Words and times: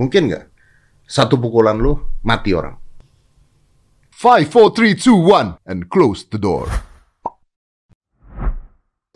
Mungkin 0.00 0.32
nggak? 0.32 0.48
Satu 1.04 1.36
pukulan 1.36 1.76
lu 1.76 2.00
mati 2.24 2.56
orang. 2.56 2.80
Five, 4.08 4.48
four, 4.48 4.72
three, 4.72 4.96
two, 4.96 5.16
one, 5.16 5.60
and 5.68 5.92
close 5.92 6.24
the 6.24 6.40
door. 6.40 6.64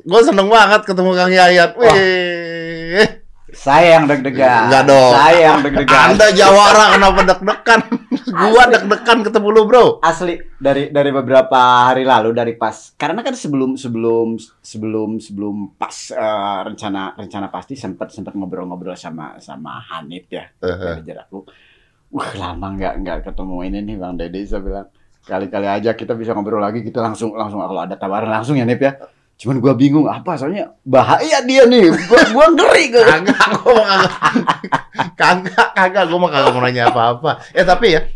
Gue 0.05 0.21
seneng 0.21 0.53
banget 0.53 0.85
ketemu 0.85 1.17
Kang 1.17 1.33
Yayat. 1.33 1.73
Wih. 1.81 3.09
Saya 3.57 3.97
yang 3.97 4.05
deg-degan. 4.05 4.69
Enggak 4.69 4.85
dong. 4.85 5.13
Saya 5.17 5.39
yang 5.41 5.61
deg-degan. 5.65 6.05
Anda 6.13 6.27
Jawara 6.37 6.85
kenapa 7.01 7.21
deg-degan? 7.33 7.81
Gua 8.25 8.65
deg-degan 8.73 9.21
ketemu 9.21 9.49
lu, 9.53 9.63
Bro. 9.69 9.85
Asli 10.01 10.41
dari 10.57 10.89
dari 10.89 11.11
beberapa 11.13 11.91
hari 11.93 12.09
lalu 12.09 12.33
dari 12.33 12.57
pas 12.57 12.97
karena 12.97 13.21
kan 13.21 13.37
sebelum 13.37 13.77
sebelum 13.77 14.41
sebelum 14.65 15.21
sebelum 15.21 15.77
pas 15.77 15.93
eh, 16.09 16.61
rencana 16.65 17.13
rencana 17.21 17.53
pasti 17.53 17.77
sempat 17.77 18.09
sempat 18.09 18.33
ngobrol-ngobrol 18.33 18.97
sama 18.97 19.37
sama 19.41 19.77
Hanif 19.93 20.31
ya 20.33 20.49
Uh-huh. 20.65 20.97
dari 20.97 21.03
jarakku. 21.05 21.45
Wah 22.15 22.31
lama 22.39 22.73
nggak 22.73 22.95
nggak 23.05 23.19
ketemu 23.29 23.57
ini 23.69 23.79
nih 23.85 23.97
Bang 24.01 24.15
Dede 24.17 24.41
saya 24.47 24.63
bilang 24.65 24.87
kali-kali 25.25 25.67
aja 25.69 25.93
kita 25.93 26.13
bisa 26.15 26.33
ngobrol 26.33 26.61
lagi 26.61 26.85
kita 26.85 27.01
langsung 27.01 27.33
langsung 27.37 27.61
kalau 27.61 27.81
ada 27.81 27.97
tawaran 27.97 28.31
langsung 28.31 28.57
ya 28.57 28.65
Nip 28.65 28.81
ya. 28.81 28.97
Cuman 29.45 29.61
gua 29.61 29.77
bingung 29.77 30.09
apa 30.09 30.41
soalnya 30.41 30.73
bahaya 30.89 31.45
dia 31.45 31.69
nih. 31.69 31.93
Gua 32.09 32.21
gua 32.33 32.47
ngeri 32.49 32.85
gua. 32.89 33.05
Kagak, 33.13 33.45
gua 33.61 33.73
mau 33.77 33.85
kagak. 33.85 34.13
Kagak, 35.21 35.69
kagak, 35.77 36.05
gua 36.09 36.19
mau 36.19 36.31
kagak 36.33 36.53
mau 36.57 36.63
nanya 36.65 36.89
apa-apa. 36.89 37.45
Eh 37.53 37.61
tapi 37.61 37.93
ya, 37.93 38.09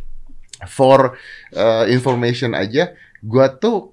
for 0.65 1.21
uh, 1.53 1.85
information 1.85 2.57
aja, 2.57 2.97
gua 3.21 3.53
tuh 3.53 3.93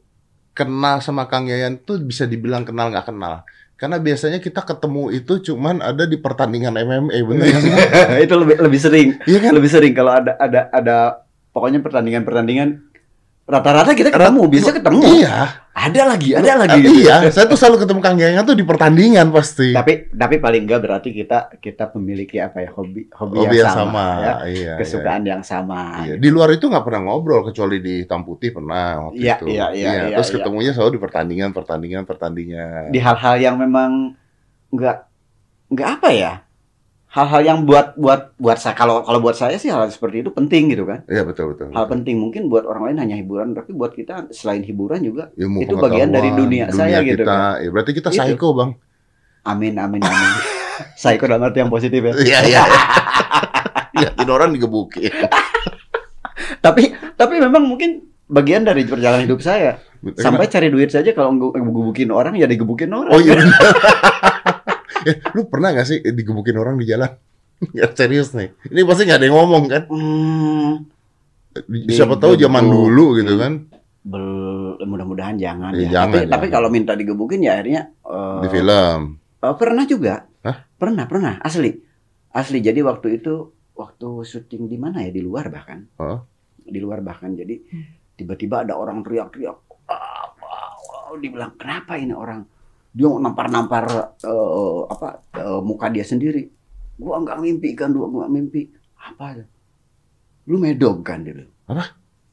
kenal 0.55 1.03
sama 1.03 1.27
Kang 1.27 1.51
Yayan 1.51 1.75
tuh 1.83 1.99
bisa 1.99 2.23
dibilang 2.23 2.63
kenal 2.63 2.87
nggak 2.87 3.11
kenal. 3.11 3.43
Karena 3.75 3.99
biasanya 3.99 4.39
kita 4.39 4.63
ketemu 4.63 5.11
itu 5.11 5.51
cuman 5.51 5.83
ada 5.83 6.07
di 6.07 6.15
pertandingan 6.15 6.79
MMA, 6.79 7.19
bener 7.27 7.51
sih? 7.51 7.71
itu 8.23 8.35
lebih 8.39 8.63
lebih 8.63 8.79
sering. 8.79 9.19
Iya 9.27 9.39
kan? 9.43 9.51
lebih 9.51 9.67
sering 9.67 9.91
kalau 9.91 10.15
ada 10.15 10.39
ada 10.39 10.71
ada 10.71 10.97
pokoknya 11.51 11.83
pertandingan-pertandingan 11.83 12.84
rata-rata 13.45 13.93
kita 13.93 14.09
ketemu, 14.09 14.41
biasa 14.49 14.69
ketemu. 14.73 15.01
Iya, 15.21 15.37
Ada 15.75 16.01
lagi, 16.07 16.31
ada 16.33 16.49
Ah, 16.49 16.57
lagi. 16.65 16.79
iya. 16.87 17.27
Saya 17.29 17.45
tuh 17.45 17.59
selalu 17.59 17.83
ketemu 17.83 17.99
Kang 17.99 18.15
Yayan 18.15 18.47
tuh 18.47 18.55
di 18.55 18.63
pertandingan 18.63 19.27
pasti. 19.29 19.75
Tapi 19.75 20.07
tapi 20.09 20.39
paling 20.39 20.63
enggak 20.65 20.81
berarti 20.81 21.11
kita 21.11 21.51
kita 21.59 21.91
memiliki 21.99 22.39
apa 22.39 22.63
ya 22.63 22.71
hobi 22.71 23.05
hobi, 23.11 23.35
Hobi 23.43 23.59
yang 23.59 23.69
yang 23.69 23.75
sama, 23.75 23.83
sama, 23.83 24.05
ya. 24.23 24.33
iya. 24.47 24.73
kesukaan 24.79 25.23
yang 25.27 25.43
sama. 25.43 26.07
Iya. 26.07 26.15
Di 26.15 26.29
luar 26.31 26.55
itu 26.55 26.71
nggak 26.71 26.79
pernah 26.81 27.01
ngobrol 27.05 27.43
kecuali 27.43 27.83
di 27.83 28.01
hitam 28.01 28.23
putih 28.23 28.55
pernah 28.55 29.11
waktu 29.11 29.19
Iya, 29.19 29.35
itu. 29.35 29.45
iya, 29.51 29.65
iya, 29.75 29.89
iya, 30.09 30.15
Terus 30.15 30.29
iya. 30.31 30.35
ketemunya 30.39 30.71
selalu 30.71 30.91
di 30.95 31.01
pertandingan, 31.03 31.49
pertandingan, 31.51 32.03
pertandingan. 32.07 32.81
Di 32.89 32.99
hal-hal 33.03 33.35
yang 33.37 33.55
memang 33.59 34.15
enggak 34.71 35.05
enggak 35.69 35.89
apa 35.99 36.09
ya? 36.15 36.33
Hal-hal 37.15 37.41
yang 37.47 37.59
buat 37.63 37.95
buat 37.95 38.35
buat 38.35 38.59
saya 38.59 38.75
kalau 38.75 38.99
kalau 39.07 39.23
buat 39.23 39.39
saya 39.39 39.55
sih 39.55 39.71
hal 39.71 39.87
seperti 39.87 40.19
itu 40.19 40.35
penting 40.35 40.67
gitu 40.67 40.83
kan. 40.83 41.07
Iya 41.07 41.23
betul 41.23 41.55
betul. 41.55 41.71
Hal 41.71 41.87
penting 41.87 42.19
mungkin 42.19 42.51
buat 42.51 42.67
orang 42.67 42.91
lain 42.91 43.07
hanya 43.07 43.15
hiburan, 43.15 43.55
tapi 43.55 43.71
buat 43.71 43.95
kita 43.95 44.35
selain 44.35 44.67
hiburan 44.67 44.99
juga 44.99 45.31
Ilmu 45.39 45.63
itu 45.63 45.79
bagian 45.79 46.11
dari 46.11 46.35
pengetahuan, 46.35 46.51
dunia 46.51 46.65
saya 46.75 46.99
gitu 47.07 47.23
kita. 47.23 47.63
Ya, 47.63 47.69
berarti 47.71 47.91
kita 47.95 48.09
Itu. 48.11 48.19
psycho 48.19 48.49
bang. 48.51 48.71
amin 49.47 49.73
amin 49.79 50.01
amin. 50.03 50.31
saya 50.99 51.15
dalam 51.15 51.47
arti 51.47 51.63
yang 51.63 51.71
positif 51.71 52.03
ya. 52.03 52.13
Iya 52.19 52.39
iya. 52.51 52.63
Iya, 53.95 54.11
ini 54.19 54.27
orang 54.27 54.51
digebukin. 54.51 55.07
tapi 56.65 56.91
tapi 57.15 57.33
memang 57.39 57.63
mungkin 57.63 58.03
bagian 58.27 58.67
dari 58.67 58.83
perjalanan 58.83 59.23
hidup 59.23 59.39
saya 59.39 59.79
sampai 60.19 60.51
cari 60.51 60.67
duit 60.67 60.91
saja 60.91 61.15
kalau 61.15 61.31
ngegebukin 61.31 62.11
orang 62.11 62.35
ya 62.35 62.43
digebukin 62.43 62.91
orang 62.91 63.15
Oh 63.15 63.21
iya. 63.23 63.39
Eh, 65.07 65.21
lu 65.33 65.45
pernah 65.45 65.69
gak 65.71 65.85
sih 65.85 66.01
digebukin 66.01 66.55
orang 66.55 66.75
di 66.75 66.85
jalan? 66.85 67.11
Ya 67.71 67.87
serius 67.89 68.33
nih. 68.33 68.51
Ini 68.65 68.81
pasti 68.83 69.01
nggak 69.03 69.15
ada 69.15 69.25
yang 69.25 69.37
ngomong 69.37 69.63
kan? 69.65 69.83
hmm, 69.87 70.71
Siapa 71.87 72.15
tahu 72.15 72.35
zaman 72.35 72.63
dulu 72.63 73.15
gitu 73.15 73.35
kan? 73.35 73.71
bel- 74.01 74.53
mudah-mudahan 74.77 75.33
jangan 75.35 75.73
Ya, 75.73 75.81
ya, 75.81 75.89
jangan, 75.89 76.05
tapi, 76.05 76.17
jangan. 76.19 76.29
tapi 76.29 76.45
kalau 76.51 76.69
minta 76.69 76.93
digebukin 76.93 77.41
ya 77.41 77.57
akhirnya 77.57 77.89
eh, 78.03 78.39
Di 78.39 78.49
film. 78.51 78.99
eh, 79.17 79.55
pernah 79.55 79.83
juga 79.83 80.29
Hah? 80.41 80.57
pernah 80.71 81.05
pernah 81.05 81.33
asli 81.41 81.73
asli 82.29 82.59
jadi 82.59 82.85
waktu 82.85 83.17
itu 83.17 83.33
waktu 83.73 84.07
syuting 84.21 84.67
di 84.67 84.77
mana 84.77 85.01
ya 85.01 85.09
di 85.09 85.19
luar 85.19 85.49
bahkan 85.49 85.89
Oh. 85.97 86.21
di 86.55 86.77
luar 86.77 87.01
bahkan 87.01 87.33
jadi 87.33 87.57
tiba-tiba 88.13 88.61
ada 88.61 88.77
orang 88.77 89.01
teriak-teriak 89.01 89.57
"Ah, 89.87 90.29
ah, 90.37 90.69
ah." 91.09 91.17
dibilang 91.17 91.55
kenapa 91.55 91.97
ini 91.97 92.13
orang 92.13 92.45
dia 92.95 93.11
nampar-nampar 93.11 93.83
eh, 94.17 94.79
apa 94.87 95.07
eh, 95.35 95.59
muka 95.59 95.91
dia 95.91 96.01
sendiri 96.01 96.47
gua 96.95 97.19
nggak 97.19 97.37
mimpi 97.37 97.75
kan 97.75 97.91
gua 97.91 98.07
nggak 98.07 98.31
mimpi 98.31 98.71
apa 98.97 99.43
lu 100.45 100.55
medog 100.55 101.01
kan 101.01 101.19
dia 101.21 101.33
bilang. 101.33 101.51
Apa? 101.65 101.85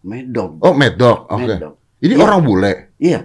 medog 0.02 0.60
Oh, 0.60 0.70
Mad 0.72 0.94
Dog. 0.94 1.26
Oke. 1.26 1.46
medog 1.48 1.74
Ini 1.98 2.14
Iya. 2.14 2.22
orang 2.22 2.40
bule. 2.42 2.72
iya 2.96 3.20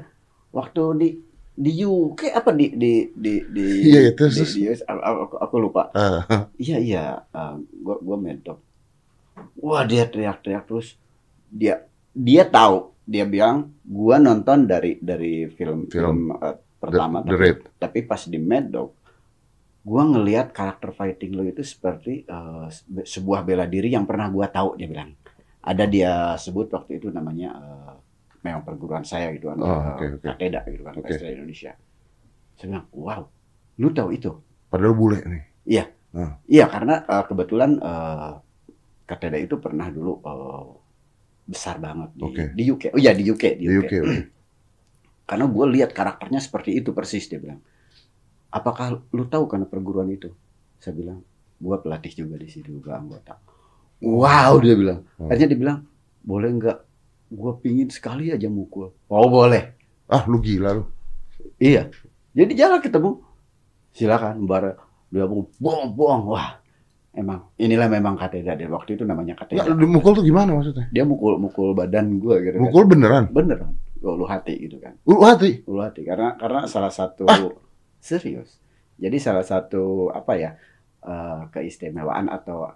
waktu 0.50 0.81
di 0.96 1.08
di 1.53 1.72
UK 1.80 2.30
apa 2.31 2.53
di 2.53 2.70
di 2.72 2.92
di 3.12 3.34
di 3.44 3.66
Iya, 3.84 4.14
terus, 4.14 4.38
di- 4.38 4.46
di 4.56 4.69
US, 4.69 4.81
aku, 4.81 5.36
aku, 5.36 5.56
lupa 5.58 5.90
Eh, 5.92 6.22
Iya 6.59 6.78
iya, 6.78 7.04
eh, 7.28 7.54
gua 7.78 7.98
gua 7.98 8.18
medok. 8.18 8.58
Wah 9.56 9.81
dia 9.84 10.06
teriak-teriak 10.06 10.66
terus 10.66 10.98
dia 11.48 11.86
dia 12.12 12.46
tahu 12.46 12.94
dia 13.04 13.25
bilang 13.25 13.74
gua 13.84 14.18
nonton 14.18 14.66
dari 14.66 14.98
dari 14.98 15.50
film 15.50 15.86
Film. 15.86 16.30
film, 16.30 16.38
eh, 16.38 16.56
pertama 16.88 17.18
The- 17.22 17.28
The 17.28 17.36
tapi, 17.36 17.50
tapi 17.78 18.00
pas 18.08 18.22
di 18.24 18.40
medok 18.40 18.90
gua 19.88 20.03
ngelihat 20.03 20.52
karakter 20.52 20.92
fighting 20.92 21.31
lo 21.36 21.44
itu 21.44 21.64
seperti 21.64 22.24
eh, 22.24 22.68
se- 22.72 22.88
sebuah 23.08 23.44
bela 23.44 23.68
diri 23.68 23.92
yang 23.92 24.08
pernah 24.08 24.28
gua 24.31 24.48
tahu 24.48 24.80
dia 24.80 24.88
bilang. 24.88 25.12
Ada 25.68 25.84
dia 25.84 26.12
sebut 26.40 26.72
waktu 26.72 27.03
itu 27.03 27.12
namanya 27.12 27.50
eh, 27.56 27.94
memang 28.44 28.64
perguruan 28.64 29.03
saya 29.03 29.31
gitu 29.36 29.52
kan, 29.52 29.59
Oh, 29.59 29.68
eh, 29.68 29.92
oke, 29.92 30.06
oke. 30.20 30.28
Kateda 30.28 30.59
gitu 30.68 30.84
kan. 30.88 30.94
Kateda 30.96 31.28
Indonesia. 31.28 31.72
Saya 32.56 32.68
bilang, 32.72 32.88
wow, 32.96 33.22
lu 33.78 33.92
tahu 33.92 34.09
itu? 34.16 34.31
Padahal 34.72 34.96
bule 34.96 35.19
nih. 35.28 35.44
Iya, 36.48 36.66
karena 36.72 37.04
eh, 37.04 37.24
kebetulan 37.28 37.72
eh 37.80 38.34
Kateda 39.08 39.40
itu 39.40 39.56
pernah 39.59 39.88
dulu 39.88 40.19
eh, 40.19 40.68
besar 41.48 41.80
banget 41.80 42.12
di, 42.12 42.24
Oke. 42.28 42.44
di 42.52 42.64
UK. 42.68 42.84
Oh 42.92 43.00
iya 43.00 43.16
di 43.16 43.24
UK, 43.24 43.44
di, 43.56 43.66
Di 43.72 43.75
UK. 43.80 43.94
UK. 44.04 44.37
Karena 45.28 45.46
gue 45.46 45.66
lihat 45.76 45.92
karakternya 45.92 46.40
seperti 46.40 46.80
itu 46.80 46.96
persis 46.96 47.28
dia 47.28 47.38
bilang. 47.38 47.60
Apakah 48.48 49.04
lu 49.12 49.28
tahu 49.28 49.46
karena 49.52 49.68
perguruan 49.68 50.08
itu? 50.08 50.32
Saya 50.80 50.96
bilang, 50.96 51.20
gua 51.60 51.84
pelatih 51.84 52.14
juga 52.16 52.40
di 52.40 52.48
situ, 52.48 52.80
gua 52.80 52.96
anggota. 52.96 53.36
Wow, 54.00 54.64
dia 54.64 54.78
bilang. 54.78 55.04
Hmm. 55.20 55.28
Akhirnya 55.28 55.50
dia 55.52 55.60
bilang, 55.60 55.80
boleh 56.24 56.50
nggak? 56.56 56.78
Gua 57.28 57.60
pingin 57.60 57.92
sekali 57.92 58.32
aja 58.32 58.48
mukul. 58.48 58.96
Oh 59.12 59.28
boleh. 59.28 59.76
Ah, 60.08 60.24
lu 60.32 60.40
gila 60.40 60.80
lu. 60.80 60.88
Iya. 61.60 61.92
Jadi 62.32 62.56
jalan 62.56 62.80
ketemu. 62.80 63.20
Silakan, 63.92 64.48
bara 64.48 64.80
dia 65.12 65.28
mau 65.28 65.44
bohong, 65.60 65.92
bohong. 65.92 66.24
Wah, 66.32 66.62
emang 67.12 67.52
inilah 67.60 67.92
memang 67.92 68.16
kateda 68.16 68.56
dia 68.56 68.72
waktu 68.72 68.96
itu 68.96 69.04
namanya 69.04 69.36
Ya, 69.36 69.40
kateda. 69.44 69.76
lu 69.76 69.92
mukul 69.92 70.16
tuh 70.16 70.24
gimana 70.24 70.56
maksudnya? 70.56 70.88
Dia 70.94 71.04
mukul 71.04 71.36
mukul 71.36 71.76
badan 71.76 72.16
gua 72.22 72.40
gitu 72.40 72.62
kan. 72.62 72.64
Mukul 72.64 72.84
beneran? 72.88 73.24
Bener, 73.34 73.60
ulu 74.00 74.25
hati 74.25 74.53
gitu 74.59 74.78
kan. 74.78 74.94
Ulu 75.03 75.22
hati? 75.24 75.62
Ulu 75.66 75.80
hati 75.81 76.02
karena 76.03 76.35
karena 76.35 76.66
salah 76.66 76.91
satu 76.91 77.25
Ah. 77.25 77.50
serius. 78.00 78.59
Jadi 78.97 79.18
salah 79.18 79.46
satu 79.46 80.09
apa 80.09 80.34
ya 80.35 80.52
eh, 81.02 81.41
keistimewaan 81.50 82.28
atau 82.28 82.68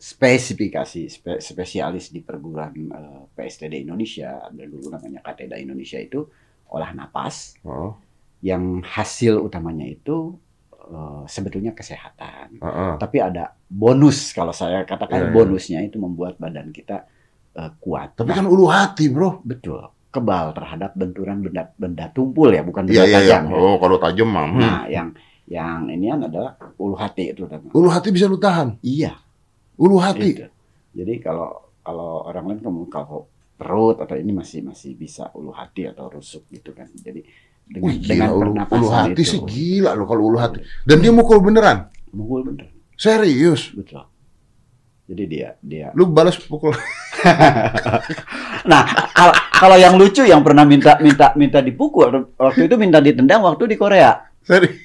spesifikasi 0.00 1.02
spe- 1.06 1.38
spesialis 1.38 2.08
di 2.08 2.20
perguruan 2.20 2.72
eh, 2.72 3.22
PSTD 3.30 3.84
Indonesia 3.84 4.40
ada 4.42 4.64
dulu 4.64 4.88
namanya 4.88 5.20
Kateda 5.20 5.54
Indonesia 5.54 6.00
itu 6.00 6.24
olah 6.72 6.90
napas 6.90 7.54
Oh, 7.62 7.94
yang 8.40 8.80
hasil 8.80 9.36
utamanya 9.38 9.84
itu 9.84 10.34
eh, 10.72 11.22
sebetulnya 11.28 11.76
kesehatan. 11.76 12.56
heeh. 12.58 12.92
Tapi 12.96 13.16
ada 13.20 13.52
bonus 13.68 14.32
kalau 14.32 14.50
saya 14.50 14.82
katakan 14.82 15.20
Iya, 15.20 15.26
iya. 15.28 15.34
bonusnya 15.36 15.78
itu 15.84 16.00
membuat 16.00 16.40
badan 16.40 16.72
kita 16.72 17.04
eh, 17.52 17.70
kuat. 17.78 18.16
Tapi 18.16 18.32
Nah, 18.32 18.36
kan 18.40 18.46
ulu 18.48 18.66
hati, 18.66 19.12
Bro. 19.12 19.44
betul 19.44 19.84
kebal 20.10 20.50
terhadap 20.52 20.90
benturan 20.98 21.38
benda 21.40 21.70
benda 21.78 22.10
tumpul 22.10 22.50
ya 22.50 22.66
bukan 22.66 22.86
Iya, 22.86 22.90
benda 22.90 23.06
iya, 23.06 23.18
iya. 23.18 23.18
tajam. 23.38 23.42
ya. 23.46 23.54
Oh, 23.56 23.76
kalau 23.78 23.96
tajam 24.02 24.28
mah. 24.28 24.46
hmm. 24.50 24.58
Nah, 24.58 24.82
yang 24.90 25.08
yang 25.46 25.86
ini 25.86 26.06
adalah 26.10 26.58
ulu 26.78 26.94
hati 26.98 27.30
itu. 27.30 27.46
Ulu 27.46 27.88
hati 27.90 28.08
bisa 28.10 28.26
lu 28.26 28.38
tahan. 28.38 28.78
Iya. 28.82 29.14
Ulu 29.78 29.96
hati. 30.02 30.28
Gitu. 30.34 30.46
Jadi 30.98 31.14
kalau 31.22 31.70
kalau 31.80 32.26
orang 32.26 32.54
lain 32.54 32.58
kan 32.60 32.74
kalau 32.90 33.30
perut 33.54 34.02
atau 34.02 34.16
ini 34.18 34.34
masih 34.34 34.66
masih 34.66 34.98
bisa 34.98 35.30
ulu 35.36 35.54
hati 35.54 35.86
atau 35.86 36.10
rusuk 36.10 36.50
gitu 36.50 36.74
kan. 36.74 36.90
Jadi 36.90 37.22
dengan 37.70 37.86
Wih, 37.94 38.02
dengan 38.02 38.28
ulu, 38.34 38.50
ulu 38.58 38.88
hati 38.90 39.22
itu, 39.22 39.38
sih 39.38 39.40
gila 39.46 39.94
lo 39.94 40.02
kalau 40.10 40.26
ulu 40.26 40.38
hati. 40.42 40.58
Dan 40.82 40.98
dia 40.98 41.14
mukul 41.14 41.38
beneran. 41.38 41.86
Mukul 42.10 42.42
bener, 42.50 42.66
Serius. 42.98 43.70
betul. 43.70 44.09
Jadi 45.10 45.24
dia 45.26 45.58
dia. 45.58 45.90
Lu 45.98 46.06
balas 46.06 46.38
pukul. 46.38 46.70
Nah, 48.60 48.84
kalau 49.16 49.34
kalau 49.50 49.76
yang 49.80 49.96
lucu 49.96 50.20
yang 50.22 50.44
pernah 50.44 50.68
minta 50.68 51.00
minta 51.00 51.32
minta 51.32 51.64
dipukul 51.64 52.12
waktu 52.36 52.68
itu 52.68 52.76
minta 52.76 53.00
ditendang 53.00 53.40
waktu 53.40 53.72
di 53.72 53.76
Korea. 53.80 54.28
Serius. 54.40 54.80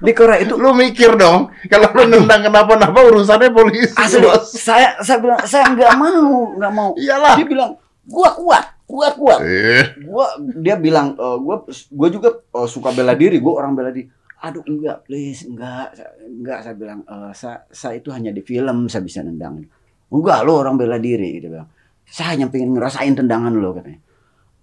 Di 0.00 0.12
Korea 0.12 0.40
itu 0.40 0.56
Lu 0.56 0.72
mikir 0.76 1.16
dong, 1.16 1.48
kalau 1.68 1.88
lu 1.92 2.04
nendang 2.08 2.44
kenapa-napa 2.44 2.98
urusannya 3.08 3.52
polisi. 3.52 3.92
asli 3.96 4.20
bos. 4.20 4.52
saya 4.52 4.96
saya 5.00 5.18
bilang 5.20 5.40
saya 5.44 5.64
nggak 5.72 5.92
mau 5.96 6.56
nggak 6.56 6.72
mau. 6.72 6.90
Iyalah. 6.96 7.36
Dia 7.36 7.46
bilang 7.48 7.70
gua 8.04 8.30
kuat, 8.36 8.64
gua 8.84 9.08
kuat. 9.12 9.38
Eh, 9.44 9.84
Gua 10.08 10.26
dia 10.56 10.76
bilang 10.76 11.12
e, 11.16 11.26
gua 11.40 11.56
gua 11.68 12.08
juga 12.08 12.28
e, 12.40 12.58
suka 12.64 12.92
bela 12.92 13.12
diri, 13.12 13.36
gua 13.40 13.64
orang 13.64 13.72
bela 13.76 13.90
diri. 13.92 14.08
Aduh 14.38 14.62
enggak, 14.64 15.02
please 15.02 15.42
enggak, 15.44 15.98
enggak 16.22 16.58
saya 16.62 16.74
bilang 16.74 17.02
e, 17.02 17.16
saya, 17.32 17.66
saya 17.68 17.98
itu 17.98 18.08
hanya 18.08 18.30
di 18.30 18.38
film 18.40 18.86
saya 18.86 19.02
bisa 19.02 19.18
nendang. 19.20 19.66
Enggak, 20.08 20.46
lo 20.46 20.56
orang 20.56 20.78
bela 20.78 20.96
diri 20.96 21.36
dia 21.36 21.50
bilang. 21.50 21.68
Saya 22.04 22.32
hanya 22.32 22.46
pengen 22.46 22.72
ngerasain 22.72 23.12
tendangan 23.12 23.50
lo 23.50 23.74
katanya. 23.74 23.98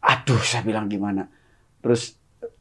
Aduh, 0.02 0.40
saya 0.40 0.64
bilang 0.64 0.88
gimana. 0.88 1.28
Terus 1.78 2.16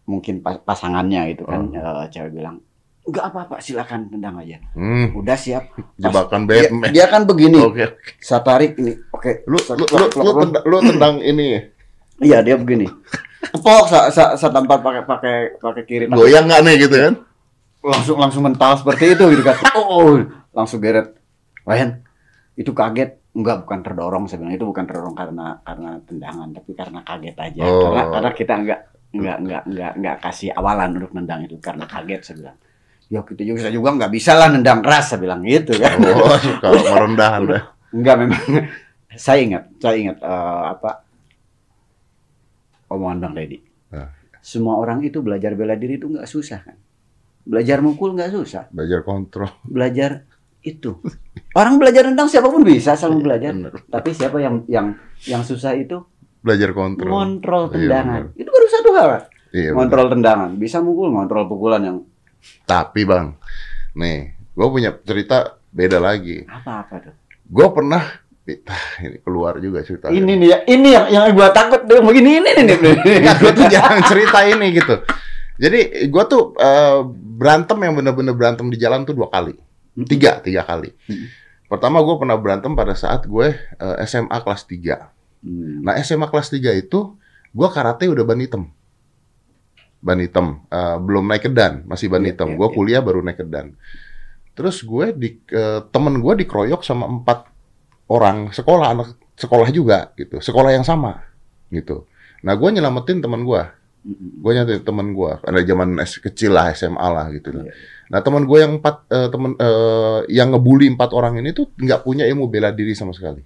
mungkin 0.05 0.43
pas- 0.43 0.59
pasangannya 0.59 1.31
itu 1.31 1.43
kan 1.43 1.71
Oh. 1.71 2.03
e, 2.03 2.11
cewek 2.11 2.35
bilang, 2.35 2.59
enggak 3.05 3.25
apa-apa, 3.27 3.57
silakan 3.57 4.11
tendang 4.11 4.35
aja. 4.37 4.59
hmm, 4.75 5.15
Udah 5.15 5.33
siap. 5.35 5.71
Pas- 5.71 5.87
jebakan 5.97 6.45
dia, 6.45 6.67
Batman. 6.67 6.91
dia 6.91 7.07
kan 7.07 7.23
begini, 7.25 7.59
Oke. 7.63 7.95
saya 8.19 8.43
tarik 8.43 8.75
ini. 8.75 8.93
Oke, 9.09 9.47
Lu 9.47 9.57
saya 9.57 9.79
lu 9.79 9.87
lu, 9.87 10.07
lu, 10.11 10.31
tendang, 10.43 10.65
lu 10.65 10.77
tendang 10.83 11.15
ini 11.21 11.63
Iya 12.17 12.43
dia 12.43 12.55
begini. 12.55 12.87
Tepok 13.53 13.85
saya 13.91 14.09
saya, 14.09 14.29
saya 14.41 14.51
tampar 14.55 14.81
pakai 14.81 15.03
pakai 15.05 15.37
pakai 15.61 15.83
kiri 15.85 16.05
tangan. 16.09 16.19
goyang 16.19 16.45
nggak 16.49 16.63
nih 16.65 16.77
gitu 16.89 16.97
kan? 16.97 17.15
langsung 17.85 18.17
langsung 18.17 18.43
mental 18.49 18.81
seperti 18.81 19.13
itu 19.13 19.25
gitu 19.37 19.43
kan. 19.45 19.57
Oh, 19.77 19.85
oh, 20.01 20.17
langsung 20.57 20.81
geret. 20.81 21.13
Wayan, 21.69 22.01
itu 22.57 22.73
kaget. 22.73 23.21
Enggak, 23.35 23.67
bukan 23.67 23.83
terdorong 23.83 24.25
saya 24.31 24.47
bilang 24.47 24.55
itu 24.55 24.63
bukan 24.63 24.85
terdorong 24.87 25.17
karena 25.19 25.59
karena 25.67 25.99
tendangan, 26.07 26.49
tapi 26.55 26.71
karena 26.73 27.01
kaget 27.03 27.37
aja. 27.37 27.63
Oh. 27.67 27.91
Karena 27.91 28.03
karena 28.09 28.31
kita 28.31 28.53
enggak 28.57 28.81
enggak 29.15 29.37
enggak 29.43 29.63
enggak 29.67 29.93
enggak 29.99 30.17
kasih 30.23 30.51
awalan 30.55 30.91
untuk 30.97 31.13
nendang 31.19 31.41
itu 31.45 31.57
karena 31.59 31.85
kaget 31.85 32.21
saya 32.23 32.37
bilang. 32.41 32.59
Ya 33.13 33.21
kita 33.21 33.43
juga 33.45 33.59
saya 33.69 33.75
juga 33.75 33.89
nggak 34.01 34.13
bisa 34.17 34.33
lah 34.33 34.49
nendang 34.49 34.81
keras 34.81 35.05
saya 35.13 35.21
bilang 35.21 35.45
gitu 35.45 35.77
kan. 35.77 35.99
Oh, 36.09 36.39
suka 36.41 36.69
merendah 36.73 37.31
Anda. 37.37 37.59
Enggak 37.97 38.17
memang. 38.23 38.43
saya 39.15 39.39
ingat, 39.47 39.71
saya 39.79 39.95
ingat 39.95 40.19
eh, 40.19 40.63
apa 40.75 41.04
omongan 42.95 43.19
Bang 43.21 43.35
Deddy. 43.35 43.59
Ah. 43.91 44.11
Semua 44.39 44.77
orang 44.77 45.01
itu 45.01 45.21
belajar 45.21 45.53
bela 45.53 45.75
diri 45.75 45.97
itu 45.97 46.07
nggak 46.07 46.25
susah 46.25 46.61
kan. 46.63 46.77
Belajar 47.43 47.81
mukul 47.81 48.13
nggak 48.13 48.31
susah. 48.31 48.69
Belajar 48.71 49.01
kontrol. 49.03 49.51
Belajar 49.63 50.25
itu. 50.61 50.97
Orang 51.53 51.77
belajar 51.77 52.05
tentang 52.05 52.27
siapa 52.27 52.49
pun 52.49 52.61
bisa 52.61 52.93
selalu 52.95 53.19
belajar. 53.23 53.53
Bener. 53.53 53.73
Tapi 53.85 54.11
siapa 54.11 54.39
yang 54.39 54.65
yang 54.67 54.97
yang 55.23 55.43
susah 55.43 55.73
itu 55.75 56.01
Belajar 56.41 56.73
kontrol. 56.73 57.09
ngontrol 57.09 57.63
Iya, 57.67 57.73
tendangan. 57.75 58.21
bener. 58.29 58.37
itu 58.37 58.49
baru 58.49 58.67
satu 58.69 58.91
hal. 58.93 59.09
Iya, 59.09 59.21
bener. 59.67 59.75
ngontrol 59.75 60.07
tendangan. 60.11 60.51
Bisa 60.55 60.77
mukul, 60.81 61.09
ngontrol 61.11 61.45
pukulan 61.47 61.83
yang 61.83 61.99
Tapi 62.65 63.01
bang, 63.03 63.33
nih, 63.95 64.19
gue 64.53 64.69
punya 64.69 64.93
cerita 65.01 65.57
beda 65.71 65.97
lagi. 65.97 66.45
apa-apa 66.45 66.95
tuh. 67.01 67.15
Gue 67.45 67.69
pernah, 67.71 68.05
ah, 68.69 68.85
ini 69.01 69.17
keluar 69.25 69.57
juga 69.57 69.81
cerita. 69.81 70.13
Ini 70.13 70.33
nih 70.37 70.49
ya, 70.53 70.59
ini 70.69 70.89
yang 70.93 71.07
yang 71.09 71.25
gua 71.33 71.49
takut 71.51 71.89
tuh 71.89 72.05
begini 72.05 72.45
ini 72.45 72.51
nih. 72.61 72.77
Nggak, 73.25 73.37
gue 73.41 73.53
tuh 73.57 73.67
jarang 73.73 74.01
cerita 74.05 74.39
ini 74.45 74.67
gitu. 74.77 75.01
Jadi 75.55 75.81
gue 76.11 76.25
tuh 76.27 76.53
eh, 76.59 76.99
berantem 77.39 77.79
yang 77.79 77.95
bener-bener 77.95 78.35
berantem 78.35 78.67
di 78.69 78.77
jalan 78.77 79.07
tuh 79.07 79.15
dua 79.15 79.31
kali, 79.31 79.55
tiga, 80.05 80.43
tiga 80.43 80.67
kali. 80.67 80.91
Hmm. 81.07 81.31
Pertama 81.71 82.03
gue 82.03 82.15
pernah 82.21 82.37
berantem 82.37 82.75
pada 82.75 82.93
saat 82.93 83.25
gue 83.25 83.55
eh, 83.57 83.97
SMA 84.05 84.37
kelas 84.43 84.63
3 84.67 85.15
Hmm. 85.45 85.85
Nah 85.85 86.01
SMA 86.01 86.25
kelas 86.25 86.49
3 86.49 86.73
itu 86.73 87.13
gue 87.53 87.69
karate 87.69 88.09
udah 88.09 88.25
ban 88.25 88.41
hitam. 88.41 88.73
Ban 90.01 90.17
hitam, 90.17 90.65
Eh, 90.69 90.97
belum 91.01 91.25
naik 91.29 91.49
ke 91.49 91.51
dan, 91.53 91.85
masih 91.85 92.09
ban 92.09 92.25
Iya, 92.25 92.33
hitam. 92.33 92.49
iya, 92.53 92.57
Gue 92.57 92.69
iya. 92.69 92.75
kuliah 92.75 93.01
baru 93.05 93.21
naik 93.21 93.41
ke 93.41 93.47
dan. 93.47 93.77
Terus 94.57 94.81
gue 94.81 95.13
di 95.13 95.29
eh, 95.53 95.81
temen 95.93 96.17
gue 96.17 96.33
dikeroyok 96.45 96.81
sama 96.81 97.05
empat 97.07 97.45
orang 98.11 98.53
sekolah 98.53 98.87
anak 98.93 99.09
sekolah 99.35 99.69
juga 99.75 100.15
gitu, 100.15 100.39
sekolah 100.39 100.71
yang 100.71 100.87
sama 100.87 101.25
gitu. 101.73 102.07
Nah 102.45 102.55
gue 102.55 102.69
nyelamatin 102.77 103.25
teman 103.25 103.43
gue, 103.43 103.63
gue 104.41 104.51
nyelamatin 104.53 104.85
teman 104.85 105.11
gue. 105.17 105.33
Ada 105.43 105.61
zaman 105.65 105.89
kecil 106.05 106.53
lah 106.53 106.71
SMA 106.77 107.09
lah 107.09 107.27
gitu. 107.33 107.51
Iya. 107.51 107.73
Nah 108.13 108.21
teman 108.21 108.45
gue 108.45 108.59
yang 108.61 108.79
empat 108.79 108.97
eh, 109.09 109.29
temen 109.33 109.57
eh, 109.57 110.19
yang 110.29 110.53
ngebully 110.53 110.93
empat 110.93 111.11
orang 111.17 111.41
ini 111.41 111.57
tuh 111.57 111.73
nggak 111.75 112.05
punya 112.05 112.29
ilmu 112.29 112.47
bela 112.53 112.71
diri 112.71 112.93
sama 112.93 113.17
sekali. 113.17 113.41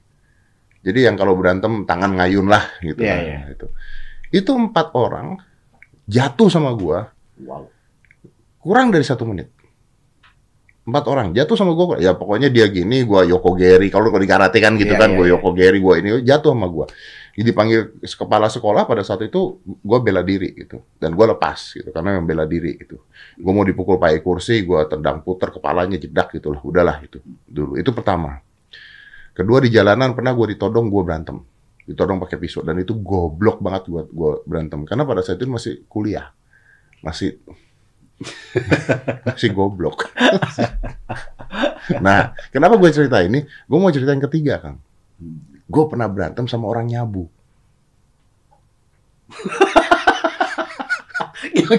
Jadi 0.83 1.07
yang 1.07 1.19
kalau 1.19 1.35
berantem 1.35 1.87
tangan 1.87 2.15
ngayun 2.19 2.47
lah 2.47 2.65
gitu. 2.83 3.03
Iya, 3.03 3.15
kan, 3.15 3.23
iya. 3.25 3.41
Itu. 3.55 3.67
Itu 4.29 4.51
empat 4.55 4.93
orang 4.95 5.39
jatuh 6.09 6.49
sama 6.51 6.75
gua 6.75 7.15
Wow. 7.39 7.71
kurang 8.59 8.91
dari 8.91 9.07
satu 9.07 9.23
menit. 9.23 9.47
Empat 10.89 11.05
orang 11.05 11.37
jatuh 11.37 11.53
sama 11.53 11.77
gua. 11.77 12.01
Ya 12.01 12.17
pokoknya 12.17 12.49
dia 12.49 12.65
gini, 12.73 13.05
gua 13.05 13.21
Yoko 13.29 13.53
Geri. 13.53 13.93
Kalau 13.93 14.09
kalau 14.09 14.25
di 14.25 14.31
karate 14.31 14.57
kan 14.57 14.73
gitu 14.81 14.97
Iya, 14.97 15.01
kan, 15.05 15.13
iya, 15.13 15.17
gua 15.21 15.27
iya. 15.29 15.33
Yoko 15.37 15.49
Geri, 15.53 15.79
gua 15.85 15.95
ini 16.01 16.09
jatuh 16.25 16.57
sama 16.57 16.67
gua. 16.73 16.89
Jadi 17.39 17.55
dipanggil 17.55 17.81
kepala 18.03 18.51
sekolah 18.51 18.83
pada 18.89 19.05
saat 19.05 19.23
itu 19.23 19.63
gua 19.63 20.03
bela 20.03 20.25
diri 20.25 20.59
gitu 20.59 20.83
dan 20.99 21.15
gua 21.15 21.37
lepas 21.37 21.77
gitu 21.77 21.93
karena 21.93 22.17
yang 22.19 22.25
bela 22.25 22.49
diri 22.49 22.81
gitu. 22.81 23.05
Gua 23.37 23.53
mau 23.53 23.69
dipukul 23.69 24.01
pakai 24.01 24.25
kursi, 24.25 24.65
gua 24.65 24.89
tendang 24.89 25.21
puter 25.21 25.53
kepalanya 25.53 26.01
jedak 26.01 26.33
gitu 26.33 26.57
lah. 26.57 26.65
Udahlah 26.65 26.97
itu 27.05 27.21
dulu. 27.45 27.77
Itu 27.77 27.93
pertama. 27.93 28.41
Kedua 29.37 29.61
di 29.61 29.69
jalanan 29.71 30.17
pernah 30.17 30.33
gua 30.33 30.51
ditodong, 30.51 30.89
gua 30.89 31.05
berantem. 31.05 31.39
Ditodong 31.85 32.17
pakai 32.19 32.41
pisau 32.41 32.65
dan 32.65 32.81
itu 32.81 32.97
goblok 32.97 33.61
banget 33.61 33.93
gua 33.93 34.03
gua 34.09 34.33
berantem 34.43 34.83
karena 34.89 35.05
pada 35.05 35.21
saat 35.21 35.37
itu 35.37 35.47
masih 35.47 35.85
kuliah. 35.85 36.33
Masih 37.05 37.39
masih 39.27 39.55
goblok. 39.55 40.11
nah, 42.03 42.35
kenapa 42.51 42.75
gue 42.77 42.91
cerita 42.91 43.23
ini? 43.23 43.47
Gue 43.67 43.79
mau 43.79 43.95
cerita 43.95 44.11
yang 44.11 44.25
ketiga, 44.27 44.59
Kang. 44.59 44.79
Gue 45.69 45.85
pernah 45.87 46.11
berantem 46.11 46.51
sama 46.51 46.67
orang 46.67 46.91
nyabu. 46.91 47.31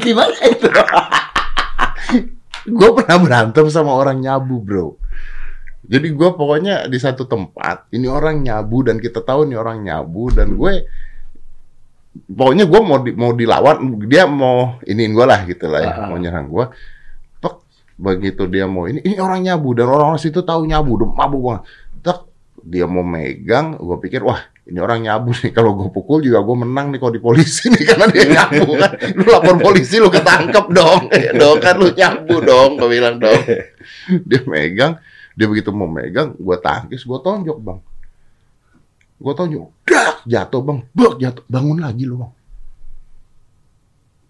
Gimana 0.05 0.37
itu? 0.45 0.69
Gue 2.69 2.89
pernah 2.93 3.17
berantem 3.17 3.65
sama 3.73 3.97
orang 3.97 4.21
nyabu, 4.21 4.61
bro. 4.61 4.93
Jadi 5.89 6.13
gue 6.13 6.29
pokoknya 6.37 6.85
di 6.85 7.01
satu 7.01 7.25
tempat, 7.25 7.89
ini 7.97 8.05
orang 8.05 8.45
nyabu 8.45 8.85
dan 8.85 9.01
kita 9.01 9.25
tahu 9.25 9.49
ini 9.49 9.57
orang 9.57 9.81
nyabu 9.81 10.29
dan 10.29 10.53
gue 10.53 10.85
pokoknya 12.09 12.65
gue 12.65 12.81
mau 12.81 12.97
di, 13.01 13.11
mau 13.13 13.31
dilawan, 13.33 13.77
dia 14.09 14.25
mau 14.25 14.81
iniin 14.81 15.11
gue 15.13 15.25
lah 15.25 15.39
gitu 15.45 15.65
lah 15.69 15.81
ya, 15.81 15.93
mau 16.09 16.17
nyerang 16.17 16.49
gue. 16.49 16.65
Tek, 17.39 17.55
begitu 17.95 18.49
dia 18.49 18.65
mau 18.65 18.89
ini, 18.89 19.01
ini 19.05 19.17
orang 19.21 19.45
nyabu 19.45 19.77
dan 19.77 19.87
orang-orang 19.89 20.21
situ 20.21 20.41
tahu 20.41 20.65
nyabu, 20.65 20.99
udah 20.99 21.09
mabuk 21.13 21.41
banget. 21.45 21.63
Tek, 22.01 22.19
dia 22.65 22.85
mau 22.89 23.05
megang, 23.05 23.77
gue 23.77 23.97
pikir 24.01 24.25
wah 24.25 24.41
ini 24.69 24.77
orang 24.77 25.01
nyabu 25.01 25.33
nih. 25.33 25.49
Kalau 25.49 25.73
gue 25.73 25.89
pukul 25.89 26.21
juga 26.21 26.45
gue 26.45 26.55
menang 26.61 26.93
nih 26.93 26.99
kalau 27.01 27.13
di 27.13 27.21
polisi 27.21 27.73
nih 27.73 27.83
karena 27.89 28.05
dia 28.13 28.25
nyabu 28.29 28.77
kan. 28.77 28.91
Lu 29.17 29.25
lapor 29.25 29.55
polisi 29.57 29.97
lu 29.97 30.13
ketangkep 30.13 30.65
dong, 30.69 31.01
ya 31.25 31.31
dong 31.33 31.57
kan 31.57 31.75
lu 31.81 31.89
nyabu 31.89 32.35
dong, 32.45 32.77
gue 32.77 32.89
bilang 32.89 33.17
dong. 33.17 33.41
Dia 34.29 34.41
megang, 34.45 35.01
dia 35.33 35.45
begitu 35.49 35.73
mau 35.73 35.89
megang, 35.89 36.37
gue 36.37 36.57
tangkis, 36.61 37.05
gue 37.05 37.19
tonjok 37.21 37.57
bang. 37.57 37.79
Gue 39.19 39.35
tonjok, 39.35 39.67
dak 39.83 40.23
jatuh 40.23 40.63
bang, 40.63 40.79
bak 40.95 41.19
jatuh, 41.19 41.43
bangun 41.51 41.83
lagi 41.83 42.07
lu 42.07 42.23
bang. 42.23 42.31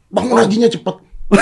Bangun 0.09 0.35
laginya 0.41 0.65
cepet. 0.65 0.95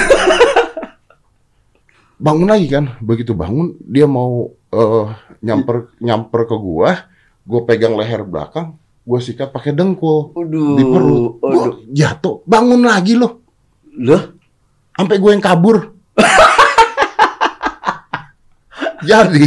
bangun 2.27 2.51
lagi 2.51 2.68
kan, 2.68 3.00
begitu 3.00 3.32
bangun 3.32 3.80
dia 3.88 4.04
mau 4.04 4.51
eh, 4.75 5.08
nyamper 5.39 5.96
nyamper 6.04 6.44
ke 6.44 6.56
gua, 6.60 7.08
gue 7.48 7.62
pegang 7.63 7.96
leher 7.96 8.27
belakang, 8.27 8.75
gue 9.08 9.20
sikat 9.24 9.56
pakai 9.56 9.72
dengkul 9.72 10.36
Waduh. 10.36 10.75
di 10.75 10.84
perut, 10.84 11.32
Gua 11.39 11.66
jatuh, 11.88 12.44
bangun 12.44 12.84
lagi 12.84 13.16
loh, 13.16 13.48
Loh? 13.96 14.36
sampai 14.92 15.24
gue 15.24 15.32
yang 15.32 15.39
kabur. 15.39 15.96
jadi, 19.08 19.44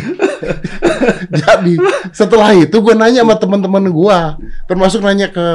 jadi 1.45 1.75
setelah 2.11 2.53
itu 2.57 2.77
gue 2.81 2.95
nanya 2.97 3.23
sama 3.23 3.37
teman-teman 3.37 3.85
gue, 3.91 4.19
termasuk 4.67 5.01
nanya 5.05 5.29
ke 5.31 5.47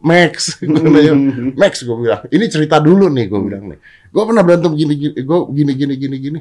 Max, 0.00 0.56
Gua 0.62 0.80
nanya, 0.80 1.12
Max 1.56 1.82
gue 1.82 1.96
bilang, 1.96 2.22
ini 2.30 2.44
cerita 2.46 2.78
dulu 2.78 3.08
nih 3.10 3.26
gue 3.26 3.40
bilang 3.40 3.64
nih, 3.72 3.78
gue 4.12 4.22
pernah 4.22 4.42
berantem 4.44 4.72
gini 4.76 4.94
gini, 4.96 5.14
gue 5.16 5.38
gini 5.52 5.72
gini 5.74 5.94
gini 5.96 6.16
gini, 6.20 6.40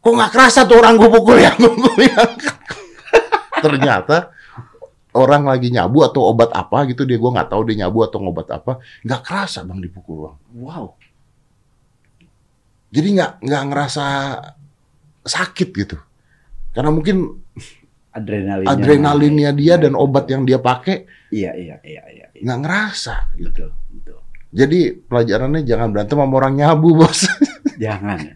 kok 0.00 0.12
nggak 0.12 0.32
kerasa 0.32 0.68
tuh 0.68 0.78
orang 0.78 0.96
gue 0.96 1.08
pukul 1.08 1.36
ya, 1.40 1.52
gue. 1.60 2.06
Ternyata 3.58 4.30
orang 5.18 5.50
lagi 5.50 5.74
nyabu 5.74 6.06
atau 6.06 6.30
obat 6.30 6.54
apa 6.54 6.86
gitu 6.86 7.02
dia 7.02 7.18
gue 7.18 7.30
nggak 7.30 7.50
tahu 7.50 7.62
dia 7.66 7.86
nyabu 7.86 8.06
atau 8.06 8.22
ngobat 8.22 8.48
apa, 8.54 8.78
nggak 9.02 9.22
kerasa 9.24 9.66
bang 9.66 9.82
dipukul 9.82 10.30
bang. 10.30 10.36
Wow. 10.62 10.94
Jadi 12.88 13.08
nggak 13.20 13.32
nggak 13.44 13.64
ngerasa 13.68 14.06
sakit 15.28 15.68
gitu, 15.76 15.96
karena 16.78 16.94
mungkin 16.94 17.42
Adrenalinnya. 18.14 18.70
adrenalinnya 18.70 19.50
dia 19.50 19.74
dan 19.82 19.98
obat 19.98 20.30
yang 20.30 20.46
dia 20.46 20.62
pakai 20.62 21.10
Iya, 21.34 21.58
iya, 21.58 21.76
iya, 21.82 22.02
iya. 22.06 22.26
iya. 22.30 22.40
nggak 22.40 22.58
ngerasa. 22.62 23.34
Betul, 23.34 23.74
betul. 23.90 24.22
Jadi 24.54 24.94
pelajarannya 24.94 25.66
jangan 25.66 25.90
berantem 25.90 26.16
sama 26.16 26.34
orang 26.38 26.54
nyabu, 26.54 26.94
Bos. 27.02 27.26
Jangan. 27.84 28.32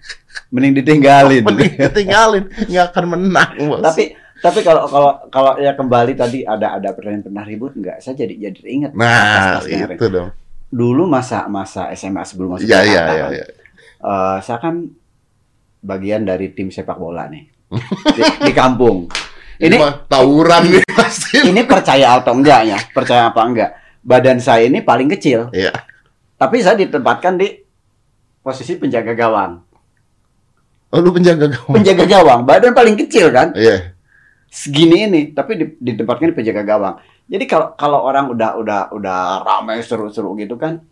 Mending 0.52 0.74
ditinggalin. 0.82 1.42
Mending 1.48 1.72
tinggalin, 1.94 2.44
nggak 2.66 2.86
akan 2.92 3.04
menang, 3.14 3.52
Bos. 3.62 3.80
tapi 3.80 4.18
tapi 4.42 4.58
kalau 4.66 4.90
kalau 4.90 5.12
kalau 5.30 5.52
ya 5.62 5.72
kembali 5.78 6.18
tadi 6.18 6.42
ada 6.42 6.74
ada 6.76 6.90
pertanyaan 6.92 7.30
pernah 7.30 7.46
ribut 7.46 7.72
nggak? 7.78 8.02
Saya 8.02 8.26
jadi 8.26 8.50
jadi 8.50 8.58
ingat. 8.66 8.90
nah, 8.92 9.62
pas- 9.62 9.70
pas 9.70 9.94
itu 9.94 10.06
dong. 10.10 10.34
Dulu 10.68 11.06
masa 11.06 11.46
masa 11.46 11.94
SMA 11.94 12.26
sebelum 12.26 12.58
masuk 12.58 12.66
Jakarta 12.66 12.90
iya, 12.90 13.02
kan, 13.06 13.30
iya. 13.32 13.44
eh, 14.02 14.36
saya 14.42 14.58
kan 14.58 14.74
bagian 15.80 16.26
dari 16.26 16.50
tim 16.52 16.68
sepak 16.74 16.96
bola 16.98 17.28
nih 17.30 17.51
di, 18.12 18.22
di 18.44 18.52
kampung. 18.52 19.08
Ini 19.56 19.68
Ini 19.68 19.76
mah 19.78 19.94
tawuran 20.06 20.62
nih 20.68 20.82
pasti. 20.98 21.46
ini 21.46 21.62
percaya 21.62 22.18
atau 22.18 22.34
enggak 22.34 22.60
ya? 22.66 22.78
Percaya 22.90 23.30
apa 23.30 23.40
enggak? 23.42 23.70
Badan 24.02 24.42
saya 24.42 24.66
ini 24.66 24.82
paling 24.82 25.06
kecil, 25.06 25.54
Iya. 25.54 25.70
tapi 26.34 26.58
saya 26.58 26.74
ditempatkan 26.74 27.38
di 27.38 27.54
posisi 28.42 28.74
penjaga 28.74 29.14
gawang. 29.14 29.62
Oh, 30.90 30.98
lu 30.98 31.14
penjaga 31.14 31.46
gawang. 31.46 31.74
Penjaga 31.78 32.04
gawang, 32.04 32.40
badan 32.42 32.74
paling 32.74 32.98
kecil 32.98 33.30
kan? 33.30 33.54
Iya. 33.54 33.94
segini 34.52 35.08
ini 35.08 35.20
tapi 35.32 35.56
di, 35.56 35.64
ditempatkan 35.80 36.28
di 36.28 36.36
penjaga 36.36 36.60
gawang 36.60 37.00
jadi 37.24 37.40
kalau 37.48 37.72
kalau 37.72 38.04
orang 38.04 38.28
udah 38.28 38.60
udah 38.60 38.80
udah 38.92 39.18
ramai 39.40 39.80
seru-seru 39.80 40.36
gitu 40.36 40.60
kan 40.60 40.84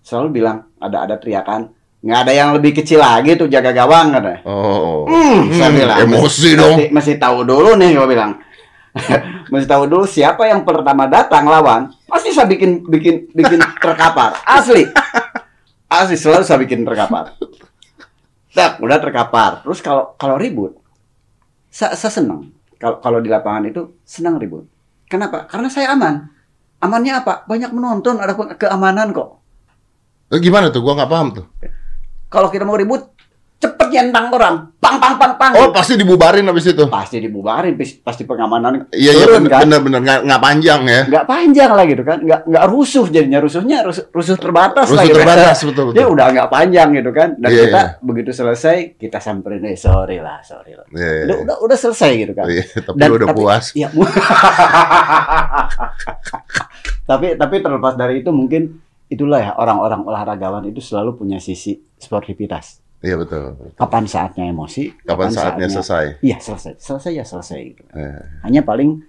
selalu 0.00 0.40
bilang 0.40 0.72
ada 0.80 1.04
ada 1.04 1.20
teriakan 1.20 1.68
nggak 2.08 2.20
ada 2.20 2.32
yang 2.32 2.50
lebih 2.50 2.72
kecil 2.72 2.98
lagi 2.98 3.36
tuh 3.36 3.46
jaga 3.46 3.68
gawang 3.70 4.10
katanya 4.10 4.40
Oh. 4.42 5.04
hmm, 5.04 5.52
saya 5.52 5.68
Hmm, 5.68 5.76
bilang. 5.76 5.98
emosi 6.00 6.48
dong. 6.54 6.76
mesti, 6.78 6.84
mesti 6.88 7.12
tahu 7.16 7.44
dulu 7.44 7.76
nih 7.76 7.92
gue 7.92 8.08
bilang. 8.08 8.32
Mesti 9.48 9.64
tahu 9.64 9.84
dulu 9.86 10.04
siapa 10.04 10.42
yang 10.44 10.60
pertama 10.60 11.06
datang 11.06 11.44
lawan. 11.44 11.86
Pasti 12.04 12.28
saya 12.28 12.44
bikin 12.44 12.82
bikin 12.82 13.30
bikin 13.30 13.60
terkapar. 13.84 14.40
Asli. 14.42 14.88
Asli 15.86 16.16
selalu 16.16 16.42
saya 16.42 16.58
bikin 16.58 16.82
terkapar. 16.82 17.36
Tak 18.50 18.80
udah 18.80 18.98
terkapar. 18.98 19.62
Terus 19.62 19.78
kalau 19.78 20.16
kalau 20.16 20.34
ribut 20.34 20.74
saya, 21.68 21.94
saya 21.94 22.10
senang 22.10 22.50
kalau 22.74 22.98
kalau 22.98 23.18
di 23.18 23.28
lapangan 23.28 23.64
itu 23.66 24.00
senang 24.02 24.34
ribut. 24.36 24.66
Kenapa? 25.06 25.46
Karena 25.46 25.68
saya 25.68 25.92
aman. 25.92 26.26
Amannya 26.78 27.12
apa? 27.16 27.44
Banyak 27.44 27.70
menonton 27.70 28.18
ada 28.18 28.34
ke- 28.34 28.58
keamanan 28.58 29.12
kok. 29.12 29.38
Gimana 30.32 30.68
tuh? 30.68 30.82
Gua 30.82 30.92
nggak 30.94 31.08
paham 31.08 31.28
tuh. 31.32 31.46
Kalau 32.28 32.48
kita 32.48 32.62
mau 32.62 32.74
ribut 32.74 33.08
cepet 33.58 33.90
nyentang 33.90 34.30
orang 34.30 34.70
pang 34.78 34.96
pang 34.96 35.18
pang 35.18 35.34
pang 35.34 35.50
Oh, 35.52 35.74
pasti 35.74 35.98
dibubarin 35.98 36.46
habis 36.46 36.62
itu. 36.64 36.86
pasti 36.86 37.18
dibubarin 37.18 37.74
pasti- 37.74 38.22
pengamanan 38.22 38.86
Iya, 38.88 39.10
iya 39.10 39.26
bener, 39.26 39.50
kan 39.50 39.60
bener, 39.66 39.80
bener. 39.82 40.00
Nggak, 40.00 40.18
nggak 40.22 40.40
panjang 40.40 40.80
ya. 40.84 41.00
nggak 41.04 41.26
panjang 41.26 41.70
lah 41.72 41.84
gitu 41.84 42.02
kan 42.02 42.18
nggak 42.20 42.40
nggak 42.46 42.64
rusuh 42.68 43.06
jadinya 43.08 43.40
rusuhnya 43.40 43.82
rusuh, 43.82 44.06
rusuh 44.08 44.36
terbatas 44.36 44.86
lah 44.86 44.94
Rusuh 44.94 45.06
gitu 45.06 45.18
terbatas, 45.18 45.56
betul, 45.60 45.84
dia 45.90 46.04
betul. 46.04 46.14
udah 46.14 46.26
nggak 46.30 46.48
panjang 46.48 46.88
gitu 46.94 47.10
kan 47.10 47.28
dan 47.34 47.50
Iya, 47.50 47.62
kita 47.64 47.80
iya. 47.80 47.98
begitu 47.98 48.30
selesai 48.30 48.76
kita 48.94 49.18
samperin 49.18 49.64
eh 49.64 49.74
sorry 49.74 50.18
lah 50.20 50.38
sorry 50.40 50.72
lah 50.72 50.86
Iya, 50.88 51.10
iya. 51.10 51.24
udah 51.26 51.36
udah 51.42 51.56
udah 51.58 51.76
selesai 51.76 52.10
gitu 52.16 52.32
kan 52.32 52.46
Iya, 52.46 52.62
tapi 52.78 52.94
Dan- 52.96 53.10
udah 53.10 53.26
tapi- 53.26 53.38
puas. 53.40 53.64
Iya. 53.74 53.88
tapi 57.04 57.26
tapi 57.34 57.54
terlepas 57.58 57.94
dari 57.96 58.20
itu 58.20 58.30
mungkin 58.30 58.86
itulah 59.08 59.40
ya 59.40 59.50
orang-orang 59.56 60.04
olahragawan 60.04 60.64
itu 60.68 60.80
selalu 60.80 61.16
punya 61.16 61.40
sisi 61.40 61.76
sportivitas. 61.96 62.80
Iya, 62.98 63.14
betul. 63.14 63.54
Kapan 63.78 64.04
saatnya 64.04 64.50
emosi? 64.50 64.90
Kapan 65.06 65.30
saatnya 65.30 65.70
selesai? 65.70 66.18
Iya 66.18 66.42
selesai, 66.42 66.82
selesai 66.82 67.12
ya 67.14 67.24
selesai. 67.24 67.58
Gitu. 67.62 67.82
Eh, 67.94 68.22
Hanya 68.42 68.66
paling 68.66 69.00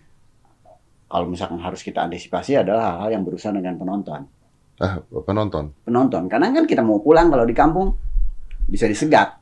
kalau 1.09 1.25
misalkan 1.25 1.57
harus 1.57 1.81
kita 1.81 2.05
antisipasi 2.05 2.53
adalah 2.53 2.93
hal-hal 3.01 3.17
yang 3.17 3.23
berurusan 3.25 3.57
dengan 3.57 3.75
penonton. 3.75 4.29
ah, 4.79 5.01
penonton. 5.25 5.73
Penonton, 5.83 6.29
karena 6.29 6.53
kan 6.53 6.63
kita 6.63 6.79
mau 6.79 7.01
pulang 7.01 7.27
kalau 7.27 7.43
di 7.43 7.51
kampung 7.51 7.97
bisa 8.63 8.85
disegat. 8.85 9.35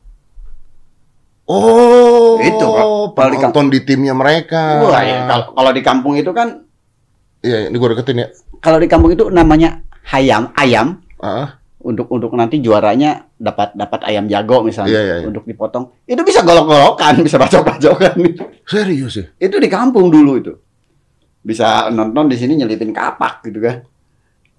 Oh, 1.48 2.36
Itu. 2.40 2.68
Kalau 2.68 3.30
di 3.32 3.38
penonton 3.40 3.66
di 3.72 3.80
timnya 3.84 4.12
mereka. 4.12 4.84
Wah, 4.84 5.00
ya, 5.04 5.28
kalau 5.28 5.46
kalau 5.54 5.72
di 5.72 5.82
kampung 5.84 6.14
itu 6.16 6.32
kan 6.32 6.64
Iya, 7.40 7.70
ini 7.70 7.76
gua 7.78 7.94
deketin 7.94 8.18
ya. 8.18 8.28
kalau 8.58 8.82
di 8.82 8.90
kampung 8.90 9.14
itu 9.14 9.30
namanya 9.30 9.86
hayam, 10.08 10.50
ayam. 10.54 11.02
Ah, 11.18 11.58
untuk 11.80 12.10
untuk 12.10 12.34
nanti 12.34 12.60
juaranya 12.60 13.32
dapat 13.34 13.72
dapat 13.72 14.02
ayam 14.04 14.26
jago 14.26 14.60
misalnya 14.62 14.92
Iya, 14.92 15.02
iya, 15.02 15.16
iya. 15.22 15.26
untuk 15.26 15.44
dipotong 15.44 16.04
itu 16.04 16.20
bisa 16.22 16.42
golok-golokan 16.42 17.20
bisa 17.26 17.38
bacok-bacokan 17.38 18.18
serius 18.64 19.14
ya? 19.16 19.26
itu 19.40 19.56
di 19.56 19.66
kampung 19.66 20.10
dulu 20.10 20.32
itu 20.36 20.54
bisa 21.40 21.88
nonton 21.88 22.28
di 22.28 22.36
sini 22.36 22.58
nyelipin 22.58 22.92
kapak 22.92 23.46
gitu 23.46 23.62
kan 23.62 23.86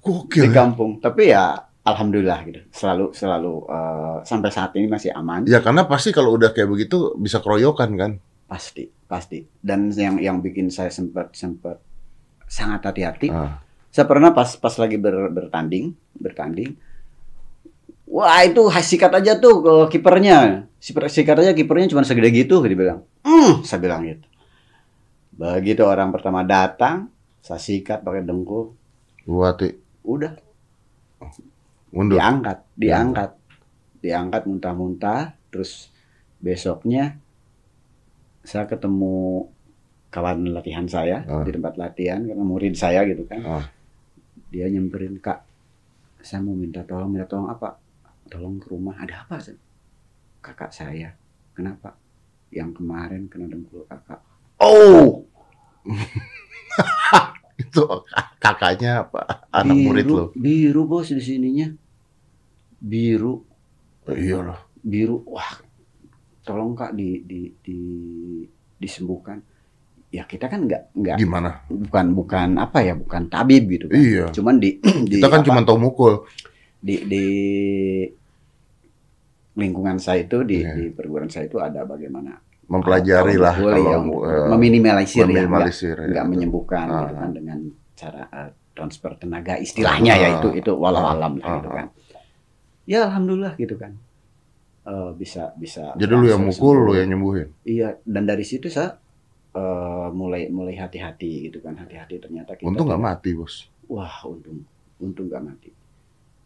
Gokil. 0.00 0.46
di 0.46 0.50
ya. 0.50 0.56
kampung 0.56 0.90
tapi 0.98 1.28
ya 1.28 1.52
alhamdulillah 1.82 2.38
gitu 2.44 2.60
selalu 2.70 3.12
selalu 3.12 3.54
eh, 3.66 4.16
sampai 4.22 4.50
saat 4.50 4.70
ini 4.74 4.86
masih 4.86 5.10
aman 5.12 5.44
Ya 5.44 5.60
karena 5.60 5.84
pasti 5.84 6.10
kalau 6.10 6.32
udah 6.32 6.50
kayak 6.50 6.70
begitu 6.70 7.12
bisa 7.14 7.38
keroyokan 7.38 7.92
kan. 7.94 8.12
pasti 8.46 8.88
pasti 9.04 9.44
dan 9.60 9.92
yang 9.92 10.16
yang 10.16 10.36
bikin 10.40 10.72
saya 10.72 10.88
sempat 10.88 11.34
sempat 11.34 11.76
sangat 12.46 12.80
hati-hati 12.82 13.28
Ah. 13.28 13.60
Saya 13.98 14.06
pernah 14.06 14.30
pas 14.30 14.46
pas 14.54 14.70
lagi 14.78 14.94
ber- 14.94 15.34
bertanding 15.34 15.90
bertanding. 16.14 16.78
Wah 18.06 18.46
itu 18.46 18.62
sikat 18.70 19.10
aja 19.10 19.42
tuh 19.42 19.58
ke 19.58 19.98
kipernya. 19.98 20.70
Sikat 20.78 21.34
aja 21.42 21.50
kipernya 21.50 21.90
cuma 21.90 22.06
segede 22.06 22.30
gitu 22.30 22.62
dia 22.62 22.78
bilang. 22.78 23.00
Hmm 23.26 23.66
saya 23.66 23.82
bilang 23.82 24.06
gitu. 24.06 24.22
Begitu 25.34 25.82
orang 25.82 26.14
pertama 26.14 26.46
datang 26.46 27.10
saya 27.42 27.58
sikat 27.58 28.06
pakai 28.06 28.22
dengkul. 28.22 28.78
Buat 29.26 29.66
udah. 30.06 30.38
Mundur. 31.90 32.22
diangkat. 32.22 32.58
diangkat. 32.78 33.30
Diangkat 33.98 34.42
muntah-muntah 34.46 35.34
terus 35.50 35.90
besoknya 36.38 37.18
saya 38.46 38.70
ketemu 38.70 39.50
kawan 40.08 40.54
latihan 40.54 40.86
saya 40.88 41.26
Ah. 41.28 41.44
di 41.44 41.50
tempat 41.52 41.74
latihan 41.76 42.22
karena 42.24 42.44
murid 42.46 42.78
saya 42.78 43.02
gitu 43.04 43.26
kan. 43.28 43.42
Ah. 43.44 43.64
Dia 44.48 44.66
nyamperin 44.68 45.20
kak 45.20 45.44
saya 46.20 46.42
mau 46.42 46.56
minta 46.56 46.82
tolong 46.82 47.12
minta 47.12 47.28
tolong 47.28 47.48
apa 47.52 47.78
tolong 48.26 48.58
ke 48.58 48.66
rumah 48.72 48.96
ada 48.98 49.24
apa 49.24 49.38
Sen?" 49.40 49.56
kakak 50.40 50.72
saya 50.72 51.12
kenapa 51.52 51.94
yang 52.50 52.72
kemarin 52.72 53.28
kena 53.28 53.46
dengkul 53.50 53.84
kakak 53.84 54.20
oh 54.60 55.24
Itu 57.58 57.82
kakaknya 58.38 59.02
apa? 59.02 59.50
Anak 59.50 59.74
murid 59.74 60.06
lo. 60.06 60.30
biru 60.38 60.86
bos 60.86 61.10
di 61.10 61.18
sininya 61.18 61.66
biru 62.78 63.42
Iya 64.08 64.40
lah. 64.40 64.60
biru 64.78 65.26
wah 65.26 65.58
tolong 66.46 66.78
kak 66.78 66.94
di 66.94 67.20
di 67.26 67.50
di 67.60 67.78
disembuhkan 68.78 69.42
ya 70.08 70.24
kita 70.24 70.48
kan 70.48 70.64
nggak 70.64 70.82
nggak 70.94 71.16
Gimana? 71.16 71.60
bukan 71.68 72.06
bukan 72.12 72.48
apa 72.56 72.80
ya 72.80 72.94
bukan 72.94 73.28
tabib 73.28 73.68
gitu 73.68 73.86
kan 73.86 73.96
Iya. 73.96 74.24
cuman 74.32 74.56
di, 74.56 74.80
di 75.04 75.16
Kita 75.16 75.28
kan 75.28 75.40
apa, 75.40 75.46
cuma 75.46 75.60
tahu 75.62 75.78
mukul. 75.78 76.14
di 76.78 76.94
di 77.04 77.24
lingkungan 79.54 79.98
saya 79.98 80.24
itu 80.24 80.38
di, 80.42 80.62
Iya. 80.62 80.72
di 80.72 80.84
perguruan 80.90 81.26
saya 81.26 81.44
itu 81.44 81.58
ada 81.58 81.82
bagaimana 81.84 82.38
Mempelajari 82.68 83.36
lah 83.36 83.56
ya, 83.56 83.64
kalau 83.64 83.92
untuk 83.96 84.20
eh, 84.24 84.44
meminimalisir, 84.46 85.18
ya 85.18 85.24
nggak 85.24 85.32
meminimalisir 85.40 85.96
ya, 85.96 86.04
nggak 86.06 86.20
betul. 86.22 86.32
menyembuhkan 86.36 86.86
Ah, 86.86 86.96
gitu 86.98 87.08
ah. 87.08 87.18
kan 87.18 87.30
dengan 87.32 87.58
cara 87.94 88.22
eh, 88.30 88.50
transfer 88.70 89.12
tenaga 89.16 89.54
istilahnya 89.56 90.12
ya 90.14 90.26
Ah, 90.26 90.32
itu 90.36 90.48
itu 90.54 90.70
walau 90.72 91.00
ah, 91.02 91.12
alam 91.12 91.32
lah 91.36 91.44
ah, 91.44 91.54
gitu 91.56 91.68
ah. 91.68 91.74
kan 91.74 91.86
ya 92.84 92.98
alhamdulillah 93.04 93.54
gitu 93.56 93.76
kan 93.76 93.92
Eh, 94.84 95.10
bisa 95.20 95.52
bisa 95.52 95.92
Jadi 95.92 96.08
lu 96.08 96.24
yang 96.24 96.40
mukul, 96.40 96.72
lu 96.72 96.80
sembuh. 96.88 96.94
yang 96.96 97.08
nyembuhin. 97.12 97.48
Iya, 97.60 98.00
dan 98.08 98.24
dari 98.24 98.40
situ 98.40 98.72
saya 98.72 98.96
eh, 99.58 100.08
mulai 100.14 100.46
mulai 100.48 100.78
hati-hati 100.78 101.50
gitu 101.50 101.58
kan, 101.58 101.74
hati-hati 101.74 102.22
ternyata 102.22 102.54
kita 102.54 102.70
Untung 102.70 102.86
nggak 102.86 103.02
mati 103.02 103.30
bos. 103.34 103.66
Wah, 103.90 104.22
untung, 104.24 104.62
untung 105.02 105.26
nggak 105.26 105.44
mati. 105.44 105.70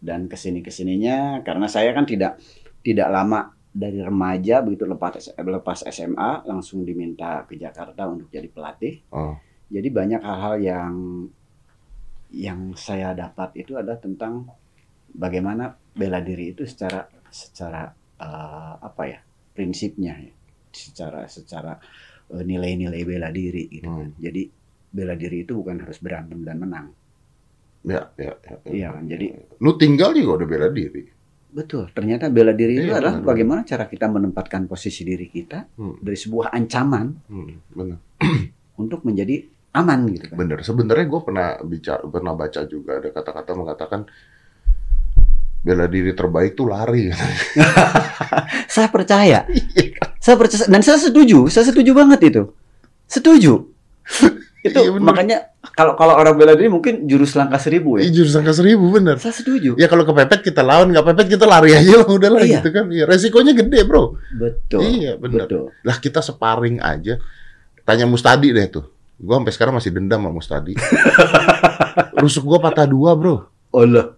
Dan 0.02 0.26
ke 0.26 0.34
sini 0.34 0.64
ke 0.64 0.72
sininya 0.72 1.44
karena 1.44 1.68
saya 1.68 1.92
kan 1.92 2.08
tidak 2.08 2.40
tidak 2.80 3.08
lama 3.12 3.54
dari 3.72 4.04
remaja 4.04 4.60
begitu 4.60 4.84
lepas 4.84 5.32
lepas 5.32 5.88
SMA 5.88 6.44
langsung 6.44 6.84
diminta 6.84 7.48
ke 7.48 7.56
Jakarta 7.56 8.04
untuk 8.08 8.28
jadi 8.28 8.48
pelatih. 8.52 9.00
Oh. 9.14 9.36
Jadi 9.72 9.88
banyak 9.88 10.20
hal-hal 10.20 10.54
yang 10.60 10.94
yang 12.32 12.72
saya 12.76 13.12
dapat 13.16 13.64
itu 13.64 13.76
adalah 13.76 14.00
tentang 14.00 14.48
bagaimana 15.12 15.76
bela 15.92 16.20
diri 16.20 16.52
itu 16.52 16.64
secara 16.68 17.08
secara 17.32 17.92
eh, 18.20 18.74
apa 18.80 19.02
ya 19.08 19.20
prinsipnya 19.52 20.16
ya. 20.16 20.34
secara 20.72 21.28
secara 21.28 21.76
eh, 21.76 22.11
nilai-nilai 22.34 23.02
bela 23.02 23.28
diri 23.28 23.68
gitu 23.68 23.84
kan. 23.84 24.08
Hmm. 24.08 24.16
Jadi 24.16 24.42
bela 24.88 25.12
diri 25.12 25.44
itu 25.44 25.52
bukan 25.52 25.76
harus 25.80 25.98
berantem 25.98 26.40
dan 26.40 26.56
menang. 26.56 26.86
Ya, 27.82 28.08
ya, 28.14 28.32
ya. 28.38 28.56
Iya 28.64 28.88
kan. 28.90 29.04
Jadi 29.04 29.26
Lu 29.58 29.74
tinggal 29.74 30.12
juga 30.12 30.40
udah 30.40 30.48
bela 30.48 30.68
diri. 30.68 31.04
betul. 31.52 31.84
Ternyata 31.90 32.32
bela 32.32 32.52
diri 32.52 32.78
itu 32.78 32.88
Iya, 32.88 32.96
adalah 32.96 33.20
benar. 33.20 33.28
bagaimana 33.28 33.60
cara 33.62 33.84
kita 33.84 34.08
menempatkan 34.08 34.64
posisi 34.64 35.04
diri 35.04 35.28
kita 35.28 35.68
Hmm. 35.76 36.00
dari 36.00 36.16
sebuah 36.16 36.48
ancaman 36.48 37.06
Hmm, 37.28 37.52
bener. 37.68 37.98
untuk 38.80 39.04
menjadi 39.04 39.44
aman 39.72 40.00
gitu 40.08 40.32
kan. 40.32 40.36
Bener. 40.38 40.58
Sebenarnya 40.60 41.04
gue 41.04 41.20
pernah 41.20 41.48
bicara, 41.60 42.00
pernah 42.04 42.32
baca 42.32 42.60
juga 42.64 42.96
ada 42.96 43.08
kata-kata 43.08 43.50
mengatakan 43.52 44.00
bela 45.60 45.86
diri 45.86 46.12
terbaik 46.12 46.52
tuh 46.54 46.66
lari. 46.66 47.12
Saya 48.72 48.88
percaya. 48.88 49.44
Saya 50.22 50.38
percaya 50.38 50.70
dan 50.70 50.80
saya 50.80 50.96
setuju, 50.96 51.50
saya 51.50 51.66
setuju 51.66 51.90
banget 51.92 52.20
itu. 52.22 52.42
Setuju. 53.04 53.52
itu 54.62 54.78
Iya, 54.78 54.94
bener. 54.94 55.02
makanya 55.02 55.38
kalau 55.74 55.98
kalau 55.98 56.14
orang 56.14 56.38
bela 56.38 56.54
diri 56.54 56.70
mungkin 56.70 57.10
jurus 57.10 57.34
langkah 57.34 57.58
seribu 57.58 57.98
ya. 57.98 58.06
Ih, 58.06 58.14
jurus 58.14 58.38
angka 58.38 58.54
seribu 58.54 58.86
bener. 58.88 59.18
Saya 59.18 59.34
setuju. 59.34 59.74
Ya 59.74 59.90
kalau 59.90 60.06
kepepet 60.06 60.46
kita 60.46 60.62
lawan, 60.62 60.94
nggak 60.94 61.02
pepet 61.02 61.26
kita 61.34 61.50
lari 61.50 61.74
aja 61.74 61.98
lah 61.98 62.06
udah 62.06 62.30
lah 62.30 62.42
Iya. 62.46 62.62
gitu 62.62 62.70
kan. 62.70 62.86
Iya, 62.86 63.04
resikonya 63.04 63.52
gede 63.52 63.82
bro. 63.82 64.14
Betul. 64.32 64.80
Iya 64.86 65.18
bener. 65.18 65.50
Betul. 65.50 65.74
Lah 65.82 65.96
kita 65.98 66.22
sparring 66.22 66.78
aja. 66.78 67.18
Tanya 67.82 68.06
Mustadi 68.06 68.54
deh 68.54 68.70
tuh. 68.70 68.86
Gua 69.18 69.42
sampai 69.42 69.50
sekarang 69.50 69.74
masih 69.74 69.90
dendam 69.90 70.22
sama 70.22 70.30
Mustadi. 70.30 70.78
Rusuk 72.22 72.46
gua 72.46 72.62
patah 72.62 72.86
dua 72.86 73.18
bro. 73.18 73.42
Allah. 73.74 74.14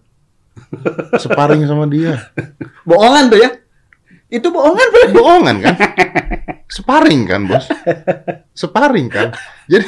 Sparring 1.17 1.65
sama 1.65 1.89
dia. 1.89 2.21
Bohongan 2.89 3.33
tuh 3.33 3.41
ya. 3.41 3.49
Itu 4.29 4.49
bohongan 4.49 4.87
bro. 4.89 5.03
Bohongan 5.13 5.55
kan? 5.61 5.75
Sparring 6.65 7.21
kan 7.29 7.41
bos? 7.45 7.65
Sparring 8.57 9.07
kan? 9.09 9.29
Jadi 9.69 9.85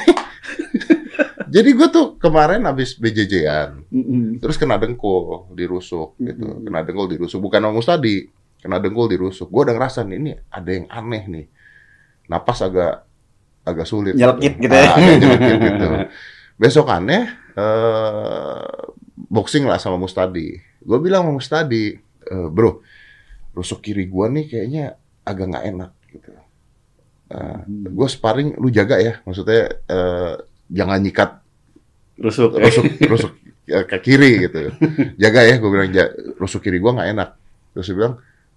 jadi 1.47 1.69
gue 1.73 1.87
tuh 1.89 2.05
kemarin 2.19 2.67
habis 2.67 2.99
BJJ-an, 2.99 3.87
Mm-mm. 3.87 4.37
terus 4.43 4.59
kena 4.59 4.75
dengkul 4.75 5.47
dirusuk 5.55 6.19
gitu, 6.19 6.43
Mm-mm. 6.43 6.67
kena 6.67 6.83
dengkul 6.83 7.07
dirusuk, 7.07 7.39
bukan 7.39 7.63
sama 7.63 7.73
Mustadi, 7.73 8.27
kena 8.59 8.83
dengkul 8.83 9.07
dirusuk. 9.07 9.47
Gue 9.47 9.63
udah 9.63 9.75
ngerasa 9.79 10.03
nih, 10.03 10.17
ini 10.19 10.31
ada 10.35 10.69
yang 10.69 10.85
aneh 10.91 11.23
nih, 11.31 11.45
napas 12.27 12.59
agak 12.61 13.07
agak 13.63 13.87
sulit, 13.87 14.13
Nyelekit 14.19 14.59
gitu 14.59 14.75
ya. 14.75 14.91
Ah, 14.91 14.99
nyelekit 14.99 15.57
gitu. 15.59 15.87
Besokannya 16.59 17.19
eh 17.57 18.63
boxing 19.15 19.65
lah 19.65 19.79
sama 19.79 19.95
Mustadi. 19.95 20.55
Gue 20.83 20.99
bilang 20.99 21.25
sama 21.25 21.33
Mustadi, 21.39 21.95
"Eh, 22.27 22.47
bro, 22.51 22.83
rusuk 23.57 23.81
kiri 23.81 24.05
gua 24.05 24.29
nih 24.29 24.45
kayaknya 24.45 24.83
agak 25.25 25.45
nggak 25.49 25.65
enak 25.67 25.91
gitu. 26.13 26.29
gue 27.67 28.07
sparring, 28.07 28.55
lu 28.55 28.71
jaga 28.71 29.01
ya, 29.03 29.19
maksudnya 29.25 29.67
eh, 29.83 30.33
jangan 30.71 30.99
nyikat 31.03 31.43
Rusuk. 32.17 32.55
rusuk 32.55 32.85
rusuk 33.03 33.31
eh, 33.67 33.83
ke 33.89 33.97
kiri 33.99 34.47
gitu. 34.47 34.71
Jaga 35.19 35.43
ya, 35.43 35.59
gue 35.59 35.67
bilang 35.67 35.91
"Ja- 35.91 36.13
rusuk 36.39 36.63
kiri 36.63 36.79
gua 36.79 36.95
nggak 36.95 37.09
enak. 37.11 37.29
Terus 37.75 37.85
dia 37.91 37.97
bilang, 37.99 38.13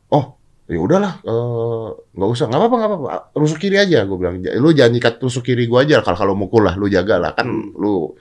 oh 0.08 0.38
ya 0.64 0.78
udahlah, 0.78 1.18
eh, 1.20 1.88
nggak 2.14 2.30
usah, 2.30 2.46
nggak 2.46 2.60
apa-apa, 2.62 2.76
nggak 2.78 2.90
apa-apa, 2.94 3.10
rusuk 3.34 3.58
kiri 3.58 3.76
aja. 3.76 4.06
Gue 4.06 4.16
bilang, 4.16 4.38
"Ja- 4.38 4.54
lu 4.54 4.70
jangan 4.70 4.92
nyikat 4.94 5.14
rusuk 5.18 5.42
kiri 5.42 5.66
gua 5.66 5.82
aja. 5.82 5.98
Kalau 6.00 6.16
kalau 6.16 6.34
mukul 6.38 6.62
lah, 6.62 6.78
lu 6.78 6.86
jaga 6.86 7.18
lah, 7.18 7.34
kan 7.34 7.50
lu 7.74 8.14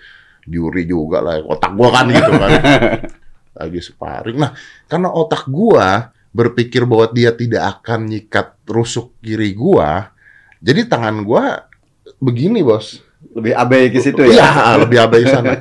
juri 0.43 0.89
juga 0.89 1.21
lah, 1.21 1.45
otak 1.45 1.77
gua 1.77 1.93
kan 1.93 2.09
gitu 2.09 2.31
kan. 2.33 2.50
Lagi 3.59 3.79
sparring. 3.86 4.38
Nah, 4.41 4.51
karena 4.89 5.13
otak 5.13 5.45
gua 5.45 6.09
berpikir 6.29 6.86
bahwa 6.86 7.09
dia 7.09 7.33
tidak 7.33 7.81
akan 7.81 8.05
nyikat 8.05 8.53
rusuk 8.69 9.17
kiri 9.21 9.57
gua, 9.57 10.13
jadi 10.62 10.86
tangan 10.86 11.25
gua 11.25 11.65
begini 12.21 12.62
bos. 12.62 13.01
Lebih 13.33 13.53
abai 13.57 13.89
ke 13.89 14.00
situ 14.00 14.21
ya. 14.29 14.38
Iya, 14.38 14.50
lebih 14.86 14.98
abai 15.01 15.24
sana. 15.25 15.57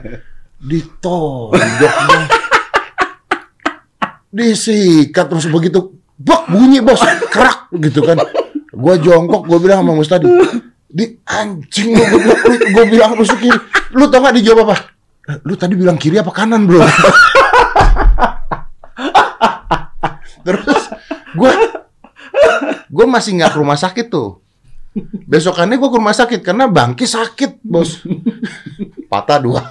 Ditonjok 0.61 1.95
bos. 2.07 2.25
Disikat 4.29 5.27
terus 5.33 5.49
begitu 5.49 5.97
bak 6.21 6.53
bunyi 6.53 6.85
bos, 6.85 7.01
kerak 7.33 7.73
gitu 7.81 8.05
kan. 8.05 8.21
Gua 8.75 8.95
jongkok, 9.01 9.49
gua 9.49 9.59
bilang 9.59 9.83
sama 9.83 9.97
Mustadi, 9.97 10.29
di 10.87 11.17
anjing 11.25 11.97
lu, 11.97 12.05
gua 12.05 12.35
bilang, 12.37 12.61
gua 12.77 12.85
bilang 12.85 13.11
rusuk 13.17 13.41
kiri. 13.41 13.59
Lu 13.97 14.07
tau 14.13 14.21
gak 14.21 14.37
dijawab 14.37 14.69
apa? 14.69 14.77
Lu 15.49 15.57
tadi 15.57 15.75
bilang 15.77 15.97
kiri 15.97 16.21
apa 16.21 16.29
kanan 16.29 16.69
bro? 16.69 16.85
Terus 20.45 20.83
gua 21.35 21.53
gua 22.89 23.07
masih 23.09 23.39
nggak 23.39 23.53
ke 23.55 23.59
rumah 23.59 23.79
sakit 23.79 24.07
tuh. 24.09 24.41
Besokannya 25.29 25.79
gua 25.79 25.91
ke 25.93 25.99
rumah 25.99 26.17
sakit 26.17 26.41
karena 26.43 26.67
bangki 26.67 27.07
sakit, 27.07 27.63
bos. 27.63 28.03
Patah 29.11 29.39
dua. 29.39 29.63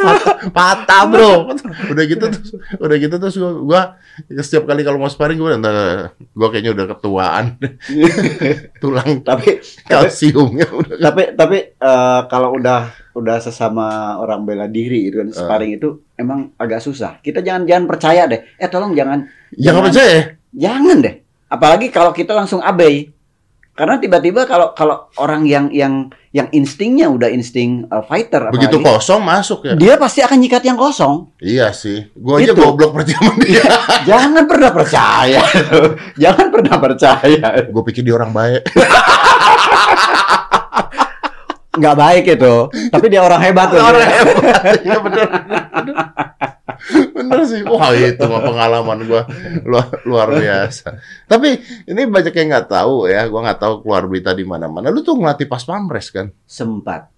patah, 0.00 0.50
patah, 0.50 1.02
bro. 1.06 1.54
Udah 1.92 2.04
gitu 2.04 2.24
terus, 2.26 2.50
udah 2.82 2.96
gitu 2.98 3.14
terus 3.14 3.36
gua, 3.38 3.52
gua 3.62 3.82
setiap 4.42 4.66
kali 4.66 4.82
kalau 4.82 4.98
mau 4.98 5.06
sparring 5.06 5.38
gua, 5.38 5.54
"Ntar, 5.54 5.74
gua 6.34 6.48
kayaknya 6.50 6.74
udah 6.74 6.86
ketuaan, 6.96 7.44
tulang 8.82 9.22
tapi 9.22 9.62
tapi 9.62 9.86
kalsiumnya 9.86 10.66
udah. 10.66 10.96
tapi, 10.98 11.22
tapi 11.38 11.58
eh, 11.78 12.20
kalau 12.26 12.58
udah 12.58 12.90
udah 13.20 13.38
sesama 13.38 14.16
orang 14.16 14.42
bela 14.42 14.66
diri 14.66 15.06
gitu 15.06 15.20
kan 15.20 15.28
sparring 15.30 15.76
itu 15.76 16.00
emang 16.16 16.50
agak 16.56 16.80
susah. 16.80 17.20
Kita 17.20 17.44
jangan 17.44 17.68
jangan 17.68 17.84
percaya 17.84 18.24
deh. 18.26 18.40
Eh 18.56 18.66
tolong 18.66 18.96
jangan 18.96 19.28
Jangan 19.52 19.80
percaya 19.86 20.10
ya? 20.10 20.24
Jangan 20.50 20.96
deh. 21.04 21.14
Apalagi 21.46 21.86
kalau 21.92 22.10
kita 22.10 22.32
langsung 22.32 22.58
abai. 22.60 23.12
Karena 23.70 23.96
tiba-tiba 23.96 24.44
kalau 24.44 24.76
kalau 24.76 25.08
orang 25.16 25.48
yang 25.48 25.72
yang 25.72 26.12
yang 26.36 26.52
instingnya 26.52 27.08
udah 27.08 27.32
insting 27.32 27.88
uh, 27.88 28.04
fighter 28.04 28.52
Begitu 28.52 28.76
apalagi, 28.76 28.92
kosong 29.00 29.20
masuk 29.24 29.58
ya? 29.64 29.72
dia 29.72 29.94
pasti 29.96 30.20
akan 30.20 30.36
nyikat 30.36 30.62
yang 30.68 30.76
kosong. 30.76 31.32
Iya 31.40 31.72
sih. 31.72 32.12
Gua 32.12 32.44
aja 32.44 32.52
Itu. 32.52 32.60
goblok 32.60 32.92
percaya 33.00 33.16
sama 33.16 33.32
dia. 33.40 33.64
Jangan 34.04 34.44
pernah 34.44 34.70
percaya. 34.74 35.40
Jangan 36.22 36.46
pernah 36.52 36.76
percaya. 36.76 37.46
Gue 37.72 37.82
pikir 37.88 38.04
dia 38.04 38.14
orang 38.20 38.36
baik. 38.36 38.62
Nggak 41.80 41.96
baik 41.96 42.24
itu. 42.36 42.54
Tapi 42.92 43.06
dia 43.08 43.24
orang 43.24 43.40
hebat. 43.40 43.68
Orang 43.72 44.04
hebat. 44.04 44.36
Iya 44.84 44.98
bener. 45.00 45.28
Bener 47.16 47.40
sih. 47.48 47.60
Wah 47.64 47.92
itu 47.96 48.24
mah 48.24 48.40
pengalaman 48.44 48.98
gua 49.08 49.22
luar, 49.64 49.86
luar 50.04 50.28
biasa. 50.36 50.96
Tapi 51.28 51.48
ini 51.88 52.02
banyak 52.04 52.32
yang 52.36 52.48
nggak 52.52 52.68
tahu 52.68 53.08
ya. 53.08 53.24
Gua 53.28 53.40
nggak 53.48 53.60
tahu 53.60 53.74
keluar 53.84 54.04
berita 54.04 54.36
di 54.36 54.44
mana-mana. 54.44 54.92
Lu 54.92 55.00
tuh 55.00 55.16
ngelatih 55.16 55.48
pas 55.48 55.64
pampres 55.64 56.12
kan? 56.12 56.28
Sempat 56.44 57.08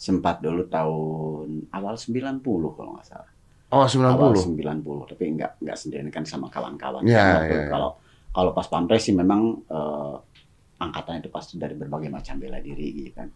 sempat 0.00 0.40
dulu 0.40 0.64
tahun 0.64 1.68
awal 1.76 2.00
90 2.00 2.40
kalau 2.72 2.96
nggak 2.96 3.04
salah. 3.04 3.30
Oh 3.70 3.84
Awal 3.86 4.34
90. 4.34 4.58
90, 4.58 5.12
tapi 5.14 5.24
nggak 5.36 5.62
nggak 5.62 5.76
sendiri 5.78 6.08
kan 6.10 6.24
sama 6.26 6.50
kawan-kawan. 6.50 7.06
Iya, 7.06 7.20
Karena 7.20 7.38
iya, 7.46 7.52
iya. 7.54 7.68
Kalau 7.70 7.90
kalau 8.32 8.50
pas 8.56 8.66
pampres 8.66 9.04
sih 9.04 9.14
memang 9.14 9.62
eh, 9.68 10.16
angkatan 10.80 11.20
itu 11.20 11.28
pasti 11.28 11.60
dari 11.60 11.76
berbagai 11.76 12.08
macam 12.10 12.40
bela 12.40 12.58
diri 12.58 12.86
gitu 12.96 13.12
kan. 13.14 13.28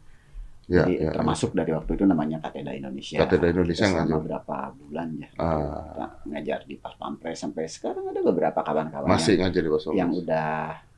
Ya, 0.64 0.88
Jadi 0.88 0.96
ya. 0.96 1.12
termasuk 1.12 1.52
dari 1.52 1.76
waktu 1.76 1.92
itu 1.92 2.04
namanya 2.08 2.40
Kateda 2.40 2.72
Indonesia. 2.72 3.20
Kateda 3.20 3.52
Indonesia 3.52 3.84
Kita 3.84 3.92
selama 4.00 4.16
berapa 4.24 4.56
bulan 4.72 5.08
ya. 5.20 5.28
Ah, 5.36 6.08
ngajar 6.24 6.64
di 6.64 6.80
pas 6.80 6.96
pampres 6.96 7.36
sampai 7.36 7.68
sekarang 7.68 8.08
ada 8.08 8.24
beberapa 8.24 8.64
kawan-kawan 8.64 9.04
masih 9.04 9.36
yang, 9.36 9.52
ngajar 9.52 9.60
di 9.60 9.68
pas 9.68 9.84
yang 9.92 10.10
udah 10.10 10.48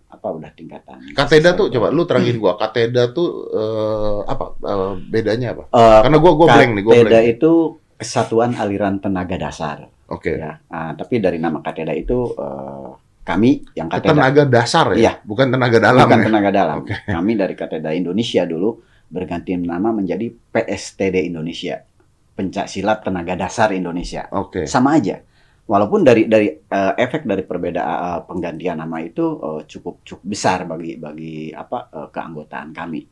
apa 0.06 0.28
udah 0.30 0.50
tingkatan. 0.54 0.98
Kateda 1.18 1.58
tuh 1.58 1.66
coba 1.66 1.90
lu 1.90 2.06
terangin 2.06 2.38
gua. 2.38 2.54
Kateda 2.54 3.10
tuh 3.10 3.50
eh, 3.50 4.18
apa 4.22 4.54
eh, 4.54 4.92
bedanya 5.02 5.58
apa? 5.58 5.64
Eh, 5.66 6.00
Karena 6.06 6.18
gua 6.22 6.32
gua 6.38 6.46
blank 6.46 6.70
nih, 6.70 6.82
gua 6.86 6.92
Kateda 6.94 7.10
blank. 7.10 7.34
itu 7.34 7.52
kesatuan 7.98 8.50
aliran 8.54 9.02
tenaga 9.02 9.34
dasar 9.34 9.90
Oke. 10.06 10.38
ya. 10.38 10.62
Ah, 10.70 10.94
tapi 10.94 11.18
dari 11.18 11.42
nama 11.42 11.58
Kateda 11.58 11.90
itu 11.90 12.30
eh, 12.38 12.90
kami 13.26 13.66
yang 13.74 13.90
Kateda 13.90 14.14
Tenaga 14.14 14.42
dasar 14.46 14.94
ya, 14.94 15.02
Iya. 15.02 15.12
bukan 15.26 15.50
tenaga 15.50 15.82
dalam 15.82 16.06
bukan 16.06 16.20
ya. 16.22 16.26
tenaga 16.30 16.50
dalam. 16.54 16.76
Oke. 16.86 16.94
Kami 17.02 17.32
dari 17.34 17.54
Kateda 17.58 17.90
Indonesia 17.90 18.46
dulu 18.46 18.70
berganti 19.06 19.54
nama 19.56 19.94
menjadi 19.94 20.30
PSTD 20.30 21.30
Indonesia, 21.30 21.82
Pencak 22.34 22.66
Silat 22.66 23.06
Tenaga 23.06 23.38
Dasar 23.38 23.70
Indonesia. 23.72 24.26
Oke. 24.34 24.66
Sama 24.66 24.98
aja. 24.98 25.22
Walaupun 25.66 26.06
dari 26.06 26.30
dari 26.30 26.46
eh, 26.46 26.94
efek 26.94 27.26
dari 27.26 27.42
perbedaan 27.42 27.90
eh, 27.90 28.20
penggantian 28.26 28.78
nama 28.78 29.02
itu 29.02 29.24
eh, 29.42 29.62
cukup 29.66 30.06
cukup 30.06 30.24
besar 30.26 30.62
bagi 30.66 30.94
bagi 30.94 31.50
apa 31.50 31.78
eh, 31.90 32.08
keanggotaan 32.14 32.70
kami. 32.70 33.02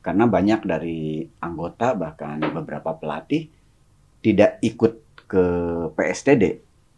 Karena 0.00 0.24
banyak 0.24 0.60
dari 0.64 1.22
anggota 1.44 1.92
bahkan 1.92 2.40
beberapa 2.40 2.96
pelatih 2.96 3.46
tidak 4.24 4.56
ikut 4.64 4.92
ke 5.28 5.44
PSTD, 5.94 6.44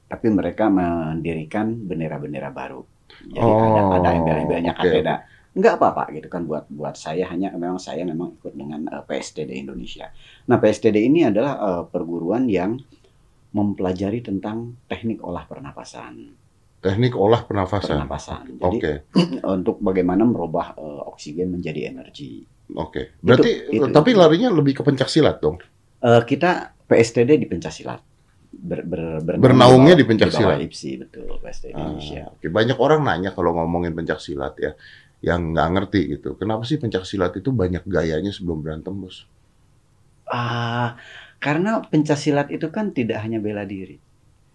tapi 0.08 0.26
mereka 0.30 0.70
mendirikan 0.70 1.74
bendera-bendera 1.82 2.48
baru. 2.48 2.80
Jadi 3.28 3.42
ada 3.42 3.80
Oh, 3.84 3.92
ada 3.92 4.08
embel-embelnya 4.16 4.72
oke. 4.72 4.80
Kateda. 4.88 5.14
Enggak 5.52 5.76
apa-apa 5.76 6.08
gitu 6.16 6.32
kan 6.32 6.48
buat 6.48 6.64
buat 6.68 6.96
saya 6.96 7.28
hanya 7.28 7.52
memang 7.52 7.76
saya 7.76 8.02
memang 8.02 8.40
ikut 8.40 8.56
dengan 8.56 8.88
eh, 8.88 9.04
PSTD 9.04 9.52
Indonesia. 9.54 10.08
Nah, 10.48 10.56
PSTD 10.56 10.96
ini 10.98 11.28
adalah 11.28 11.52
eh, 11.56 11.82
perguruan 11.86 12.48
yang 12.48 12.80
mempelajari 13.52 14.24
tentang 14.24 14.80
teknik 14.88 15.20
olah 15.20 15.44
pernapasan. 15.44 16.32
Teknik 16.80 17.12
olah 17.14 17.44
pernafasan. 17.44 18.00
Pernapasan. 18.00 18.44
Jadi 18.58 18.78
Oke. 18.80 18.92
untuk 19.60 19.76
bagaimana 19.78 20.24
merubah 20.24 20.72
eh, 20.72 21.02
oksigen 21.06 21.52
menjadi 21.52 21.92
energi. 21.92 22.48
Oke. 22.72 23.20
Berarti 23.20 23.76
itu. 23.76 23.92
tapi 23.92 24.16
larinya 24.16 24.48
lebih 24.48 24.80
ke 24.80 24.82
pencak 24.82 25.12
silat 25.12 25.36
dong. 25.38 25.60
Eh, 26.00 26.22
kita 26.24 26.72
PSTD 26.88 27.36
di 27.36 27.46
pencaksilat. 27.46 28.00
Ber, 28.52 28.84
ber, 28.84 29.24
bernaung 29.24 29.40
Bernaungnya 29.40 29.94
di 29.96 30.04
pencaksilat. 30.04 30.60
bawah 30.60 30.66
IPSI, 30.68 30.90
betul 31.00 31.24
PSTD 31.40 31.72
Ah, 31.72 31.88
Indonesia. 31.88 32.22
oke. 32.28 32.46
Banyak 32.52 32.76
orang 32.76 33.00
nanya 33.00 33.30
kalau 33.32 33.56
ngomongin 33.56 33.96
pencak 33.96 34.20
silat 34.20 34.52
ya, 34.60 34.76
yang 35.22 35.54
nggak 35.54 35.68
ngerti 35.72 36.00
gitu. 36.18 36.35
Kenapa 36.35 36.66
sih 36.66 36.76
pencak 36.76 37.06
silat 37.06 37.32
itu 37.38 37.54
banyak 37.54 37.87
gayanya 37.87 38.35
sebelum 38.35 38.58
berantem, 38.61 38.92
bos? 38.92 39.24
Ah, 40.26 40.96
Karena 41.42 41.82
pencaksilat 41.82 42.54
itu 42.54 42.70
kan 42.70 42.94
tidak 42.94 43.18
hanya 43.26 43.42
bela 43.42 43.66
diri. 43.66 43.98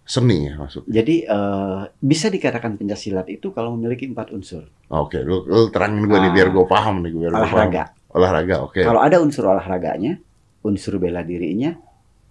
Seni 0.08 0.48
ya 0.48 0.56
maksud. 0.56 0.88
Jadi 0.88 1.20
eh, 1.20 1.80
bisa 2.00 2.32
dikatakan 2.32 2.80
pencaksilat 2.80 3.28
itu 3.28 3.52
kalau 3.52 3.76
memiliki 3.76 4.08
empat 4.08 4.32
unsur. 4.32 4.64
Oke, 4.88 5.20
lu, 5.20 5.44
lu 5.44 5.68
terangin 5.68 6.08
gue 6.08 6.16
nih 6.16 6.32
Ah. 6.32 6.34
biar 6.36 6.48
gue 6.48 6.64
paham 6.64 7.04
nih, 7.04 7.12
biar 7.12 7.28
gue 7.28 7.44
paham. 7.44 7.52
Olahraga. 7.52 7.84
Olahraga, 8.16 8.56
oke. 8.64 8.80
Kalau 8.80 9.04
ada 9.04 9.20
unsur 9.20 9.52
olahraganya, 9.52 10.16
unsur 10.64 10.96
bela 10.96 11.20
dirinya, 11.20 11.76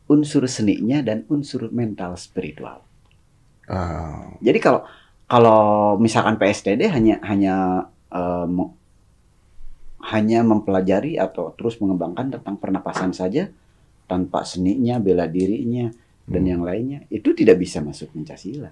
unsur 0.10 0.50
seninya, 0.50 1.06
dan 1.06 1.22
unsur 1.30 1.70
mental 1.70 2.18
spiritual. 2.18 2.82
Ah, 3.70 4.34
Jadi 4.42 4.58
kalau 4.58 4.82
kalau 5.30 5.62
misalkan 6.02 6.42
PSTD 6.42 6.90
hanya 6.90 7.22
hanya 7.30 7.86
me- 8.46 8.74
hanya 10.08 10.40
mempelajari 10.42 11.18
atau 11.18 11.52
terus 11.54 11.82
mengembangkan 11.82 12.32
tentang 12.32 12.56
pernapasan 12.56 13.12
saja 13.12 13.50
tanpa 14.06 14.46
seninya, 14.46 15.02
bela 15.02 15.28
dirinya 15.28 15.92
dan 16.24 16.44
Hmm. 16.44 16.52
yang 16.54 16.62
lainnya 16.64 17.00
itu 17.10 17.32
tidak 17.32 17.58
bisa 17.58 17.80
masuk 17.80 18.12
Pancasila. 18.12 18.72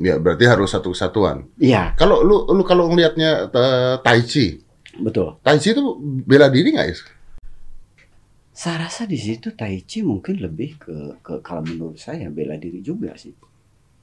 ya 0.00 0.16
berarti 0.16 0.48
harus 0.48 0.72
satu 0.72 0.90
kesatuan. 0.90 1.44
Iya, 1.60 1.92
Kalau 1.94 2.24
lu 2.24 2.48
lu 2.48 2.64
kalau 2.64 2.88
ngelihatnya 2.88 3.52
eh, 3.52 3.94
Tai 4.00 4.20
Chi, 4.24 4.56
betul. 4.98 5.36
Tai 5.44 5.60
Chi 5.60 5.70
itu 5.70 5.84
bela 6.24 6.48
diri 6.48 6.72
nggak 6.72 6.86
ya? 6.88 6.96
Saya 8.52 8.84
rasa 8.84 9.04
di 9.04 9.16
situ 9.16 9.52
Tai 9.52 9.76
Chi 9.84 10.00
mungkin 10.00 10.40
lebih 10.40 10.80
ke, 10.80 10.96
ke 11.20 11.34
kalau 11.40 11.60
menurut 11.64 11.96
saya 11.96 12.28
bela 12.28 12.56
diri 12.56 12.80
juga 12.80 13.12
sih. 13.16 13.32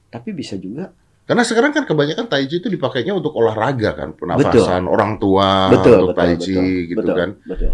Tapi 0.08 0.30
bisa 0.30 0.54
juga 0.56 0.90
Karena 1.30 1.46
sekarang 1.46 1.70
kan 1.70 1.86
kebanyakan 1.86 2.26
Tai 2.26 2.42
Chi 2.42 2.58
itu 2.58 2.66
dipakainya 2.66 3.14
untuk 3.14 3.30
olahraga 3.38 3.94
kan, 3.94 4.18
pernapasan 4.18 4.90
orang 4.90 5.14
tua 5.22 5.70
betul 5.70 6.10
untuk 6.10 6.10
betul 6.10 6.18
Tai 6.18 6.32
betul, 6.34 6.42
Chi 6.42 6.58
gitu 6.90 6.98
betul, 6.98 7.14
kan. 7.14 7.30
Betul. 7.46 7.72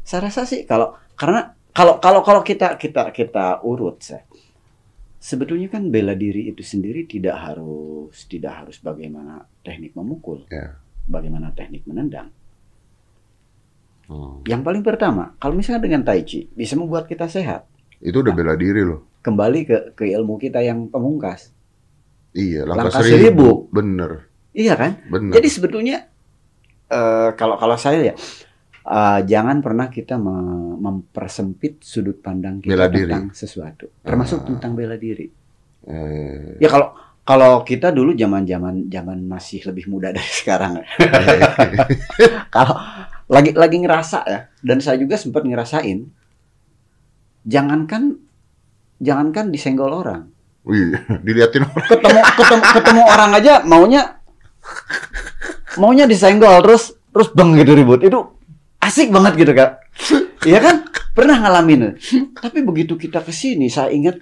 Saya 0.00 0.20
rasa 0.24 0.48
sih 0.48 0.64
kalau 0.64 0.96
karena 1.12 1.52
kalau 1.76 2.00
kalau 2.00 2.24
kalau 2.24 2.40
kita 2.40 2.80
kita 2.80 3.12
kita 3.12 3.60
urut 3.60 4.00
saya 4.00 4.24
sebetulnya 5.20 5.68
kan 5.68 5.92
bela 5.92 6.16
diri 6.16 6.48
itu 6.48 6.64
sendiri 6.64 7.04
tidak 7.04 7.36
harus 7.36 8.24
tidak 8.24 8.64
harus 8.64 8.80
bagaimana 8.80 9.44
teknik 9.60 9.92
memukul, 9.92 10.48
Ya. 10.48 10.80
bagaimana 11.04 11.52
teknik 11.52 11.84
menendang. 11.84 12.32
Hmm. 14.08 14.40
Yang 14.48 14.62
paling 14.64 14.80
pertama, 14.80 15.36
kalau 15.36 15.52
misalnya 15.52 15.84
dengan 15.84 16.00
tai 16.00 16.24
chi 16.24 16.48
bisa 16.48 16.72
membuat 16.72 17.04
kita 17.04 17.28
sehat, 17.28 17.68
Itu 18.00 18.24
udah 18.24 18.32
bela 18.32 18.56
diri 18.56 18.80
loh. 18.80 19.04
kembali 19.20 19.60
ke 19.68 19.76
ke 19.92 20.08
ilmu 20.08 20.40
kita 20.40 20.64
yang 20.64 20.88
pemungkas. 20.88 21.52
Iya, 22.30 22.62
langkah, 22.62 22.88
Langkah 22.88 23.00
seribu. 23.00 23.16
seribu. 23.16 23.48
Bener, 23.70 24.10
Iya 24.52 24.74
kan? 24.74 24.92
bener. 25.06 25.32
Jadi 25.34 25.48
sebetulnya 25.48 25.96
eh, 26.86 27.30
kalau 27.34 27.56
kalau 27.56 27.74
saya 27.74 28.00
ya 28.02 28.14
eh, 28.84 29.20
jangan 29.24 29.60
pernah 29.60 29.86
kita 29.86 30.16
me- 30.16 30.76
mempersempit 30.78 31.80
sudut 31.80 32.18
pandang 32.18 32.58
kita 32.58 32.72
Bela 32.72 32.86
diri. 32.88 33.08
tentang 33.08 33.26
sesuatu, 33.32 33.90
termasuk 34.00 34.42
Ah. 34.42 34.46
tentang 34.46 34.72
bela 34.72 34.94
diri. 34.94 35.26
Eh, 35.84 36.56
Ya 36.58 36.68
kalau 36.68 36.92
kalau 37.22 37.60
kita 37.60 37.92
dulu 37.92 38.12
zaman 38.12 38.42
zaman 38.42 38.88
zaman 38.88 39.18
masih 39.22 39.60
lebih 39.64 39.84
muda 39.86 40.08
dari 40.16 40.24
sekarang. 40.24 40.80
kalau 42.54 42.74
lagi 43.26 43.52
lagi 43.52 43.76
ngerasa 43.78 44.18
ya, 44.24 44.40
dan 44.58 44.78
saya 44.78 44.96
juga 44.96 45.14
sempat 45.14 45.44
ngerasain. 45.44 46.08
Jangankan 47.44 48.16
jangankan 48.98 49.48
disenggol 49.48 49.92
orang, 49.94 50.28
Wih, 50.68 50.92
diliatin 51.24 51.64
orang. 51.64 51.86
ketemu 51.88 52.20
ketemu 52.36 52.62
ketemu 52.76 53.02
orang 53.08 53.30
aja 53.32 53.52
maunya 53.64 54.02
maunya 55.80 56.04
disenggol 56.04 56.60
terus 56.60 56.92
terus 57.08 57.28
bang 57.32 57.56
gitu 57.56 57.72
ribut 57.72 58.00
itu 58.04 58.18
asik 58.78 59.08
banget 59.08 59.32
gitu 59.36 59.52
kak 59.52 59.80
Iya 60.46 60.62
kan 60.62 60.76
pernah 61.16 61.34
ngalamin 61.40 61.98
tapi 62.36 62.62
begitu 62.62 62.94
kita 62.94 63.24
ke 63.24 63.32
sini 63.32 63.66
saya 63.66 63.90
ingat 63.90 64.20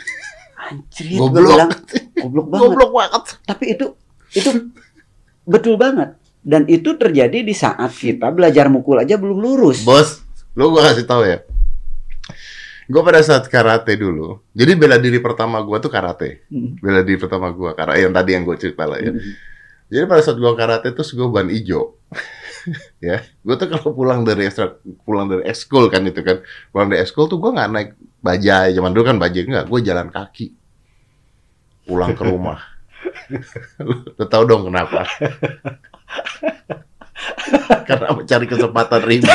anjir 0.56 1.18
Goblok. 1.18 1.44
bilang 1.44 1.70
goblok 2.16 2.46
banget 2.48 2.62
Goblok 2.64 2.90
banget. 2.94 3.22
tapi 3.44 3.64
itu 3.74 3.86
itu 4.32 4.50
betul 5.44 5.74
banget 5.76 6.16
dan 6.40 6.62
itu 6.66 6.94
terjadi 6.94 7.42
di 7.42 7.52
saat 7.52 7.90
kita 7.90 8.30
belajar 8.30 8.70
mukul 8.70 8.96
aja 8.96 9.18
belum 9.18 9.36
lurus 9.36 9.82
Bos, 9.82 10.22
lu 10.54 10.70
gua 10.70 10.88
kasih 10.88 11.04
tahu 11.04 11.22
ya. 11.26 11.42
Gua 12.86 13.02
pada 13.02 13.18
saat 13.18 13.50
karate 13.50 13.98
dulu. 13.98 14.38
Jadi 14.54 14.78
bela 14.78 14.98
diri 14.98 15.18
pertama 15.18 15.58
gua 15.58 15.82
tuh 15.82 15.90
karate. 15.90 16.46
Hmm. 16.46 16.78
Bela 16.78 17.02
diri 17.02 17.18
pertama 17.18 17.50
gua 17.50 17.74
karate 17.74 18.06
yang 18.06 18.14
tadi 18.14 18.30
yang 18.38 18.46
gua 18.46 18.54
cerita 18.54 18.86
lah 18.86 19.02
ya. 19.02 19.10
Hmm. 19.10 19.34
Jadi 19.90 20.04
pada 20.06 20.22
saat 20.22 20.38
gua 20.38 20.54
karate 20.54 20.94
terus 20.94 21.10
gua 21.14 21.26
ban 21.30 21.50
ijo. 21.50 21.98
ya, 23.06 23.26
gua 23.42 23.54
tuh 23.58 23.66
kalau 23.74 23.90
pulang 23.90 24.22
dari 24.22 24.46
ekstra, 24.46 24.78
pulang 25.02 25.26
dari 25.26 25.42
ekskul 25.50 25.90
kan 25.90 26.06
itu 26.06 26.22
kan. 26.22 26.46
Pulang 26.70 26.94
dari 26.94 27.02
ekskul 27.02 27.26
tuh 27.26 27.42
gua 27.42 27.58
nggak 27.58 27.70
naik 27.74 27.90
bajai. 28.22 28.70
Zaman 28.78 28.94
dulu 28.94 29.02
kan 29.02 29.18
bajai 29.18 29.42
enggak, 29.42 29.66
gua 29.66 29.80
jalan 29.82 30.08
kaki. 30.14 30.54
Pulang 31.90 32.14
ke 32.14 32.22
rumah. 32.22 32.76
Lu 34.18 34.24
tahu 34.26 34.42
dong 34.46 34.70
kenapa? 34.70 35.06
Karena 37.88 38.14
mencari 38.14 38.46
kesempatan 38.46 39.02
ribut. 39.02 39.30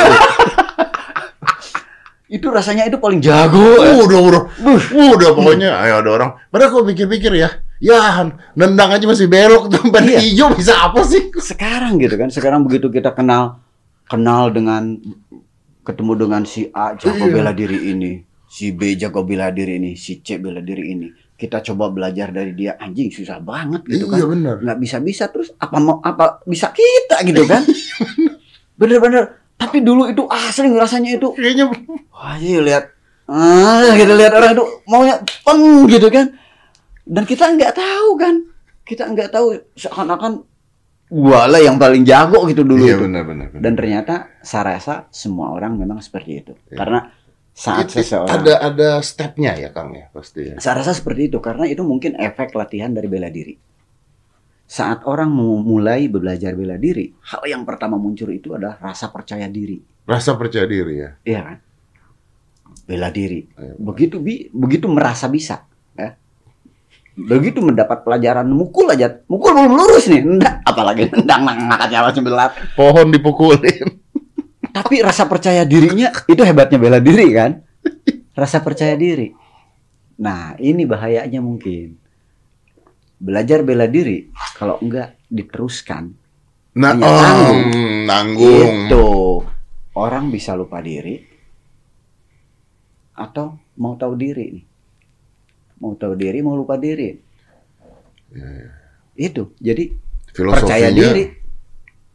Itu 2.32 2.48
rasanya 2.48 2.88
itu 2.88 2.96
paling 2.96 3.20
jago 3.20 3.60
Uh, 3.60 4.08
udah, 4.08 4.20
udah, 4.24 4.42
udah 5.20 5.30
pokoknya. 5.36 5.76
Ayo 5.84 6.00
ada 6.00 6.10
orang. 6.16 6.30
Padahal 6.48 6.72
kalau 6.72 6.86
pikir-pikir 6.88 7.36
ya, 7.36 7.50
ya 7.84 8.24
nendang 8.56 8.88
aja 8.96 9.04
masih 9.04 9.28
belok 9.28 9.68
tuh 9.68 9.84
ban 9.92 10.08
Iya. 10.08 10.24
hijau 10.24 10.56
bisa 10.56 10.80
apa 10.80 11.04
sih? 11.04 11.28
sekarang 11.36 12.00
gitu 12.00 12.16
kan 12.16 12.32
sekarang 12.32 12.64
begitu 12.64 12.88
kita 12.88 13.12
kenal 13.12 13.60
kenal 14.08 14.48
dengan 14.48 14.96
ketemu 15.82 16.14
dengan 16.16 16.42
si 16.48 16.72
A 16.72 16.96
jago 16.96 17.28
Iya. 17.28 17.34
bela 17.36 17.52
diri 17.52 17.92
ini 17.92 18.24
si 18.48 18.72
B 18.72 18.96
jago 18.96 19.28
bela 19.28 19.52
diri 19.52 19.76
ini 19.76 20.00
si 20.00 20.22
C 20.22 20.40
bela 20.40 20.64
diri 20.64 20.94
ini 20.94 21.08
kita 21.36 21.60
coba 21.66 21.90
belajar 21.90 22.30
dari 22.30 22.54
dia 22.54 22.78
anjing 22.78 23.10
susah 23.10 23.42
banget 23.42 23.82
gitu 23.90 24.06
iya 24.08 24.22
kan 24.24 24.30
benar. 24.30 24.56
nggak 24.62 24.78
bisa 24.78 24.98
bisa 25.02 25.26
terus 25.34 25.50
apa 25.58 25.78
mau 25.82 25.98
apa 26.00 26.46
bisa 26.46 26.70
kita 26.70 27.26
gitu 27.26 27.50
kan 27.50 27.66
bener-bener 28.80 29.41
tapi 29.62 29.78
dulu 29.86 30.10
itu 30.10 30.26
asli 30.26 30.74
rasanya 30.74 31.22
itu 31.22 31.30
Kayaknya 31.38 31.66
wah 32.18 32.36
iya 32.42 32.60
lihat 32.66 32.84
ah 33.30 33.94
kita 33.94 34.14
lihat 34.18 34.34
orang 34.34 34.52
itu 34.58 34.66
maunya 34.90 35.16
peng 35.46 35.86
gitu 35.86 36.10
kan 36.10 36.34
dan 37.06 37.24
kita 37.30 37.46
nggak 37.54 37.74
tahu 37.78 38.10
kan 38.18 38.36
kita 38.82 39.04
nggak 39.08 39.30
tahu 39.30 39.56
seakan-akan 39.78 40.42
gua 41.12 41.46
lah 41.46 41.62
yang 41.62 41.78
paling 41.78 42.02
jago 42.04 42.44
gitu 42.50 42.64
dulu 42.66 42.84
iya 42.84 42.96
itu. 42.98 43.04
benar 43.06 43.24
benar. 43.28 43.48
benar. 43.54 43.62
dan 43.62 43.74
ternyata 43.78 44.14
saya 44.42 44.76
rasa 44.76 45.06
semua 45.14 45.54
orang 45.54 45.78
memang 45.78 46.02
seperti 46.02 46.32
itu 46.42 46.54
Iya. 46.72 46.78
karena 46.80 47.00
saat 47.52 47.92
Itu 47.92 48.00
seseorang 48.00 48.32
ada 48.32 48.54
ada 48.64 48.90
stepnya 49.04 49.60
ya 49.60 49.76
Kang 49.76 49.92
ya 49.92 50.08
pasti 50.16 50.52
ya. 50.52 50.56
saya 50.58 50.82
rasa 50.82 50.96
seperti 50.96 51.28
itu 51.28 51.38
karena 51.44 51.68
itu 51.68 51.84
mungkin 51.84 52.16
efek 52.16 52.56
latihan 52.56 52.96
dari 52.96 53.12
bela 53.12 53.28
diri 53.28 53.60
saat 54.72 55.04
orang 55.04 55.28
mulai 55.36 56.08
belajar 56.08 56.56
bela 56.56 56.80
diri 56.80 57.12
hal 57.28 57.44
yang 57.44 57.68
pertama 57.68 58.00
muncul 58.00 58.32
itu 58.32 58.56
adalah 58.56 58.80
rasa 58.80 59.12
percaya 59.12 59.52
diri 59.52 59.92
Rasa 60.12 60.34
percaya 60.36 60.66
diri 60.66 60.94
ya. 60.98 61.10
Iya 61.24 61.40
kan? 61.46 61.58
Bela 62.90 63.08
diri. 63.14 63.46
Iya. 63.46 63.74
Begitu 63.78 64.18
bi, 64.18 64.50
begitu 64.50 64.90
merasa 64.90 65.30
bisa, 65.30 65.64
ya. 65.94 66.18
Begitu 67.16 67.62
mendapat 67.62 68.02
pelajaran 68.02 68.50
mukul 68.50 68.90
aja, 68.90 69.22
mukul 69.30 69.54
belum 69.54 69.78
lurus 69.78 70.10
nih, 70.10 70.26
nendang, 70.26 70.58
apalagi 70.66 71.08
nendang 71.14 71.46
ngangkat 71.46 71.90
nyawa 71.94 72.10
sebelah. 72.12 72.50
Pohon 72.74 73.08
dipukulin. 73.14 73.88
Tapi 74.72 75.04
rasa 75.04 75.28
percaya 75.28 75.68
dirinya 75.68 76.12
itu 76.26 76.42
hebatnya 76.42 76.80
bela 76.80 77.00
diri 77.04 77.28
kan? 77.36 77.60
Rasa 78.42 78.64
percaya 78.64 78.96
diri. 78.96 79.36
Nah, 80.16 80.56
ini 80.56 80.88
bahayanya 80.88 81.44
mungkin. 81.44 82.00
Belajar 83.22 83.62
bela 83.62 83.86
diri 83.86 84.34
kalau 84.58 84.82
enggak 84.82 85.14
diteruskan 85.30 86.18
Nah, 86.72 86.96
Hanya 86.96 87.04
oh, 87.04 87.52
nanggung. 88.08 88.88
Itu 88.88 89.08
orang 90.00 90.32
bisa 90.32 90.56
lupa 90.56 90.80
diri 90.80 91.20
atau 93.12 93.60
mau 93.76 94.00
tahu 94.00 94.16
diri 94.16 94.46
nih. 94.56 94.66
Mau 95.84 96.00
tahu 96.00 96.16
diri, 96.16 96.40
mau 96.40 96.56
lupa 96.56 96.80
diri. 96.80 97.12
Itu. 99.20 99.52
Jadi 99.60 99.92
percaya 100.32 100.88
diri, 100.96 101.28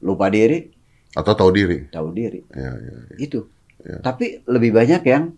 lupa 0.01 0.33
diri, 0.33 0.65
atau 1.13 1.33
tahu 1.37 1.51
diri. 1.53 1.93
tahu 1.93 2.09
diri. 2.17 2.41
Ya, 2.57 2.73
ya. 2.73 2.97
Itu. 3.21 3.53
Ya. 3.85 4.01
Tapi 4.01 4.41
lebih 4.49 4.73
banyak 4.73 5.03
yang 5.05 5.37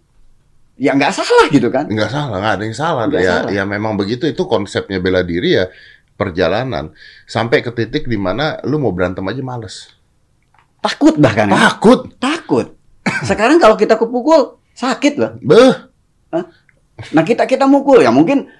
ya 0.78 0.94
nggak 0.94 1.12
salah 1.12 1.46
gitu 1.50 1.68
kan. 1.68 1.90
Enggak 1.90 2.10
salah, 2.14 2.38
enggak 2.38 2.54
ada 2.56 2.64
yang 2.64 2.76
salah. 2.78 3.02
Nggak 3.10 3.22
ya, 3.22 3.34
salah. 3.34 3.50
ya 3.52 3.62
memang 3.66 3.98
begitu 3.98 4.24
itu 4.30 4.42
konsepnya 4.46 5.02
bela 5.02 5.26
diri 5.26 5.58
ya 5.58 5.66
perjalanan 6.18 6.90
sampai 7.26 7.62
ke 7.62 7.70
titik 7.74 8.06
di 8.06 8.18
mana 8.18 8.58
lu 8.64 8.78
mau 8.78 8.94
berantem 8.94 9.26
aja 9.26 9.42
males. 9.42 9.90
Takut 10.78 11.18
bahkan. 11.18 11.50
ya. 11.50 11.74
Takut. 11.74 12.00
Takut. 12.16 12.66
Sekarang 13.28 13.58
kalau 13.58 13.74
kita 13.74 13.98
kepukul 13.98 14.56
sakit 14.78 15.14
loh. 15.18 15.34
Beh, 15.42 15.74
Nah 17.14 17.22
kita 17.22 17.46
kita 17.46 17.64
mukul 17.70 18.02
ya 18.02 18.10
mungkin 18.10 18.50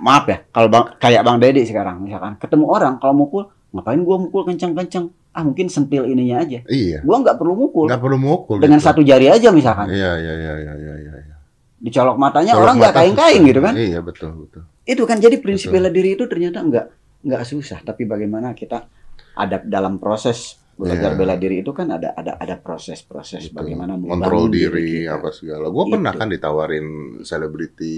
maaf 0.00 0.24
ya 0.30 0.40
kalau 0.54 0.70
bang 0.70 0.84
kayak 0.96 1.20
bang 1.26 1.36
Dedi 1.42 1.62
sekarang 1.66 2.06
misalkan 2.06 2.38
ketemu 2.38 2.64
orang 2.70 2.94
kalau 3.02 3.12
mukul 3.12 3.50
ngapain 3.74 4.00
gua 4.06 4.16
mukul 4.16 4.46
kencang-kencang 4.46 5.10
ah 5.34 5.42
mungkin 5.44 5.68
sentil 5.68 6.06
ininya 6.08 6.40
aja 6.40 6.64
iya. 6.70 7.02
gua 7.04 7.20
nggak 7.20 7.36
perlu 7.36 7.54
mukul 7.58 7.90
Nggak 7.90 8.00
perlu 8.00 8.16
mukul. 8.18 8.56
dengan 8.62 8.78
gitu. 8.80 8.88
satu 8.88 9.00
jari 9.04 9.28
aja 9.28 9.50
misalkan 9.52 9.90
Iya, 9.90 10.16
iya, 10.16 10.34
iya, 10.38 10.54
iya, 10.64 10.74
iya, 10.78 10.94
iya. 11.18 11.36
Dicolok 11.78 12.18
matanya 12.18 12.52
Colok 12.58 12.64
orang 12.66 12.76
nggak 12.78 12.92
mata 12.92 13.00
kain-kain 13.00 13.40
gitu 13.46 13.60
kan. 13.62 13.74
Iya 13.74 14.00
betul 14.02 14.30
betul. 14.34 14.62
Itu 14.82 15.02
kan 15.04 15.18
jadi 15.18 15.36
prinsip 15.38 15.70
Betul. 15.70 15.76
bela 15.78 15.90
diri 15.90 16.10
itu 16.14 16.24
ternyata 16.26 16.58
nggak 16.60 16.86
nggak 17.22 17.42
susah, 17.44 17.78
tapi 17.82 18.02
bagaimana 18.04 18.52
kita 18.52 18.86
ada 19.34 19.62
dalam 19.62 19.98
proses 19.98 20.58
belajar 20.74 21.10
Iya. 21.10 21.18
bela 21.18 21.34
diri 21.34 21.58
itu 21.58 21.74
kan 21.74 21.90
ada 21.90 22.14
ada 22.14 22.38
ada 22.38 22.54
proses-proses 22.54 23.50
bagaimana 23.50 23.98
Kontrol 23.98 24.46
diri 24.46 25.02
kita. 25.04 25.18
apa 25.18 25.28
segala. 25.30 25.66
Gue 25.68 25.84
pernah 25.88 26.12
Itu. 26.14 26.18
kan 26.18 26.28
ditawarin 26.30 26.86
selebriti 27.22 27.94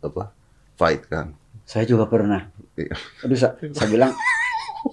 apa 0.00 0.32
fight 0.76 1.02
kan. 1.08 1.32
Saya 1.64 1.84
juga 1.84 2.04
pernah. 2.04 2.44
Iya. 2.76 2.92
Aduh, 3.24 3.36
saya, 3.36 3.52
saya 3.72 3.88
bilang 3.88 4.12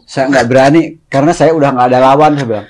saya 0.05 0.25
nggak 0.27 0.47
berani 0.47 0.81
karena 1.07 1.31
saya 1.31 1.51
udah 1.51 1.69
nggak 1.75 1.87
ada 1.91 1.99
lawan 1.99 2.31
saya 2.35 2.47
bilang. 2.47 2.67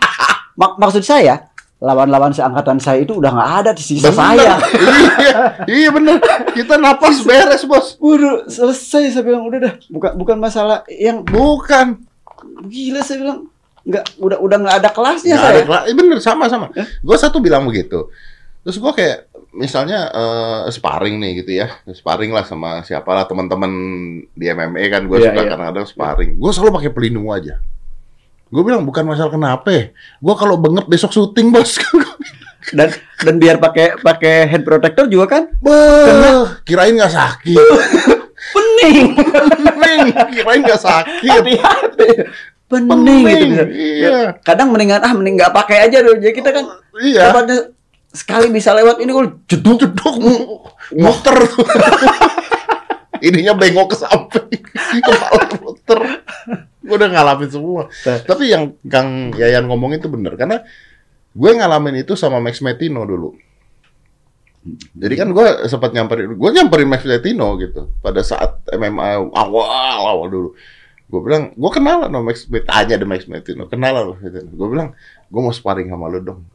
Mak- 0.60 0.76
maksud 0.76 1.00
saya 1.00 1.48
lawan-lawan 1.76 2.32
seangkatan 2.32 2.80
saya 2.80 3.04
itu 3.04 3.12
udah 3.12 3.30
nggak 3.30 3.52
ada 3.60 3.70
di 3.70 3.84
sisa 3.84 4.08
saya. 4.08 4.56
iya, 5.20 5.36
iya 5.68 5.88
bener. 5.92 6.16
Kita 6.50 6.80
napas 6.80 7.20
beres 7.20 7.62
bos. 7.62 8.00
Waduh, 8.00 8.48
selesai 8.48 9.12
saya 9.12 9.22
bilang 9.22 9.44
udah 9.44 9.58
dah. 9.60 9.74
Bukan 9.86 10.10
bukan 10.16 10.36
masalah 10.36 10.88
yang 10.88 11.20
Bukan. 11.22 12.00
gila 12.64 13.00
saya 13.00 13.18
bilang 13.20 13.38
nggak 13.86 14.18
udah 14.18 14.38
udah 14.40 14.56
nggak 14.58 14.76
ada 14.80 14.90
kelasnya 14.90 15.36
Nggak 15.36 15.52
saya. 15.52 15.62
ada. 15.62 15.78
Eh, 15.84 15.94
bener 15.94 16.18
sama 16.18 16.48
sama. 16.48 16.72
Gue 16.74 17.16
satu 17.16 17.38
bilang 17.38 17.68
begitu. 17.68 18.08
Terus 18.64 18.80
gue 18.80 18.92
kayak 18.92 19.18
misalnya 19.52 20.08
eh, 20.08 20.72
sparring 20.72 21.20
nih 21.20 21.44
gitu 21.44 21.60
ya, 21.60 21.68
sparring 21.86 22.32
lah 22.32 22.42
sama 22.42 22.82
siapa 22.82 23.12
lah 23.12 23.28
teman-teman 23.28 23.70
di 24.32 24.48
MMA 24.48 24.80
kan 24.88 25.02
gue 25.04 25.18
Iya, 25.20 25.28
suka 25.30 25.40
iya. 25.44 25.48
kadang-kadang 25.52 25.86
sparring. 25.86 26.30
Gue 26.34 26.50
selalu 26.50 26.72
pakai 26.72 26.90
pelindung 26.90 27.28
aja. 27.28 27.60
Gue 28.46 28.62
bilang 28.62 28.86
bukan 28.86 29.02
masalah 29.02 29.30
kenapa. 29.30 29.90
Gue 30.18 30.34
kalau 30.38 30.54
bengep 30.56 30.86
besok 30.86 31.10
syuting 31.10 31.50
bos. 31.50 31.76
Dan 32.66 32.90
dan 33.22 33.38
biar 33.38 33.62
pakai 33.62 33.94
pakai 33.94 34.50
head 34.50 34.66
protector 34.66 35.06
juga 35.06 35.38
kan 35.38 35.42
Beuh, 35.62 36.50
kirain 36.66 36.98
nggak 36.98 37.14
sakit. 37.14 37.54
pening. 38.58 39.14
Pening, 39.14 40.02
kirain 40.34 40.60
nggak 40.66 40.82
sakit. 40.82 41.30
Hati-hati. 41.30 42.26
Pening 42.66 43.22
gitu 43.22 43.44
bisa. 43.54 43.64
Iya. 43.70 44.18
Kadang 44.42 44.74
mendingan 44.74 44.98
ah 44.98 45.14
mending 45.14 45.38
nggak 45.38 45.54
pakai 45.54 45.86
aja 45.86 46.02
dulu. 46.02 46.18
Jadi 46.18 46.34
kita 46.34 46.50
kan 46.50 46.66
Iya. 46.98 47.30
dapatnya 47.30 47.70
sekali 48.10 48.50
bisa 48.50 48.74
lewat 48.74 48.98
ini 48.98 49.10
kalau 49.14 49.28
jeduk 49.46 49.76
jeduk 49.76 50.14
muter 50.96 51.36
ininya 53.28 53.52
bengok 53.52 53.92
ke 53.92 53.96
samping 54.00 54.60
kepala 55.04 55.44
muter 55.60 56.00
gue 56.86 56.96
udah 56.96 57.10
ngalamin 57.10 57.50
semua. 57.50 57.82
Tapi 58.06 58.54
yang 58.54 58.78
Kang 58.86 59.34
Yayan 59.34 59.66
ngomong 59.66 59.98
itu 59.98 60.06
bener 60.06 60.38
karena 60.38 60.62
gue 61.36 61.50
ngalamin 61.50 62.06
itu 62.06 62.14
sama 62.14 62.38
Max 62.38 62.62
Metino 62.62 63.02
dulu. 63.02 63.34
Jadi 64.94 65.14
kan 65.14 65.30
gue 65.30 65.46
sempat 65.70 65.94
nyamperin 65.94 66.38
gue 66.38 66.50
nyamperin 66.54 66.88
Max 66.90 67.02
Metino 67.02 67.58
gitu 67.58 67.90
pada 67.98 68.22
saat 68.22 68.62
MMA 68.70 69.34
awal 69.34 69.66
awal 70.06 70.26
dulu. 70.30 70.50
Gue 71.06 71.20
bilang 71.22 71.54
gue 71.54 71.70
kenal 71.74 72.06
sama 72.06 72.22
Max 72.22 72.46
Metino 72.46 72.70
tanya 72.70 72.94
deh 72.96 73.08
Max 73.08 73.26
Metino 73.26 73.66
kenal 73.66 73.94
lo 73.94 74.14
gue 74.22 74.68
bilang 74.70 74.94
gue 75.26 75.40
mau 75.42 75.54
sparring 75.54 75.90
sama 75.90 76.06
lu 76.06 76.22
dong. 76.22 76.46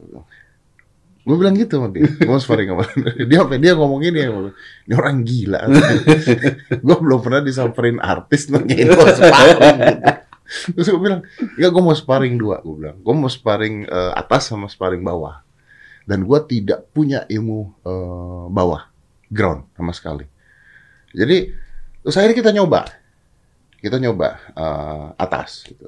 Gue 1.22 1.36
bilang 1.38 1.54
gitu 1.54 1.78
sama 1.78 1.94
dia, 1.94 2.10
gue 2.10 2.38
sparring 2.42 2.74
sama. 2.74 2.84
Dia 3.30 3.46
sampai 3.46 3.58
dia 3.62 3.78
ngomong 3.78 4.02
gini, 4.02 4.26
ini 4.26 4.94
orang 4.98 5.22
gila. 5.22 5.70
gue 6.86 6.96
belum 6.98 7.22
pernah 7.22 7.38
disamperin 7.38 8.02
artis 8.02 8.50
nanyain 8.50 8.90
gue 8.90 9.10
sparring. 9.14 9.78
Gitu. 9.78 10.10
Terus 10.74 10.86
gue 10.90 11.00
bilang, 11.00 11.22
ya 11.54 11.70
gue 11.70 11.82
mau 11.82 11.94
sparring 11.94 12.34
dua. 12.34 12.58
Gue 12.66 12.74
bilang, 12.74 12.98
gue 12.98 13.14
mau 13.14 13.30
sparring 13.30 13.86
eh, 13.86 14.12
atas 14.18 14.50
sama 14.50 14.66
sparring 14.66 15.06
bawah. 15.06 15.46
Dan 16.02 16.26
gue 16.26 16.38
tidak 16.50 16.90
punya 16.90 17.22
ilmu 17.30 17.70
eh, 17.86 18.44
bawah, 18.50 18.90
ground 19.30 19.70
sama 19.78 19.94
sekali. 19.94 20.26
Jadi, 21.14 21.54
terus 22.02 22.18
akhirnya 22.18 22.36
kita 22.36 22.50
nyoba. 22.50 22.90
Kita 23.78 24.02
nyoba 24.02 24.42
eh, 24.58 25.06
atas. 25.22 25.70
Gitu. 25.70 25.86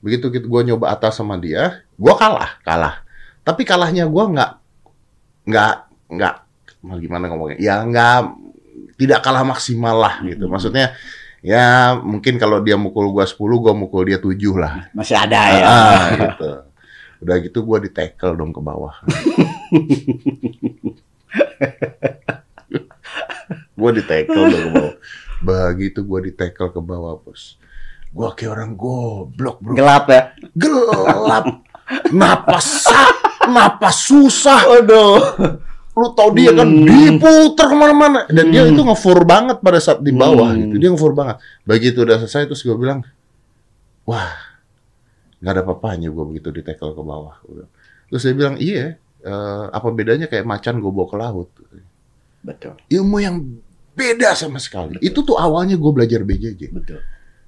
Begitu 0.00 0.32
gue 0.32 0.62
nyoba 0.64 0.96
atas 0.96 1.20
sama 1.20 1.36
dia, 1.36 1.84
gue 2.00 2.14
kalah, 2.16 2.56
kalah. 2.64 3.04
Tapi 3.44 3.68
kalahnya 3.68 4.08
gue 4.08 4.24
nggak 4.24 4.59
nggak 5.46 5.74
nggak 6.10 6.34
gimana 7.00 7.24
ngomongnya? 7.28 7.58
Ya 7.60 7.84
nggak 7.84 8.18
tidak 9.00 9.24
kalah 9.24 9.44
maksimal 9.44 9.96
lah 9.96 10.20
gitu. 10.24 10.44
Hmm. 10.44 10.52
maksudnya 10.52 10.92
ya 11.40 11.96
mungkin 11.96 12.36
kalau 12.36 12.60
dia 12.60 12.76
mukul 12.76 13.08
gua 13.08 13.24
10 13.24 13.40
gua 13.40 13.72
mukul 13.72 14.04
dia 14.04 14.20
7 14.20 14.36
lah. 14.60 14.92
Masih 14.92 15.16
ada 15.16 15.40
ya. 15.48 15.64
ah, 15.64 16.04
gitu. 16.16 16.50
Udah 17.24 17.36
gitu 17.40 17.58
gua 17.64 17.78
di 17.80 17.88
tackle 17.92 18.36
dong 18.36 18.52
ke 18.52 18.60
bawah. 18.60 18.94
Gua 23.80 23.96
di 23.96 24.04
tackle 24.04 24.44
dong 24.44 24.60
ke 24.60 24.70
bawah. 24.76 24.94
Begitu 25.40 26.04
gua 26.04 26.20
di 26.20 26.36
tackle 26.36 26.68
ke 26.68 26.80
bawah 26.84 27.16
bos. 27.16 27.56
Gua 28.12 28.36
kayak 28.36 28.52
orang 28.52 28.76
goblok 28.76 29.56
bro. 29.64 29.72
Gelap 29.72 30.04
ya. 30.12 30.36
gelap. 30.52 31.64
Napas 32.12 32.84
sak 33.40 33.48
napas 33.48 33.96
susah? 34.04 34.60
Waduh. 34.68 35.16
lu 35.90 36.06
tau 36.16 36.30
dia 36.32 36.54
kan 36.54 36.64
Hmm. 36.64 36.86
diputer 36.86 37.66
ke 37.66 37.76
mana-mana. 37.76 38.24
Dan 38.30 38.48
dia 38.48 38.64
Hmm. 38.64 38.72
itu 38.72 38.80
ngefur 38.80 39.26
banget 39.26 39.58
pada 39.60 39.76
saat 39.76 40.00
di 40.00 40.14
bawah 40.14 40.48
Hmm. 40.48 40.70
gitu. 40.70 40.74
Dia 40.78 40.88
ngefur 40.94 41.12
banget. 41.12 41.36
Begitu 41.66 42.06
udah 42.06 42.16
selesai 42.20 42.46
terus 42.46 42.62
gue 42.62 42.72
bilang 42.72 43.04
wah 44.06 44.32
nggak 45.40 45.52
ada 45.52 45.62
papanya 45.66 46.08
gue 46.08 46.24
begitu 46.24 46.48
di 46.50 46.62
tackle 46.62 46.94
ke 46.94 47.02
bawah. 47.02 47.36
Terus 48.06 48.22
dia 48.22 48.32
bilang 48.32 48.56
iya 48.56 48.96
eh, 49.20 49.64
apa 49.68 49.88
bedanya 49.92 50.24
kayak 50.24 50.46
macan 50.46 50.80
gue 50.80 50.88
bawa 50.88 51.04
ke 51.04 51.16
laut? 51.18 51.48
Betul, 52.40 52.80
ilmu 52.88 53.16
yang 53.20 53.36
beda 53.92 54.32
sama 54.32 54.56
sekali. 54.56 54.96
Itu 55.04 55.20
tuh 55.20 55.36
awalnya 55.36 55.76
gue 55.76 55.92
belajar 55.92 56.24
BJJ 56.24 56.72
betul. 56.72 57.00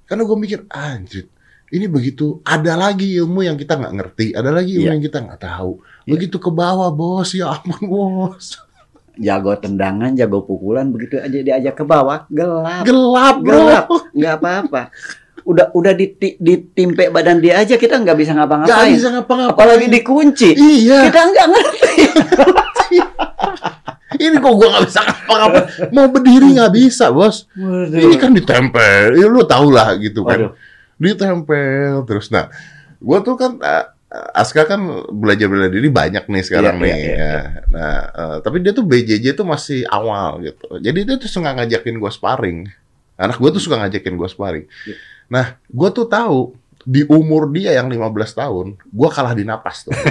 karena 0.05 0.21
gue 0.21 0.37
mikir 0.37 0.59
anjir 0.69 1.25
ini 1.73 1.85
begitu 1.85 2.37
ada 2.43 2.77
lagi 2.77 3.17
ilmu 3.17 3.41
yang 3.41 3.57
kita 3.57 3.73
nggak 3.73 3.93
ngerti 3.93 4.25
ada 4.31 4.49
lagi 4.49 4.77
ilmu 4.77 4.85
Iya. 4.85 4.93
yang 4.93 5.03
kita 5.03 5.17
nggak 5.19 5.41
tahu 5.41 5.71
Iya. 6.05 6.11
begitu 6.13 6.37
ke 6.37 6.49
bawah 6.49 6.89
bos 6.89 7.33
ya 7.33 7.49
ampun 7.51 7.81
bos 7.89 8.61
Jago 9.13 9.53
tendangan, 9.53 10.17
jago 10.17 10.41
pukulan, 10.41 10.89
begitu 10.89 11.21
aja 11.21 11.29
diajak 11.29 11.77
ke 11.77 11.85
bawah, 11.85 12.25
gelap. 12.27 12.81
gelap 12.81 13.35
bro 13.37 13.61
Gelap. 13.61 13.85
Nggak 14.09 14.33
apa-apa. 14.35 14.81
Udah 15.45 15.69
udah 15.69 15.93
diti- 15.93 16.33
ditimpe 16.35 17.13
badan 17.13 17.37
dia 17.37 17.61
aja 17.61 17.77
kita 17.77 18.01
nggak 18.01 18.17
bisa 18.17 18.33
Gak 18.33 18.41
ngapa-ngapain. 18.41 18.89
bisa 18.89 19.13
ngapa-ngapain. 19.13 19.53
Apalagi 19.53 19.85
dikunci. 19.87 20.49
Iya. 20.57 21.05
Kita 21.05 21.29
nggak 21.29 21.45
ngerti. 21.45 21.93
Ini 24.15 24.37
kok 24.37 24.53
gua 24.55 24.67
gak 24.71 24.85
bisa 24.87 24.99
ngapa-ngapain. 25.01 25.65
Mau 25.89 26.07
berdiri 26.07 26.47
nggak 26.51 26.71
bisa, 26.71 27.05
bos. 27.09 27.45
Ini 27.53 28.15
kan 28.15 28.31
ditempel. 28.31 29.13
Ya, 29.13 29.25
lu 29.25 29.41
tau 29.43 29.69
lah 29.69 29.93
gitu 29.95 30.21
kan. 30.23 30.49
Waduh. 30.49 30.51
Ditempel 30.97 32.03
terus. 32.03 32.29
Nah, 32.29 32.49
gua 32.99 33.19
tuh 33.21 33.35
kan 33.35 33.57
eh, 33.59 33.85
Aska 34.13 34.69
kan 34.69 34.77
belajar 35.09 35.49
bela 35.49 35.65
diri 35.65 35.89
banyak 35.89 36.29
nih 36.29 36.43
sekarang 36.45 36.77
Iya, 36.77 36.83
nih. 36.85 36.93
iya, 36.93 36.97
iya, 37.01 37.17
ya. 37.17 37.41
Nah, 37.67 37.97
eh, 38.13 38.37
tapi 38.45 38.61
dia 38.61 38.69
tuh 38.69 38.85
BJJ 38.85 39.33
tuh 39.33 39.45
masih 39.45 39.83
awal 39.89 40.37
gitu. 40.45 40.77
Jadi 40.77 40.99
dia 41.01 41.15
tuh 41.17 41.25
suka 41.25 41.49
ngajakin 41.57 41.97
gua 41.97 42.13
sparring. 42.13 42.69
Anak 43.17 43.41
gua 43.41 43.49
tuh 43.49 43.61
suka 43.61 43.81
ngajakin 43.81 44.13
gua 44.13 44.29
sparring. 44.29 44.69
Iya. 44.85 44.95
Nah, 45.29 45.45
gua 45.65 45.89
tuh 45.89 46.05
tahu 46.05 46.53
di 46.83 47.07
umur 47.07 47.47
dia 47.49 47.73
yang 47.73 47.87
15 47.87 48.05
tahun, 48.35 48.75
gua 48.91 49.09
kalah 49.09 49.33
di 49.33 49.47
napas 49.47 49.87
tuh. 49.87 49.95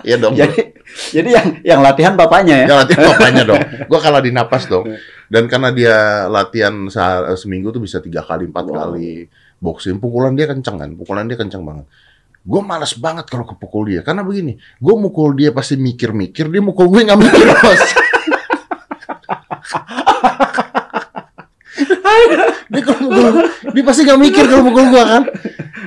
Iya 0.00 0.16
dong. 0.16 0.32
Jadi 0.32 0.72
jadi 1.12 1.28
yang 1.28 1.46
yang 1.60 1.80
latihan 1.84 2.16
bapaknya 2.16 2.64
ya. 2.64 2.66
Ya 2.72 2.74
latihan 2.80 3.02
bapaknya 3.12 3.42
dong. 3.44 3.60
Gua 3.84 4.00
kalah 4.00 4.24
di 4.24 4.32
napas 4.32 4.64
dong. 4.64 4.88
Dan 5.30 5.46
karena 5.46 5.70
dia 5.70 5.96
latihan 6.26 6.74
se- 6.90 7.38
seminggu 7.38 7.70
tuh 7.70 7.78
bisa 7.78 8.02
tiga 8.02 8.20
kali, 8.20 8.50
empat 8.50 8.66
Wow. 8.66 8.74
kali 8.74 9.30
boxing. 9.56 10.02
Pukulan 10.02 10.34
dia 10.34 10.50
kenceng 10.50 10.74
kan, 10.74 10.90
pukulan 10.98 11.24
dia 11.30 11.38
kenceng 11.38 11.62
banget. 11.62 11.86
Gue 12.40 12.60
malas 12.66 12.98
banget 12.98 13.30
kalau 13.30 13.46
kepukul 13.46 13.86
dia. 13.86 14.02
Karena 14.02 14.26
begini, 14.26 14.58
gue 14.58 14.94
mukul 14.98 15.38
dia 15.38 15.54
pasti 15.54 15.78
mikir-mikir, 15.78 16.50
dia 16.50 16.58
mukul 16.58 16.90
gue 16.90 17.06
nggak 17.06 17.20
mikir 17.20 17.46
bos. 17.62 17.80
dia 22.72 22.82
kalau 22.84 23.00
mukul, 23.08 23.26
dia 23.74 23.82
pasti 23.84 24.02
nggak 24.06 24.20
mikir 24.20 24.44
kalau 24.46 24.64
mukul 24.66 24.84
gue 24.90 25.04
kan. 25.04 25.22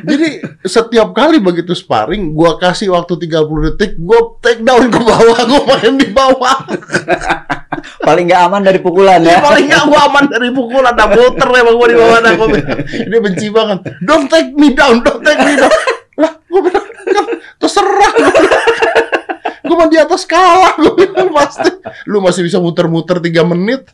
Jadi 0.03 0.27
setiap 0.67 1.15
kali 1.15 1.39
begitu 1.39 1.71
sparring, 1.71 2.36
gue 2.36 2.51
kasih 2.59 2.91
waktu 2.91 3.15
30 3.15 3.67
detik, 3.71 3.95
gue 3.95 4.19
take 4.43 4.62
down 4.62 4.91
ke 4.91 4.99
bawah, 4.99 5.38
gue 5.47 5.62
main 5.63 5.93
di 5.95 6.07
bawah. 6.12 6.57
Paling 8.07 8.25
nggak 8.27 8.41
aman 8.47 8.62
dari 8.63 8.79
pukulan 8.79 9.19
ya. 9.23 9.39
paling 9.43 9.67
gak 9.67 9.83
gua 9.88 10.07
aman 10.07 10.23
dari 10.27 10.49
pukulan 10.51 10.91
ada 10.91 11.07
muter 11.07 11.47
emang 11.51 11.75
gua 11.75 11.88
di 11.88 11.97
bawah 11.99 12.17
ada 12.19 12.31
gua 12.36 12.47
ini 12.95 13.17
benci 13.19 13.47
banget 13.51 13.79
don't 14.03 14.27
take 14.31 14.51
me 14.55 14.71
down 14.75 15.03
don't 15.03 15.23
take 15.23 15.39
me 15.39 15.55
down 15.55 15.71
lah 16.19 16.31
gua 16.47 16.62
bilang 16.63 16.86
kan 16.88 17.25
terserah 17.59 18.12
gua 18.15 18.31
gua 19.63 19.76
mah 19.80 19.89
di 19.89 19.97
atas 19.97 20.28
kalah 20.28 20.76
bilang 20.95 21.32
pasti 21.32 21.71
lu 22.06 22.19
masih 22.19 22.43
bisa 22.43 22.60
muter-muter 22.60 23.17
3 23.17 23.52
menit 23.52 23.88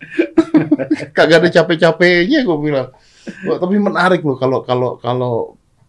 kagak 1.15 1.45
ada 1.45 1.49
capek-capeknya 1.49 2.41
gua 2.43 2.57
bilang 2.57 2.89
Wah, 3.45 3.57
tapi 3.61 3.77
menarik 3.77 4.21
loh 4.25 4.37
kalau 4.39 4.65
kalau 4.65 4.97
kalau 4.97 5.33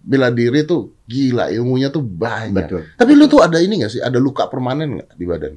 bela 0.01 0.33
diri 0.33 0.65
tuh 0.65 0.93
gila 1.05 1.53
ilmunya 1.53 1.93
tuh 1.93 2.01
banyak. 2.05 2.69
Betul. 2.69 2.83
Tapi 2.97 3.13
lu 3.17 3.25
tuh 3.29 3.45
ada 3.45 3.61
ini 3.61 3.85
gak 3.85 3.93
sih? 3.93 4.03
Ada 4.03 4.17
luka 4.17 4.49
permanen 4.49 5.01
nggak 5.01 5.11
di 5.17 5.25
badan? 5.29 5.55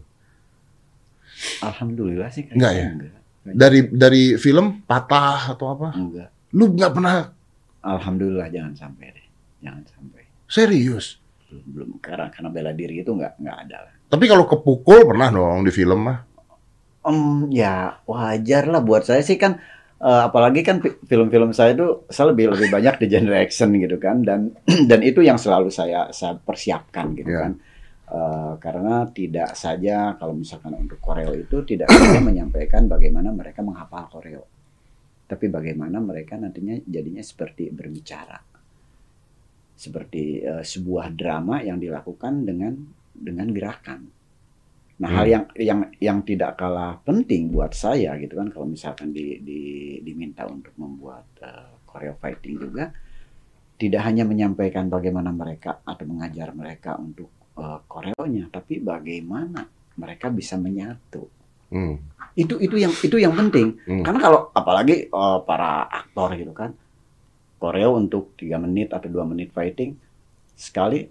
Alhamdulillah 1.64 2.30
sih 2.32 2.48
Enggak 2.52 2.74
ya? 2.76 2.88
Enggak. 2.92 3.20
Dari 3.44 3.80
dari 3.92 4.24
film 4.40 4.84
patah 4.88 5.56
atau 5.56 5.76
apa? 5.76 5.90
Enggak. 5.96 6.30
Lu 6.56 6.72
nggak 6.72 6.92
pernah 6.92 7.16
Alhamdulillah 7.84 8.48
jangan 8.48 8.74
sampai 8.80 9.08
deh. 9.12 9.28
Jangan 9.64 9.84
sampai. 9.92 10.24
serius. 10.48 11.20
Belum, 11.50 11.66
belum 11.68 11.90
karena 12.00 12.32
karena 12.32 12.50
bela 12.52 12.72
diri 12.72 13.04
itu 13.04 13.12
enggak 13.12 13.36
enggak 13.40 13.58
ada 13.68 13.78
lah. 13.90 13.93
Tapi 14.14 14.26
kalau 14.30 14.46
kepukul 14.46 15.10
pernah 15.10 15.34
dong 15.34 15.66
di 15.66 15.74
film 15.74 16.06
mah. 16.06 16.22
Em, 17.04 17.50
ya 17.50 17.98
wajar 18.06 18.70
lah. 18.70 18.80
Buat 18.80 19.10
saya 19.10 19.26
sih 19.26 19.36
kan 19.36 19.58
eh, 19.98 20.22
apalagi 20.24 20.62
kan 20.62 20.78
fi- 20.78 21.02
film-film 21.02 21.50
saya 21.50 21.74
itu 21.74 22.06
saya 22.08 22.30
lebih 22.30 22.54
lebih 22.54 22.70
banyak 22.70 23.02
di 23.02 23.06
genre 23.10 23.34
action 23.42 23.74
gitu 23.74 23.98
kan. 23.98 24.22
Dan 24.22 24.54
dan 24.90 25.02
itu 25.02 25.26
yang 25.26 25.42
selalu 25.42 25.74
saya 25.74 26.14
saya 26.14 26.38
persiapkan 26.38 27.18
gitu 27.18 27.34
Ya. 27.34 27.50
kan. 27.50 27.54
Eh, 28.14 28.54
karena 28.62 29.10
tidak 29.10 29.58
saja 29.58 30.14
kalau 30.14 30.38
misalkan 30.38 30.78
untuk 30.78 31.02
koreo 31.02 31.34
itu 31.34 31.66
tidak 31.66 31.90
saja 31.90 32.22
menyampaikan 32.30 32.86
bagaimana 32.86 33.34
mereka 33.34 33.66
menghafal 33.66 34.06
koreo. 34.14 34.46
Tapi 35.26 35.50
bagaimana 35.50 35.98
mereka 35.98 36.38
nantinya 36.38 36.78
jadinya 36.86 37.26
seperti 37.26 37.74
berbicara. 37.74 38.38
Seperti 39.74 40.40
eh, 40.40 40.62
sebuah 40.62 41.10
drama 41.12 41.66
yang 41.66 41.82
dilakukan 41.82 42.46
dengan 42.46 43.02
dengan 43.24 43.48
gerakan 43.56 44.12
Nah, 44.94 45.10
Hmm. 45.10 45.18
hal 45.18 45.26
yang 45.26 45.44
yang 45.58 45.80
yang 45.98 46.20
tidak 46.22 46.54
kalah 46.54 47.02
penting 47.02 47.50
buat 47.50 47.74
saya 47.74 48.14
gitu 48.22 48.38
kan 48.38 48.54
kalau 48.54 48.70
misalkan 48.70 49.10
di, 49.10 49.42
di- 49.42 50.00
diminta 50.06 50.46
untuk 50.46 50.70
membuat 50.78 51.26
uh, 51.42 51.76
choreo 51.90 52.14
fighting 52.22 52.62
juga 52.62 52.94
tidak 53.76 54.06
hanya 54.06 54.22
menyampaikan 54.24 54.88
bagaimana 54.94 55.34
mereka 55.34 55.82
atau 55.82 56.06
mengajar 56.06 56.54
mereka 56.54 56.96
untuk 57.02 57.28
uh, 57.58 57.82
koreonya, 57.90 58.54
tapi 58.54 58.80
bagaimana 58.80 59.66
mereka 59.98 60.30
bisa 60.30 60.62
menyatu. 60.62 61.26
Hmm. 61.74 61.98
Itu 62.38 62.62
itu 62.62 62.78
yang 62.78 62.94
itu 62.94 63.18
yang 63.18 63.34
penting. 63.34 63.82
Hmm. 63.90 64.06
Karena 64.06 64.20
kalau 64.22 64.40
apalagi 64.54 65.10
uh, 65.10 65.42
para 65.42 65.90
aktor 65.90 66.38
gitu 66.38 66.54
kan, 66.54 66.70
koreo 67.58 67.98
untuk 67.98 68.38
tiga 68.38 68.62
menit 68.62 68.94
atau 68.94 69.10
dua 69.10 69.26
menit 69.26 69.50
fighting 69.50 69.98
sekali 70.54 71.10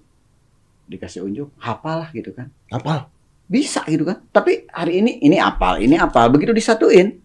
dikasih 0.93 1.21
unjuk, 1.21 1.49
hafal 1.57 2.01
lah 2.01 2.11
gitu 2.11 2.31
kan 2.31 2.53
Apa? 2.69 3.09
bisa 3.45 3.81
gitu 3.85 4.03
kan 4.03 4.21
tapi 4.29 4.65
hari 4.67 5.01
ini 5.01 5.19
ini 5.19 5.37
apal 5.37 5.77
ini 5.77 5.95
apal 5.95 6.29
begitu 6.29 6.51
disatuin 6.51 7.17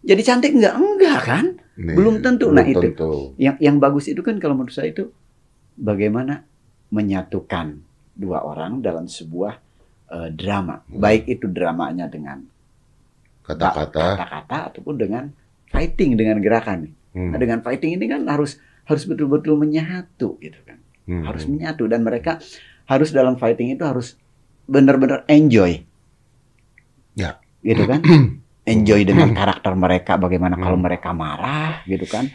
jadi 0.00 0.18
cantik 0.20 0.52
enggak 0.52 0.74
enggak 0.74 1.20
kan 1.22 1.46
Nih, 1.72 1.96
Belum 1.96 2.20
tentu. 2.20 2.52
belum 2.52 2.54
Nah, 2.54 2.66
itu. 2.68 2.80
tentu. 2.84 3.12
yang 3.36 3.56
yang 3.56 3.76
bagus 3.76 4.04
itu 4.06 4.20
kan 4.20 4.36
kalau 4.36 4.52
menurut 4.52 4.70
saya 4.70 4.90
itu 4.90 5.08
bagaimana 5.74 6.44
menyatukan 6.88 7.80
dua 8.12 8.40
orang 8.40 8.78
dalam 8.78 9.06
sebuah 9.06 9.56
eh, 10.08 10.28
drama 10.30 10.84
Hmm. 10.84 10.98
baik 10.98 11.24
itu 11.26 11.46
dramanya 11.46 12.04
dengan 12.06 12.44
Kata-kata. 13.42 14.14
kata-kata 14.14 14.58
ataupun 14.68 14.94
dengan 14.96 15.24
fighting 15.66 16.14
dengan 16.14 16.38
gerakan 16.38 16.92
Hmm. 17.10 17.32
nah, 17.32 17.38
dengan 17.38 17.60
fighting 17.60 17.92
ini 17.92 18.04
kan 18.06 18.24
harus 18.26 18.56
harus 18.84 19.04
betul-betul 19.04 19.54
menyatu 19.54 20.36
gitu 20.38 20.60
kan 20.62 20.78
Hmm. 21.02 21.24
harus 21.24 21.44
menyatu 21.44 21.84
dan 21.84 22.00
mereka 22.00 22.38
harus 22.86 23.10
dalam 23.10 23.34
fighting 23.36 23.74
itu 23.74 23.84
harus 23.84 24.16
benar-benar 24.66 25.26
enjoy. 25.26 25.82
Ya. 27.14 27.38
Gitu 27.60 27.84
kan? 27.84 28.00
Enjoy 28.62 29.02
dengan 29.02 29.34
karakter 29.38 29.74
mereka 29.74 30.14
bagaimana 30.16 30.54
kalau 30.54 30.78
Hmm. 30.78 30.86
mereka 30.86 31.10
marah 31.10 31.82
gitu 31.84 32.06
kan. 32.06 32.30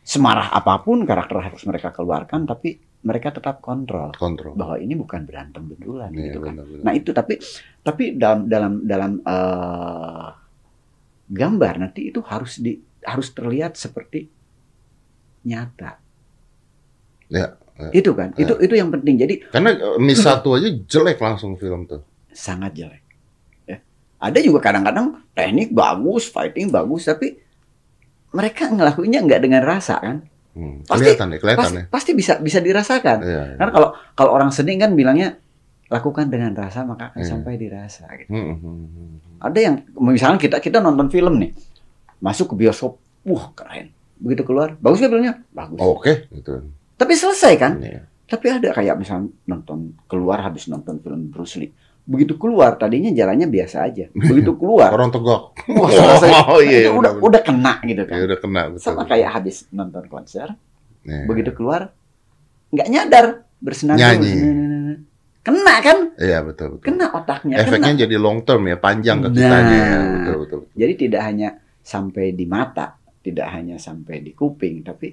Semarah 0.00 0.48
apa 0.50 0.80
pun 0.80 1.04
karakter 1.04 1.36
harus 1.38 1.62
mereka 1.68 1.92
keluarkan 1.92 2.48
tapi 2.48 2.80
mereka 3.00 3.32
tetap 3.32 3.60
kontrol 3.64 4.12
kontrol. 4.12 4.52
bahwa 4.56 4.76
ini 4.76 4.92
bukan 4.96 5.24
berantem 5.24 5.64
betulan 5.68 6.12
Iya, 6.12 6.32
gitu 6.32 6.38
kan. 6.44 6.52
benar-benar. 6.56 6.84
Nah, 6.84 6.92
itu 6.96 7.10
tapi 7.12 7.34
tapi 7.80 8.04
dalam 8.16 8.48
dalam 8.48 8.72
dalam 8.84 9.12
eh, 9.20 10.28
gambar 11.30 11.74
nanti 11.78 12.10
itu 12.10 12.20
harus 12.24 12.58
di 12.58 12.76
harus 13.04 13.28
terlihat 13.32 13.76
seperti 13.76 14.28
nyata. 15.44 15.96
Ya, 17.30 17.59
ya. 17.80 17.90
Itu 17.92 18.12
kan. 18.12 18.34
Itu 18.34 18.58
itu 18.58 18.74
yang 18.74 18.90
penting. 18.90 19.16
Jadi 19.16 19.34
Karena 19.46 19.70
eh, 19.72 19.96
miss 19.96 20.20
satu 20.20 20.54
aja 20.54 20.68
jelek 20.68 21.16
langsung 21.16 21.54
film 21.54 21.84
tuh. 21.84 22.04
sangat 22.30 22.72
jelek. 22.72 23.02
Ya. 23.64 23.78
Ada 24.18 24.38
juga 24.38 24.60
kadang-kadang 24.60 25.24
teknik 25.32 25.70
bagus, 25.70 26.26
fighting 26.26 26.68
bagus, 26.68 27.04
tapi 27.04 27.40
mereka 28.30 28.68
ngelakuinnya 28.68 29.20
nggak 29.20 29.40
dengan 29.40 29.62
rasa 29.62 29.98
kan? 29.98 30.16
Hmm. 30.50 30.82
Pasti- 30.82 31.06
Kelihatan 31.08 31.26
ya, 31.28 31.38
kelihatan 31.38 31.62
Pasti, 31.64 31.76
ya. 31.76 31.84
pasti 31.88 32.10
bisa 32.12 32.32
bisa 32.38 32.58
dirasakan. 32.58 33.18
Iya. 33.20 33.42
iya. 33.44 33.56
Karena 33.56 33.72
kalau 33.72 33.88
kalau 34.14 34.30
orang 34.32 34.50
seni 34.50 34.74
kan 34.76 34.94
bilangnya 34.94 35.38
lakukan 35.90 36.26
dengan 36.26 36.54
rasa 36.54 36.86
maka 36.86 37.10
akan 37.10 37.22
Iya. 37.22 37.28
sampai 37.28 37.52
dirasa. 37.56 38.06
Gitu. 38.14 38.30
Hmm, 38.30 38.54
hmm, 38.54 38.62
hmm. 38.86 39.14
Ada 39.42 39.58
yang 39.58 39.74
misalnya 39.96 40.38
kita 40.38 40.56
kita 40.58 40.78
nonton 40.78 41.06
film 41.08 41.38
nih, 41.38 41.50
masuk 42.18 42.54
ke 42.54 42.66
bioskop, 42.66 42.94
wah 43.24 43.50
keren. 43.52 43.90
Begitu 44.16 44.44
keluar, 44.44 44.76
bagus 44.76 45.00
nggak 45.00 45.10
filmnya? 45.10 45.34
Bagus. 45.50 45.80
Oke, 45.80 46.12
gitu. 46.30 46.60
Tapi 47.00 47.12
selesai 47.16 47.52
kan? 47.56 47.72
Iya. 47.80 48.04
Tapi 48.28 48.46
ada 48.46 48.68
kayak 48.70 48.94
misalnya 48.94 49.32
nonton 49.48 49.96
keluar 50.04 50.44
habis 50.44 50.68
nonton 50.68 51.00
film 51.00 51.32
Bruce 51.32 51.56
Lee. 51.56 51.72
Begitu 52.04 52.36
keluar 52.36 52.76
tadinya 52.76 53.08
jalannya 53.08 53.48
biasa 53.48 53.88
aja. 53.88 54.06
Begitu 54.12 54.52
keluar 54.60 54.92
Orang 54.92 55.08
tegak. 55.08 55.56
Wah, 55.72 55.88
selesai. 55.88 56.30
Oh 56.46 56.60
iya, 56.60 56.86
itu 56.86 56.92
udah 56.92 57.16
benar-benar. 57.16 57.26
udah 57.26 57.40
kena 57.42 57.72
gitu 57.82 58.02
kan. 58.04 58.16
Ya 58.20 58.22
udah 58.28 58.38
kena 58.38 58.62
betul. 58.70 58.84
Sama 58.84 59.02
kayak 59.08 59.30
habis 59.32 59.56
nonton 59.72 60.04
konser, 60.06 60.48
Iya. 61.00 61.24
begitu 61.24 61.50
keluar 61.56 61.90
nggak 62.70 62.88
nyadar 62.92 63.26
bersenandung. 63.58 64.04
Nyanyi. 64.20 64.34
Kena 65.40 65.74
kan? 65.80 65.98
Iya 66.20 66.38
betul 66.44 66.76
betul. 66.76 66.84
Kena 66.84 67.06
otaknya. 67.16 67.56
Efeknya 67.64 67.96
Kena. 67.96 68.02
jadi 68.04 68.16
long 68.20 68.44
term 68.44 68.62
ya, 68.68 68.76
panjang 68.76 69.24
ke 69.24 69.28
Nah. 69.32 69.36
kitanya 69.40 69.76
ya. 69.80 69.98
Betul 70.20 70.36
betul. 70.44 70.60
Jadi 70.76 70.92
tidak 71.00 71.22
hanya 71.24 71.48
sampai 71.80 72.36
di 72.36 72.44
mata, 72.44 72.92
tidak 73.24 73.48
hanya 73.56 73.80
sampai 73.80 74.20
di 74.20 74.36
kuping, 74.36 74.84
tapi 74.84 75.08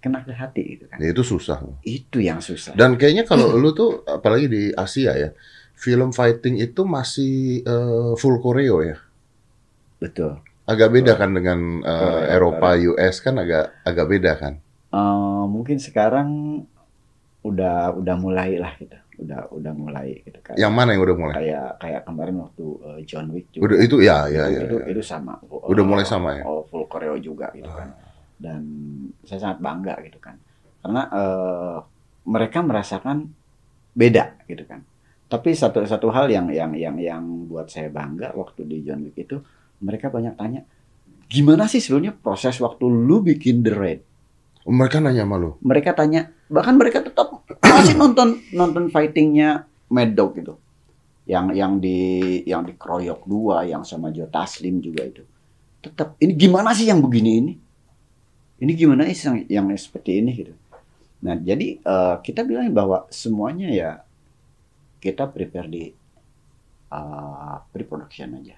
kena 0.00 0.24
ke 0.24 0.32
hati 0.32 0.62
gitu 0.76 0.84
kan. 0.88 0.96
Ya, 0.96 1.12
itu 1.12 1.20
susah. 1.20 1.60
Itu 1.84 2.24
yang 2.24 2.40
susah. 2.40 2.72
Dan 2.72 2.96
kayaknya 2.96 3.28
kalau 3.28 3.52
lu 3.60 3.76
tuh 3.76 4.00
apalagi 4.08 4.48
di 4.48 4.62
Asia 4.72 5.12
ya, 5.12 5.30
film 5.76 6.10
fighting 6.10 6.56
itu 6.56 6.82
masih 6.88 7.60
eh, 7.62 8.12
full 8.16 8.40
koreo 8.40 8.80
ya. 8.80 8.96
Betul. 10.00 10.40
Agak 10.64 10.88
beda 10.92 11.20
kan 11.20 11.36
dengan 11.36 11.84
eh, 11.84 12.00
Koreo, 12.00 12.32
Eropa, 12.32 12.68
US 12.96 13.20
kan 13.20 13.36
agak 13.36 13.84
agak 13.84 14.06
beda 14.08 14.32
kan. 14.40 14.54
Eh, 14.90 15.44
mungkin 15.46 15.76
sekarang 15.76 16.62
udah 17.44 17.92
udah 18.00 18.16
mulai 18.16 18.56
lah 18.56 18.72
gitu. 18.80 18.96
Udah 19.20 19.52
udah 19.52 19.72
mulai 19.76 20.24
gitu 20.24 20.40
kan. 20.40 20.56
Yang 20.56 20.72
mana 20.72 20.96
yang 20.96 21.04
udah 21.04 21.16
mulai? 21.20 21.34
kayak 21.36 21.68
kayak 21.76 22.02
kemarin 22.08 22.36
waktu 22.40 22.64
eh, 22.88 22.98
John 23.04 23.28
Wick 23.36 23.52
juga. 23.52 23.62
Udah 23.68 23.76
itu 23.84 23.96
ya 24.00 24.18
ya 24.32 24.44
itu, 24.48 24.56
ya. 24.56 24.60
itu, 24.64 24.76
ya. 24.80 24.86
itu 24.96 25.02
sama. 25.04 25.36
Udah 25.44 25.84
mulai 25.84 26.08
sama 26.08 26.40
ya? 26.40 26.44
Oh, 26.48 26.64
full 26.64 26.88
koreo 26.88 27.20
juga 27.20 27.52
gitu 27.52 27.68
kan. 27.68 27.92
Dan 28.40 28.62
saya 29.28 29.38
sangat 29.44 29.58
bangga 29.60 30.00
gitu 30.08 30.16
kan. 30.16 30.40
Karena 30.80 31.02
eh, 31.12 31.78
mereka 32.24 32.64
merasakan 32.64 33.28
beda 33.92 34.40
gitu 34.48 34.64
kan. 34.64 34.80
Tapi 35.30 35.54
satu 35.54 35.84
satu 35.86 36.10
hal 36.10 36.26
yang 36.32 36.50
yang 36.50 36.72
yang 36.74 36.96
yang 36.98 37.24
buat 37.46 37.70
saya 37.70 37.92
bangga 37.92 38.34
waktu 38.34 38.66
di 38.66 38.82
John 38.82 39.06
Wick 39.06 39.20
itu 39.20 39.38
mereka 39.78 40.10
banyak 40.10 40.34
tanya 40.34 40.66
gimana 41.30 41.70
sih 41.70 41.78
sebenarnya 41.78 42.18
proses 42.18 42.58
waktu 42.58 42.84
lu 42.90 43.22
bikin 43.22 43.62
The 43.62 43.72
Raid? 43.72 44.00
Mereka 44.66 44.98
nanya 44.98 45.22
sama 45.22 45.38
lu. 45.38 45.54
Mereka 45.62 45.94
tanya 45.94 46.34
bahkan 46.50 46.74
mereka 46.74 47.00
tetap 47.00 47.30
masih 47.62 47.94
nonton 47.94 48.42
nonton 48.50 48.90
fightingnya 48.90 49.70
Mad 49.88 50.18
Dog 50.18 50.34
gitu. 50.36 50.58
Yang 51.30 51.46
yang 51.54 51.72
di 51.78 51.98
yang 52.44 52.66
dikeroyok 52.66 53.22
dua, 53.24 53.62
yang 53.62 53.86
sama 53.86 54.10
Joe 54.10 54.26
Taslim 54.26 54.82
juga 54.82 55.06
itu. 55.06 55.22
Tetap 55.80 56.18
ini 56.18 56.34
gimana 56.34 56.74
sih 56.74 56.90
yang 56.90 56.98
begini 56.98 57.30
ini? 57.38 57.52
Ini 58.60 58.72
gimana 58.76 59.08
sih 59.08 59.24
yang, 59.24 59.38
yang 59.48 59.66
seperti 59.80 60.20
ini 60.20 60.30
gitu. 60.36 60.54
Nah, 61.24 61.36
jadi 61.36 61.80
eh, 61.80 62.16
kita 62.20 62.44
bilang 62.44 62.68
bahwa 62.72 63.08
semuanya 63.08 63.68
ya 63.72 63.90
kita 65.00 65.28
prepare 65.28 65.68
di 65.68 65.84
eh, 66.92 67.56
pre-production 67.72 68.36
aja. 68.36 68.56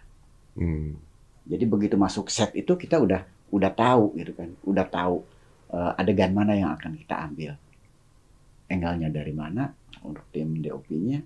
Hmm. 0.58 0.98
Jadi 1.42 1.64
begitu 1.66 1.94
masuk 1.98 2.30
set 2.30 2.54
itu 2.54 2.74
kita 2.74 2.98
udah 2.98 3.22
udah 3.52 3.70
tahu 3.70 4.14
gitu 4.18 4.32
kan, 4.34 4.50
udah 4.66 4.86
tahu 4.86 5.22
eh, 5.70 6.00
adegan 6.00 6.34
mana 6.34 6.58
yang 6.58 6.74
akan 6.74 6.98
kita 6.98 7.14
ambil, 7.22 7.52
angle-nya 8.70 9.08
dari 9.10 9.34
mana 9.34 9.70
untuk 10.02 10.26
tim 10.34 10.58
DOP-nya 10.58 11.22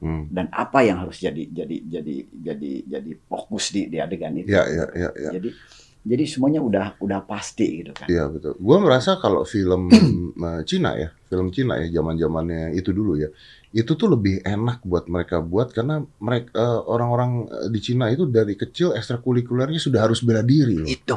Hmm. 0.00 0.24
dan 0.32 0.48
apa 0.48 0.80
yang 0.80 0.96
harus 1.04 1.20
jadi 1.20 1.44
jadi 1.52 1.76
jadi 1.84 2.16
jadi 2.32 2.72
jadi 2.88 3.10
fokus 3.28 3.68
di, 3.68 3.84
di 3.92 4.00
adegan 4.00 4.32
itu. 4.32 4.48
Ya 4.48 4.64
ya 4.64 4.88
ya 4.96 5.10
ya. 5.12 5.30
Jadi 5.36 5.52
jadi 6.00 6.24
semuanya 6.24 6.60
udah 6.64 6.96
udah 7.00 7.20
pasti 7.28 7.84
gitu 7.84 7.92
kan. 7.92 8.08
Iya 8.08 8.28
betul. 8.32 8.56
Gua 8.56 8.80
merasa 8.80 9.20
kalau 9.20 9.44
film 9.44 9.92
eh, 10.48 10.62
Cina 10.64 10.96
ya, 10.96 11.12
film 11.28 11.52
Cina 11.52 11.76
ya 11.76 12.00
zaman 12.00 12.16
zamannya 12.16 12.72
itu 12.72 12.90
dulu 12.90 13.20
ya, 13.20 13.28
itu 13.76 13.92
tuh 13.92 14.08
lebih 14.08 14.40
enak 14.40 14.80
buat 14.82 15.06
mereka 15.12 15.44
buat 15.44 15.70
karena 15.76 16.00
mereka 16.18 16.50
eh, 16.56 16.80
orang-orang 16.88 17.30
eh, 17.52 17.68
di 17.68 17.80
Cina 17.84 18.08
itu 18.08 18.24
dari 18.24 18.56
kecil 18.56 18.96
ekstrakurikulernya 18.96 19.78
sudah 19.78 20.00
harus 20.08 20.24
bela 20.24 20.40
diri 20.40 20.80
loh. 20.80 20.88
Itu 20.88 21.16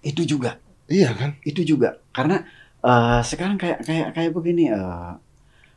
itu 0.00 0.24
juga 0.36 0.56
Iya 0.90 1.12
kan? 1.14 1.30
itu 1.44 1.62
juga 1.64 2.00
karena 2.12 2.44
Eh, 2.80 3.20
sekarang 3.20 3.60
kayak 3.60 3.84
kayak 3.84 4.08
kayak 4.16 4.32
begini. 4.32 4.72
eh, 4.72 5.12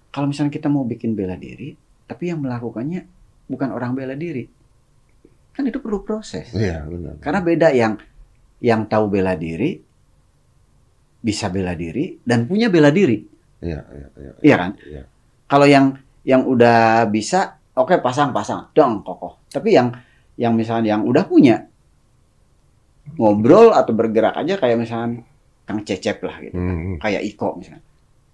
kalau 0.07 0.31
misalnya 0.31 0.55
kita 0.55 0.71
mau 0.71 0.87
bikin 0.87 1.19
bela 1.19 1.35
diri, 1.35 1.75
tapi 2.07 2.31
yang 2.31 2.39
melakukannya 2.39 3.03
bukan 3.51 3.75
orang 3.75 3.91
bela 3.91 4.15
diri, 4.15 4.47
kan 5.51 5.67
itu 5.67 5.83
perlu 5.83 6.01
proses. 6.07 6.49
Iya, 6.55 6.85
benar. 6.87 7.19
Karena 7.19 7.39
beda 7.43 7.67
yang 7.75 7.99
yang 8.63 8.87
tahu 8.87 9.11
bela 9.11 9.35
diri, 9.35 9.75
bisa 11.19 11.51
bela 11.51 11.75
diri 11.75 12.15
dan 12.23 12.47
punya 12.47 12.71
bela 12.71 12.89
diri, 12.89 13.19
Iya, 13.59 13.79
iya, 13.91 14.07
iya. 14.15 14.31
iya 14.39 14.55
kan? 14.55 14.71
Iya. 14.79 15.03
Kalau 15.45 15.67
yang 15.67 15.85
yang 16.23 16.47
udah 16.47 17.03
bisa, 17.07 17.59
oke 17.75 17.99
pasang 17.99 18.31
pasang, 18.31 18.71
dong 18.71 19.03
kokoh. 19.03 19.43
Tapi 19.47 19.75
yang 19.75 19.91
yang 20.39 20.55
misalnya 20.55 20.95
yang 20.95 21.03
udah 21.03 21.23
punya 21.23 21.67
ngobrol 23.19 23.75
atau 23.75 23.91
bergerak 23.93 24.39
aja 24.39 24.55
kayak 24.55 24.77
misalnya 24.79 25.21
Kang 25.63 25.83
Cecep 25.83 26.19
lah 26.23 26.35
gitu, 26.43 26.55
Hmm, 26.55 26.99
kayak 26.99 27.23
Iko 27.23 27.59
misalnya. 27.59 27.83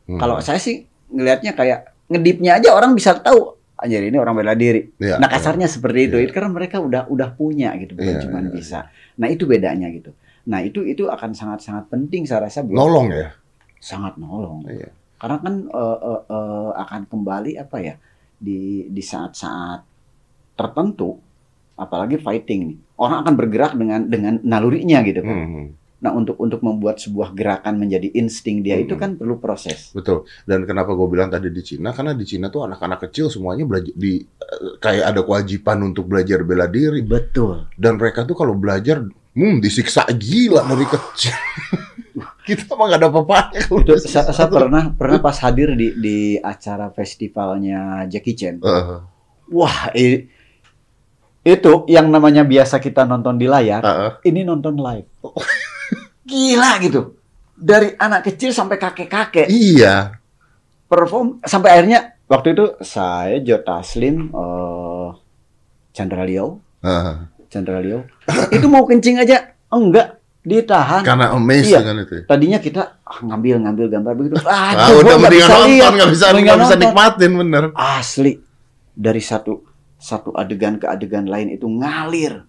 hmm. 0.10 0.18
Kalau 0.18 0.42
saya 0.42 0.58
sih 0.58 0.82
ngelihatnya 1.10 1.54
kayak 1.54 1.80
ngedipnya 2.10 2.58
aja 2.58 2.74
orang 2.74 2.94
bisa 2.94 3.18
tahu 3.18 3.58
anjir 3.78 4.02
ini 4.02 4.18
orang 4.18 4.34
bela 4.36 4.54
diri. 4.54 4.90
Iya, 4.98 5.18
Nah 5.18 5.30
kasarnya 5.30 5.70
seperti 5.70 6.10
itu, 6.10 6.16
Iya. 6.18 6.26
itu 6.26 6.32
karena 6.34 6.50
mereka 6.50 6.82
udah 6.82 7.06
udah 7.08 7.30
punya 7.34 7.74
gitu, 7.78 7.94
bukan 7.96 8.18
Iya, 8.18 8.22
cuma 8.26 8.40
iya, 8.42 8.50
bisa. 8.50 8.80
Nah 9.22 9.28
itu 9.30 9.46
bedanya 9.46 9.88
gitu. 9.90 10.12
Nah 10.46 10.60
itu 10.60 10.82
itu 10.82 11.06
akan 11.06 11.32
sangat 11.32 11.60
sangat 11.60 11.88
penting 11.88 12.24
saya 12.24 12.46
rasa 12.46 12.62
buat 12.62 12.76
nolong 12.76 13.10
ya. 13.10 13.30
sangat 13.78 14.16
nolong. 14.16 14.64
Iya. 14.66 14.92
Karena 15.16 15.38
kan 15.38 15.56
eh, 15.66 15.98
eh, 16.02 16.22
eh, 16.26 16.70
akan 16.78 17.02
kembali 17.06 17.52
apa 17.58 17.78
ya 17.80 17.96
di 18.36 18.60
di 18.86 19.02
saat-saat 19.02 19.84
tertentu, 20.54 21.16
apalagi 21.76 22.16
fighting 22.16 22.62
nih, 22.66 22.78
orang 22.98 23.24
akan 23.24 23.34
bergerak 23.36 23.72
dengan 23.74 24.02
dengan 24.06 24.34
nalurinya 24.42 25.00
gitu. 25.02 25.22
kan. 25.22 25.36
Hmm, 25.38 25.68
Nah 26.00 26.16
untuk 26.16 26.40
untuk 26.40 26.64
membuat 26.64 26.96
sebuah 26.96 27.32
gerakan 27.32 27.76
menjadi 27.76 28.08
insting 28.14 28.64
dia 28.64 28.76
itu 28.76 28.96
Hmm. 28.96 29.02
kan 29.02 29.10
perlu 29.16 29.36
proses. 29.36 29.92
betul. 29.92 30.24
Dan 30.44 30.64
kenapa 30.64 30.92
gue 30.92 31.08
bilang 31.08 31.28
tadi 31.28 31.48
di 31.48 31.60
Cina? 31.60 31.92
Karena 31.92 32.16
di 32.16 32.24
Cina 32.24 32.48
tuh 32.48 32.64
anak-anak 32.64 33.04
kecil 33.04 33.28
semuanya 33.28 33.68
belajar 33.68 33.92
di 33.94 34.24
kayak 34.80 35.06
ada 35.06 35.22
kewajiban 35.22 35.84
untuk 35.84 36.08
belajar 36.08 36.40
bela 36.42 36.68
diri. 36.68 37.04
Betul. 37.04 37.68
Dan 37.76 38.00
mereka 38.00 38.24
tuh 38.24 38.32
kalau 38.34 38.56
belajar, 38.56 39.04
hmm, 39.32 39.60
disiksa 39.60 40.06
gila 40.10 40.64
dari 40.64 40.86
kecil. 40.86 41.36
Kita 42.48 42.74
mah 42.74 42.90
gak 42.90 42.98
ada 42.98 43.08
apa-apanya. 43.08 43.62
disiksa 43.70 43.94
saya, 43.96 44.26
saya 44.30 44.48
pernah 44.48 44.90
pernah 44.92 45.20
pas 45.20 45.38
hadir 45.40 45.74
di 45.74 45.94
di 45.94 46.18
acara 46.36 46.90
festivalnya 46.90 48.04
Jackie 48.06 48.34
Chan. 48.34 48.58
Eh, 48.58 49.00
Wah, 49.50 49.94
i- 49.94 50.26
itu 51.42 51.74
yang 51.86 52.08
namanya 52.08 52.42
biasa 52.44 52.78
kita 52.78 53.04
nonton 53.04 53.38
di 53.38 53.46
layar, 53.46 53.80
eh, 53.80 53.94
eh. 54.04 54.14
ini 54.26 54.42
nonton 54.42 54.76
live. 54.76 55.08
Gila 56.24 56.72
gitu. 56.80 57.16
Dari 57.54 57.94
anak 57.94 58.26
kecil 58.26 58.50
sampai 58.50 58.78
kakek-kakek 58.78 59.48
Iya. 59.48 60.16
perform 60.86 61.38
sampai 61.42 61.70
akhirnya 61.72 62.00
waktu 62.26 62.54
itu 62.54 62.66
saya 62.80 63.38
Jo 63.40 63.60
Taslim 63.60 64.30
eh 64.30 65.10
Chandra 65.92 66.24
Liao, 66.24 66.62
Eh, 66.80 66.90
Chandra 66.90 67.39
Liao. 67.52 68.06
itu 68.56 68.68
mau 68.70 68.86
kencing 68.86 69.18
aja 69.18 69.58
enggak 69.70 70.22
ditahan. 70.40 71.02
karena 71.04 71.34
amazed 71.36 71.74
Iya. 71.74 71.80
dengan 71.84 71.98
itu. 72.06 72.14
ya. 72.16 72.24
Tadinya 72.26 72.60
kita 72.62 72.82
ah, 73.04 73.20
ngambil 73.22 73.56
ngambil 73.66 73.86
gambar 73.90 74.14
begitu. 74.16 74.36
Ah, 74.48 74.94
udah 74.94 75.16
mendingan 75.18 75.50
nonton, 75.50 75.92
nggak 75.98 76.10
bisa, 76.14 76.26
nggak 76.32 76.58
bisa 76.64 76.76
nikmatin, 76.78 77.32
bener. 77.36 77.64
asli 77.76 78.40
dari 78.94 79.20
satu 79.20 79.66
satu 80.00 80.32
adegan 80.32 80.80
ke 80.80 80.88
adegan 80.88 81.28
lain 81.28 81.52
itu 81.52 81.68
ngalir 81.68 82.48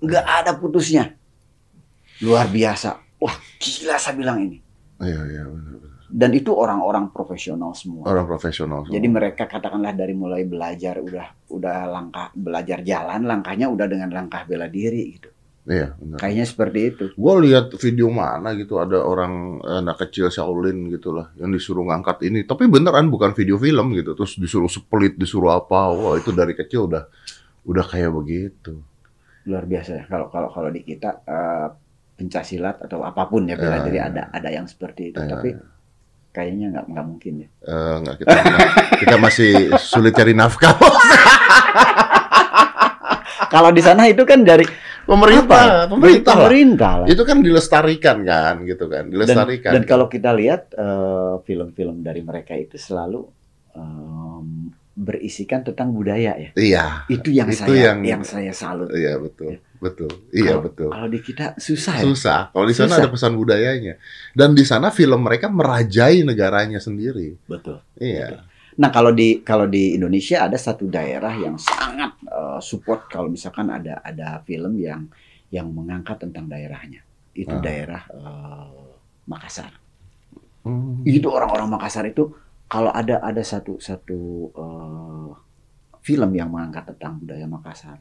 nggak 0.00 0.26
ada 0.26 0.56
putusnya 0.56 1.14
luar 2.20 2.48
biasa 2.48 2.98
wah 3.16 3.36
gila 3.58 3.96
saya 3.96 4.16
bilang 4.16 4.38
ini 4.42 4.58
Iya, 5.00 5.16
iya, 5.32 5.42
bener. 5.48 5.80
Dan 6.10 6.30
itu 6.30 6.50
orang-orang 6.50 7.08
profesional 7.08 7.70
semua 7.72 8.04
Orang 8.04 8.26
profesional. 8.26 8.82
semua. 8.82 8.92
jadi 8.92 9.06
mereka 9.06 9.46
katakanlah 9.46 9.94
dari 9.94 10.12
mulai 10.12 10.42
belajar 10.42 10.98
udah 10.98 11.26
udah 11.48 11.78
langkah 11.86 12.28
belajar 12.32 12.82
jalan 12.82 13.24
langkahnya 13.24 13.66
udah 13.66 13.86
dengan 13.86 14.10
langkah 14.10 14.42
bela 14.44 14.66
diri 14.66 15.14
gitu 15.14 15.30
Iya, 15.60 15.92
bener. 15.94 16.18
kayaknya 16.18 16.46
seperti 16.48 16.80
itu 16.88 17.04
Gue 17.14 17.34
lihat 17.46 17.70
video 17.76 18.08
mana 18.08 18.56
gitu 18.56 18.76
ada 18.76 18.96
orang 18.98 19.60
anak 19.62 20.02
kecil 20.02 20.26
Shaolin 20.26 20.88
gitu 20.88 21.12
lah 21.12 21.30
yang 21.36 21.52
disuruh 21.52 21.84
ngangkat 21.84 22.26
ini. 22.26 22.42
Tapi 22.42 22.64
beneran 22.64 23.06
bukan 23.06 23.36
video 23.36 23.54
film 23.54 23.92
gitu. 23.92 24.16
Terus 24.16 24.40
disuruh 24.40 24.66
split, 24.66 25.14
disuruh 25.14 25.52
apa. 25.52 25.92
Wah 25.92 26.16
itu 26.16 26.32
dari 26.32 26.56
kecil 26.56 26.88
udah 26.88 27.04
udah 27.62 27.84
kayak 27.86 28.08
begitu. 28.10 28.80
luar 29.44 29.64
biasa 29.64 29.90
ya 29.94 30.04
kalau 30.06 30.26
kalau 30.28 30.48
kalau 30.48 30.68
di 30.68 30.80
kita 30.80 31.22
eh, 31.22 31.68
pencaksilat 32.16 32.76
atau 32.80 33.00
apa 33.00 33.24
pun 33.24 33.44
ya 33.44 33.54
bela 33.54 33.78
Ya, 33.78 33.84
diri 33.84 33.98
ya. 33.98 34.04
ada 34.08 34.22
ada 34.32 34.48
yang 34.48 34.64
seperti 34.64 35.12
itu 35.12 35.18
Ya, 35.18 35.28
tapi 35.30 35.54
kayaknya 36.30 36.66
nggak 36.70 36.84
nggak 36.88 37.06
mungkin 37.06 37.32
ya 37.42 37.48
Eh, 37.60 37.94
nggak 38.00 38.16
kita 38.18 38.34
kita 38.98 39.16
masih 39.16 39.50
sulit 39.76 40.12
cari 40.12 40.32
nafkah. 40.32 40.74
Kalau 43.50 43.70
di 43.70 43.82
sana 43.82 44.06
itu 44.06 44.22
kan 44.22 44.40
dari 44.40 44.62
pemerintah, 45.02 45.84
apa? 45.84 45.90
pemerintah 45.90 46.34
pemerintah 46.36 46.92
lah. 47.02 47.06
Itu 47.08 47.22
kan 47.24 47.42
dilestarikan 47.42 48.22
kan 48.22 48.54
gitu 48.62 48.86
kan, 48.86 49.04
Dan, 49.04 49.12
dilestarikan. 49.12 49.70
dan 49.74 49.82
kalau 49.84 50.06
kita 50.06 50.30
lihat 50.30 50.70
eh, 50.72 51.34
film-film 51.42 51.98
dari 51.98 52.22
mereka 52.22 52.54
itu 52.54 52.78
selalu 52.78 53.26
em, 53.74 54.70
berisikan 54.92 55.64
tentang 55.64 55.90
budaya 55.90 56.36
ya. 56.36 56.50
iya, 56.54 56.84
Itu 57.08 57.32
yang 57.32 57.50
Itu 57.50 57.66
saya 57.66 57.90
yang- 57.90 58.02
yang, 58.04 58.22
saya 58.22 58.52
salut. 58.52 58.86
iya 58.92 59.18
betul, 59.18 59.58
betul, 59.80 60.12
iya 60.30 60.54
Kalau- 60.54 60.64
betul. 60.68 60.88
Kalau 60.92 61.08
di 61.08 61.20
kita 61.20 61.46
susah 61.56 61.94
ya. 61.98 62.04
Susah. 62.04 62.40
Kalau 62.52 62.66
di 62.68 62.76
sana 62.76 62.92
Susah. 62.92 63.00
ada 63.00 63.08
pesan 63.10 63.32
budayanya. 63.34 63.94
Dan 64.30 64.52
di 64.52 64.62
sana 64.62 64.92
film 64.92 65.24
mereka 65.24 65.48
merajai 65.48 66.20
negaranya 66.22 66.76
sendiri. 66.78 67.34
Betul. 67.48 67.80
Iya. 67.96 68.44
Nah 68.76 68.88
kalau 68.88 69.10
di 69.10 69.40
kalau 69.40 69.64
di 69.64 69.92
Indonesia 69.92 70.44
ada 70.44 70.56
satu 70.56 70.84
daerah 70.86 71.32
yang 71.34 71.56
sangat 71.56 72.12
eh, 72.24 72.60
support 72.60 73.08
kalau 73.08 73.28
misalkan 73.28 73.68
ada 73.68 73.98
ada 74.00 74.40
film 74.44 74.76
yang 74.76 75.08
yang 75.50 75.66
mengangkat 75.68 76.20
tentang 76.20 76.46
daerahnya. 76.46 77.00
Itu 77.32 77.56
Ah. 77.56 77.60
daerah 77.60 78.02
eh, 78.06 78.68
Makassar. 79.26 79.72
Hmm. 80.60 81.00
itu 81.08 81.24
orang-orang 81.24 81.72
Makassar 81.72 82.04
itu 82.04 82.36
kalau 82.68 82.92
ada 82.92 83.16
ada 83.24 83.40
satu 83.40 83.80
satu 83.80 84.20
eh, 84.52 85.30
film 86.00 86.30
yang 86.32 86.48
mengangkat 86.48 86.92
tentang 86.94 87.16
budaya 87.16 87.44
Makassar, 87.44 87.96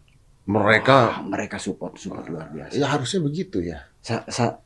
Mereka 0.50 0.98
wah, 0.98 1.22
mereka 1.22 1.62
support 1.62 1.94
support 2.02 2.26
luar 2.26 2.50
biasa. 2.50 2.74
ya 2.74 2.90
harusnya 2.90 3.22
begitu 3.22 3.62
ya. 3.62 3.86
Sa- 4.02 4.26
sa- 4.26 4.58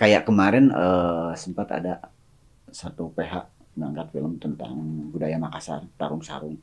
kayak 0.00 0.24
kemarin 0.24 0.72
eh, 0.72 1.30
sempat 1.36 1.68
ada 1.68 2.00
satu 2.72 3.12
PH 3.12 3.44
mengangkat 3.76 4.16
film 4.16 4.40
tentang 4.40 4.72
budaya 5.12 5.36
Makassar, 5.36 5.84
Tarung 6.00 6.24
Sarung. 6.24 6.56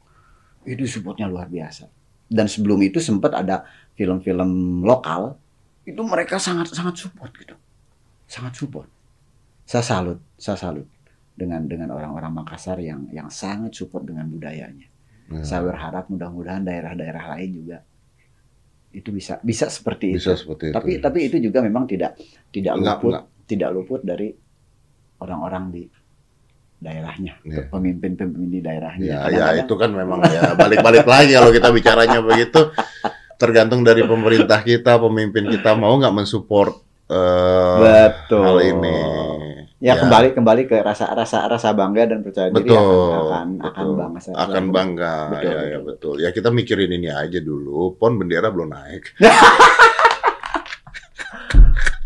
Itu 0.66 0.90
supportnya 0.90 1.30
luar 1.30 1.46
biasa. 1.46 1.86
Dan 2.28 2.50
sebelum 2.50 2.82
itu 2.82 2.98
sempat 2.98 3.32
ada 3.32 3.64
film-film 3.94 4.82
lokal, 4.84 5.38
itu 5.86 6.02
mereka 6.04 6.36
sangat 6.42 6.74
sangat 6.74 6.98
support 7.00 7.32
gitu, 7.38 7.56
sangat 8.28 8.58
support. 8.58 8.90
Saya 9.64 9.86
salut, 9.86 10.20
saya 10.36 10.60
salut 10.60 10.88
dengan 11.38 11.64
dengan 11.70 11.94
orang-orang 11.96 12.44
Makassar 12.44 12.82
yang 12.82 13.08
yang 13.14 13.30
sangat 13.32 13.72
support 13.72 14.04
dengan 14.04 14.28
budayanya. 14.28 14.90
Ya, 15.30 15.44
Saya 15.46 15.62
berharap 15.64 16.10
mudah-mudahan 16.10 16.66
daerah-daerah 16.66 17.38
lain 17.38 17.52
juga 17.64 17.78
itu 18.92 19.10
bisa 19.12 19.38
bisa 19.44 19.68
seperti 19.68 20.16
itu. 20.16 20.24
bisa 20.24 20.34
seperti 20.36 20.72
itu. 20.72 20.76
Tapi 20.76 20.92
tapi 20.98 21.20
itu 21.28 21.38
juga 21.40 21.60
memang 21.62 21.84
tidak 21.86 22.16
tidak 22.50 22.74
Enggak, 22.78 22.98
luput 22.98 23.14
enggak. 23.14 23.26
tidak 23.46 23.70
luput 23.76 24.02
dari 24.02 24.28
orang-orang 25.18 25.64
di 25.74 25.84
daerahnya, 26.78 27.34
Iya. 27.42 27.74
pemimpin-pemimpin 27.74 28.50
di 28.54 28.62
daerahnya. 28.62 29.06
Ya, 29.10 29.20
ya 29.34 29.46
itu 29.66 29.74
kan 29.74 29.90
memang 29.90 30.22
ya 30.30 30.54
balik-balik 30.54 31.10
lagi 31.10 31.34
kalau 31.34 31.50
kita 31.50 31.70
bicaranya 31.74 32.20
begitu. 32.22 32.70
Tergantung 33.38 33.82
dari 33.82 34.02
pemerintah 34.02 34.62
kita, 34.62 34.98
pemimpin 34.98 35.46
kita 35.50 35.74
mau 35.74 35.94
nggak 35.98 36.14
mensupport 36.14 36.74
betul. 37.82 38.42
hal 38.46 38.58
ini. 38.62 38.98
Ya, 39.78 39.94
kembali 39.94 40.34
kembali 40.34 40.66
ke 40.66 40.82
rasa 40.82 41.14
rasa 41.14 41.46
rasa 41.46 41.70
bangga 41.70 42.10
dan 42.10 42.26
percaya 42.26 42.50
diri 42.50 42.66
Betul, 42.66 42.82
akan 42.82 43.14
akan, 43.14 43.48
akan 43.62 43.86
betul. 43.86 43.94
bangga. 43.94 44.20
saya- 44.20 44.38
akan 44.42 44.64
bangga. 44.74 45.16
Betul, 45.30 45.46
ya 45.46 45.54
ya 45.54 45.62
betul. 45.78 45.86
betul 45.86 46.16
ya 46.18 46.30
kita 46.34 46.50
mikirin 46.50 46.92
ini 46.92 47.10
aja 47.14 47.40
dulu. 47.40 47.94
Pon 47.94 48.18
bendera 48.18 48.50
belum 48.50 48.70
naik. 48.70 49.04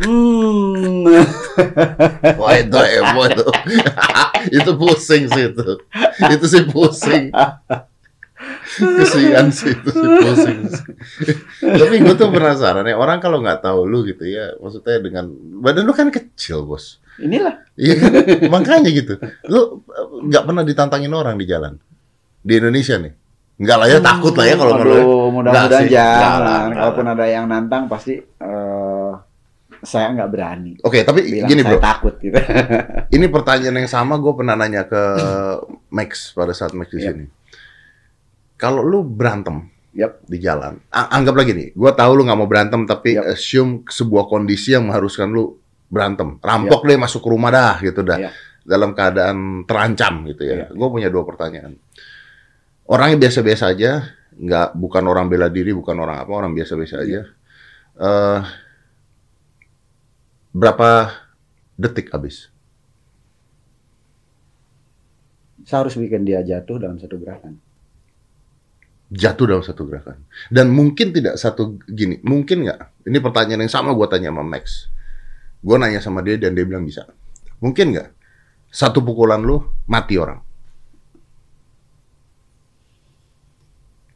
Hmm. 0.02 1.06
wah 2.42 2.58
itu 2.58 2.74
heboh 2.74 3.26
itu. 3.30 3.46
Itu 4.58 4.72
pusing 4.74 5.30
sih 5.30 5.54
itu. 5.54 5.78
Itu 6.26 6.46
sih 6.50 6.66
pusing. 6.66 7.30
Kesian 8.82 9.54
sih 9.54 9.76
itu 9.78 9.90
sih 9.92 10.08
pusing 10.18 10.58
tapi 11.62 12.02
gue 12.02 12.16
tuh 12.16 12.32
penasaran 12.32 12.88
ya 12.88 12.96
orang 12.96 13.20
kalau 13.20 13.38
nggak 13.38 13.62
tahu 13.62 13.84
lu 13.86 14.02
gitu 14.02 14.26
ya 14.26 14.56
maksudnya 14.58 14.98
dengan 14.98 15.28
badan 15.62 15.84
lu 15.84 15.94
kan 15.94 16.08
kecil 16.10 16.64
bos 16.64 16.98
Inilah 17.20 17.56
iya 17.76 17.96
kan 18.00 18.12
makanya 18.54 18.90
gitu 18.94 19.20
lu 19.52 19.84
eh, 19.90 20.08
nggak 20.32 20.44
pernah 20.48 20.64
ditantangin 20.64 21.12
orang 21.12 21.36
di 21.36 21.46
jalan 21.50 21.76
di 22.42 22.54
Indonesia 22.56 22.96
nih 22.96 23.14
nggak 23.62 23.78
lah 23.78 23.88
ya 23.92 24.00
takut 24.02 24.34
lah 24.34 24.46
ya 24.48 24.56
kalau 24.58 24.74
mudah-mudahan 25.30 25.86
jangan. 25.86 26.68
Kalaupun 26.74 27.06
ada 27.06 27.26
yang 27.30 27.46
nantang 27.46 27.86
pasti 27.86 28.18
eh 28.18 29.12
saya 29.82 30.14
nggak 30.14 30.30
berani. 30.30 30.72
Oke, 30.86 31.02
tapi 31.02 31.26
Bilang 31.26 31.50
gini 31.50 31.62
saya 31.66 31.74
bro, 31.74 31.82
takut 31.82 32.14
gitu. 32.22 32.38
ini 33.18 33.26
pertanyaan 33.34 33.82
yang 33.82 33.90
sama 33.90 34.22
gue 34.22 34.34
pernah 34.38 34.54
nanya 34.54 34.86
ke 34.86 35.02
Max 35.98 36.38
pada 36.38 36.54
saat 36.54 36.78
Max 36.78 36.94
di 36.94 37.02
Yap. 37.02 37.18
sini. 37.18 37.26
Kalau 38.62 38.86
lu 38.86 39.02
berantem 39.02 39.66
Yap. 39.98 40.22
di 40.30 40.38
jalan, 40.38 40.78
anggap 40.94 41.34
lagi 41.34 41.52
nih, 41.58 41.70
gue 41.74 41.92
tahu 41.98 42.12
lu 42.14 42.22
nggak 42.30 42.38
mau 42.38 42.46
berantem, 42.46 42.86
tapi 42.86 43.18
Yap. 43.18 43.34
assume 43.34 43.82
sebuah 43.90 44.30
kondisi 44.30 44.78
yang 44.78 44.86
mengharuskan 44.86 45.34
lu 45.34 45.58
berantem, 45.92 46.40
rampok 46.40 46.88
deh 46.88 46.96
masuk 46.96 47.20
ke 47.20 47.30
rumah 47.30 47.52
dah 47.52 47.76
gitu 47.84 48.00
dah, 48.00 48.16
Yap. 48.16 48.34
dalam 48.64 48.96
keadaan 48.96 49.68
terancam 49.68 50.24
gitu 50.32 50.48
ya. 50.48 50.56
Yap. 50.66 50.72
Gue 50.72 50.88
punya 50.88 51.12
dua 51.12 51.28
pertanyaan. 51.28 51.76
Orangnya 52.88 53.28
biasa-biasa 53.28 53.76
aja, 53.76 54.08
nggak 54.40 54.80
bukan 54.80 55.04
orang 55.04 55.28
bela 55.28 55.52
diri, 55.52 55.76
bukan 55.76 56.00
orang 56.00 56.24
apa, 56.24 56.32
orang 56.32 56.56
biasa-biasa 56.56 56.96
aja. 57.04 57.22
Eh, 58.00 58.40
berapa 60.56 61.12
detik 61.76 62.08
habis? 62.16 62.48
Saya 65.68 65.86
harus 65.88 65.96
bikin 66.00 66.24
dia 66.24 66.40
jatuh 66.42 66.80
dalam 66.80 66.96
satu 66.98 67.20
gerakan. 67.20 67.60
jatuh 69.12 69.44
dalam 69.44 69.60
satu 69.60 69.84
gerakan. 69.92 70.24
Dan 70.48 70.72
mungkin 70.72 71.12
tidak 71.12 71.36
satu 71.36 71.76
gini, 71.84 72.24
mungkin 72.24 72.64
nggak? 72.64 73.12
Ini 73.12 73.18
pertanyaan 73.20 73.68
yang 73.68 73.72
sama 73.72 73.92
gue 73.92 74.08
tanya 74.08 74.32
sama 74.32 74.40
Max. 74.40 74.88
Gue 75.62 75.76
nanya 75.78 76.02
sama 76.02 76.26
dia 76.26 76.38
dan 76.42 76.58
dia 76.58 76.66
bilang 76.66 76.84
bisa. 76.84 77.06
Mungkin 77.62 77.94
nggak? 77.94 78.10
Satu 78.72 79.04
pukulan 79.06 79.42
lu 79.42 79.62
mati 79.86 80.18
orang. 80.18 80.42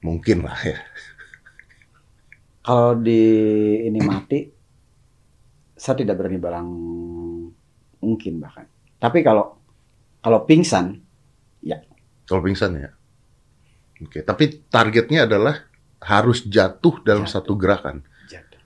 Mungkin 0.01 0.45
lah 0.45 0.57
ya. 0.61 0.77
Kalau 2.65 2.97
di 2.97 3.21
ini 3.85 3.99
mati, 4.01 4.41
saya 5.77 6.01
tidak 6.01 6.17
berani 6.17 6.37
bilang 6.41 6.67
mungkin 8.01 8.41
bahkan. 8.41 8.65
Tapi 8.97 9.21
kalau 9.21 9.57
kalau 10.21 10.41
pingsan, 10.45 11.01
Kalau 12.25 12.41
pingsan 12.41 12.73
ya. 12.73 12.89
Oke, 14.01 14.25
tapi 14.25 14.65
targetnya 14.65 15.29
adalah 15.29 15.61
harus 16.01 16.41
jatuh 16.41 17.05
dalam 17.05 17.29
Jatuh. 17.29 17.33
satu 17.37 17.53
gerakan. 17.53 18.01
jatuh. 18.25 18.57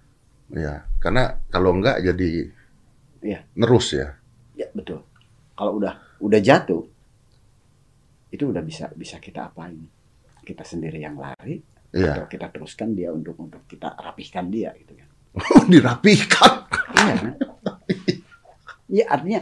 Ya, 0.56 0.88
karena 1.04 1.44
kalau 1.52 1.76
enggak 1.76 2.00
jadi 2.00 2.56
Iya. 3.20 3.44
nerus 3.56 3.92
ya. 3.96 4.16
Ya 4.56 4.68
betul. 4.72 5.04
Kalau 5.56 5.76
udah 5.76 6.00
udah 6.24 6.40
jatuh, 6.40 6.88
itu 8.32 8.44
udah 8.48 8.64
bisa 8.64 8.88
bisa 8.96 9.20
kita 9.20 9.52
apain? 9.52 9.76
Kita 10.44 10.64
sendiri 10.64 11.04
yang 11.04 11.20
lari, 11.20 11.60
Iya. 11.92 12.16
atau 12.16 12.26
kita 12.32 12.48
teruskan 12.54 12.96
dia 12.96 13.12
untuk 13.12 13.36
untuk 13.40 13.66
kita 13.68 13.92
rapihkan 13.98 14.48
dia 14.48 14.72
gitu 14.80 14.96
kan? 14.96 15.10
Dirapikan. 15.72 16.54
Iya 16.96 17.14
kan? 17.20 17.34
Iya 18.90 19.06
artinya 19.06 19.40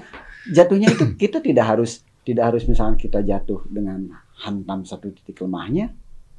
jatuhnya 0.52 0.88
itu 0.92 1.06
kita 1.22 1.40
tidak 1.40 1.66
harus 1.76 2.04
tidak 2.28 2.52
harus 2.52 2.68
misalkan 2.68 3.00
kita 3.00 3.24
jatuh 3.24 3.64
dengan 3.72 4.12
hantam 4.44 4.84
satu 4.84 5.12
titik 5.16 5.40
lemahnya 5.40 5.94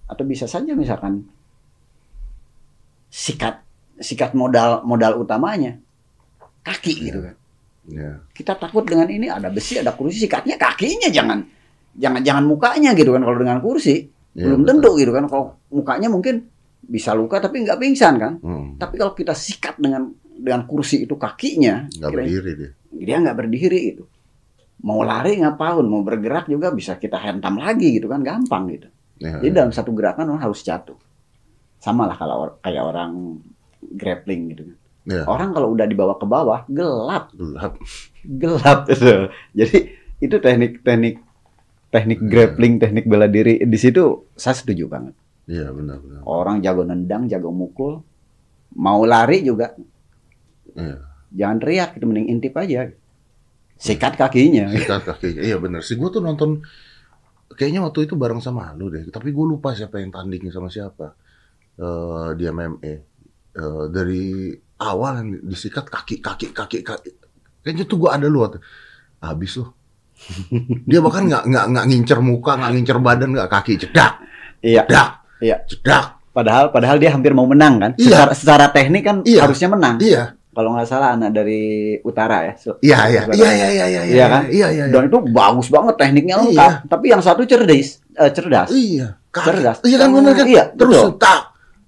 atau 0.09 0.25
bisa 0.29 0.45
saja 0.45 0.77
misalkan 0.77 1.25
sikat 3.09 3.65
sikat 3.99 4.37
modal 4.37 4.85
modal 4.85 5.17
utamanya 5.17 5.81
kaki 6.61 6.95
gitu 7.03 7.21
kan. 7.23 7.35
Ya. 7.89 8.21
Kita 8.31 8.53
takut 8.55 8.85
dengan 8.85 9.09
ini 9.09 9.27
ada 9.27 9.49
besi 9.49 9.81
ada 9.81 9.93
kursi 9.93 10.21
sikatnya 10.21 10.55
kakinya 10.55 11.09
jangan 11.09 11.41
jangan 11.95 12.21
jangan 12.21 12.45
mukanya 12.45 12.93
gitu 12.93 13.11
kan 13.11 13.23
kalau 13.23 13.39
dengan 13.39 13.59
kursi 13.59 14.07
Ya, 14.37 14.45
belum 14.47 14.63
betul. 14.63 14.71
tentu 14.71 14.91
gitu 15.01 15.11
kan 15.11 15.25
kalau 15.27 15.45
mukanya 15.69 16.07
mungkin 16.07 16.47
bisa 16.79 17.11
luka 17.11 17.41
tapi 17.41 17.65
nggak 17.65 17.75
pingsan 17.77 18.15
kan. 18.17 18.33
Hmm. 18.39 18.79
Tapi 18.79 18.95
kalau 18.95 19.11
kita 19.11 19.35
sikat 19.35 19.81
dengan 19.81 20.15
dengan 20.31 20.63
kursi 20.63 21.03
itu 21.03 21.19
kakinya, 21.19 21.91
Nggak 21.91 22.11
berdiri 22.13 22.51
dia. 22.55 22.71
dia 22.95 23.17
nggak 23.19 23.35
berdiri 23.35 23.81
gitu. 23.91 24.05
Mau 24.87 25.03
lari 25.03 25.43
ngapain, 25.43 25.83
mau 25.83 26.07
bergerak 26.07 26.47
juga 26.47 26.71
bisa 26.71 26.95
kita 26.95 27.19
hentam 27.19 27.59
lagi 27.59 27.99
gitu 27.99 28.07
kan, 28.07 28.23
gampang 28.23 28.71
gitu. 28.71 28.87
Ya, 29.19 29.43
Jadi 29.43 29.51
dalam 29.51 29.73
satu 29.75 29.91
gerakan 29.91 30.31
orang 30.31 30.47
harus 30.47 30.63
jatuh. 30.63 30.95
Sama 31.83 32.07
lah 32.07 32.15
kalau 32.15 32.37
or- 32.47 32.57
kayak 32.63 32.85
orang 32.85 33.43
grappling 33.83 34.55
gitu 34.55 34.63
ya. 35.09 35.25
Orang 35.25 35.51
kalau 35.51 35.73
udah 35.73 35.85
dibawa 35.85 36.15
ke 36.15 36.25
bawah 36.25 36.61
gelap, 36.69 37.33
Gelap. 37.33 37.73
gelap 38.23 38.79
gitu. 38.87 39.33
Jadi 39.57 39.79
itu 40.19 40.37
teknik-teknik 40.37 41.17
teknik 41.89 42.21
Hmm. 42.21 42.29
grappling, 42.29 42.75
teknik 42.77 43.05
bela 43.05 43.25
diri 43.25 43.59
di 43.59 43.79
situ 43.81 44.29
saya 44.35 44.53
setuju 44.53 44.87
banget. 44.87 45.17
Iya 45.49 45.73
benar-benar. 45.73 46.21
Orang 46.23 46.61
jago 46.61 46.85
nendang, 46.85 47.25
jago 47.27 47.49
mukul, 47.49 48.05
mau 48.75 49.01
lari 49.03 49.41
juga 49.41 49.73
Iya. 50.71 51.01
jangan 51.31 51.57
teriak, 51.59 51.91
itu 51.97 52.05
mending 52.05 52.29
intip 52.29 52.53
aja. 52.55 52.93
Sikat 53.75 54.15
kakinya. 54.15 54.69
Sikat 54.69 55.03
kakinya. 55.03 55.41
Iya 55.41 55.57
benar. 55.57 55.81
sih 55.81 55.97
gue 55.97 56.09
tuh 56.09 56.21
nonton 56.21 56.61
kayaknya 57.51 57.81
waktu 57.81 58.05
itu 58.05 58.15
bareng 58.15 58.39
sama 58.39 58.75
lu 58.75 58.91
deh. 58.91 59.09
Tapi 59.09 59.33
gue 59.33 59.47
lupa 59.49 59.73
siapa 59.73 59.97
yang 59.97 60.13
tandingnya 60.13 60.53
sama 60.53 60.69
siapa. 60.69 61.17
Eh 61.79 62.29
di 62.37 62.45
MMA. 62.45 62.95
Eh, 63.55 63.85
dari 63.89 64.53
awal 64.79 65.13
yang 65.23 65.29
disikat 65.45 65.87
kaki 65.87 66.19
kaki 66.19 66.51
kaki 66.51 66.79
kaki. 66.83 67.11
Kayaknya 67.61 67.85
tuh 67.85 67.97
gue 67.99 68.11
ada 68.11 68.27
lu. 68.27 68.41
waktu. 68.41 68.59
Habis 69.19 69.59
lu. 69.59 69.67
Dia 70.89 70.99
bahkan 70.99 71.27
nggak 71.27 71.43
nggak 71.47 71.65
nggak 71.71 71.85
ngincer 71.87 72.19
muka, 72.19 72.59
nggak 72.59 72.73
ngincer 72.75 72.99
badan, 72.99 73.29
nggak 73.35 73.51
kaki 73.51 73.73
jedak, 73.79 74.19
Iya. 74.59 74.83
jedak, 74.87 75.09
Iya. 75.39 75.57
jedak. 75.67 76.05
Padahal 76.31 76.71
padahal 76.71 76.99
dia 76.99 77.11
hampir 77.11 77.35
mau 77.35 77.47
menang 77.47 77.79
kan. 77.79 77.91
Iya. 77.99 78.07
Secara, 78.15 78.33
secara 78.35 78.67
teknik 78.71 79.03
kan 79.03 79.17
Iya. 79.23 79.43
harusnya 79.47 79.69
menang. 79.71 79.99
Iya, 79.99 80.35
Kalau 80.49 80.75
nggak 80.75 80.91
salah 80.91 81.15
anak 81.15 81.31
dari 81.31 81.63
utara 82.03 82.43
ya. 82.43 82.55
Iya, 82.83 82.99
iya, 83.07 83.21
Utara. 83.31 83.35
iya, 83.39 83.51
iya, 83.55 83.69
iya, 83.71 83.85
iya, 83.87 84.03
Iya 84.03 84.27
kan? 84.27 84.43
iya, 84.51 84.67
iya, 84.67 84.67
iya. 84.75 84.85
Dan 84.91 85.07
itu 85.07 85.19
bagus 85.31 85.71
banget 85.71 85.95
tekniknya 85.95 86.35
Iya. 86.35 86.43
lengkap. 86.43 86.73
Tapi 86.91 87.07
yang 87.07 87.23
satu 87.23 87.43
cerdas, 87.47 87.89
eh, 88.03 88.31
cerdas. 88.35 88.69
Iya, 88.71 89.07
kaki. 89.31 89.47
Cerdas. 89.47 89.77
Iya 89.87 89.97
kan 89.99 90.09
benar 90.11 90.33
kan? 90.35 90.47
Iya, 90.51 90.65
Terus 90.75 90.99
tak, 91.15 91.41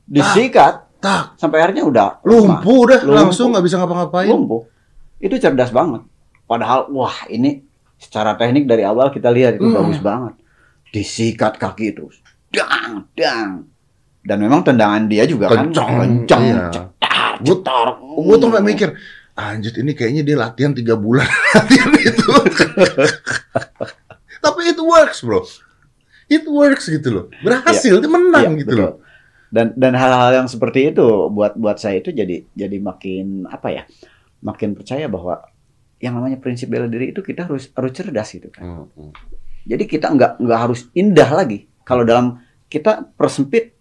Disikat 0.06 0.89
tak, 1.00 1.34
sampai 1.34 1.58
akhirnya 1.58 1.82
udah 1.82 2.08
lumpuh 2.22 2.84
dah, 2.86 3.00
Lumpuh. 3.00 3.16
langsung 3.16 3.50
nggak 3.50 3.64
bisa 3.64 3.76
ngapa-ngapain. 3.76 4.28
lumpuh. 4.28 4.68
Itu 5.16 5.36
cerdas 5.36 5.68
banget. 5.68 6.04
Padahal 6.44 6.88
wah 6.88 7.24
ini 7.26 7.64
secara 7.96 8.32
teknik 8.34 8.64
dari 8.64 8.80
awal 8.82 9.08
kita 9.08 9.28
lihat 9.28 9.56
itu 9.56 9.64
Hmm. 9.64 9.76
bagus 9.76 9.98
banget. 9.98 10.34
Disikat 10.88 11.56
kaki 11.56 11.90
itu. 11.90 12.08
Dang, 12.48 13.08
dang. 13.12 13.64
Dan 14.20 14.36
memang 14.38 14.60
tendangan 14.60 15.06
dia 15.06 15.24
juga 15.24 15.48
Kencang, 15.48 15.88
kan 15.88 16.00
kencang, 16.02 16.42
iya. 16.42 16.64
cetar, 16.68 17.32
cetar. 17.40 17.86
Gue 17.96 18.36
tuh 18.36 18.52
mikir, 18.60 18.92
anjir 19.32 19.72
ini 19.76 19.92
kayaknya 19.92 20.22
dia 20.22 20.36
latihan 20.36 20.72
tiga 20.72 20.92
bulan 20.92 21.24
latihan 21.56 21.88
itu. 21.94 22.28
Tapi 24.40 24.60
it 24.66 24.78
works 24.78 25.20
bro, 25.20 25.40
it 26.26 26.44
works 26.44 26.88
gitu 26.88 27.08
loh, 27.10 27.24
berhasil, 27.40 27.96
dia 27.96 28.08
menang 28.08 28.56
Iya, 28.56 28.60
gitu 28.60 28.72
betul. 28.72 28.84
loh. 28.84 28.94
Dan 29.50 29.74
dan 29.74 29.98
hal-hal 29.98 30.30
yang 30.32 30.46
seperti 30.46 30.94
itu 30.94 31.02
buat 31.28 31.58
buat 31.58 31.76
saya 31.76 31.98
itu 31.98 32.14
jadi 32.14 32.46
jadi 32.54 32.76
makin 32.78 33.50
apa 33.50 33.68
ya? 33.70 33.82
Makin 34.40 34.78
percaya 34.78 35.10
bahwa 35.10 35.42
yang 36.00 36.16
namanya 36.16 36.38
prinsip 36.38 36.70
bela 36.70 36.86
diri 36.86 37.10
itu 37.12 37.20
kita 37.20 37.44
harus 37.44 37.68
harus 37.74 37.92
cerdas 37.92 38.30
gitu 38.30 38.48
kan. 38.48 38.86
Hmm, 38.94 39.12
Jadi 39.66 39.84
kita 39.84 40.08
nggak 40.08 40.40
nggak 40.40 40.58
harus 40.58 40.88
indah 40.94 41.28
lagi. 41.28 41.66
Kalau 41.82 42.06
dalam 42.06 42.38
kita 42.70 43.10
persempit 43.18 43.74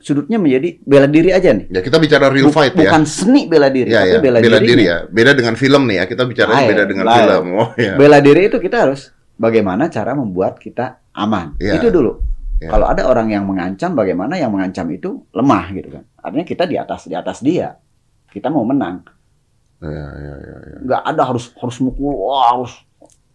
sudutnya 0.00 0.36
menjadi 0.36 0.80
bela 0.82 1.06
diri 1.06 1.30
aja 1.30 1.52
nih. 1.52 1.68
Ya 1.70 1.80
kita 1.80 1.96
bicara 1.96 2.28
real 2.28 2.50
fight 2.50 2.72
ya. 2.74 2.88
Bukan 2.88 3.04
seni 3.04 3.46
bela 3.46 3.68
diri, 3.72 3.88
Ya, 3.88 4.04
tapi 4.04 4.18
ya. 4.18 4.20
bela, 4.20 4.38
Bela, 4.40 4.58
diri 4.60 4.84
ya. 4.84 4.96
Beda 5.08 5.32
dengan 5.32 5.54
film 5.54 5.88
nih 5.88 5.96
ya. 6.00 6.04
Kita 6.04 6.22
bicara 6.26 6.52
beda 6.64 6.84
dengan 6.84 7.04
lain. 7.08 7.18
film. 7.24 7.44
Oh 7.56 7.68
ya. 7.78 7.94
Bela 7.96 8.18
diri 8.20 8.48
itu 8.48 8.58
kita 8.58 8.76
harus 8.88 9.12
bagaimana 9.36 9.88
cara 9.88 10.12
membuat 10.12 10.58
kita 10.58 11.00
aman. 11.16 11.56
Iya. 11.56 11.78
Itu 11.80 11.88
dulu. 11.88 12.20
Iya. 12.64 12.70
Kalau 12.72 12.86
ada 12.88 13.02
orang 13.04 13.28
yang 13.28 13.44
mengancam, 13.44 13.92
bagaimana 13.92 14.40
yang 14.40 14.48
mengancam 14.48 14.88
itu 14.88 15.20
lemah 15.30 15.64
gitu 15.70 15.88
kan. 15.92 16.04
Artinya 16.16 16.46
kita 16.48 16.64
di 16.64 16.76
atas 16.80 17.04
di 17.04 17.12
atas 17.12 17.44
dia. 17.44 17.76
Kita 18.26 18.48
mau 18.48 18.64
menang. 18.64 19.04
Ya, 19.84 19.92
ya, 19.92 20.34
ya, 20.40 20.56
ya. 20.64 20.76
Nggak 20.80 21.02
ada 21.04 21.22
harus 21.28 21.52
harus 21.54 21.76
mukul, 21.78 22.08
wah, 22.16 22.56
harus 22.56 22.72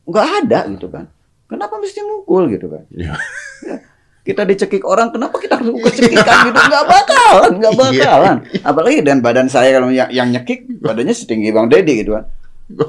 nggak 0.03 0.27
ada 0.43 0.59
gitu 0.73 0.89
kan. 0.89 1.05
Kenapa 1.45 1.77
mesti 1.77 2.01
mukul 2.01 2.49
gitu 2.49 2.73
kan? 2.73 2.84
Iya. 2.89 3.13
Ya. 3.61 3.77
Kita 4.19 4.45
dicekik 4.45 4.82
orang, 4.82 5.09
kenapa 5.09 5.38
kita 5.38 5.57
harus 5.57 5.73
kecekikan 5.80 6.38
gitu? 6.49 6.57
Nggak 6.59 6.86
bakalan, 6.86 7.51
nggak 7.57 7.73
Iya. 7.73 7.82
bakalan. 7.82 8.38
Apalagi 8.61 8.97
dan 9.01 9.17
badan 9.21 9.47
saya 9.47 9.77
kalau 9.77 9.89
yang, 9.89 10.09
yang 10.09 10.30
nyekik, 10.30 10.65
badannya 10.82 11.13
setinggi 11.13 11.49
Bang 11.49 11.69
Deddy 11.69 12.01
gitu 12.01 12.17
kan. 12.17 12.25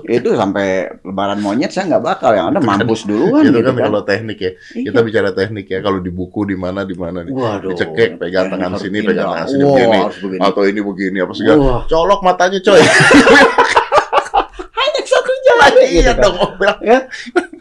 Itu 0.05 0.37
sampai 0.37 0.93
lebaran 1.01 1.41
monyet 1.41 1.73
saya 1.73 1.89
nggak 1.97 2.05
bakal. 2.05 2.37
Yang 2.37 2.47
ada 2.53 2.61
mampus 2.61 3.09
duluan 3.09 3.49
Itu 3.49 3.57
gitu 3.57 3.73
kan 3.73 3.75
kan. 3.81 3.85
kalau 3.89 4.01
teknik 4.05 4.39
ya. 4.39 4.53
Iya. 4.77 4.85
Kita 4.93 4.99
bicara 5.01 5.31
teknik 5.33 5.67
ya. 5.73 5.81
Kalau 5.81 6.05
di 6.05 6.13
buku 6.13 6.45
di 6.45 6.57
mana 6.57 6.85
di 6.85 6.93
mana 6.93 7.25
nih. 7.25 7.33
Waduh. 7.33 7.73
Dicekik, 7.73 8.21
pegang 8.21 8.53
tangan 8.53 8.77
sini, 8.77 9.01
pegang 9.01 9.33
tangan 9.33 9.49
sini 9.49 9.65
begini. 9.65 9.99
begini. 10.21 10.41
Atau 10.45 10.63
ini 10.69 10.81
begini 10.85 11.19
apa 11.25 11.33
segala. 11.33 11.61
Wah. 11.65 11.81
Colok 11.89 12.21
matanya 12.21 12.61
coy. 12.61 12.81
Hanya 14.81 15.03
satu 15.09 15.33
jalan 15.49 15.73
iya 15.81 15.89
gitu 15.89 16.13
kan. 16.13 16.17
dong. 16.21 16.37
Ya. 16.85 16.99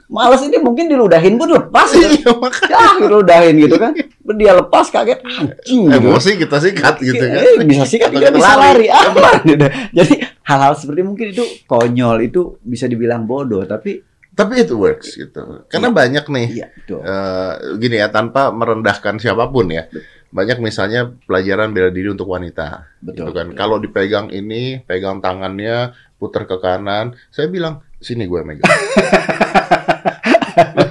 Males 0.09 0.41
ini 0.41 0.57
mungkin 0.57 0.89
diludahin 0.89 1.37
pun 1.37 1.45
lepas 1.47 1.85
gitu. 1.93 2.09
Iya, 2.17 2.33
makanya 2.33 2.73
Ya, 2.73 2.89
diludahin 2.99 3.55
gitu 3.59 3.75
kan. 3.77 3.93
Dia 4.31 4.53
lepas 4.53 4.89
kaget 4.89 5.21
anjing 5.21 5.85
gitu. 5.85 5.97
emosi 6.01 6.29
kita 6.35 6.57
sikat 6.57 6.95
gitu 6.99 7.23
kan. 7.23 7.39
Eh, 7.39 7.61
bisa 7.63 7.85
sikat 7.85 8.09
Kita 8.09 8.19
kita 8.25 8.29
bisa 8.33 8.53
lari. 8.53 8.89
Aman 8.89 9.37
gitu. 9.43 9.65
Jadi 9.93 10.13
hal-hal 10.43 10.73
seperti 10.73 11.01
mungkin 11.01 11.29
itu 11.29 11.45
konyol 11.63 12.17
itu 12.23 12.57
bisa 12.59 12.85
dibilang 12.85 13.23
bodoh 13.23 13.61
tapi 13.63 14.01
Tapi 14.29 14.63
itu 14.63 14.73
works 14.73 15.13
gitu. 15.13 15.67
Karena 15.67 15.89
Iya. 15.89 15.95
banyak 15.95 16.25
nih 16.27 16.47
iya 16.53 16.67
betul. 16.71 16.99
eh, 17.01 17.53
gini 17.75 17.95
ya 17.97 18.07
tanpa 18.07 18.49
merendahkan 18.49 19.19
siapa 19.19 19.45
pun 19.45 19.67
ya. 19.67 19.91
Banyak 20.29 20.57
misalnya 20.57 21.05
pelajaran 21.21 21.69
bela 21.69 21.89
diri 21.89 22.07
untuk 22.07 22.25
wanita. 22.25 22.87
Betul. 22.97 23.13
gitu 23.19 23.31
kan. 23.31 23.47
Kalau 23.51 23.77
dipegang 23.77 24.29
ini, 24.29 24.79
pegang 24.79 25.19
tangannya, 25.19 25.91
putar 26.15 26.45
ke 26.45 26.55
kanan, 26.55 27.13
saya 27.27 27.45
bilang 27.45 27.83
sini 27.99 28.25
gue 28.25 28.39
megang. 28.41 28.63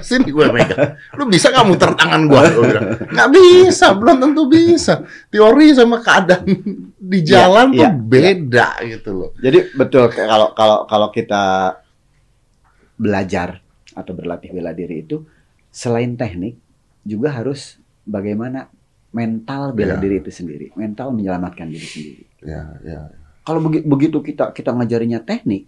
sini 0.00 0.28
gue 0.28 0.46
megang. 0.48 0.96
Lu 1.14 1.24
bisa 1.24 1.48
nggak 1.48 1.66
muter 1.66 1.90
tangan 1.92 2.22
gue? 2.24 2.42
Gue 2.50 2.64
bilang 2.66 2.86
nggak 3.02 3.28
bisa, 3.30 3.86
belum 3.92 4.16
tentu 4.18 4.42
bisa. 4.46 4.94
Teori 5.28 5.66
sama 5.72 5.98
keadaan 5.98 6.44
di 6.94 7.18
Iya, 7.18 7.26
jalan 7.46 7.66
tuh 7.70 7.80
iya, 7.80 7.90
beda 7.90 8.68
gitu 8.84 9.10
loh. 9.12 9.30
Jadi 9.36 9.58
betul 9.72 10.08
kalau 10.08 10.52
kalau 10.52 10.84
kalau 10.84 11.08
kita 11.08 11.76
belajar 12.94 13.62
atau 13.92 14.12
berlatih 14.12 14.50
bela 14.50 14.70
diri 14.70 15.02
itu 15.02 15.22
selain 15.68 16.14
teknik 16.14 16.58
juga 17.02 17.32
harus 17.32 17.78
bagaimana 18.02 18.68
mental 19.10 19.72
bela 19.72 19.96
Iya. 19.96 20.02
diri 20.02 20.16
itu 20.20 20.30
sendiri, 20.30 20.66
mental 20.74 21.10
menyelamatkan 21.10 21.66
diri 21.66 21.86
sendiri. 21.86 22.22
Ya, 22.44 22.62
ya. 22.84 23.00
Kalau 23.40 23.64
begi- 23.64 23.82
begitu 23.82 24.20
kita 24.20 24.52
kita 24.52 24.70
ngajarinya 24.70 25.24
teknik, 25.24 25.64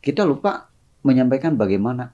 kita 0.00 0.26
lupa 0.26 0.66
menyampaikan 1.00 1.54
bagaimana 1.54 2.10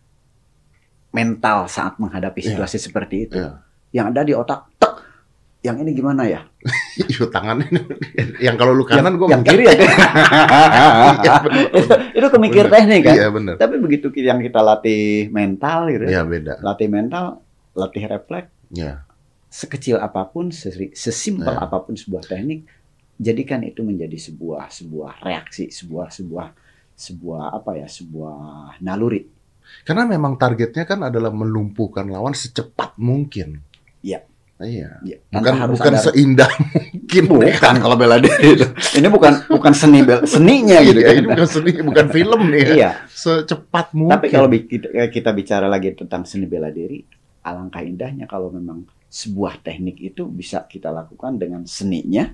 mental 1.10 1.66
saat 1.66 1.96
menghadapi 1.96 2.38
Iya. 2.38 2.48
situasi 2.54 2.78
seperti 2.78 3.16
itu. 3.24 3.36
Iya. 3.36 3.60
Yang 3.92 4.06
ada 4.08 4.20
di 4.22 4.32
otak, 4.32 4.60
tek. 4.76 4.94
Yang 5.60 5.76
ini 5.78 5.90
gimana 5.92 6.24
ya? 6.24 6.40
Itu 7.02 7.28
tangan 7.28 7.60
ini. 7.60 7.80
yang 8.40 8.56
kalau 8.56 8.72
lu 8.72 8.80
kanan 8.82 9.14
gue 9.14 9.28
yang 9.28 9.42
kiri 9.42 9.64
ya. 9.64 9.76
Iya, 11.20 11.34
bener. 11.42 11.68
itu, 11.70 11.92
itu 12.16 12.26
kemikir 12.28 12.64
Bener. 12.64 12.74
teknik 12.74 13.00
kan. 13.04 13.14
Iya 13.14 13.28
benar. 13.28 13.54
Tapi 13.56 13.74
begitu 13.76 14.08
yang 14.16 14.38
kita 14.38 14.60
latih 14.60 15.28
mental 15.28 15.88
gitu, 15.88 16.04
Iya 16.06 16.22
beda. 16.22 16.60
latih 16.60 16.88
mental, 16.88 17.24
latih 17.72 18.02
refleks, 18.06 18.48
Ya. 18.70 19.04
sekecil 19.48 19.98
apa 19.98 20.24
pun, 20.24 20.48
sesi- 20.48 20.94
sesimpel 20.94 21.50
Ya. 21.50 21.60
apa 21.60 21.76
pun 21.78 21.92
sebuah 21.92 22.24
teknik, 22.24 22.64
jadikan 23.16 23.60
itu 23.60 23.82
menjadi 23.82 24.16
sebuah 24.16 24.70
sebuah 24.70 25.20
reaksi, 25.20 25.68
sebuah 25.68 26.08
sebuah 26.08 26.46
sebuah 26.94 27.42
apa 27.54 27.70
ya, 27.76 27.84
sebuah 27.84 28.38
naluri. 28.80 29.28
Karena 29.82 30.04
memang 30.04 30.36
targetnya 30.36 30.84
kan 30.84 31.02
adalah 31.02 31.30
melumpuhkan 31.30 32.06
lawan 32.06 32.32
secepat 32.32 32.94
mungkin. 32.96 33.60
Iya. 34.00 34.22
Iya. 34.60 35.00
Ya, 35.00 35.16
Bukan 35.32 35.72
bukan 35.72 35.92
seindah 35.96 36.50
mungkin. 36.92 37.22
bukan 37.32 37.74
kalau 37.84 37.96
bela 37.96 38.20
diri 38.20 38.60
itu. 38.60 38.66
Ini 39.00 39.08
bukan 39.08 39.48
bukan 39.48 39.72
seni 39.72 40.04
bel- 40.04 40.28
seninya 40.28 40.84
gitu 40.84 41.00
Iya, 41.00 41.08
kan. 41.08 41.16
ini 41.16 41.26
bukan 41.32 41.48
seni, 41.48 41.70
bukan 41.80 42.06
film 42.12 42.40
nih 42.52 42.60
ya. 42.60 42.68
Iya. 42.76 42.90
Secepat 43.08 43.96
mungkin. 43.96 44.20
Tapi 44.20 44.26
kalau 44.28 44.48
kita, 44.52 44.88
kita 45.08 45.30
bicara 45.32 45.64
lagi 45.64 45.96
tentang 45.96 46.28
seni 46.28 46.44
bela 46.44 46.68
diri, 46.68 47.00
alangkah 47.40 47.80
indahnya 47.80 48.28
kalau 48.28 48.52
memang 48.52 48.84
sebuah 49.08 49.64
teknik 49.64 49.96
itu 49.98 50.28
bisa 50.28 50.68
kita 50.68 50.92
lakukan 50.92 51.34
dengan 51.34 51.64
seninya, 51.64 52.28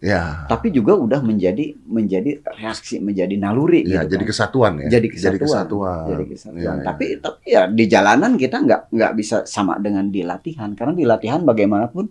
ya, 0.00 0.48
tapi 0.48 0.72
juga 0.72 0.96
udah 0.96 1.20
menjadi 1.20 1.76
menjadi 1.84 2.40
reaksi, 2.56 2.98
menjadi 2.98 3.36
naluri 3.36 3.84
ya 3.84 4.02
gitu 4.02 4.16
jadi 4.16 4.24
kan. 4.24 4.30
kesatuan 4.32 4.72
ya. 4.80 4.88
Jadi 4.90 5.06
kesatuan. 5.12 5.32
Jadi 5.32 5.44
kesatuan. 5.44 6.04
Jadi 6.08 6.24
kesatuan. 6.32 6.56
Iya, 6.58 6.70
iya. 6.72 6.84
Tapi 6.84 7.04
tapi 7.20 7.42
ya 7.46 7.62
di 7.68 7.84
jalanan 7.84 8.32
kita 8.34 8.56
nggak 8.60 8.80
nggak 8.90 9.12
bisa 9.14 9.36
sama 9.44 9.76
dengan 9.76 10.08
di 10.08 10.24
latihan 10.24 10.72
karena 10.72 10.96
di 10.96 11.04
latihan 11.04 11.44
bagaimanapun 11.44 12.08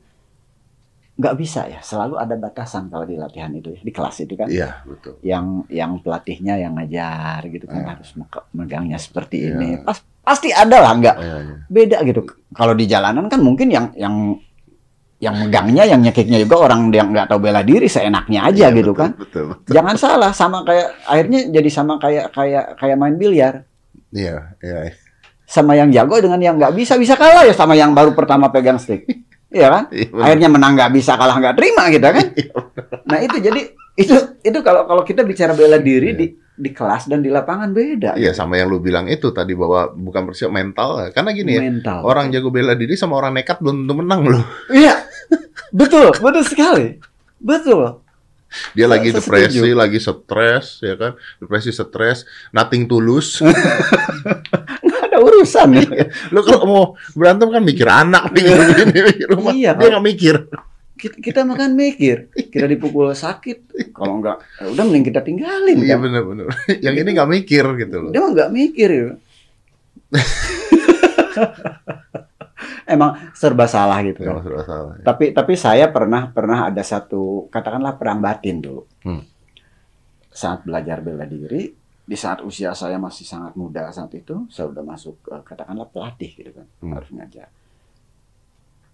nggak 1.20 1.36
bisa 1.36 1.68
ya 1.68 1.84
selalu 1.84 2.16
ada 2.16 2.40
batasan 2.40 2.88
kalau 2.88 3.04
di 3.04 3.20
latihan 3.20 3.52
itu 3.52 3.76
ya 3.76 3.82
di 3.84 3.92
kelas 3.92 4.24
itu 4.24 4.40
kan 4.40 4.48
Iya, 4.48 4.88
betul. 4.88 5.20
yang 5.20 5.68
yang 5.68 6.00
pelatihnya 6.00 6.56
yang 6.56 6.80
ngajar 6.80 7.44
gitu 7.52 7.68
kan 7.68 7.84
Iya. 7.84 7.88
harus 7.92 8.10
megangnya 8.56 8.96
seperti 8.96 9.52
Iya. 9.52 9.52
ini 9.52 9.68
pas 9.84 10.00
pasti 10.24 10.48
ada 10.56 10.80
lah 10.80 10.96
nggak 10.96 11.16
Iya, 11.20 11.36
iya. 11.44 11.56
beda 11.68 11.98
gitu 12.08 12.24
kalau 12.56 12.72
di 12.72 12.88
jalanan 12.88 13.28
kan 13.28 13.44
mungkin 13.44 13.68
yang 13.68 13.92
yang 14.00 14.40
yang 15.20 15.36
megangnya 15.36 15.84
yang 15.84 15.99
nyekiknya 15.99 16.39
juga 16.39 16.55
orang 16.63 16.88
yang 16.89 17.11
nggak 17.11 17.28
tahu 17.28 17.39
bela 17.39 17.59
diri 17.59 17.86
seenaknya 17.86 18.47
aja 18.47 18.72
Iya, 18.72 18.78
gitu 18.80 18.91
betul, 18.91 18.99
kan 19.03 19.09
Betul, 19.20 19.43
betul. 19.51 19.72
jangan 19.76 19.95
salah 19.95 20.32
sama 20.32 20.63
kayak 20.63 20.88
akhirnya 21.03 21.39
jadi 21.51 21.70
sama 21.70 21.99
kayak 21.99 22.32
kayak 22.32 22.65
kayak 22.76 22.95
main 22.95 23.15
biliar 23.15 23.67
Iya, 24.09 24.55
iya. 24.59 24.95
sama 25.43 25.76
yang 25.76 25.91
jago 25.91 26.15
dengan 26.17 26.39
yang 26.39 26.55
nggak 26.55 26.72
bisa 26.72 26.95
bisa 26.95 27.13
kalah 27.13 27.43
ya 27.43 27.51
sama 27.51 27.76
yang 27.76 27.91
baru 27.91 28.15
pertama 28.15 28.47
pegang 28.47 28.80
stick 28.80 29.03
iya 29.49 29.67
kan 29.67 29.84
Iya, 29.91 30.07
benar. 30.07 30.24
akhirnya 30.24 30.49
menang 30.49 30.72
nggak 30.74 30.91
bisa 30.93 31.11
kalah 31.13 31.36
nggak 31.36 31.55
terima 31.59 31.84
gitu 31.89 32.07
kan 32.07 32.26
nah 33.03 33.20
itu 33.20 33.38
jadi 33.39 33.61
itu 33.93 34.15
itu 34.39 34.59
kalau 34.63 34.88
kalau 34.88 35.03
kita 35.03 35.22
bicara 35.22 35.51
bela 35.51 35.76
diri 35.78 36.15
Iya. 36.15 36.17
di 36.17 36.26
di 36.60 36.76
kelas 36.76 37.07
dan 37.07 37.24
di 37.24 37.32
lapangan 37.32 37.72
beda 37.72 38.20
Iya, 38.20 38.36
sama 38.36 38.60
yang 38.60 38.68
lu 38.68 38.84
bilang 38.84 39.07
itu 39.07 39.32
tadi 39.32 39.55
bahwa 39.55 39.88
bukan 39.95 40.28
persiap 40.28 40.51
mental. 40.51 41.07
Karena 41.16 41.32
gini 41.32 41.55
ya, 41.55 41.62
mental 41.64 42.03
orang 42.03 42.28
jago 42.30 42.51
bela 42.51 42.76
diri 42.76 42.99
sama 42.99 43.16
orang 43.16 43.39
nekat 43.39 43.64
belum 43.64 43.88
tentu 43.88 43.93
menang 43.95 44.22
loh. 44.28 44.43
iya 44.68 44.99
betul 45.80 46.12
betul 46.20 46.43
sekali 46.43 46.99
betul 47.39 48.03
Dia 48.74 48.89
lagi 48.89 49.14
saya 49.14 49.22
depresi, 49.22 49.62
setuju. 49.62 49.78
lagi 49.78 49.99
stres, 50.01 50.66
ya 50.82 50.97
kan? 50.97 51.14
Depresi, 51.38 51.70
stres, 51.70 52.26
nothing 52.49 52.89
tulus. 52.89 53.38
nggak 54.89 55.01
ada 55.05 55.18
urusan 55.22 55.70
Lu 56.34 56.41
kalau 56.41 56.66
mau 56.66 56.84
berantem 57.14 57.45
kan 57.53 57.62
mikir 57.62 57.86
anak, 57.86 58.34
mikir 58.34 58.57
ini, 58.57 58.99
mikir 59.05 59.28
rumah. 59.30 59.53
Iya, 59.53 59.78
Dia 59.78 59.88
nggak 59.93 60.01
mikir. 60.01 60.36
Kita, 61.00 61.16
kita 61.18 61.39
makan 61.41 61.72
mikir 61.74 62.28
kita 62.45 62.68
dipukul 62.68 63.08
sakit 63.10 63.72
kalau 63.89 64.20
enggak 64.20 64.43
ya 64.58 64.68
udah 64.68 64.84
mending 64.84 65.06
kita 65.06 65.22
tinggalin 65.22 65.80
Iya 65.80 65.95
kan 65.95 66.04
bener-bener. 66.04 66.47
Yang 66.80 66.95
ini 66.97 67.10
nggak 67.14 67.30
mikir 67.32 67.64
gitu 67.78 67.95
loh. 67.97 68.12
dia 68.12 68.22
nggak 68.22 68.52
mikir 68.52 68.89
ya. 68.89 69.10
emang 72.86 73.16
serba 73.32 73.66
salah 73.66 74.02
gitu 74.02 74.22
Kalau 74.22 74.41
sudah 74.41 74.64
salah. 74.64 74.93
ya. 74.93 75.04
tapi 75.06 75.30
tapi 75.30 75.54
saya 75.56 75.88
pernah 75.88 76.28
pernah 76.28 76.66
ada 76.66 76.82
satu 76.82 77.47
katakanlah 77.47 77.95
perang 77.95 78.20
batin 78.20 78.60
dulu 78.60 78.84
Hmm. 79.00 79.24
saat 80.30 80.62
belajar 80.62 81.00
bela 81.00 81.24
diri 81.24 81.72
di 82.04 82.18
saat 82.18 82.41
usia 82.41 82.74
saya 82.74 82.97
masih 82.97 83.24
sangat 83.24 83.54
muda 83.54 83.88
saat 83.89 84.12
itu 84.12 84.43
saya 84.47 84.68
udah 84.68 84.84
masuk 84.84 85.22
eh, 85.28 85.39
katakanlah 85.39 85.88
pelatih 85.88 86.32
gitu 86.34 86.52
kan 86.52 86.68
Hmm. 86.80 86.93
harus 86.93 87.10
ngajar 87.10 87.47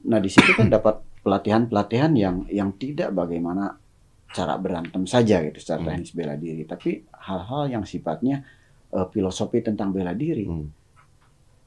nah 0.05 0.19
di 0.19 0.27
situ 0.27 0.51
kan 0.51 0.67
dapat 0.67 1.01
pelatihan 1.25 1.65
pelatihan 1.65 2.13
yang 2.13 2.45
yang 2.47 2.69
tidak 2.77 3.09
bagaimana 3.09 3.81
cara 4.29 4.53
berantem 4.61 5.09
saja 5.09 5.41
gitu 5.41 5.57
secara 5.57 5.81
Hmm. 5.81 5.87
teknis 5.97 6.13
bela 6.13 6.35
diri 6.37 6.61
tapi 6.63 7.01
hal-hal 7.09 7.65
yang 7.67 7.83
sifatnya 7.83 8.45
eh, 8.93 9.07
filosofi 9.09 9.59
tentang 9.59 9.89
bela 9.89 10.13
diri 10.13 10.45
Hmm. 10.45 10.69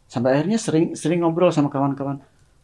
sampai 0.06 0.38
akhirnya 0.38 0.56
sering 0.56 0.94
sering 0.94 1.20
ngobrol 1.20 1.50
sama 1.50 1.68
kawan-kawan 1.68 2.22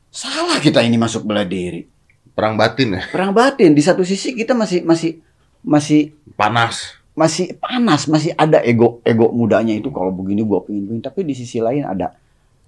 salah 0.08 0.62
kita 0.62 0.80
ini 0.80 0.94
masuk 0.94 1.26
bela 1.26 1.42
diri 1.42 1.90
Perang 2.34 2.58
batin 2.58 2.98
ya, 2.98 3.02
perang 3.14 3.30
batin 3.30 3.70
di 3.70 3.78
satu 3.78 4.02
sisi 4.02 4.34
kita 4.34 4.58
masih 4.58 4.82
masih 4.82 5.22
masih 5.62 6.10
panas. 6.34 6.98
masih 7.14 7.54
panas 7.54 8.10
masih 8.10 8.34
ada 8.34 8.58
ego 8.58 8.98
ego 9.06 9.30
mudanya 9.30 9.70
itu 9.70 9.86
kalau 9.94 10.10
begini 10.10 10.42
gua 10.42 10.66
pengen 10.66 10.90
begini 10.90 10.98
tapi 10.98 11.22
di 11.22 11.30
sisi 11.30 11.62
lain 11.62 11.86
ada 11.86 12.10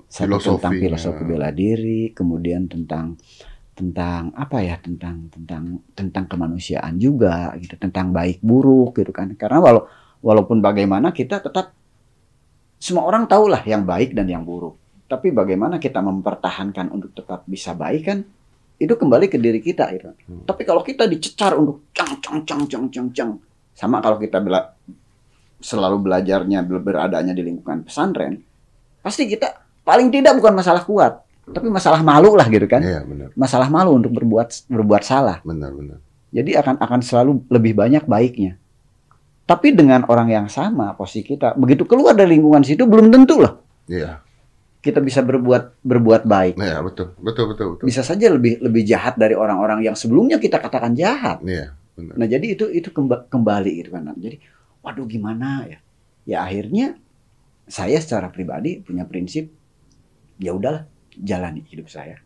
satu 0.06 0.38
Filosofi, 0.38 0.54
tentang 0.62 0.74
filosofi 0.78 1.18
ya. 1.18 1.26
bela 1.26 1.48
diri 1.50 2.14
kemudian 2.14 2.70
tentang 2.70 3.18
tentang 3.76 4.32
apa 4.32 4.64
ya 4.64 4.80
tentang 4.80 5.28
tentang 5.28 5.84
tentang 5.92 6.24
kemanusiaan 6.24 6.96
juga 6.96 7.52
gitu 7.60 7.76
tentang 7.76 8.10
baik 8.10 8.40
buruk 8.40 8.96
gitu 8.96 9.12
kan 9.12 9.36
karena 9.36 9.60
walau 9.60 9.84
walaupun 10.24 10.64
bagaimana 10.64 11.12
kita 11.12 11.44
tetap 11.44 11.76
semua 12.80 13.04
orang 13.04 13.28
tahulah 13.28 13.60
yang 13.68 13.84
baik 13.84 14.16
dan 14.16 14.32
yang 14.32 14.42
buruk 14.48 14.80
tapi 15.06 15.30
bagaimana 15.30 15.76
kita 15.76 16.00
mempertahankan 16.00 16.88
untuk 16.88 17.12
tetap 17.12 17.44
bisa 17.44 17.76
baik 17.76 18.02
kan 18.08 18.18
itu 18.76 18.92
kembali 18.92 19.26
ke 19.32 19.40
diri 19.40 19.60
kita 19.64 19.88
gitu. 19.96 20.12
Hmm. 20.28 20.44
Tapi 20.44 20.62
kalau 20.68 20.84
kita 20.84 21.08
dicecar 21.08 21.56
untuk 21.56 21.88
cang 21.96 22.20
cang 22.20 22.44
cang 22.44 22.68
cang 22.68 22.86
cang 22.92 23.08
cang 23.12 23.30
sama 23.72 24.00
kalau 24.00 24.20
kita 24.20 24.40
bela, 24.40 24.72
selalu 25.60 26.00
belajarnya 26.00 26.64
ber- 26.64 26.84
beradanya 26.84 27.32
di 27.32 27.44
lingkungan 27.44 27.84
pesantren, 27.88 28.40
pasti 29.00 29.28
kita 29.28 29.52
paling 29.84 30.08
tidak 30.12 30.36
bukan 30.36 30.56
masalah 30.56 30.84
kuat, 30.84 31.24
tapi 31.46 31.70
masalah 31.70 32.02
malu 32.02 32.34
lah 32.34 32.46
gitu 32.50 32.66
kan. 32.66 32.82
Iya 32.82 33.06
benar, 33.06 33.28
Masalah 33.38 33.70
malu 33.70 33.94
untuk 33.94 34.10
berbuat 34.10 34.66
berbuat 34.66 35.02
salah. 35.06 35.38
benar, 35.46 35.70
benar. 35.70 35.98
Jadi 36.34 36.58
akan 36.58 36.82
akan 36.82 37.00
selalu 37.00 37.46
lebih 37.48 37.72
banyak 37.72 38.02
baiknya. 38.04 38.58
Tapi 39.46 39.70
dengan 39.70 40.02
orang 40.10 40.26
yang 40.26 40.46
sama 40.50 40.90
posisi 40.98 41.22
kita, 41.22 41.54
begitu 41.54 41.86
keluar 41.86 42.18
dari 42.18 42.34
lingkungan 42.34 42.66
situ 42.66 42.82
belum 42.82 43.14
tentu 43.14 43.38
loh 43.38 43.62
Iya, 43.86 44.18
kita 44.82 44.98
bisa 44.98 45.22
berbuat 45.22 45.86
berbuat 45.86 46.26
baik. 46.26 46.58
iya 46.58 46.82
betul, 46.82 47.14
betul, 47.22 47.54
betul, 47.54 47.66
betul. 47.78 47.84
Bisa 47.86 48.02
saja 48.02 48.26
lebih 48.26 48.58
lebih 48.58 48.82
jahat 48.82 49.14
dari 49.14 49.38
orang-orang 49.38 49.86
yang 49.86 49.94
sebelumnya 49.94 50.42
kita 50.42 50.58
katakan 50.58 50.98
jahat. 50.98 51.38
Iya, 51.46 51.78
benar. 51.94 52.14
Nah, 52.18 52.26
jadi 52.26 52.46
itu 52.58 52.66
itu 52.74 52.90
kemba- 52.90 53.22
kembali 53.30 53.86
gitu 53.86 53.94
kan. 53.94 54.10
Jadi, 54.18 54.42
waduh 54.82 55.06
gimana 55.06 55.62
ya? 55.70 55.78
Ya 56.26 56.38
akhirnya 56.42 56.98
saya 57.70 58.02
secara 58.02 58.34
pribadi 58.34 58.82
punya 58.82 59.06
prinsip 59.06 59.46
ya 60.42 60.50
udahlah 60.50 60.90
jalani 61.18 61.64
hidup 61.66 61.88
saya 61.88 62.20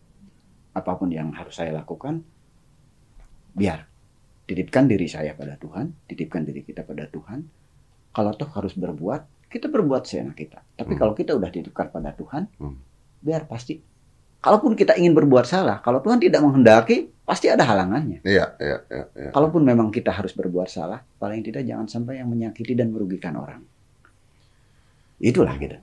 apa 0.70 0.92
pun 0.94 1.10
yang 1.10 1.34
harus 1.34 1.54
saya 1.54 1.74
lakukan 1.74 2.22
biar 3.52 3.86
titipkan 4.46 4.86
diri 4.86 5.06
saya 5.06 5.34
pada 5.34 5.54
Tuhan 5.54 6.06
titipkan 6.06 6.42
diri 6.42 6.62
kita 6.62 6.82
pada 6.86 7.06
Tuhan 7.06 7.42
kalau 8.10 8.34
toh 8.34 8.50
harus 8.54 8.74
berbuat 8.74 9.50
kita 9.50 9.66
berbuat 9.66 10.02
seenak 10.06 10.38
kita 10.38 10.62
tapi 10.74 10.94
Hmm. 10.94 11.00
kalau 11.00 11.12
kita 11.14 11.34
udah 11.34 11.50
titipkan 11.50 11.90
pada 11.90 12.14
Tuhan 12.14 12.46
Hmm. 12.58 12.78
biar 13.22 13.46
pasti 13.46 13.78
kalaupun 14.40 14.72
kita 14.74 14.94
ingin 14.94 15.14
berbuat 15.14 15.44
salah 15.44 15.82
kalau 15.82 15.98
Tuhan 16.00 16.18
tidak 16.18 16.40
menghendaki 16.40 17.10
pasti 17.26 17.46
ada 17.46 17.62
halangannya 17.62 18.22
Iya, 18.22 18.58
iya, 18.58 18.78
iya, 18.90 19.04
iya. 19.14 19.30
kalaupun 19.30 19.62
memang 19.62 19.90
kita 19.90 20.10
harus 20.10 20.34
berbuat 20.34 20.66
salah 20.66 21.02
paling 21.18 21.42
tidak 21.42 21.66
jangan 21.66 21.86
sampai 21.86 22.18
yang 22.18 22.30
menyakiti 22.30 22.74
dan 22.74 22.90
merugikan 22.90 23.34
orang 23.36 23.62
itulah 25.20 25.52
gitu 25.58 25.76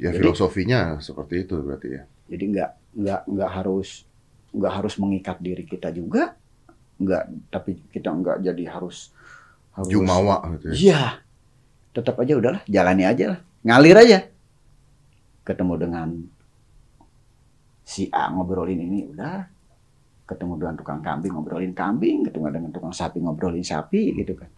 Ya 0.00 0.16
Jadi- 0.16 0.24
filosofinya 0.24 0.96
seperti 0.96 1.44
itu 1.44 1.60
berarti 1.60 1.88
ya. 1.92 2.02
Jadi 2.32 2.44
nggak 2.56 2.70
nggak 2.96 3.20
nggak 3.28 3.50
harus 3.52 4.08
nggak 4.56 4.72
harus 4.72 4.94
mengikat 4.96 5.36
diri 5.44 5.68
kita 5.68 5.92
juga, 5.92 6.34
nggak 6.96 7.52
tapi 7.52 7.76
kita 7.92 8.08
nggak 8.08 8.40
jadi 8.48 8.64
harus 8.80 9.12
harus 9.76 9.90
Jumawa 9.92 10.40
gitu 10.56 10.72
ya. 10.72 10.74
Iya, 10.74 11.02
tetap 11.92 12.16
aja 12.16 12.32
udahlah, 12.34 12.62
jalani 12.64 13.04
aja 13.04 13.36
lah, 13.36 13.40
ngalir 13.62 13.96
aja. 14.00 14.18
Ketemu 15.44 15.74
dengan 15.76 16.08
si 17.84 18.08
A 18.10 18.30
ngobrolin 18.30 18.80
ini 18.80 19.10
udah, 19.10 19.46
ketemu 20.26 20.52
dengan 20.58 20.74
tukang 20.80 21.02
kambing 21.04 21.32
ngobrolin 21.34 21.74
kambing, 21.76 22.24
ketemu 22.24 22.44
dengan 22.50 22.70
tukang 22.72 22.94
sapi 22.94 23.20
ngobrolin 23.20 23.66
sapi 23.66 24.16
gitu 24.16 24.32
kan. 24.38 24.48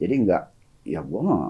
Jadi 0.00 0.14
nggak, 0.26 0.42
ya 0.88 1.00
gua 1.04 1.20
mah 1.22 1.42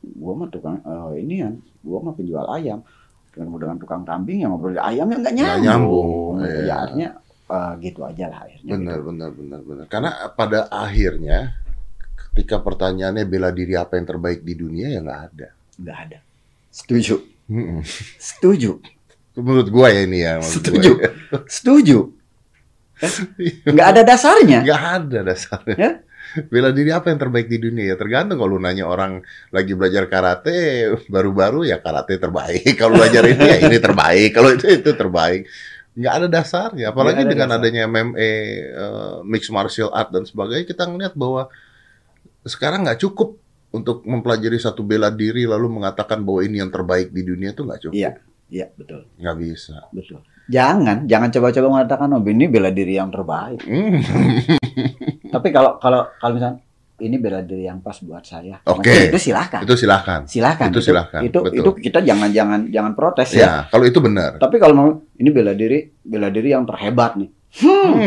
gua 0.00 0.32
mah 0.34 0.48
tukang 0.48 0.78
eh, 0.78 1.12
ini 1.18 1.34
ya, 1.38 1.50
gua 1.80 1.98
mah 2.00 2.14
penjual 2.14 2.46
ayam. 2.48 2.80
Ketemu 3.28 3.56
dengan 3.56 3.76
tukang 3.76 4.02
kambing 4.02 4.40
yang 4.40 4.50
ngobrolin 4.50 4.78
ayam 4.78 5.06
yang 5.06 5.20
nggak 5.20 5.34
Nggak 5.34 5.58
nyambung. 5.60 5.64
nyambung, 5.64 6.34
Gitu. 6.38 6.48
iya. 6.48 6.64
Ya 6.64 6.74
artinya 6.80 7.08
eh, 7.48 7.72
gitu 7.80 8.00
aja 8.02 8.24
lah 8.26 8.40
akhirnya. 8.44 8.70
Benar, 8.70 8.96
gitu. 8.96 9.06
benar, 9.06 9.30
benar, 9.32 9.60
benar. 9.62 9.84
Karena 9.86 10.10
pada 10.30 10.58
akhirnya 10.68 11.38
ketika 12.30 12.56
pertanyaannya 12.58 13.24
bela 13.24 13.50
diri 13.50 13.74
apa 13.74 13.94
yang 13.94 14.06
terbaik 14.06 14.42
di 14.42 14.54
dunia 14.54 14.86
ya 14.88 15.00
nggak 15.00 15.20
ada. 15.32 15.48
Nggak 15.76 15.98
ada. 16.06 16.18
Setuju, 16.68 17.14
setuju. 18.18 18.78
Menurut 19.34 19.68
gua 19.70 19.90
ya 19.90 20.02
ini 20.02 20.18
ya. 20.22 20.38
Setuju. 20.38 20.90
gua 20.94 21.02
ya. 21.02 21.10
Setuju. 21.46 21.98
Nggak 23.70 23.88
ada 23.94 24.02
dasarnya. 24.02 24.58
Nggak 24.66 24.82
ada 24.98 25.18
dasarnya. 25.22 25.76
Ya? 25.78 25.90
Bela 26.52 26.70
diri 26.70 26.90
apa 26.90 27.08
yang 27.08 27.18
terbaik 27.18 27.46
di 27.46 27.58
dunia 27.58 27.92
ya 27.92 27.96
tergantung 27.96 28.36
kalau 28.36 28.56
lu 28.56 28.60
nanya 28.60 28.84
orang 28.84 29.20
lagi 29.48 29.72
belajar 29.72 30.06
karate 30.06 30.88
baru-baru 31.06 31.66
ya 31.66 31.78
karate 31.78 32.16
terbaik 32.16 32.76
kalau 32.76 32.96
belajar 32.96 33.24
ini 33.24 33.44
ya 33.44 33.58
ini 33.66 33.78
terbaik 33.78 34.30
kalau 34.32 34.52
itu 34.52 34.66
itu 34.68 34.90
terbaik 34.92 35.48
nggak 35.98 36.14
ada 36.14 36.26
dasarnya 36.30 36.94
apalagi 36.94 37.22
Nggak 37.22 37.26
ada 37.26 37.32
dengan 37.34 37.48
dasar. 37.50 37.60
adanya 37.64 37.82
MMA 37.86 38.30
eh, 38.70 39.16
mixed 39.26 39.50
martial 39.50 39.90
art 39.90 40.14
dan 40.14 40.22
sebagainya 40.22 40.64
kita 40.64 40.86
ngeliat 40.86 41.12
bahwa 41.12 41.50
sekarang 42.42 42.86
nggak 42.86 43.02
cukup 43.02 43.34
untuk 43.68 44.06
mempelajari 44.06 44.56
satu 44.56 44.80
bela 44.80 45.10
diri 45.10 45.44
lalu 45.44 45.68
mengatakan 45.68 46.22
bahwa 46.22 46.40
ini 46.40 46.62
yang 46.62 46.70
terbaik 46.70 47.10
di 47.10 47.20
dunia 47.20 47.50
itu 47.50 47.66
nggak 47.66 47.80
cukup 47.84 47.96
Iya. 47.96 48.12
Iya, 48.48 48.64
betul. 48.72 49.04
nggak 49.20 49.36
bisa 49.36 49.76
Betul. 49.92 50.24
Jangan, 50.48 51.04
jangan 51.04 51.28
coba-coba 51.28 51.68
mengatakan 51.68 52.08
oh 52.08 52.24
ini 52.24 52.48
bela 52.48 52.72
diri 52.72 52.96
yang 52.96 53.12
terbaik. 53.12 53.60
Hmm. 55.28 55.30
Tapi 55.30 55.50
kalau 55.50 55.76
kalau 55.76 56.08
kalau 56.14 56.32
misalnya 56.32 56.62
ini 56.98 57.14
bela 57.14 57.40
diri 57.40 57.62
yang 57.62 57.78
pas 57.78 57.94
buat 58.00 58.20
saya. 58.20 58.58
Oke. 58.64 58.80
mungkin 58.82 59.08
itu 59.08 59.18
silahkan. 59.22 59.60
itu 59.62 59.74
silahkan 59.76 60.20
Silahkan. 60.26 60.66
itu 60.66 60.80
silahkan, 60.82 61.20
Itu 61.22 61.38
betul. 61.40 61.54
itu 61.54 61.68
kita 61.84 61.98
jangan 62.00 62.28
jangan 62.28 62.60
jangan 62.66 62.92
protes 62.92 63.28
ya. 63.30 63.38
ya 63.38 63.50
kalau 63.68 63.84
itu 63.84 63.98
benar 63.98 64.34
Tapi 64.36 64.56
kalau 64.56 64.74
mau 64.74 64.88
ini 65.14 65.28
bela 65.28 65.52
diri 65.52 65.84
bela 66.00 66.26
diri 66.26 66.48
yang 66.50 66.64
terhebat 66.64 67.14
nih. 67.14 67.28
mau 67.60 67.92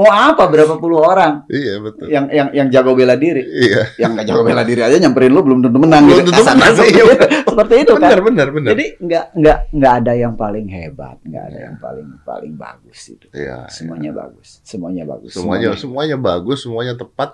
mau 0.00 0.08
apa 0.08 0.48
berapa 0.48 0.80
puluh 0.80 1.04
orang 1.04 1.44
iya 1.52 1.76
betul 1.76 2.08
yang 2.08 2.24
yang 2.32 2.48
yang 2.56 2.68
jago 2.72 2.96
bela 2.96 3.20
diri, 3.20 3.44
iya 3.44 3.84
yang 4.00 4.16
nggak 4.16 4.24
jago 4.32 4.40
bela 4.40 4.64
diri 4.64 4.80
aja 4.80 4.96
nyamperin 4.96 5.28
lu 5.28 5.44
belum 5.44 5.60
tentu 5.60 5.76
menang 5.76 6.08
Belum 6.08 6.24
gitu. 6.24 6.32
tentu 6.32 6.42
menang, 6.48 6.72
seperti 6.72 6.88
iya. 6.88 7.04
itu. 7.04 7.26
Seperti 7.50 7.74
itu 7.76 7.92
kan. 7.92 8.00
benar 8.00 8.20
benar 8.24 8.48
benar 8.48 8.70
Jadi 8.72 8.84
nggak 8.96 9.24
nggak 9.36 9.58
nggak 9.76 9.92
ada 10.00 10.12
yang 10.16 10.34
paling 10.34 10.66
hebat, 10.66 11.16
nggak 11.20 11.44
ada 11.52 11.58
yang 11.68 11.76
paling 11.76 12.08
paling 12.24 12.52
bagus 12.56 13.00
itu. 13.12 13.26
Iya, 13.30 13.68
Semuanya 13.68 14.10
bagus, 14.16 14.48
semuanya 14.64 15.04
bagus. 15.04 15.30
semuanya 15.36 15.68
semuanya 15.76 16.16
bagus, 16.16 16.58
semuanya 16.64 16.94
tepat 16.96 17.30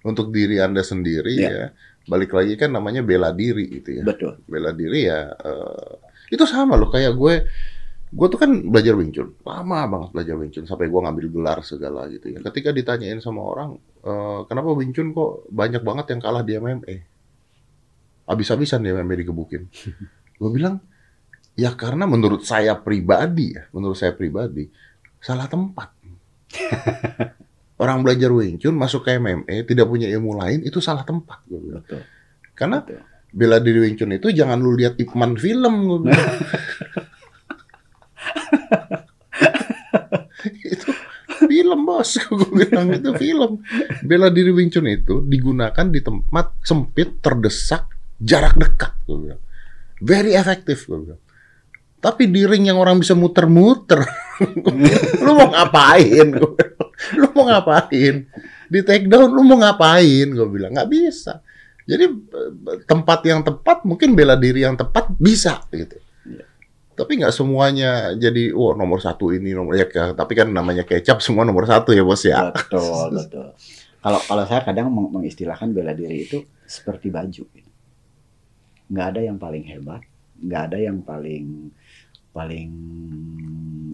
untuk 0.00 0.32
diri 0.32 0.56
anda 0.56 0.80
sendiri 0.80 1.36
Iya. 1.36 1.50
ya. 1.52 1.66
Balik 2.06 2.32
lagi 2.32 2.54
kan 2.56 2.70
namanya 2.70 3.04
bela 3.04 3.34
diri 3.34 3.68
gitu 3.68 4.00
ya. 4.00 4.02
betul. 4.06 4.40
Bela 4.48 4.72
diri 4.72 5.04
ya 5.04 5.28
eh, 5.28 5.92
itu 6.32 6.42
sama 6.48 6.78
loh 6.80 6.88
kayak 6.88 7.12
gue 7.12 7.34
gue 8.16 8.26
tuh 8.32 8.40
kan 8.40 8.50
belajar 8.72 8.96
Wing 8.96 9.12
Chun 9.12 9.36
lama 9.44 9.84
banget 9.84 10.10
belajar 10.16 10.34
Wing 10.40 10.48
Chun 10.48 10.64
sampai 10.64 10.88
gue 10.88 11.00
ngambil 11.04 11.26
gelar 11.28 11.60
segala 11.60 12.08
gitu 12.08 12.32
ya 12.32 12.40
ketika 12.48 12.72
ditanyain 12.72 13.20
sama 13.20 13.44
orang 13.44 13.76
eh, 14.00 14.40
kenapa 14.48 14.72
Wing 14.72 14.96
Chun 14.96 15.12
kok 15.12 15.44
banyak 15.52 15.84
banget 15.84 16.16
yang 16.16 16.20
kalah 16.24 16.40
di 16.40 16.56
MMA 16.56 16.96
habis-habisan 18.24 18.80
di 18.80 18.88
MMA 18.96 19.14
digebukin 19.20 19.68
gue 20.40 20.50
bilang 20.50 20.80
ya 21.60 21.76
karena 21.76 22.08
menurut 22.08 22.40
saya 22.40 22.72
pribadi 22.80 23.52
ya 23.52 23.68
menurut 23.76 24.00
saya 24.00 24.16
pribadi 24.16 24.64
salah 25.20 25.44
tempat 25.44 25.92
orang 27.84 28.00
belajar 28.00 28.32
Wing 28.32 28.56
Chun 28.56 28.80
masuk 28.80 29.04
ke 29.04 29.20
MMA 29.20 29.68
tidak 29.68 29.84
punya 29.92 30.08
ilmu 30.08 30.40
lain 30.40 30.64
itu 30.64 30.80
salah 30.80 31.04
tempat 31.04 31.44
gue 31.44 31.60
bilang 31.60 31.84
Betul. 31.84 32.00
karena 32.56 32.80
betul. 32.80 33.04
bela 33.28 33.60
diri 33.60 33.84
Wing 33.84 34.00
Chun 34.00 34.16
itu 34.16 34.32
jangan 34.32 34.56
lu 34.56 34.72
lihat 34.72 34.96
Ip 34.96 35.12
Man 35.12 35.36
film 35.36 35.74
gue 35.84 36.00
bilang. 36.08 36.32
itu 40.72 40.90
film 41.46 41.80
bos. 41.84 42.10
Gue 42.28 42.64
bilang 42.64 42.92
itu 42.92 43.10
film. 43.16 43.60
Bela 44.04 44.28
diri 44.32 44.52
Wing 44.52 44.72
Chun 44.72 44.88
itu 44.88 45.20
digunakan 45.24 45.86
di 45.88 46.00
tempat 46.00 46.56
sempit 46.64 47.20
terdesak 47.20 47.88
jarak 48.16 48.56
dekat 48.56 48.96
gue 49.04 49.16
bilang. 49.28 49.40
Very 50.00 50.32
efektif 50.32 50.88
gue 50.88 50.96
bilang. 50.96 51.20
Tapi 52.00 52.28
di 52.28 52.46
ring 52.46 52.68
yang 52.68 52.78
orang 52.78 53.00
bisa 53.00 53.16
muter-muter 53.16 54.04
lu 55.24 55.32
mau 55.32 55.48
ngapain 55.48 56.28
lu 57.16 57.28
mau 57.34 57.44
ngapain? 57.48 58.28
Di 58.68 58.80
take 58.84 59.08
down 59.08 59.32
lu 59.32 59.42
mau 59.44 59.60
ngapain 59.60 60.28
gue 60.28 60.48
bilang. 60.48 60.72
Nggak 60.72 60.88
bisa. 60.88 61.40
Jadi 61.86 62.04
eh, 62.08 62.50
tempat 62.88 63.20
yang 63.28 63.46
tepat 63.46 63.86
mungkin 63.86 64.18
bela 64.18 64.34
diri 64.34 64.64
yang 64.64 64.74
tepat 64.74 65.12
bisa 65.16 65.62
gitu. 65.70 66.00
Iya. 66.96 67.04
Tapi 67.04 67.12
nggak 67.20 67.34
semuanya 67.36 67.90
jadi 68.16 68.56
wah 68.56 68.72
nomor 68.72 69.04
satu 69.04 69.28
ini 69.28 69.52
nomor 69.52 69.76
ya 69.76 69.84
tapi 70.16 70.32
kan 70.32 70.48
namanya 70.48 70.88
kecap 70.88 71.20
semua 71.20 71.44
nomor 71.44 71.68
satu 71.68 71.92
ya 71.92 72.00
bos 72.00 72.24
ya. 72.24 72.48
Betul, 72.56 73.12
betul. 73.20 73.46
Kalau 74.00 74.20
kalau 74.24 74.44
saya 74.48 74.64
kadang 74.64 74.88
meng- 74.88 75.12
mengistilahkan 75.12 75.76
bela 75.76 75.92
diri 75.92 76.24
itu 76.24 76.40
seperti 76.64 77.12
baju. 77.12 77.44
Nggak 78.86 79.06
ada 79.12 79.20
yang 79.20 79.36
paling 79.36 79.64
hebat, 79.66 80.00
nggak 80.40 80.62
ada 80.72 80.78
yang 80.80 80.98
paling 81.04 81.68
paling 82.32 82.70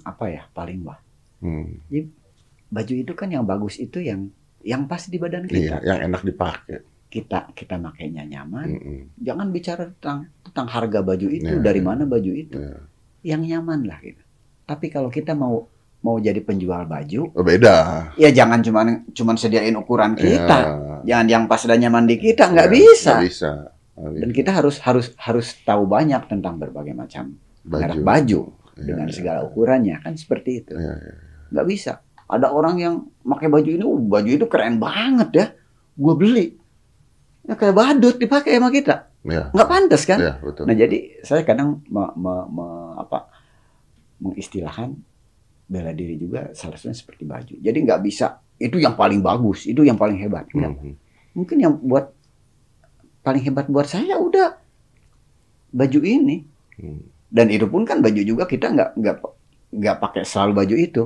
apa 0.04 0.24
ya, 0.30 0.42
paling 0.52 0.78
wah. 0.86 0.98
Hmm, 1.42 1.82
Baju 2.72 2.94
itu 2.96 3.12
kan 3.12 3.28
yang 3.28 3.44
bagus 3.44 3.76
itu 3.76 4.00
yang 4.00 4.30
yang 4.62 4.86
pas 4.86 5.04
di 5.10 5.18
badan 5.18 5.44
iya, 5.50 5.76
kita. 5.76 5.76
yang 5.84 5.98
enak 6.08 6.22
dipakai. 6.22 6.80
Kita 7.12 7.52
kita 7.52 7.76
makainya 7.76 8.24
nyaman. 8.24 8.68
Mm-mm. 8.72 9.00
Jangan 9.20 9.52
bicara 9.52 9.90
tentang 9.92 10.32
tentang 10.40 10.66
harga 10.70 11.04
baju 11.04 11.28
itu, 11.28 11.52
Iya, 11.52 11.60
dari 11.60 11.80
iya. 11.82 11.88
mana 11.88 12.08
baju 12.08 12.32
itu. 12.32 12.56
Iya. 12.56 12.78
Yang 13.22 13.42
nyaman 13.48 13.80
lah 13.86 13.98
gitu. 13.98 14.22
Tapi 14.62 14.86
kalau 14.88 15.08
kita 15.08 15.32
mau 15.32 15.66
mau 16.02 16.18
jadi 16.18 16.42
penjual 16.42 16.82
baju, 16.82 17.30
Oh, 17.30 17.46
beda. 17.46 18.10
ya 18.18 18.34
jangan 18.34 18.58
cuman 18.58 18.86
cuman 19.14 19.36
sediain 19.38 19.74
ukuran 19.74 20.18
kita. 20.18 20.58
Iya. 20.58 20.98
Jangan 21.06 21.26
yang 21.30 21.44
pas 21.46 21.62
dan 21.62 21.78
nyaman 21.78 22.10
di 22.10 22.18
kita, 22.18 22.50
nggak 22.50 22.66
Iya, 22.66 22.74
bisa. 22.74 23.10
nggak 23.14 23.22
bisa. 23.22 23.50
Dan 23.92 24.30
kita 24.32 24.50
harus 24.50 24.82
harus 24.82 25.14
harus 25.14 25.54
tahu 25.62 25.86
banyak 25.86 26.26
tentang 26.26 26.58
berbagai 26.58 26.90
macam 26.90 27.38
merek 27.62 28.02
baju 28.02 28.50
Iya, 28.74 28.82
dengan 28.82 29.06
iya. 29.06 29.14
segala 29.14 29.40
ukurannya 29.46 29.96
kan 30.02 30.18
seperti 30.18 30.66
itu. 30.66 30.74
Iya, 30.74 30.94
iya. 30.96 31.14
Nggak 31.54 31.66
bisa. 31.70 31.92
Ada 32.26 32.50
orang 32.50 32.80
yang 32.80 32.94
pakai 33.22 33.46
baju 33.46 33.68
ini, 33.68 33.84
"Uh, 33.84 34.00
baju 34.00 34.30
itu 34.32 34.46
keren 34.48 34.80
banget 34.80 35.30
ya. 35.36 35.46
Gue 35.94 36.14
beli. 36.16 36.46
Ya 37.44 37.54
kayak 37.54 37.76
badut 37.76 38.16
dipakai 38.16 38.56
sama 38.56 38.72
kita. 38.72 39.11
Iya. 39.22 39.54
Nggak 39.54 39.68
pantas 39.70 40.02
kan? 40.02 40.18
Iya, 40.18 40.34
betul. 40.38 40.64
Nah 40.66 40.74
jadi 40.74 40.98
saya 41.22 41.42
kadang 41.42 41.82
me- 41.86 42.14
me- 42.14 42.48
me- 42.48 42.94
apa, 42.98 43.30
mengistilahkan 44.18 44.94
bela 45.66 45.90
diri 45.90 46.18
juga 46.18 46.50
salah 46.52 46.74
satunya 46.74 46.96
seperti 46.96 47.22
baju. 47.24 47.54
Jadi 47.56 47.78
nggak 47.80 48.00
bisa 48.02 48.42
itu 48.58 48.76
yang 48.78 48.94
paling 48.94 49.22
bagus, 49.22 49.64
itu 49.64 49.82
yang 49.82 49.96
paling 49.96 50.18
hebat. 50.18 50.46
Nggak. 50.50 50.72
Mhm. 50.74 50.94
Mungkin 51.32 51.56
yang 51.58 51.74
buat 51.80 52.12
paling 53.22 53.42
hebat 53.42 53.66
buat 53.66 53.86
saya 53.86 54.18
udah 54.18 54.58
baju 55.70 56.00
ini. 56.02 56.42
Hmm. 56.76 57.06
Dan 57.32 57.48
itu 57.48 57.64
pun 57.64 57.86
kan 57.86 58.04
baju 58.04 58.20
juga 58.20 58.44
kita 58.44 58.68
nggak 58.68 58.90
nggak 58.98 59.16
nggak 59.72 59.96
pakai 59.98 60.22
selalu 60.26 60.52
baju 60.52 60.76
itu. 60.76 61.04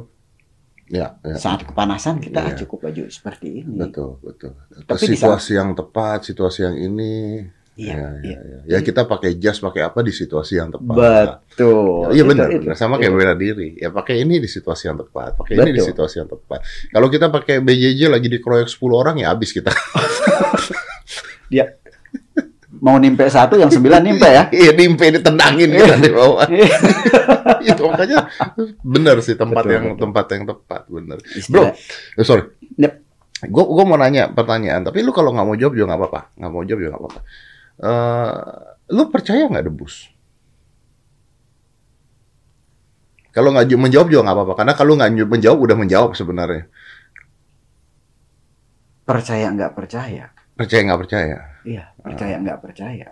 Ya, 0.86 1.18
ya. 1.20 1.34
Saat 1.34 1.66
kepanasan 1.66 2.22
kita 2.22 2.46
Iya. 2.46 2.62
cukup 2.62 2.86
baju 2.86 3.10
seperti 3.10 3.62
ini. 3.62 3.74
Betul, 3.74 4.22
betul. 4.22 4.54
Tapi 4.86 5.02
situasi 5.04 5.58
yang 5.58 5.74
tepat, 5.74 6.22
situasi 6.24 6.62
yang 6.62 6.76
ini. 6.78 7.42
Iya, 7.76 7.92
ya, 7.92 8.08
iya. 8.24 8.38
ya, 8.40 8.40
ya. 8.40 8.58
Ya, 8.64 8.78
kita 8.80 9.04
pakai 9.04 9.36
jas, 9.36 9.60
pakai 9.60 9.84
apa 9.84 10.00
di 10.00 10.08
situasi 10.08 10.56
yang 10.56 10.72
tepat. 10.72 11.44
Betul. 11.44 12.08
Iya 12.08 12.24
Itu- 12.24 12.30
benar, 12.32 12.48
benar. 12.48 12.72
sama 12.72 12.96
kayak 12.96 13.12
Iya. 13.12 13.18
bela 13.20 13.34
diri. 13.36 13.68
Ya 13.76 13.88
pakai 13.90 14.24
ini 14.24 14.40
di 14.40 14.48
situasi 14.48 14.88
yang 14.88 14.96
tepat, 14.96 15.36
pakai 15.36 15.54
ini 15.54 15.70
di 15.70 15.78
Betul. 15.78 15.88
situasi 15.92 16.14
yang 16.18 16.28
tepat. 16.28 16.64
Kalau 16.88 17.06
kita 17.06 17.28
pakai 17.28 17.60
BJJ 17.60 18.08
lagi 18.08 18.26
dikeroyok 18.26 18.64
10 18.66 18.96
orang 18.96 19.16
ya 19.20 19.28
habis 19.30 19.52
kita. 19.52 19.76
Dia 21.46 21.68
mau 22.84 22.96
nimpe 22.96 23.24
satu 23.26 23.56
yang 23.56 23.68
sembilan 23.68 24.00
nimpe 24.00 24.24
ya. 24.24 24.48
Iya 24.48 24.70
nimpe 24.72 25.12
ditendangin 25.12 25.68
kita 25.70 25.96
di 25.96 26.10
bawah. 26.10 26.48
Itu 27.68 27.82
makanya 27.86 28.26
benar 28.80 29.20
sih 29.20 29.34
tempat 29.34 29.64
Betul, 29.64 29.74
yang 29.76 29.84
betul. 29.92 30.00
tempat 30.00 30.26
yang 30.32 30.44
tepat, 30.46 30.82
benar. 30.88 31.18
Bro, 31.46 31.64
eh, 32.16 32.24
sorry. 32.24 32.44
Yep. 32.76 32.92
Gue 33.46 33.64
gua 33.68 33.84
mau 33.84 34.00
nanya 34.00 34.32
pertanyaan, 34.32 34.80
tapi 34.80 35.04
lu 35.04 35.12
kalau 35.12 35.28
nggak 35.28 35.44
mau 35.44 35.52
jawab 35.52 35.76
juga 35.76 35.92
nggak 35.92 36.00
apa-apa, 36.00 36.20
nggak 36.34 36.50
mau 36.50 36.62
jawab 36.64 36.80
juga 36.80 36.90
nggak 36.96 37.02
apa-apa. 37.04 37.20
Eh, 37.76 38.32
lu 38.90 39.02
percaya 39.12 39.44
nggak 39.50 39.66
debus? 39.68 40.08
Kalau 43.36 43.52
nggak 43.52 43.68
menjawab 43.76 44.08
juga 44.08 44.22
nggak 44.24 44.36
apa-apa, 44.36 44.54
karena 44.56 44.72
kalau 44.72 44.92
nggak 44.96 45.12
menjawab 45.28 45.58
udah 45.60 45.76
menjawab 45.76 46.10
sebenarnya. 46.16 46.64
percaya 49.06 49.46
nggak 49.54 49.70
percaya? 49.78 50.34
Percaya 50.58 50.80
nggak 50.82 51.00
percaya? 51.06 51.36
Iya, 51.62 51.84
percaya 51.94 52.34
nggak 52.42 52.58
percaya. 52.58 53.08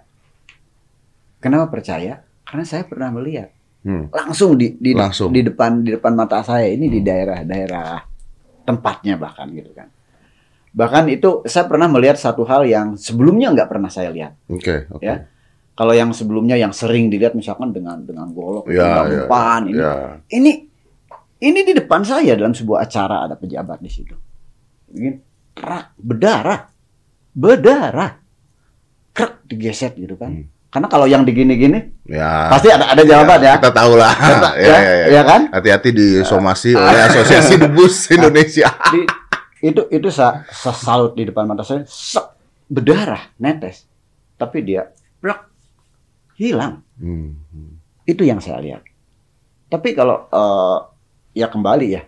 Kenapa 1.39 1.71
percaya? 1.71 2.19
Karena 2.43 2.65
saya 2.67 2.83
pernah 2.83 3.15
melihat 3.15 3.55
Hmm. 3.85 4.09
langsung 4.11 4.57
di 4.59 4.75
di, 4.81 4.97
Langsung. 4.97 5.29
di 5.31 5.45
depan 5.45 5.85
di 5.85 5.93
depan 5.93 6.17
mata 6.17 6.41
saya 6.43 6.67
ini 6.73 6.89
di 6.89 7.05
daerah-daerah 7.05 8.01
tempatnya 8.67 9.21
bahkan 9.21 9.47
gitu 9.55 9.71
kan. 9.77 9.93
Bahkan 10.75 11.07
itu 11.07 11.47
saya 11.47 11.71
pernah 11.71 11.87
melihat 11.87 12.19
satu 12.19 12.43
hal 12.43 12.67
yang 12.67 12.99
sebelumnya 12.99 13.55
nggak 13.55 13.71
pernah 13.71 13.87
saya 13.87 14.11
lihat. 14.11 14.35
Oke, 14.51 14.91
oke. 14.91 15.07
Ya. 15.07 15.31
Kalau 15.75 15.95
yang 15.95 16.11
sebelumnya 16.11 16.59
yang 16.59 16.75
sering 16.75 17.11
dilihat 17.11 17.35
misalkan 17.39 17.71
dengan 17.71 18.03
dengan 18.03 18.31
golok, 18.35 18.67
Ya, 18.71 18.83
dengan 18.83 19.07
ya, 19.07 19.19
umpan, 19.27 19.61
ini 19.71 19.79
Ya, 19.79 19.93
ini 20.35 20.53
ini 21.43 21.61
di 21.63 21.73
depan 21.79 22.03
saya 22.03 22.35
dalam 22.35 22.55
sebuah 22.55 22.91
acara 22.91 23.27
ada 23.27 23.39
pejabat 23.39 23.79
di 23.83 23.91
situ. 23.91 24.15
Begini, 24.91 25.19
kerak, 25.55 25.95
berdarah, 25.99 26.61
berdarah, 27.35 28.11
krek 29.15 29.47
digeset 29.47 29.95
gitu 29.95 30.19
kan. 30.19 30.31
Hmm. 30.31 30.47
Karena 30.75 30.91
kalau 30.91 31.07
yang 31.07 31.23
digini-gini 31.23 32.03
ya. 32.11 32.51
pasti 32.51 32.67
ada 32.67 32.91
ada 32.91 33.03
jawaban 33.07 33.39
ya. 33.39 33.55
Kita 33.63 33.71
tahu 33.71 33.95
lah. 33.95 34.11
Ya, 34.59 34.59
ya, 34.59 34.75
ya, 34.75 34.79
ya. 34.91 35.07
ya 35.07 35.23
kan? 35.23 35.41
Hati-hati 35.55 35.91
disomasi 35.95 36.75
oleh 36.79 36.99
Asosiasi 36.99 37.63
Debus 37.63 38.11
Indonesia. 38.11 38.75
Di- 38.91 39.07
itu 39.65 39.89
itu 39.89 40.09
saya, 40.13 40.45
saya 40.53 40.77
salut 40.77 41.17
di 41.17 41.25
depan 41.25 41.49
mata 41.49 41.65
saya, 41.65 41.89
sek, 41.89 42.37
berdarah, 42.69 43.33
netes. 43.41 43.89
Tapi 44.37 44.61
dia 44.61 44.93
plak, 45.25 45.49
hilang. 46.37 46.85
Hmm. 47.01 47.41
Itu 48.05 48.29
yang 48.29 48.45
saya 48.45 48.61
lihat. 48.61 48.85
Tapi 49.73 49.97
kalau 49.97 50.29
eh, 50.29 50.79
ya 51.41 51.49
kembali 51.49 51.87
ya, 51.97 52.05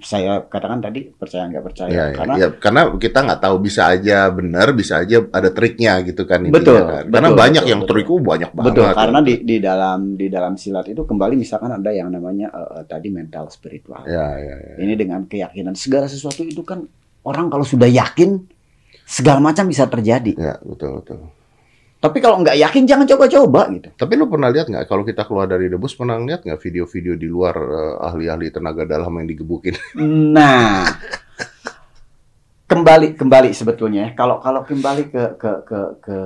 saya 0.00 0.44
katakan 0.48 0.80
tadi 0.80 1.12
percaya 1.12 1.48
nggak 1.48 1.64
percaya 1.64 1.90
Ya, 1.90 2.04
ya, 2.10 2.16
karena 2.16 2.34
ya, 2.36 2.48
karena 2.56 2.80
kita 2.96 3.18
nggak 3.24 3.40
tahu 3.40 3.56
bisa 3.60 3.82
aja 3.88 4.28
benar, 4.32 4.72
bisa 4.72 5.04
aja 5.04 5.16
ada 5.28 5.50
triknya 5.52 6.00
gitu 6.04 6.24
kan 6.24 6.44
intinya 6.44 6.58
Betul, 6.60 6.80
kan. 6.82 7.04
Karena 7.08 7.28
betul, 7.30 7.40
banyak 7.40 7.62
betul, 7.62 7.72
yang 7.72 7.80
betul. 7.84 7.94
trik 7.94 8.08
uh, 8.08 8.20
banyak 8.20 8.50
banget. 8.50 8.66
betul 8.72 8.86
karena 8.90 9.18
di 9.20 9.34
di 9.44 9.56
dalam 9.60 10.00
di 10.16 10.26
dalam 10.26 10.54
silat 10.56 10.86
itu 10.88 11.02
kembali 11.04 11.34
misalkan 11.36 11.70
ada 11.72 11.90
yang 11.92 12.08
namanya 12.12 12.48
eh, 12.52 12.82
tadi 12.88 13.08
mental 13.08 13.48
spiritual. 13.52 14.02
Ya, 14.04 14.36
ya, 14.36 14.54
ya. 14.56 14.74
Ini 14.80 14.94
dengan 14.96 15.24
keyakinan 15.26 15.74
segala 15.76 16.06
sesuatu 16.08 16.44
itu 16.44 16.62
kan 16.62 16.84
orang 17.24 17.52
kalau 17.52 17.64
sudah 17.66 17.88
yakin 17.88 18.40
segala 19.04 19.42
macam 19.42 19.66
bisa 19.66 19.90
terjadi. 19.90 20.32
Ya, 20.38 20.54
betul 20.62 21.02
betul. 21.02 21.39
Tapi 22.00 22.16
kalau 22.18 22.40
nggak 22.40 22.56
yakin 22.56 22.88
jangan 22.88 23.04
coba-coba 23.04 23.68
gitu. 23.76 23.92
Tapi 23.92 24.12
lu 24.16 24.24
pernah 24.24 24.48
lihat 24.48 24.72
nggak 24.72 24.88
kalau 24.88 25.04
kita 25.04 25.28
keluar 25.28 25.44
dari 25.44 25.68
debus 25.68 25.92
pernah 25.92 26.16
lihat 26.16 26.48
nggak 26.48 26.56
video-video 26.56 27.12
di 27.12 27.28
luar 27.28 27.52
eh, 27.52 28.06
ahli-ahli 28.08 28.48
tenaga 28.48 28.88
dalam 28.88 29.12
yang 29.20 29.28
digebukin? 29.28 29.76
Nah, 30.32 30.88
kembali 32.64 33.18
kembali 33.18 33.50
sebetulnya 33.50 34.00
ya. 34.00 34.10
kalau 34.14 34.38
kalau 34.38 34.62
kembali 34.62 35.10
ke 35.10 35.24
ke 35.36 35.52
ke 35.66 35.80
ke 36.00 36.16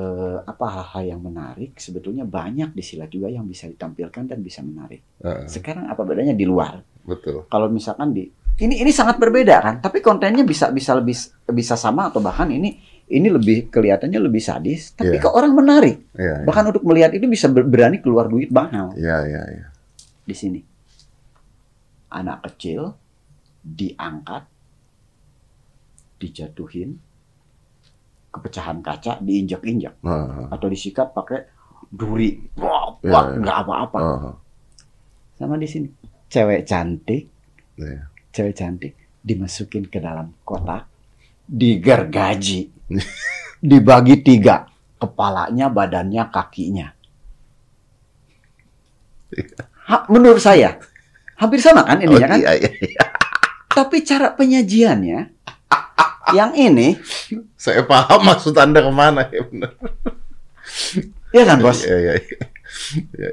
apa 0.44 0.66
hal-hal 0.76 1.16
yang 1.16 1.20
menarik 1.24 1.72
sebetulnya 1.80 2.28
banyak 2.28 2.70
di 2.70 2.82
silat 2.84 3.08
juga 3.08 3.32
yang 3.32 3.48
bisa 3.48 3.64
ditampilkan 3.66 4.28
dan 4.28 4.38
bisa 4.44 4.60
menarik. 4.60 5.00
Heeh, 5.24 5.48
Sekarang 5.48 5.88
apa 5.88 6.04
bedanya 6.04 6.36
di 6.36 6.44
luar? 6.46 6.84
betul. 7.04 7.44
Kalau 7.48 7.66
misalkan 7.66 8.14
di 8.14 8.28
ini 8.62 8.78
ini 8.78 8.94
sangat 8.94 9.18
berbeda 9.18 9.56
kan, 9.58 9.74
tapi 9.82 9.98
kontennya 9.98 10.46
bisa 10.46 10.70
bisa 10.70 10.94
lebih 10.94 11.18
bisa 11.50 11.74
sama 11.74 12.06
atau 12.12 12.22
bahkan 12.22 12.46
ini 12.46 12.78
ini 13.06 13.28
lebih 13.28 13.68
kelihatannya 13.68 14.16
lebih 14.18 14.40
sadis, 14.40 14.92
tapi 14.92 15.16
Iya. 15.16 15.22
ke 15.22 15.28
orang 15.28 15.52
menarik. 15.52 15.96
Ya, 16.12 16.40
ya, 16.40 16.44
Bahkan 16.44 16.64
untuk 16.70 16.84
melihat 16.84 17.12
itu 17.12 17.26
bisa 17.26 17.46
ber- 17.46 17.64
berani 17.64 17.98
keluar 17.98 18.26
duit 18.26 18.48
mahal 18.48 18.96
ya, 18.96 19.20
ya, 19.22 19.42
ya. 19.44 19.66
di 20.20 20.32
sini. 20.32 20.60
Anak 22.08 22.44
kecil 22.44 22.96
diangkat, 23.60 24.48
dijatuhin, 26.16 26.96
kepecahan 28.30 28.80
kaca 28.80 29.20
diinjak-injak 29.20 29.94
Nah, 30.00 30.48
atau 30.48 30.66
disikat 30.66 31.12
pakai 31.12 31.46
duri. 31.86 32.40
Wah, 32.56 32.96
wah, 32.98 33.24
iya. 33.28 33.38
nggak 33.38 33.58
apa-apa. 33.60 33.98
oh, 34.00 34.34
Sama 35.34 35.54
di 35.54 35.66
sini, 35.66 35.86
cewek 36.26 36.64
cantik, 36.64 37.26
ya. 37.74 38.08
cewek 38.30 38.54
cantik 38.54 38.92
dimasukin 39.20 39.84
ke 39.84 39.98
dalam 39.98 40.34
kotak, 40.40 40.86
digergaji, 41.44 42.73
dibagi 43.64 44.20
tiga, 44.20 44.68
kepalanya, 44.98 45.68
badannya, 45.68 46.22
kakinya. 46.28 46.88
Ha- 49.84 50.06
menurut 50.08 50.38
saya 50.38 50.78
hampir 51.34 51.58
sama 51.58 51.82
kan 51.82 51.98
Oh, 51.98 52.04
ininya 52.06 52.28
kan? 52.30 52.38
iya, 52.38 52.52
iya, 52.56 52.70
iya. 52.78 53.04
Tapi 53.68 54.06
cara 54.06 54.30
penyajiannya 54.32 55.20
yang 56.32 56.52
ini, 56.54 56.94
Saya 57.58 57.82
paham 57.84 58.22
maksud 58.24 58.54
Anda 58.54 58.80
ke 58.80 58.92
mana 58.94 59.26
ya 59.28 59.42
benar. 59.44 59.72
ya 61.34 61.42
kan 61.44 61.58
bos? 61.60 61.82
Iya, 61.82 61.96
iya, 61.98 62.12
iya. 63.12 63.30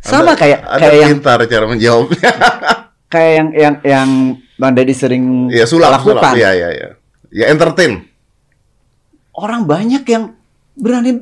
Sama 0.00 0.32
Anda- 0.32 0.38
kayak 0.38 0.60
Anda 0.64 0.80
kayak 0.82 0.96
yang 0.98 1.10
pintar 1.18 1.38
cara 1.46 1.64
menjawabnya. 1.66 2.30
kayak 3.06 3.32
yang 3.32 3.48
yang 3.52 3.74
yang 3.82 4.08
Bang 4.56 4.72
Deddy 4.72 4.92
sering 4.92 5.48
Iya, 5.48 5.64
sulap, 5.64 6.00
sulap. 6.00 6.22
lakukan. 6.22 6.32
Iya, 6.34 6.50
iya, 6.52 6.68
iya. 6.70 6.88
Ya 7.28 7.44
entertain. 7.48 8.06
Orang 9.30 9.64
banyak 9.64 10.02
yang 10.02 10.32
berani 10.72 11.20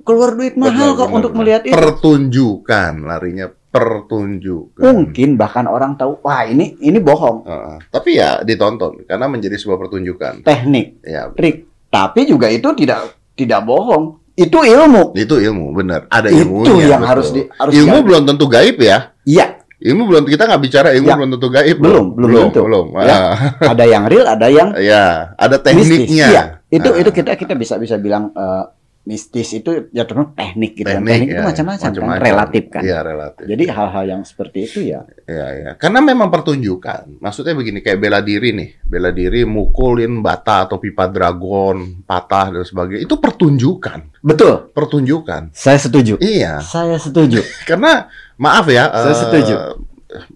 keluar 0.00 0.32
duit 0.32 0.56
mahal 0.56 0.72
Benar, 0.90 0.96
kok 0.96 1.04
benar, 1.04 1.16
untuk 1.16 1.30
benar. 1.30 1.40
melihat 1.40 1.62
itu. 1.62 1.74
Pertunjukan, 1.74 2.92
larinya 3.02 3.46
pertunjukan. 3.70 4.80
Mungkin 4.80 5.36
bahkan 5.36 5.64
orang 5.64 5.94
tahu, 5.94 6.18
wah 6.20 6.42
ini 6.42 6.74
ini 6.78 6.98
bohong, 6.98 7.44
Heeh. 7.44 7.76
tapi 7.86 8.16
ya 8.16 8.40
ditonton 8.40 9.04
karena 9.04 9.26
menjadi 9.26 9.54
sebuah 9.54 9.78
pertunjukan. 9.78 10.42
teknik, 10.42 10.98
Ya, 11.02 11.28
trik. 11.30 11.68
Tapi 11.86 12.24
juga 12.24 12.46
itu 12.46 12.66
tidak 12.74 13.12
tidak 13.34 13.60
bohong. 13.60 14.18
Itu 14.32 14.58
ilmu. 14.58 15.12
itu 15.12 15.36
ilmu, 15.36 15.74
benar. 15.74 16.08
Ada 16.08 16.32
Itu 16.32 16.64
ilmunya. 16.64 16.86
yang 16.88 16.98
betul. 16.98 17.10
harus 17.12 17.28
di- 17.30 17.48
harus 17.52 17.72
ilmu 17.74 17.96
belum 18.00 18.22
tentu 18.24 18.44
gaib 18.46 18.80
ya. 18.80 19.12
Iya, 19.22 19.49
Ilmu 19.80 20.02
belum 20.04 20.24
kita 20.24 20.44
nggak 20.44 20.60
bicara 20.60 20.88
ilmu 20.92 21.08
Ya. 21.08 21.16
belum 21.16 21.30
tentu 21.32 21.48
gaib. 21.48 21.76
Belum, 21.76 22.06
belum 22.12 22.28
belum, 22.28 22.44
tentu. 22.48 22.60
belum. 22.62 22.86
Ya. 23.00 23.16
Ah, 23.16 23.36
ada 23.72 23.84
yang 23.84 24.04
real, 24.04 24.26
ada 24.28 24.46
yang 24.46 24.68
ya, 24.92 25.32
ada 25.34 25.56
tekniknya. 25.56 26.26
Iya, 26.28 26.42
itu 26.68 26.88
Ah. 26.88 27.00
itu 27.00 27.10
kita 27.10 27.32
kita 27.34 27.54
bisa 27.54 27.74
bisa 27.76 27.96
bilang 27.96 28.28
eh, 28.30 28.64
mistis 29.00 29.48
itu 29.50 29.88
ya 29.90 30.04
terus 30.04 30.36
teknik 30.36 30.76
gitu 30.76 30.84
kan. 30.84 31.00
Teknik, 31.00 31.08
Teknik 31.10 31.28
itu 31.30 31.40
ya. 31.40 31.46
macam-macam 31.48 31.90
kan, 31.90 32.18
relatif 32.20 32.64
kan. 32.68 32.82
Iya, 32.84 32.98
relatif. 33.00 33.44
Jadi 33.48 33.64
hal-hal 33.66 34.04
yang 34.06 34.22
seperti 34.22 34.58
itu 34.62 34.78
ya 34.84 35.00
Iya, 35.24 35.46
iya. 35.56 35.70
Karena 35.74 36.04
memang 36.04 36.28
pertunjukan. 36.28 37.16
Maksudnya 37.16 37.56
begini, 37.56 37.80
kayak 37.80 37.96
bela 37.96 38.20
diri 38.20 38.52
nih. 38.52 38.68
Bela 38.84 39.08
diri 39.08 39.48
mukulin 39.48 40.20
bata 40.20 40.68
atau 40.68 40.76
pipa 40.76 41.08
dragon, 41.08 42.04
patah 42.04 42.52
dan 42.52 42.62
sebagainya. 42.62 43.00
Itu 43.00 43.16
pertunjukan. 43.16 44.20
betul. 44.20 44.68
Pertunjukan. 44.70 45.48
Saya 45.50 45.80
setuju. 45.80 46.20
Iya. 46.20 46.60
Saya 46.60 47.00
setuju. 47.00 47.40
Karena 47.68 48.04
maaf 48.40 48.66
ya. 48.72 48.88
Saya 48.88 49.12
eh, 49.12 49.20
setuju. 49.20 49.54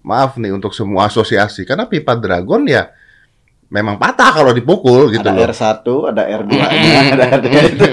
Maaf 0.05 0.37
nih 0.37 0.53
untuk 0.53 0.71
semua 0.77 1.09
asosiasi. 1.09 1.65
Karena 1.65 1.89
pipa 1.89 2.13
dragon 2.13 2.63
ya 2.69 2.93
memang 3.65 3.97
patah 3.97 4.29
kalau 4.29 4.53
dipukul 4.53 5.09
gitu 5.09 5.25
ada 5.25 5.33
loh. 5.33 5.49
R1, 5.49 5.87
ada 6.13 6.23
R2-nya, 6.23 6.99
ada 7.17 7.25
R3 7.41 7.47
itu. 7.73 7.83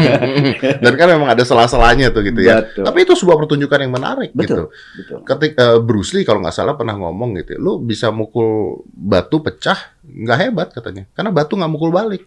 Dan 0.84 0.92
kan 0.94 1.06
memang 1.10 1.28
ada 1.34 1.42
sela-selanya 1.42 2.14
tuh 2.14 2.22
gitu 2.22 2.40
ya. 2.40 2.62
Betul. 2.62 2.84
Tapi 2.86 2.98
itu 3.02 3.12
sebuah 3.18 3.36
pertunjukan 3.42 3.78
yang 3.82 3.92
menarik 3.92 4.30
Betul. 4.32 4.46
gitu. 4.46 4.64
Betul. 5.02 5.18
Ketika 5.26 5.64
Bruce 5.82 6.14
Lee 6.14 6.22
kalau 6.22 6.40
nggak 6.40 6.54
salah 6.54 6.78
pernah 6.78 6.94
ngomong 6.94 7.34
gitu, 7.42 7.58
lu 7.58 7.82
bisa 7.82 8.14
mukul 8.14 8.80
batu 8.86 9.42
pecah 9.42 9.76
nggak 10.06 10.38
hebat 10.38 10.68
katanya, 10.70 11.04
karena 11.12 11.30
batu 11.34 11.58
nggak 11.58 11.72
mukul 11.74 11.90
balik. 11.90 12.22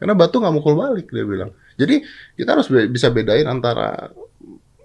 Karena 0.00 0.16
batu 0.16 0.40
nggak 0.40 0.54
mukul 0.56 0.74
balik 0.74 1.12
dia 1.12 1.24
bilang. 1.28 1.52
Jadi 1.76 2.00
kita 2.36 2.56
harus 2.56 2.68
be- 2.72 2.88
bisa 2.88 3.12
bedain 3.12 3.44
antara 3.44 4.08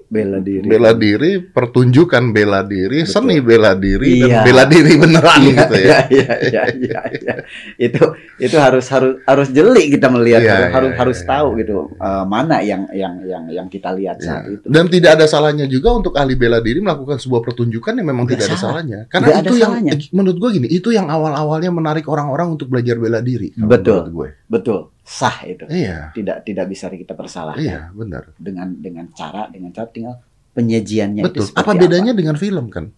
bela 0.05 0.37
diri. 0.37 0.65
bela 0.65 0.91
diri, 0.93 1.41
pertunjukan 1.41 2.23
bela 2.29 2.61
diri, 2.61 3.03
Betul. 3.03 3.11
seni 3.11 3.37
bela 3.41 3.73
diri 3.73 4.21
Iya. 4.21 4.21
dan 4.21 4.31
bela 4.45 4.63
diri 4.65 4.93
beneran 4.95 5.39
Iya, 5.41 5.51
gitu 5.57 5.75
ya. 5.75 5.85
iya, 6.07 6.33
iya, 6.39 6.63
iya, 6.77 7.01
iya. 7.11 7.35
Itu 7.75 8.03
itu 8.37 8.55
harus 8.55 8.85
harus 8.87 9.19
harus 9.23 9.47
jeli 9.49 9.89
kita 9.89 10.07
melihat, 10.07 10.41
Iya, 10.41 10.51
harus 10.51 10.63
iya, 10.63 10.75
harus, 10.75 10.91
iya, 10.91 10.99
harus 11.01 11.17
iya. 11.19 11.27
tahu 11.27 11.47
gitu 11.57 11.77
eh, 11.95 12.23
mana 12.25 12.57
yang 12.61 12.81
yang 12.93 13.13
yang 13.25 13.43
yang 13.49 13.67
kita 13.67 13.89
lihat 13.91 14.17
Ya. 14.21 14.25
saat 14.39 14.45
itu. 14.47 14.65
Dan 14.65 14.87
tidak 14.87 15.11
ada 15.17 15.25
salahnya 15.25 15.65
juga 15.65 15.89
untuk 15.91 16.13
ahli 16.15 16.33
bela 16.33 16.59
diri 16.59 16.79
melakukan 16.79 17.17
sebuah 17.17 17.41
pertunjukan 17.41 17.93
yang 17.95 18.07
memang 18.07 18.25
Tidak 18.25 18.37
tidak 18.37 18.47
ada 18.47 18.55
salah. 18.55 18.71
salahnya. 18.79 18.99
Karena 19.07 19.27
Tidak 19.27 19.41
itu 19.41 19.55
yang 19.57 19.71
salahnya. 19.75 19.93
menurut 20.11 20.37
gue 20.37 20.49
gini, 20.55 20.67
itu 20.69 20.89
yang 20.89 21.07
awal-awalnya 21.07 21.71
menarik 21.71 22.05
orang-orang 22.05 22.53
untuk 22.53 22.69
belajar 22.69 22.95
bela 22.95 23.19
diri. 23.19 23.51
Betul. 23.55 24.07
gue. 24.07 24.29
Betul, 24.45 24.93
sah 25.05 25.45
itu. 25.45 25.69
Iya, 25.69 26.09
Tidak 26.17 26.41
tidak 26.41 26.65
bisa 26.65 26.89
kita 26.89 27.13
persalahkan 27.13 27.61
iya, 27.61 27.93
benar. 27.93 28.33
dengan 28.41 28.73
dengan 28.73 29.05
cara 29.13 29.45
dengan 29.53 29.69
cara 29.69 29.85
tinggal 29.93 30.17
penyajiannya 30.57 31.21
itu 31.21 31.45
Betul. 31.45 31.45
Apa 31.53 31.71
bedanya 31.77 32.11
dengan 32.17 32.33
film 32.35 32.73
kan? 32.73 32.89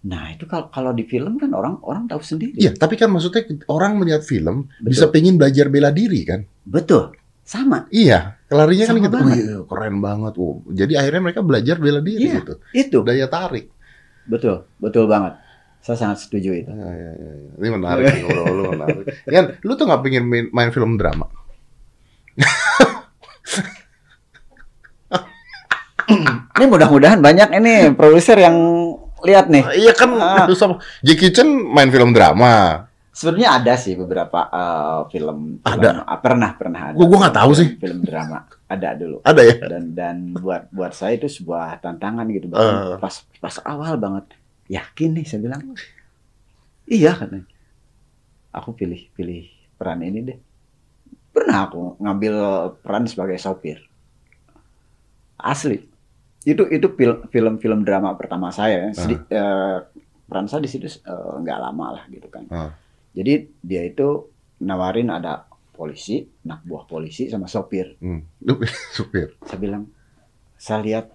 Nah, 0.00 0.32
itu 0.32 0.48
kalau 0.48 0.72
kalau 0.72 0.90
di 0.96 1.04
film 1.04 1.36
kan 1.36 1.52
orang 1.52 1.76
orang 1.84 2.08
tahu 2.08 2.24
sendiri. 2.24 2.56
Iya, 2.56 2.72
tapi 2.74 2.96
kan 2.96 3.12
maksudnya 3.12 3.44
orang 3.68 4.00
melihat 4.00 4.24
film 4.24 4.66
Betul. 4.80 4.88
bisa 4.90 5.04
pengen 5.12 5.36
belajar 5.36 5.68
bela 5.68 5.92
diri 5.92 6.24
kan? 6.24 6.40
Betul. 6.64 7.14
Sama. 7.44 7.84
Iya, 7.92 8.40
kelarinya 8.48 8.86
kan 8.88 8.96
gitu. 8.96 9.10
banget. 9.12 9.36
Wih, 9.38 9.66
keren 9.68 9.96
banget. 10.00 10.32
Oh, 10.40 10.64
jadi 10.72 10.92
akhirnya 11.04 11.22
mereka 11.30 11.40
belajar 11.44 11.76
bela 11.76 12.00
diri 12.00 12.26
Iya. 12.32 12.36
gitu. 12.40 12.54
Itu. 12.72 12.98
Daya 13.04 13.26
tarik. 13.28 13.68
Betul. 14.24 14.64
Betul 14.80 15.04
banget. 15.04 15.36
Saya 15.80 15.96
sangat 15.96 16.18
setuju 16.20 16.52
itu. 16.54 16.68
Ya, 16.68 16.86
ya, 16.86 17.12
ya, 17.14 17.30
ya. 17.34 17.50
Ini 17.56 17.68
menarik, 17.72 18.04
nih, 18.06 18.20
ngobrol 18.22 18.52
lu 18.52 18.62
menarik. 18.70 19.04
Yan, 19.26 19.44
lu 19.60 19.72
tuh 19.74 19.84
nggak 19.84 20.02
pengen 20.02 20.24
main, 20.24 20.46
main 20.50 20.70
film 20.70 20.94
drama? 20.94 21.24
Ini 26.52 26.64
mudah-mudahan 26.66 27.22
banyak 27.22 27.48
ini 27.54 27.74
produser 27.94 28.36
yang 28.36 28.56
lihat 29.22 29.46
nih. 29.48 29.62
Iya 29.78 29.92
kan, 29.94 30.10
Ah. 30.16 30.44
sama 30.52 30.82
Jackie 31.00 31.30
Chan 31.30 31.46
main 31.46 31.88
film 31.88 32.10
drama. 32.10 32.86
Sebenarnya 33.10 33.58
ada 33.58 33.74
sih 33.74 33.94
beberapa 33.94 34.48
eh, 34.48 35.00
film, 35.10 35.60
film 35.60 35.80
Ada? 35.82 36.02
ah, 36.04 36.18
pernah 36.18 36.50
pernah 36.54 36.80
ada. 36.90 36.96
Gua 36.96 37.18
nggak 37.20 37.36
tahu 37.36 37.50
film- 37.52 37.58
sih. 37.58 37.68
Film 37.76 38.00
drama 38.00 38.38
ada 38.64 38.88
dulu. 38.94 39.18
Ada 39.22 39.42
ya? 39.42 39.54
Dan 39.66 39.84
dan 39.92 40.16
buat 40.34 40.70
buat 40.70 40.92
saya 40.92 41.16
itu 41.16 41.26
sebuah 41.26 41.80
tantangan 41.80 42.26
gitu. 42.28 42.48
Bahkan 42.48 42.98
Pas 42.98 43.14
pas 43.38 43.56
awal 43.64 43.96
banget. 43.96 44.24
Yakin 44.70 45.18
nih 45.18 45.26
saya 45.26 45.40
bilang. 45.42 45.74
Iya 46.86 47.18
katanya. 47.18 47.46
Aku 48.50 48.72
pilih 48.72 49.10
pilih 49.12 49.50
peran 49.74 50.00
ini 50.00 50.22
deh. 50.22 50.38
Pernah 51.30 51.66
aku 51.66 51.98
ngambil 51.98 52.34
peran 52.78 53.06
sebagai 53.06 53.34
sopir. 53.36 53.82
Asli. 55.34 55.82
Itu 56.42 56.66
itu 56.68 56.86
film 56.94 57.26
film 57.28 57.54
film 57.58 57.80
drama 57.82 58.14
pertama 58.14 58.50
saya. 58.50 58.86
ya. 58.86 58.90
Sedi- 58.94 59.26
eh, 59.28 59.78
peran 60.24 60.46
saya 60.46 60.62
di 60.62 60.70
situ 60.70 60.86
eh, 60.86 61.34
nggak 61.42 61.58
lama 61.58 61.98
lah 61.98 62.04
gitu 62.06 62.30
kan. 62.30 62.46
Ah. 62.48 62.70
Jadi 63.10 63.50
dia 63.58 63.82
itu 63.82 64.30
nawarin 64.62 65.10
ada 65.10 65.50
polisi, 65.74 66.22
anak 66.44 66.62
buah 66.62 66.84
polisi 66.86 67.26
sama 67.26 67.50
sopir. 67.50 67.98
Hmm. 67.98 68.22
Lu 68.44 68.54
supir. 68.96 69.34
Saya 69.42 69.58
bilang, 69.58 69.90
saya 70.54 70.78
lihat 70.78 71.06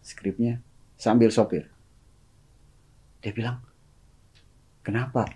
skripnya, 0.00 0.62
saya 0.94 1.12
ambil 1.12 1.28
sopir. 1.28 1.66
Dia 3.26 3.34
bilang, 3.34 3.58
kenapa? 4.86 5.26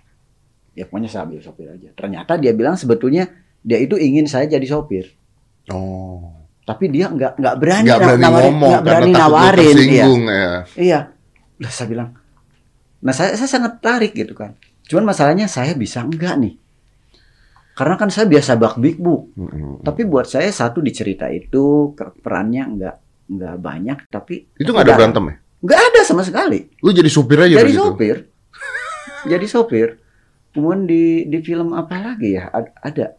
Ya 0.71 0.87
pokoknya 0.87 1.11
saya 1.11 1.27
ambil 1.27 1.43
sopir 1.43 1.67
aja. 1.67 1.91
Ternyata 1.91 2.39
dia 2.39 2.55
bilang 2.55 2.79
sebetulnya 2.79 3.27
dia 3.59 3.83
itu 3.83 3.99
ingin 3.99 4.31
saya 4.31 4.47
jadi 4.47 4.63
sopir. 4.63 5.11
Oh. 5.67 6.47
Tapi 6.63 6.87
dia 6.87 7.11
nggak 7.11 7.35
nggak 7.35 7.55
berani, 7.59 7.91
Nggak 7.91 7.99
berani 7.99 8.23
nawarin, 8.23 8.47
ngomong 8.47 8.71
nggak 8.71 8.83
berani 8.87 9.11
nawarin. 9.11 9.75
Iya. 9.75 10.05
ya. 10.07 10.51
Iya. 10.79 10.99
Lah 11.59 11.71
saya 11.75 11.87
bilang, 11.91 12.09
nah 13.03 13.11
saya, 13.11 13.35
saya 13.35 13.49
sangat 13.51 13.83
tarik 13.83 14.15
gitu 14.15 14.39
kan. 14.39 14.55
Cuman 14.87 15.11
masalahnya 15.11 15.51
saya 15.51 15.75
bisa 15.75 15.99
enggak 15.99 16.39
nih. 16.39 16.55
Karena 17.75 17.99
kan 17.99 18.07
saya 18.07 18.23
biasa 18.31 18.55
bak 18.55 18.79
big 18.79 19.03
book. 19.03 19.35
Mm-mm. 19.35 19.83
Tapi 19.83 20.07
buat 20.07 20.31
saya 20.31 20.47
satu 20.47 20.79
di 20.79 20.95
cerita 20.95 21.27
itu 21.27 21.91
perannya 22.23 22.63
enggak 22.71 22.95
enggak 23.27 23.55
banyak 23.59 23.99
tapi 24.07 24.47
Itu 24.55 24.71
nggak 24.71 24.87
ada 24.87 24.95
berantem 24.95 25.23
ya? 25.27 25.35
Enggak 25.61 25.79
ada 25.79 26.01
sama 26.01 26.25
sekali. 26.25 26.67
Lu 26.81 26.89
jadi 26.89 27.05
supir 27.07 27.37
aja 27.37 27.53
Jadi 27.53 27.69
begitu? 27.69 27.81
sopir. 27.85 28.17
Jadi 29.29 29.45
sopir. 29.45 29.87
Kemudian 30.51 30.83
di 30.83 31.03
di 31.25 31.39
film 31.39 31.71
apa 31.71 32.01
lagi 32.01 32.35
ya? 32.35 32.49
Ad- 32.49 32.75
Ada. 32.75 33.13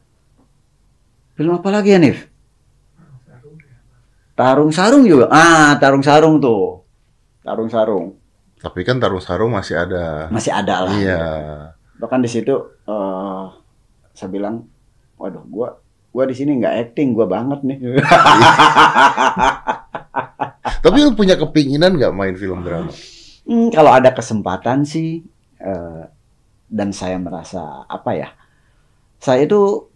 Film 1.33 1.55
apa 1.55 1.69
lagi 1.71 1.95
ya, 1.95 2.03
Nif? 2.03 2.29
Tarung 4.35 4.69
Sarung 4.69 5.07
juga. 5.07 5.31
Ah, 5.31 5.79
Tarung 5.79 6.03
Sarung 6.03 6.37
tuh. 6.37 6.83
Tarung 7.41 7.71
Sarung. 7.71 8.19
Tapi 8.59 8.87
kan 8.87 9.03
taruh 9.03 9.19
sarung 9.19 9.51
masih 9.51 9.75
ada. 9.75 10.31
Masih 10.31 10.55
ada 10.55 10.87
lah. 10.87 10.95
Iya. 10.95 11.23
Bahkan 11.99 12.23
di 12.23 12.31
situ 12.31 12.55
eh 12.87 13.45
saya 14.13 14.29
bilang, 14.31 14.71
waduh, 15.19 15.43
gua 15.51 15.83
gua 16.11 16.25
di 16.27 16.35
sini 16.35 16.63
nggak 16.63 16.75
acting, 16.91 17.11
gua 17.11 17.27
banget 17.27 17.59
nih. 17.67 17.79
Tapi 20.83 20.99
lu 20.99 21.15
punya 21.15 21.39
kepinginan 21.39 21.95
nggak 21.95 22.11
main 22.11 22.35
film 22.35 22.67
drama? 22.67 22.91
Hmm, 23.47 23.71
kalau 23.71 23.95
ada 23.95 24.11
kesempatan 24.11 24.83
sih, 24.83 25.23
eh, 25.63 26.03
dan 26.67 26.91
saya 26.91 27.23
merasa 27.23 27.87
apa 27.87 28.19
ya, 28.19 28.35
saya 29.23 29.47
itu 29.47 29.87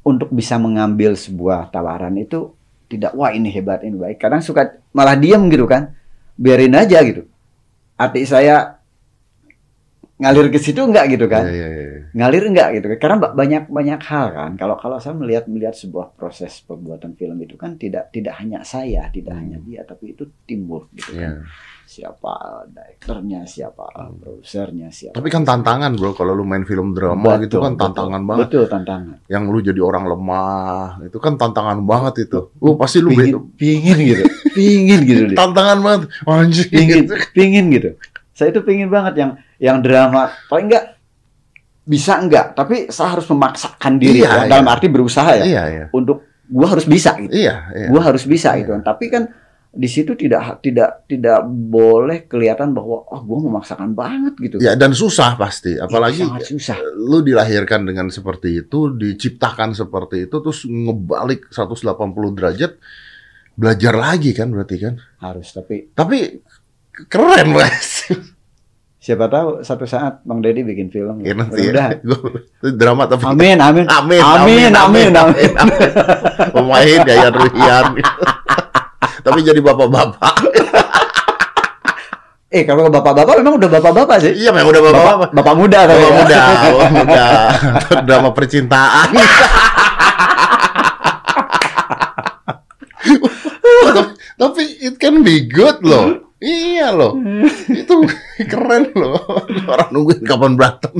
untuk 0.00 0.32
bisa 0.32 0.56
mengambil 0.56 1.12
sebuah 1.12 1.68
tawaran 1.68 2.16
itu 2.16 2.56
tidak 2.88 3.12
wah 3.12 3.36
ini 3.36 3.52
hebat 3.52 3.84
ini 3.84 4.00
baik. 4.00 4.16
Kadang 4.16 4.40
suka 4.40 4.80
malah 4.96 5.14
diam 5.14 5.44
gitu 5.52 5.68
kan, 5.68 5.92
biarin 6.40 6.72
aja 6.72 7.04
gitu. 7.04 7.28
Hati 8.00 8.24
saya 8.24 8.79
ngalir 10.20 10.46
ke 10.46 10.56
situ 10.56 10.78
enggak 10.78 11.08
gitu 11.08 11.26
kan? 11.26 11.44
Iya, 11.44 11.56
iya, 11.66 11.68
iya. 11.88 12.00
ngalir 12.12 12.44
enggak 12.44 12.68
gitu 12.74 12.86
karena 12.94 13.16
ba- 13.18 13.32
banyak 13.32 13.66
banyak 13.66 14.00
hal 14.02 14.26
kan 14.30 14.50
kalau 14.54 14.74
kalau 14.74 14.96
saya 14.96 15.14
melihat 15.14 15.46
melihat 15.46 15.72
sebuah 15.72 16.12
proses 16.12 16.60
pembuatan 16.60 17.14
film 17.14 17.38
itu 17.38 17.54
kan 17.54 17.74
tidak 17.74 18.10
tidak 18.10 18.36
hanya 18.36 18.60
saya 18.60 19.08
tidak 19.08 19.32
Hmm. 19.32 19.42
hanya 19.42 19.58
dia 19.60 19.80
tapi 19.82 20.12
itu 20.12 20.28
timbul 20.44 20.86
gitu 20.92 21.14
Iya. 21.14 21.40
kan 21.40 21.48
siapa 21.84 22.34
direkturnya 22.68 23.42
siapa 23.44 23.82
produsernya 24.14 24.88
siapa 24.88 25.10
Tapi 25.12 25.28
kan 25.28 25.42
tantangan 25.42 25.90
bro, 25.92 26.12
kalau 26.12 26.32
lu 26.32 26.44
main 26.44 26.62
film 26.62 26.92
drama 26.92 27.34
gitu 27.38 27.56
Betul, 27.56 27.60
kan 27.60 27.72
betul. 27.72 27.82
tantangan 27.84 28.22
banget. 28.24 28.40
betul 28.44 28.64
tantangan 28.66 29.16
Yang 29.26 29.42
lu 29.44 29.58
jadi 29.60 29.80
orang 29.80 30.04
lemah, 30.06 30.78
itu 31.02 31.18
kan 31.18 31.34
tantangan 31.34 31.78
banget 31.82 32.14
itu. 32.24 32.40
Lu 32.56 32.74
pasti 32.74 32.98
lu 32.98 33.10
pingin 33.10 33.34
pingin 33.54 33.98
gitu 34.04 34.22
pingin 34.52 35.00
gitu 35.02 35.22
tantangan 35.40 35.78
banget. 35.80 36.02
Anjir. 36.24 36.66
pingin 36.68 37.04
pingin 37.32 37.64
gitu 37.70 37.90
saya 38.30 38.48
itu 38.50 38.62
pingin 38.62 38.88
banget 38.88 39.14
yang 39.18 39.30
yang 39.60 39.78
drama 39.78 40.32
paling 40.48 40.66
enggak 40.66 40.96
bisa 41.82 42.16
enggak 42.16 42.54
tapi 42.54 42.88
saya 42.88 43.14
harus 43.14 43.26
memaksakan 43.26 43.92
diri 43.96 44.22
Iya, 44.22 44.48
dalam 44.48 44.64
iya. 44.64 44.72
arti 44.72 44.86
berusaha 44.88 45.30
ya 45.36 45.44
Iya, 45.44 45.62
iya. 45.68 45.86
untuk 45.92 46.24
gua 46.46 46.72
harus 46.72 46.84
bisa 46.84 47.14
gitu 47.14 47.30
Iya, 47.30 47.54
iya. 47.72 47.88
gua 47.88 48.02
harus 48.02 48.24
bisa 48.24 48.54
Iya. 48.54 48.58
gitu 48.58 48.70
kan. 48.72 48.82
Tapi 48.82 49.06
kan 49.06 49.24
di 49.70 49.86
situ 49.86 50.18
tidak 50.18 50.58
tidak 50.58 51.06
tidak 51.06 51.46
boleh 51.46 52.26
kelihatan 52.26 52.74
bahwa 52.74 53.06
oh 53.06 53.20
gua 53.22 53.38
memaksakan 53.44 53.92
banget 53.92 54.34
gitu. 54.40 54.56
Ya 54.58 54.74
dan 54.74 54.90
susah 54.90 55.34
pasti, 55.34 55.78
Itu 55.78 55.86
apalagi 55.86 56.24
sangat 56.24 56.42
susah. 56.48 56.76
lu 56.96 57.20
dilahirkan 57.20 57.86
dengan 57.86 58.10
seperti 58.10 58.66
itu, 58.66 58.90
diciptakan 58.90 59.70
seperti 59.72 60.26
itu, 60.26 60.36
terus 60.36 60.66
ngebalik 60.66 61.50
180 61.50 61.86
derajat, 62.34 62.72
belajar 63.54 63.94
lagi 63.94 64.30
kan 64.32 64.50
berarti 64.50 64.76
kan? 64.80 64.94
Harus 65.18 65.54
tapi 65.54 65.86
Tapi 65.90 66.18
keren 67.06 67.48
mas. 67.56 68.10
Siapa 69.00 69.32
tahu 69.32 69.64
satu 69.64 69.88
saat 69.88 70.20
Bang 70.28 70.44
Deddy 70.44 70.60
bikin 70.60 70.92
film. 70.92 71.24
Ya, 71.24 71.32
nanti 71.32 71.72
ya. 71.72 71.96
Drama 72.80 73.08
tapi 73.08 73.24
Amin 73.24 73.56
amin. 73.56 73.88
Amin, 73.88 74.20
Amin, 74.20 74.70
amin, 74.76 75.10
amin. 75.16 75.50
Pemain 76.52 77.00
Yayan 77.08 77.32
Ruhian. 77.32 77.86
Tapi 79.24 79.38
jadi 79.44 79.60
bapak-bapak. 79.60 80.36
Eh 82.50 82.66
kalau 82.66 82.90
bapak-bapak 82.90 83.46
memang 83.46 83.62
udah 83.62 83.70
bapak-bapak 83.78 84.16
sih. 84.26 84.34
Iya, 84.34 84.50
memang 84.50 84.74
udah 84.74 84.82
bapak-bapak. 84.82 85.28
Bapak 85.38 85.54
muda 85.54 85.86
tapi 85.86 86.02
Bapak 86.02 86.10
ya. 86.10 86.18
muda, 86.18 86.40
bapak 86.50 86.90
muda. 86.98 87.24
Drama 88.02 88.30
percintaan. 88.34 89.08
tapi, 93.86 94.12
tapi 94.34 94.62
it 94.82 94.98
can 94.98 95.22
be 95.22 95.46
good 95.46 95.78
loh. 95.86 96.29
Iya 96.40 96.96
loh. 96.96 97.20
Itu 97.68 98.00
keren 98.52 98.96
loh. 98.96 99.20
Orang 99.68 99.92
nungguin 99.92 100.24
kapan 100.24 100.56
berantem. 100.56 100.92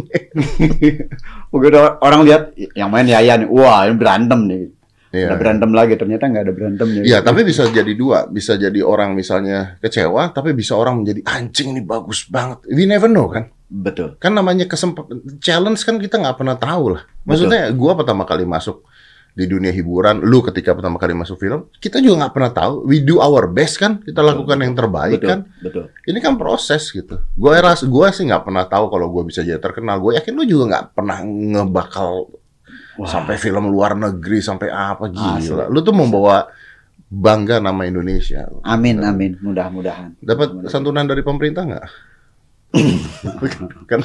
Begitu 1.52 1.76
orang 2.04 2.20
lihat 2.28 2.52
yang 2.76 2.92
main 2.92 3.08
Yayan, 3.08 3.48
wah 3.48 3.88
ini 3.88 3.96
berantem 3.96 4.40
nih. 4.46 4.62
Iya. 5.10 5.26
Udah 5.34 5.38
berantem 5.42 5.70
lagi 5.74 5.98
ternyata 5.98 6.30
nggak 6.30 6.44
ada 6.46 6.54
berantemnya. 6.54 7.02
Iya, 7.02 7.18
tapi 7.26 7.42
bisa 7.42 7.66
jadi 7.66 7.92
dua. 7.98 8.30
Bisa 8.30 8.54
jadi 8.54 8.78
orang 8.78 9.18
misalnya 9.18 9.74
kecewa, 9.82 10.30
tapi 10.30 10.54
bisa 10.54 10.78
orang 10.78 11.02
menjadi 11.02 11.26
anjing 11.26 11.74
ini 11.74 11.82
bagus 11.82 12.30
banget. 12.30 12.62
We 12.70 12.86
never 12.86 13.10
know 13.10 13.26
kan. 13.26 13.50
betul. 13.70 14.18
Kan 14.18 14.34
namanya 14.34 14.66
kesempatan 14.66 15.38
challenge 15.38 15.82
kan 15.86 15.98
kita 15.98 16.18
nggak 16.18 16.38
pernah 16.38 16.58
tahu 16.58 16.94
lah. 16.98 17.02
Maksudnya 17.22 17.70
gua 17.74 17.94
pertama 17.98 18.26
kali 18.26 18.42
masuk 18.42 18.82
di 19.30 19.44
dunia 19.46 19.70
hiburan, 19.70 20.20
lu 20.20 20.42
ketika 20.42 20.74
pertama 20.74 20.98
kali 20.98 21.14
masuk 21.14 21.38
film, 21.38 21.70
kita 21.78 22.02
juga 22.02 22.26
nggak 22.26 22.34
pernah 22.34 22.52
tahu. 22.52 22.74
We 22.84 23.00
do 23.00 23.22
our 23.22 23.46
best 23.46 23.78
kan, 23.78 24.02
kita 24.02 24.20
lakukan 24.20 24.58
yang 24.58 24.74
terbaik 24.74 25.22
betul, 25.22 25.30
kan. 25.30 25.40
betul. 25.62 25.84
Ini 26.06 26.18
kan 26.18 26.34
proses 26.34 26.90
gitu. 26.90 27.22
Gue 27.38 27.54
ras, 27.62 27.86
gue 27.86 28.06
sih 28.10 28.26
nggak 28.26 28.42
pernah 28.42 28.66
tahu 28.66 28.90
kalau 28.90 29.06
gue 29.08 29.30
bisa 29.30 29.46
jadi 29.46 29.62
terkenal. 29.62 30.02
Gue 30.02 30.18
yakin 30.18 30.34
lu 30.34 30.44
juga 30.44 30.64
nggak 30.74 30.84
pernah 30.98 31.22
ngebakal 31.22 32.26
Wah. 32.98 33.08
sampai 33.08 33.38
film 33.38 33.70
luar 33.70 33.94
negeri 33.94 34.42
sampai 34.42 34.68
apa 34.68 35.08
Asli. 35.08 35.46
gila. 35.48 35.70
Lu 35.70 35.80
tuh 35.80 35.94
membawa 35.94 36.50
bangga 37.10 37.58
nama 37.58 37.82
Indonesia. 37.86 38.46
Amin, 38.62 39.02
amin. 39.02 39.38
Mudah-mudahan. 39.42 40.18
Dapat 40.22 40.70
santunan 40.70 41.06
dari 41.06 41.22
pemerintah 41.22 41.66
nggak? 41.66 41.86
kan 43.90 44.00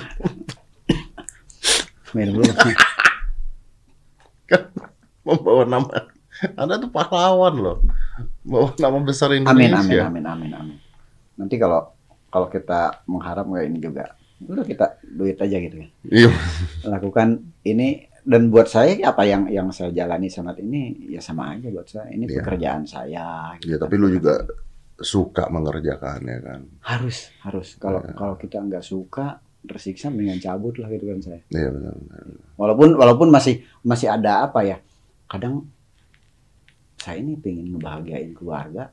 Minum 2.16 2.42
dulu. 2.42 2.54
kan 4.46 4.62
membawa 5.26 5.64
nama 5.66 5.90
Anda 6.54 6.78
tuh 6.78 6.90
pahlawan 6.90 7.56
loh 7.56 7.78
bawa 8.42 8.76
nama 8.78 8.98
besar 9.02 9.32
Amin, 9.32 9.44
Indonesia 9.44 10.06
amin, 10.06 10.22
amin, 10.22 10.26
amin, 10.26 10.52
amin. 10.54 10.78
Nanti 11.36 11.56
kalau 11.56 11.92
kalau 12.28 12.48
kita 12.48 13.04
mengharap 13.06 13.44
nggak 13.44 13.66
ini 13.66 13.80
juga, 13.80 14.12
udah 14.42 14.64
kita 14.64 14.86
duit 15.02 15.36
aja 15.36 15.56
gitu 15.58 15.76
kan. 15.78 15.90
iya 16.06 16.28
Lakukan 16.84 17.28
ini 17.64 17.88
dan 18.22 18.50
buat 18.50 18.68
saya 18.68 18.92
apa 19.06 19.24
yang 19.24 19.48
yang 19.48 19.68
saya 19.70 19.90
jalani 19.90 20.28
saat 20.28 20.58
ini 20.58 21.08
ya 21.08 21.20
sama 21.20 21.54
aja 21.54 21.68
buat 21.70 21.86
saya. 21.86 22.10
Ini 22.10 22.26
Iya. 22.26 22.36
pekerjaan 22.38 22.84
saya. 22.84 23.56
gitu 23.58 23.72
ya 23.72 23.78
tapi 23.78 23.96
lu 23.96 24.08
juga 24.10 24.44
suka 24.96 25.48
mengerjakannya 25.50 26.38
kan 26.42 26.62
harus 26.82 27.32
harus 27.42 27.76
kalau 27.76 28.00
Iya. 28.02 28.14
kalau 28.14 28.36
kita 28.36 28.60
nggak 28.60 28.80
suka 28.82 29.40
tersiksa 29.62 30.08
mendingan 30.08 30.40
cabut 30.40 30.76
lah 30.76 30.88
gitu 30.88 31.06
kan 31.06 31.20
saya. 31.20 31.40
iya 31.50 31.68
benar 31.68 31.96
benar 31.96 32.20
Walaupun 32.56 32.90
walaupun 32.94 33.28
masih 33.30 33.56
masih 33.82 34.08
ada 34.08 34.44
apa 34.44 34.62
ya? 34.62 34.78
Kadang 35.26 35.66
saya 36.96 37.18
ini 37.18 37.36
pengen 37.36 37.72
ngebahagiain 37.72 38.32
keluarga, 38.32 38.90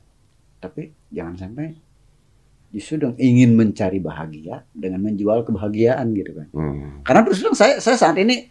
tapi 0.57 0.93
jangan 1.09 1.35
sampai 1.35 1.73
justru 2.69 2.97
dong 2.99 3.15
ingin 3.15 3.53
mencari 3.53 3.97
bahagia 3.97 4.65
dengan 4.71 5.01
menjual 5.03 5.41
kebahagiaan 5.43 6.09
gitu 6.11 6.31
kan. 6.33 6.47
Hmm, 6.51 7.01
Karena 7.01 7.21
terus 7.21 7.39
terang 7.39 7.53
saya 7.53 7.77
saya 7.77 7.93
saat 7.95 8.17
ini 8.17 8.49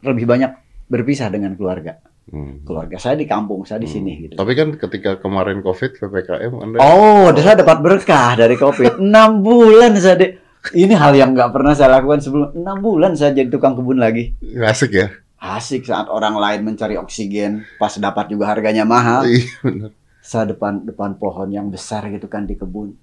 lebih 0.00 0.24
banyak 0.24 0.50
berpisah 0.86 1.28
dengan 1.28 1.54
keluarga. 1.54 1.98
hmm. 2.24 2.62
Keluarga 2.62 2.96
saya 2.96 3.14
di 3.14 3.24
kampung, 3.24 3.62
saya 3.62 3.78
di 3.78 3.86
sini 3.86 4.12
Hmm. 4.12 4.22
gitu. 4.22 4.34
tapi 4.34 4.52
kan 4.52 4.68
ketika 4.72 5.10
kemarin 5.16 5.60
covid 5.60 5.94
ppkm 5.94 6.52
anda 6.56 6.76
Oh, 6.78 7.30
saya 7.32 7.54
dapat 7.54 7.78
berkah 7.80 8.34
dari 8.34 8.54
Covid. 8.54 8.98
6 9.00 9.12
bulan 9.40 9.94
saya 9.94 10.16
di- 10.16 10.34
ini 10.74 10.92
hal 10.92 11.12
yang 11.12 11.32
nggak 11.32 11.50
pernah 11.50 11.72
saya 11.72 11.94
lakukan 11.94 12.18
sebelum 12.18 12.48
6 12.54 12.64
bulan 12.80 13.12
saya 13.12 13.30
jadi 13.32 13.46
tukang 13.46 13.74
kebun 13.74 13.96
lagi. 13.96 14.32
asik 14.56 14.92
ya 14.92 15.08
Asik 15.44 15.84
saat 15.84 16.08
orang 16.08 16.34
lain 16.34 16.64
mencari 16.64 16.96
oksigen, 16.96 17.68
pas 17.76 17.92
dapat 17.94 18.32
juga 18.32 18.48
harganya 18.48 18.82
mahal. 18.82 19.28
iya 19.28 19.44
benar 19.60 19.92
Saya 20.18 20.48
depan 20.48 20.80
depan 20.82 21.14
pohon 21.14 21.48
yang 21.48 21.68
besar 21.68 22.08
gitu 22.08 22.24
kan 22.26 22.48
di 22.48 22.56
kebun. 22.56 22.96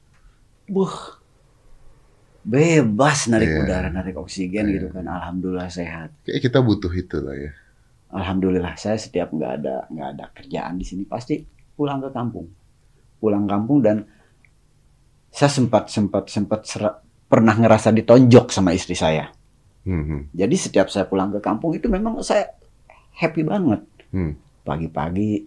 Buh. 0.66 1.22
Bebas 2.42 3.30
narik 3.30 3.46
Iya. 3.48 3.60
udara, 3.62 3.89
narik 3.89 4.18
oksigen 4.18 4.66
Iya. 4.66 4.74
gitu 4.76 4.88
kan. 4.89 5.06
Alhamdulillah 5.06 5.70
sehat. 5.70 6.10
kayak 6.26 6.42
kita 6.42 6.60
butuh 6.60 6.89
itu 6.89 7.22
lah 7.22 7.38
ya 7.38 7.54
Alhamdulillah 8.12 8.74
saya 8.76 8.98
setiap 8.98 9.30
nggak 9.30 9.52
ada 9.62 9.76
nggak 9.88 10.10
ada 10.12 10.26
kerjaan 10.34 10.76
di 10.76 10.84
sini 10.84 11.06
pasti 11.06 11.39
pulang 11.72 12.02
ke 12.02 12.10
kampung. 12.10 12.50
Pulang 13.16 13.46
kampung 13.46 13.80
dan 13.80 14.04
saya 15.30 15.48
sempat 15.48 15.88
sempat 15.88 16.28
sempat 16.28 16.66
sera- 16.66 17.00
pernah 17.24 17.54
ngerasa 17.54 17.94
ditonjok 17.94 18.50
sama 18.50 18.74
istri 18.74 18.98
saya. 18.98 19.30
Hmm, 19.82 20.29
Jadi 20.29 20.55
setiap 20.61 20.93
saya 20.93 21.09
pulang 21.09 21.34
ke 21.34 21.41
kampung 21.41 21.73
itu 21.73 21.89
memang 21.89 22.21
saya 22.21 22.53
happy 23.17 23.41
banget. 23.41 23.82
hmm. 24.13 24.34
Pagi-pagi 24.61 25.41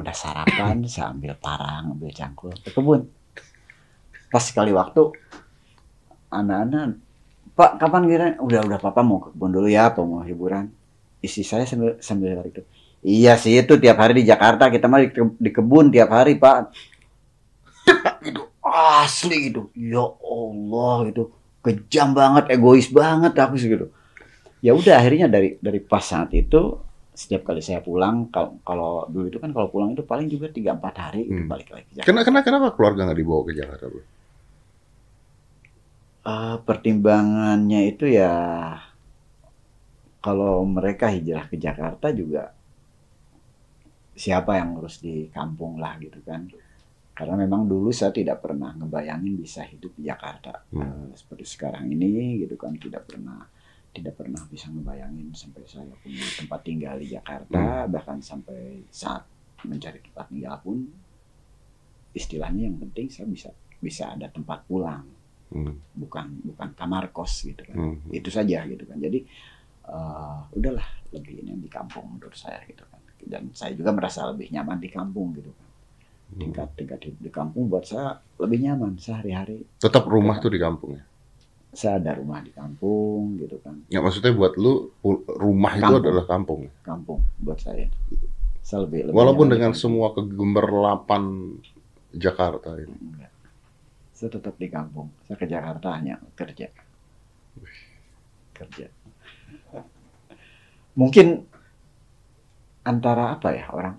udah 0.00 0.14
sarapan, 0.16 0.84
saya 0.92 1.12
ambil 1.12 1.36
parang, 1.36 1.92
ambil 1.92 2.08
cangkul 2.10 2.56
ke 2.64 2.72
kebun. 2.72 3.04
Pas 4.32 4.40
sekali 4.40 4.72
waktu 4.72 5.12
anak-anak, 6.32 6.98
Pak 7.54 7.78
kapan 7.78 8.02
kira? 8.10 8.26
Udah 8.42 8.66
udah 8.66 8.78
Papa 8.82 9.06
mau 9.06 9.22
ke 9.22 9.30
kebun 9.30 9.54
dulu 9.54 9.68
ya, 9.70 9.92
apa 9.94 10.02
mau 10.02 10.26
hiburan? 10.26 10.72
Istri 11.22 11.44
saya 11.46 11.64
sambil 11.68 11.94
sambil 12.02 12.34
tarik 12.34 12.50
itu. 12.56 12.62
Iya 13.04 13.36
sih 13.36 13.54
itu 13.60 13.76
tiap 13.78 14.00
hari 14.00 14.18
di 14.18 14.24
Jakarta 14.24 14.72
kita 14.72 14.88
mah 14.88 15.04
di, 15.04 15.12
di 15.14 15.50
kebun 15.52 15.92
tiap 15.92 16.08
hari 16.10 16.34
Pak. 16.40 16.72
itu 18.28 18.42
asli 18.64 19.52
gitu. 19.52 19.68
Ya 19.76 20.02
Allah 20.02 20.98
itu 21.12 21.28
kejam 21.64 22.08
banget, 22.20 22.44
egois 22.54 22.88
banget 23.00 23.32
aku 23.44 23.54
sih 23.60 23.68
gitu. 23.74 23.86
Ya 24.66 24.72
udah 24.80 24.94
akhirnya 25.00 25.26
dari 25.34 25.48
dari 25.66 25.80
pas 25.80 26.04
saat 26.04 26.30
itu 26.32 26.60
setiap 27.14 27.42
kali 27.48 27.62
saya 27.62 27.80
pulang 27.88 28.16
kalau 28.34 28.58
kalau 28.68 28.92
dulu 29.12 29.26
itu 29.30 29.38
kan 29.42 29.50
kalau 29.56 29.68
pulang 29.74 29.90
itu 29.94 30.02
paling 30.02 30.26
juga 30.34 30.46
3 30.50 30.74
4 30.78 30.94
hari 31.04 31.20
itu 31.30 31.42
Hmm. 31.46 31.50
balik 31.52 31.68
lagi 31.74 31.86
ke 31.90 31.94
Jakarta. 32.02 32.42
kenapa 32.46 32.68
keluarga 32.74 33.00
nggak 33.06 33.18
dibawa 33.22 33.42
ke 33.48 33.52
Jakarta 33.54 33.84
bro 33.92 34.02
Eh, 36.32 36.56
pertimbangannya 36.66 37.80
itu 37.92 38.04
ya 38.18 38.32
kalau 40.24 40.56
mereka 40.76 41.06
hijrah 41.14 41.44
ke 41.50 41.56
Jakarta 41.60 42.06
juga 42.20 42.42
siapa 44.14 44.50
yang 44.58 44.68
ngurus 44.78 44.96
di 45.04 45.14
kampung 45.36 45.72
lah 45.82 45.94
gitu 46.04 46.18
kan. 46.28 46.40
Karena 47.14 47.38
memang 47.38 47.70
dulu 47.70 47.94
saya 47.94 48.10
tidak 48.10 48.42
pernah 48.42 48.74
ngebayangin 48.74 49.38
bisa 49.38 49.62
hidup 49.62 49.94
di 49.94 50.10
Jakarta. 50.10 50.66
Hmm. 50.74 50.82
Eh, 50.82 51.06
seperti 51.14 51.46
sekarang 51.46 51.86
ini 51.86 52.42
gitu 52.42 52.58
kan 52.58 52.74
tidak 52.74 53.06
pernah 53.06 53.38
tidak 53.94 54.18
pernah 54.18 54.42
bisa 54.50 54.66
ngebayangin 54.74 55.30
sampai 55.30 55.62
saya 55.70 55.94
punya 56.02 56.26
tempat 56.34 56.60
tinggal 56.66 56.98
di 56.98 57.14
Jakarta 57.14 57.86
bahkan 57.86 58.18
sampai 58.18 58.82
saat 58.90 59.22
mencari 59.62 60.02
tempat 60.02 60.26
tinggal 60.26 60.58
pun 60.58 60.82
istilahnya 62.10 62.66
yang 62.66 62.82
penting 62.82 63.06
saya 63.06 63.30
bisa 63.30 63.54
bisa 63.78 64.10
ada 64.10 64.26
tempat 64.26 64.66
pulang. 64.66 65.06
Hmm, 65.54 65.78
bukan 65.94 66.42
bukan 66.42 66.74
kamar 66.74 67.14
kos 67.14 67.46
gitu 67.46 67.62
kan. 67.62 67.78
Hmm, 67.78 67.94
hmm. 68.02 68.10
itu 68.10 68.26
saja 68.26 68.66
gitu 68.66 68.82
kan. 68.90 68.98
Jadi 68.98 69.22
eh, 69.86 70.38
udahlah 70.58 70.88
lebih 71.14 71.46
ini 71.46 71.62
di 71.62 71.70
kampung 71.70 72.18
menurut 72.18 72.34
saya 72.34 72.58
gitu 72.66 72.82
kan. 72.90 72.98
Dan 73.22 73.54
saya 73.54 73.78
juga 73.78 73.94
merasa 73.94 74.26
lebih 74.34 74.50
nyaman 74.50 74.82
di 74.82 74.90
kampung 74.90 75.30
gitu 75.38 75.54
kan 75.54 75.63
tingkat 76.34 76.68
tingkat 76.74 77.00
hidup 77.00 77.20
di 77.20 77.30
kampung 77.30 77.66
buat 77.66 77.84
saya 77.84 78.18
lebih 78.36 78.58
nyaman 78.62 78.98
sehari-hari 78.98 79.62
tetap 79.78 80.04
rumah 80.04 80.38
tuh 80.38 80.50
di 80.50 80.58
kampung 80.58 80.98
ya 80.98 81.04
saya 81.74 81.98
ada 81.98 82.14
rumah 82.14 82.38
di 82.38 82.50
kampung 82.50 83.34
gitu 83.36 83.58
kan 83.58 83.74
Ya 83.90 83.98
maksudnya 83.98 84.30
buat 84.30 84.54
lu 84.54 84.94
rumah 85.34 85.74
itu 85.74 85.82
Kampung. 85.82 86.02
adalah 86.06 86.24
kampung. 86.24 86.60
kampung 86.82 87.20
buat 87.38 87.58
saya 87.58 87.90
saya 88.62 88.86
lebih, 88.86 89.10
lebih 89.10 89.14
Walaupun 89.14 89.46
di 89.46 89.52
dengan 89.58 89.70
kampung. 89.74 89.82
semua 89.82 90.06
kegemerlapan 90.14 91.22
Jakarta 92.14 92.78
ini. 92.78 92.94
Enggak. 92.94 93.32
saya 94.14 94.30
tetap 94.30 94.54
di 94.54 94.68
kampung 94.70 95.10
saya 95.26 95.34
ke 95.34 95.46
Jakarta 95.46 95.98
hanya 95.98 96.22
kerja 96.32 96.70
kerja 98.52 98.86
mungkin 100.94 101.42
antara 102.84 103.34
apa 103.34 103.50
ya 103.50 103.66
orang 103.74 103.96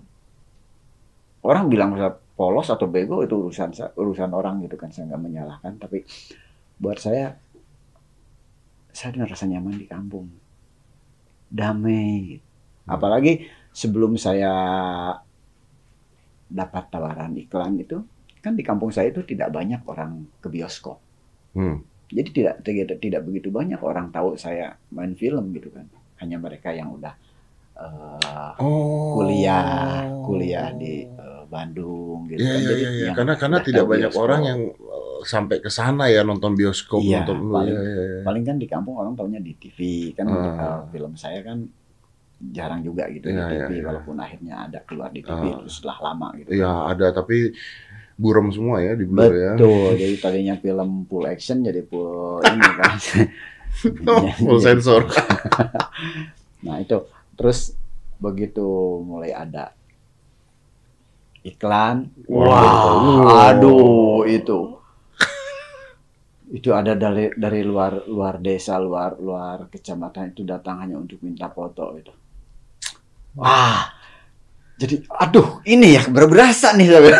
orang 1.44 1.64
bilang 1.68 1.92
saya 1.94 2.16
polos 2.36 2.68
atau 2.68 2.86
bego 2.86 3.24
itu 3.24 3.32
urusan 3.34 3.72
sa- 3.72 3.92
urusan 3.96 4.30
orang 4.30 4.60
gitu 4.62 4.76
kan 4.76 4.92
saya 4.92 5.08
nggak 5.08 5.22
menyalahkan. 5.22 5.72
Tapi 5.80 6.04
buat 6.76 7.00
saya 7.00 7.32
saya 8.92 9.12
merasa 9.16 9.44
nyaman 9.44 9.76
di 9.76 9.86
kampung. 9.88 10.28
Damai 11.48 12.36
apalagi 12.86 13.46
sebelum 13.70 14.14
saya 14.16 14.52
dapat 16.46 16.84
tawaran 16.88 17.34
iklan 17.36 17.74
itu 17.76 17.98
kan 18.38 18.54
di 18.54 18.62
kampung 18.62 18.94
saya 18.94 19.10
itu 19.10 19.26
tidak 19.26 19.50
banyak 19.50 19.82
orang 19.84 20.26
ke 20.38 20.46
bioskop. 20.46 21.02
Hmm. 21.56 21.80
jadi 22.06 22.28
tidak 22.30 22.54
tidak 22.62 23.00
tidak 23.00 23.22
begitu 23.24 23.48
banyak 23.50 23.80
orang 23.82 24.12
tahu 24.12 24.36
saya 24.38 24.76
main 24.92 25.16
film 25.16 25.50
gitu 25.50 25.72
kan. 25.74 25.88
Hanya 26.22 26.38
mereka 26.38 26.70
yang 26.70 26.94
udah 26.94 27.14
eh, 27.74 28.52
Oh. 28.62 29.18
kuliah 29.18 30.06
kuliah 30.22 30.70
di 30.70 31.02
eh, 31.02 31.35
Bandung 31.46 32.26
gitu 32.26 32.38
Iya, 32.38 32.48
kan 32.48 32.58
iya, 32.58 32.66
jadi 32.66 32.82
iya, 32.82 32.90
iya. 32.92 33.10
Karena 33.12 33.34
karena 33.34 33.58
tidak 33.60 33.84
banyak 33.84 34.10
bioskop. 34.10 34.24
orang 34.24 34.40
yang 34.42 34.60
uh, 34.76 35.20
sampai 35.22 35.56
ke 35.58 35.68
sana 35.68 36.04
ya 36.06 36.20
nonton 36.20 36.52
bioskop 36.52 37.00
Iya, 37.00 37.22
nonton 37.22 37.38
paling- 37.48 37.72
Iya, 37.72 37.82
iya, 37.82 38.04
iya. 38.12 38.20
paling 38.22 38.42
kan 38.42 38.56
di 38.56 38.66
kampung 38.66 38.94
orang 38.94 39.12
taunya 39.12 39.38
di 39.38 39.52
TV 39.52 39.78
kan 40.12 40.26
Ah. 40.26 40.34
eh, 40.34 40.80
film 40.90 41.12
saya 41.14 41.40
kan 41.40 41.64
jarang 42.46 42.80
juga 42.80 43.08
gitu 43.08 43.26
Iya, 43.26 43.46
di 43.46 43.54
iya, 43.54 43.64
TV 43.64 43.72
iya. 43.72 43.84
walaupun 43.86 44.16
akhirnya 44.16 44.54
ada 44.66 44.78
keluar 44.82 45.08
di 45.08 45.20
TV 45.20 45.42
Ah. 45.46 45.56
itu 45.56 45.66
setelah 45.68 45.98
lama 46.04 46.28
gitu 46.36 46.48
Iya, 46.52 46.72
ada 46.86 47.06
tapi 47.10 47.54
buram 48.14 48.48
semua 48.48 48.80
ya 48.80 48.92
di 48.92 49.04
blur 49.04 49.28
ya. 49.30 49.52
Betul, 49.54 49.92
jadi 49.94 50.14
tadinya 50.16 50.54
film 50.56 51.04
full 51.04 51.24
action 51.24 51.60
jadi 51.60 51.84
full 51.84 52.40
ini 52.42 52.70
kan. 52.74 52.96
Full 54.40 54.56
sensor. 54.58 55.04
Nah 56.62 56.80
itu, 56.80 56.96
terus 57.36 57.76
begitu 58.16 58.64
mulai 58.98 59.28
ada 59.30 59.75
iklan, 61.46 62.10
Wow. 62.26 62.42
wah, 62.42 63.54
aduh 63.54 64.26
itu, 64.26 64.82
itu 66.46 66.70
ada 66.70 66.94
dari 66.94 67.30
dari 67.34 67.62
luar 67.62 68.06
luar 68.06 68.38
desa, 68.38 68.78
luar 68.78 69.18
luar 69.18 69.66
kecamatan 69.66 70.30
itu 70.30 70.42
datang 70.42 70.78
hanya 70.78 70.94
untuk 70.94 71.18
minta 71.22 71.50
foto 71.50 71.94
itu. 71.94 72.10
Wah, 73.34 73.90
jadi 74.74 75.02
aduh 75.10 75.60
ini 75.64 75.98
ya 75.98 76.06
baru 76.06 76.26
berasa 76.26 76.74
nih 76.74 76.86
saya. 76.86 77.14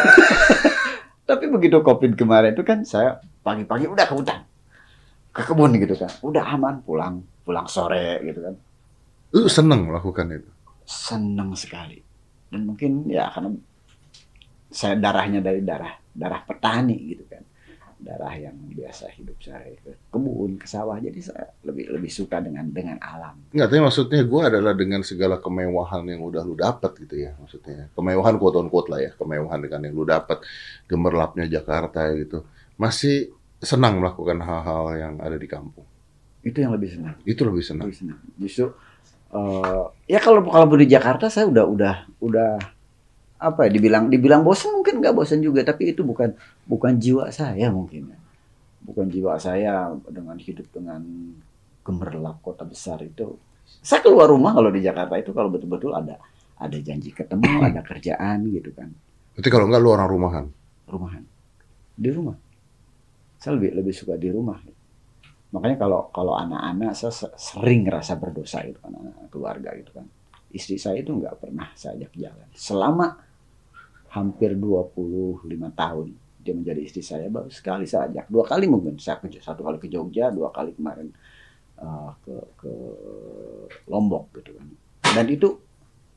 Tapi 1.28 1.44
begitu 1.50 1.82
covid 1.82 2.14
kemarin 2.14 2.54
itu 2.54 2.62
kan 2.62 2.86
saya 2.86 3.18
pagi-pagi 3.42 3.90
udah 3.90 4.06
ke 4.06 4.14
hutan, 4.14 4.46
ke 5.34 5.42
kebun 5.42 5.74
gitu 5.74 5.98
kan, 5.98 6.10
udah 6.22 6.44
aman 6.54 6.82
pulang 6.82 7.18
pulang 7.42 7.66
sore 7.66 8.22
gitu 8.22 8.42
kan, 8.42 8.54
Lu 9.34 9.46
seneng 9.46 9.86
melakukan 9.86 10.30
itu. 10.30 10.50
senang 10.82 11.50
sekali. 11.54 11.98
Dan 12.46 12.62
mungkin 12.62 13.10
ya 13.10 13.26
karena 13.30 13.50
saya 14.70 14.98
darahnya 14.98 15.40
dari 15.40 15.62
darah 15.62 15.94
darah 16.16 16.40
petani 16.42 16.96
gitu 17.12 17.28
kan, 17.28 17.44
darah 18.00 18.32
yang 18.36 18.56
biasa 18.72 19.12
hidup 19.12 19.36
saya 19.40 19.76
ke 19.84 19.92
kebun 20.08 20.56
ke 20.56 20.64
sawah, 20.64 20.96
jadi 20.96 21.20
saya 21.20 21.52
lebih 21.64 21.92
lebih 21.92 22.08
suka 22.08 22.40
dengan 22.40 22.64
dengan 22.72 22.96
alam. 23.04 23.36
Enggak, 23.52 23.68
tapi 23.68 23.80
maksudnya 23.84 24.20
gue 24.24 24.42
adalah 24.42 24.72
dengan 24.72 25.04
segala 25.04 25.36
kemewahan 25.36 26.08
yang 26.08 26.24
udah 26.24 26.42
lu 26.44 26.56
dapat 26.56 26.92
gitu 27.04 27.20
ya, 27.28 27.36
maksudnya. 27.36 27.92
Kemewahan 27.92 28.40
quote 28.40 28.56
on 28.56 28.68
quote 28.72 28.88
lah 28.88 29.00
ya, 29.04 29.12
kemewahan 29.12 29.60
dengan 29.60 29.80
yang 29.84 29.94
lu 29.96 30.04
dapat, 30.08 30.40
gemerlapnya 30.88 31.44
Jakarta 31.48 32.08
gitu. 32.16 32.48
Masih 32.80 33.32
senang 33.60 34.00
melakukan 34.00 34.40
hal-hal 34.40 34.84
yang 34.96 35.14
ada 35.20 35.36
di 35.36 35.48
kampung. 35.48 35.84
Itu 36.44 36.62
yang 36.62 36.72
lebih 36.76 36.92
senang. 36.92 37.16
Itu 37.24 37.42
lebih 37.44 37.64
senang. 37.64 37.86
Lebih 37.88 37.98
senang. 37.98 38.18
Justru 38.38 38.72
eh, 39.34 39.84
ya 40.08 40.18
kalau 40.22 40.46
kalau 40.46 40.76
di 40.76 40.88
Jakarta 40.88 41.26
saya 41.28 41.48
udah 41.50 41.64
udah 41.66 41.94
udah 42.22 42.50
apa 43.36 43.68
ya 43.68 43.70
dibilang 43.76 44.08
dibilang 44.08 44.40
bosan 44.40 44.72
mungkin 44.80 45.04
nggak 45.04 45.12
bosan 45.12 45.44
juga 45.44 45.60
tapi 45.60 45.92
itu 45.92 46.00
bukan 46.00 46.32
bukan 46.64 46.96
jiwa 46.96 47.28
saya 47.28 47.68
mungkin 47.68 48.08
ya. 48.08 48.18
bukan 48.86 49.06
jiwa 49.12 49.36
saya 49.36 49.92
dengan 50.08 50.38
hidup 50.40 50.70
dengan 50.72 51.02
gemerlap 51.86 52.42
kota 52.42 52.66
besar 52.66 52.98
itu. 53.06 53.38
Saya 53.82 54.02
keluar 54.02 54.26
rumah 54.26 54.50
kalau 54.50 54.70
di 54.74 54.82
Jakarta 54.82 55.14
itu 55.18 55.30
kalau 55.30 55.50
betul-betul 55.50 55.94
ada 55.94 56.18
ada 56.58 56.78
janji 56.82 57.14
ketemu 57.14 57.46
ada 57.70 57.80
kerjaan 57.86 58.46
gitu 58.50 58.74
kan. 58.74 58.90
Berarti 59.38 59.48
kalau 59.52 59.70
enggak 59.70 59.82
lu 59.82 59.90
orang 59.94 60.08
rumahan. 60.10 60.44
rumahan. 60.86 61.22
Di 61.94 62.10
rumah. 62.10 62.36
Saya 63.38 63.58
lebih 63.58 63.74
lebih 63.74 63.94
suka 63.94 64.14
di 64.18 64.30
rumah. 64.30 64.58
Makanya 65.54 65.76
kalau 65.78 66.10
kalau 66.10 66.34
anak-anak 66.34 66.94
saya 66.94 67.12
se- 67.14 67.34
sering 67.38 67.86
ngerasa 67.86 68.18
berdosa 68.18 68.62
itu 68.66 68.78
kan 68.82 68.94
anak 68.94 69.30
keluarga 69.30 69.70
gitu 69.78 69.94
kan. 69.94 70.06
Istri 70.50 70.78
saya 70.78 70.96
itu 71.02 71.10
nggak 71.10 71.42
pernah 71.42 71.70
saya 71.74 71.98
ajak 71.98 72.12
jalan. 72.18 72.48
Selama 72.54 73.06
hampir 74.16 74.56
25 74.56 75.44
tahun 75.76 76.08
dia 76.46 76.54
menjadi 76.54 76.80
istri 76.80 77.02
saya 77.02 77.26
baru 77.26 77.50
sekali 77.50 77.90
saya 77.90 78.06
ajak. 78.06 78.30
Dua 78.30 78.46
kali 78.46 78.70
mungkin 78.70 78.94
saya 79.02 79.18
ke 79.18 79.26
satu 79.42 79.66
kali 79.66 79.82
ke 79.82 79.90
Jogja 79.90 80.30
dua 80.30 80.54
kali 80.54 80.70
kemarin 80.78 81.10
eh, 81.82 82.10
ke 82.22 82.34
ke 82.54 82.72
Lombok 83.90 84.30
gitu 84.38 84.54
kan. 84.54 84.70
Dan 85.02 85.26
itu 85.26 85.58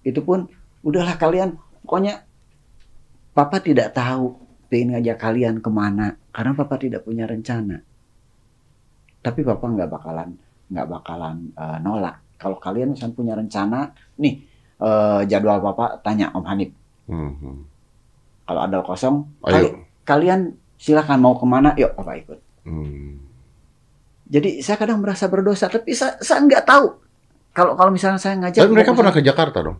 itu 0.05 0.21
pun 0.21 0.45
udahlah 0.85 1.17
kalian 1.17 1.57
pokoknya 1.81 2.21
papa 3.33 3.57
tidak 3.57 3.97
tahu 3.97 4.37
pengen 4.69 5.01
ngajak 5.01 5.17
kalian 5.17 5.55
ke 5.65 5.69
mana 5.73 6.13
karena 6.29 6.53
papa 6.53 6.77
tidak 6.77 7.01
punya 7.01 7.25
rencana. 7.25 7.81
Tapi 9.19 9.41
papa 9.41 9.65
nggak 9.65 9.89
bakalan 9.89 10.29
nggak 10.69 10.87
bakalan 10.87 11.49
eh, 11.57 11.77
nolak. 11.81 12.21
Kalau 12.37 12.61
kalian 12.61 12.93
misalnya 12.93 13.17
punya 13.17 13.33
rencana 13.33 13.89
nih 14.21 14.45
eh, 14.77 15.21
jadwal 15.25 15.57
papa 15.57 15.97
tanya 16.05 16.29
Om 16.37 16.45
Hanif. 16.45 16.71
Mhm. 17.09 17.78
Kalau 18.49 18.61
ada 18.61 18.81
kosong 18.81 19.29
Ayo. 19.39 19.53
kali- 19.53 19.75
kalian 20.03 20.41
silakan 20.75 21.19
mau 21.19 21.35
ke 21.35 21.45
mana 21.45 21.75
yuk 21.75 21.93
papa 21.93 22.17
ikut 22.17 22.39
Hmm. 22.59 23.21
jadi 24.25 24.59
saya 24.59 24.77
kadang 24.77 24.99
merasa 24.99 25.25
berdosa 25.25 25.65
tapi 25.65 25.91
saya, 25.91 26.17
saya 26.17 26.41
nggak 26.41 26.63
tahu 26.63 26.85
kalau 27.51 27.73
kalau 27.73 27.89
misalnya 27.89 28.17
saya 28.17 28.37
ngajak 28.37 28.57
Tapi 28.59 28.71
mereka 28.71 28.91
pernah 28.91 29.09
ke 29.11 29.21
Jakarta 29.21 29.61
dong. 29.61 29.77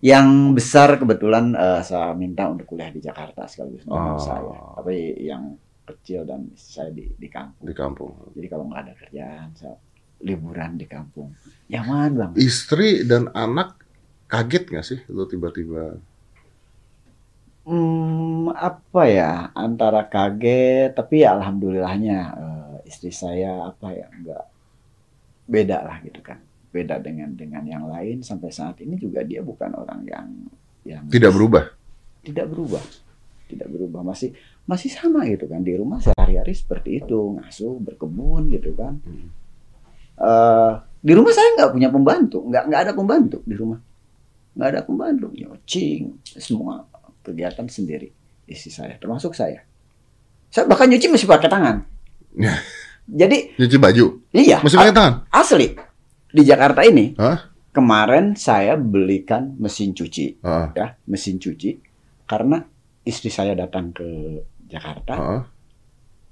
yang 0.00 0.26
besar 0.52 0.96
kebetulan 0.96 1.52
eh, 1.54 1.80
saya 1.80 2.12
minta 2.12 2.44
untuk 2.46 2.64
kuliah 2.66 2.88
di 2.88 2.98
Jakarta 2.98 3.44
sekaligus 3.44 3.84
Oh. 3.86 4.16
saya 4.16 4.52
tapi 4.74 4.94
yang 5.18 5.56
kecil 5.82 6.24
dan 6.24 6.48
saya 6.54 6.88
di 6.88 7.08
di 7.10 7.26
kampung 7.26 7.60
di 7.62 7.72
kampung. 7.72 8.12
jadi 8.32 8.46
kalau 8.46 8.68
nggak 8.68 8.82
ada 8.82 8.92
kerjaan 8.94 9.48
saya 9.54 9.76
liburan 10.20 10.76
di 10.76 10.86
kampung 10.86 11.32
nyaman 11.66 12.10
bang 12.14 12.30
Istri 12.34 13.04
dan 13.04 13.28
anak 13.32 13.80
kaget 14.26 14.64
nggak 14.66 14.86
sih 14.86 15.00
lu 15.08 15.24
tiba-tiba? 15.24 15.96
Hmm, 17.64 18.52
apa 18.52 19.02
ya 19.08 19.48
antara 19.56 20.04
kaget 20.04 20.92
tapi 20.92 21.24
ya 21.24 21.32
alhamdulillahnya 21.32 22.18
eh, 22.36 22.74
istri 22.84 23.08
saya 23.08 23.72
apa 23.72 23.88
ya 23.88 24.04
nggak 24.12 24.44
beda 25.48 25.78
lah 25.80 25.96
gitu 26.04 26.20
kan. 26.20 26.40
Beda 26.68 27.00
dengan 27.00 27.32
dengan 27.32 27.64
yang 27.64 27.88
lain 27.88 28.20
sampai 28.20 28.52
saat 28.52 28.84
ini 28.84 29.00
juga 29.00 29.24
dia 29.24 29.40
bukan 29.40 29.72
orang 29.80 30.00
yang 30.04 30.26
yang 30.84 31.04
Tidak 31.08 31.32
berubah. 31.32 31.64
tidak 32.24 32.46
berubah. 32.52 32.84
Tidak 33.48 33.68
berubah. 33.68 34.00
Masih 34.00 34.32
masih 34.64 34.88
sama 34.92 35.24
gitu 35.28 35.44
kan. 35.48 35.60
Di 35.64 35.76
rumah 35.76 36.00
sehari-hari 36.00 36.52
seperti 36.56 37.04
itu. 37.04 37.36
Ngasuh 37.36 37.80
berkebun 37.80 38.48
gitu 38.52 38.72
kan. 38.76 38.96
Hmm. 39.04 39.28
Eh, 40.14 40.72
di 41.04 41.12
rumah 41.12 41.32
saya 41.32 41.52
nggak 41.56 41.72
punya 41.72 41.88
pembantu. 41.92 42.44
Nggak 42.48 42.64
nggak 42.68 42.80
ada 42.80 42.92
pembantu 42.96 43.38
di 43.44 43.54
rumah. 43.56 43.80
Nggak 44.56 44.68
ada 44.72 44.80
pembantu. 44.84 45.26
Nyuci 45.36 45.86
semua 46.40 46.84
kegiatan 47.24 47.64
sendiri 47.64 48.12
istri 48.44 48.68
saya 48.68 48.94
termasuk 48.94 49.32
saya 49.32 49.64
saya 50.46 50.64
bahkan 50.64 50.86
nyuci 50.86 51.08
masih 51.08 51.24
pakai 51.24 51.48
tangan 51.48 51.82
jadi 53.10 53.56
Cuci 53.56 53.76
baju. 53.76 54.04
iya 54.30 54.60
Masih 54.60 54.76
pakai 54.76 54.92
tangan? 54.92 55.14
asli 55.28 55.72
di 56.28 56.42
Jakarta 56.42 56.80
ini 56.82 57.16
Hah? 57.16 57.50
kemarin 57.70 58.34
saya 58.34 58.76
belikan 58.76 59.56
mesin 59.56 59.90
cuci 59.90 60.38
Ah, 60.40 60.70
ya 60.72 60.94
mesin 61.04 61.36
cuci 61.36 61.80
karena 62.24 62.62
istri 63.02 63.28
saya 63.28 63.52
datang 63.52 63.90
ke 63.90 64.06
Jakarta 64.64 65.14
ah. 65.14 65.42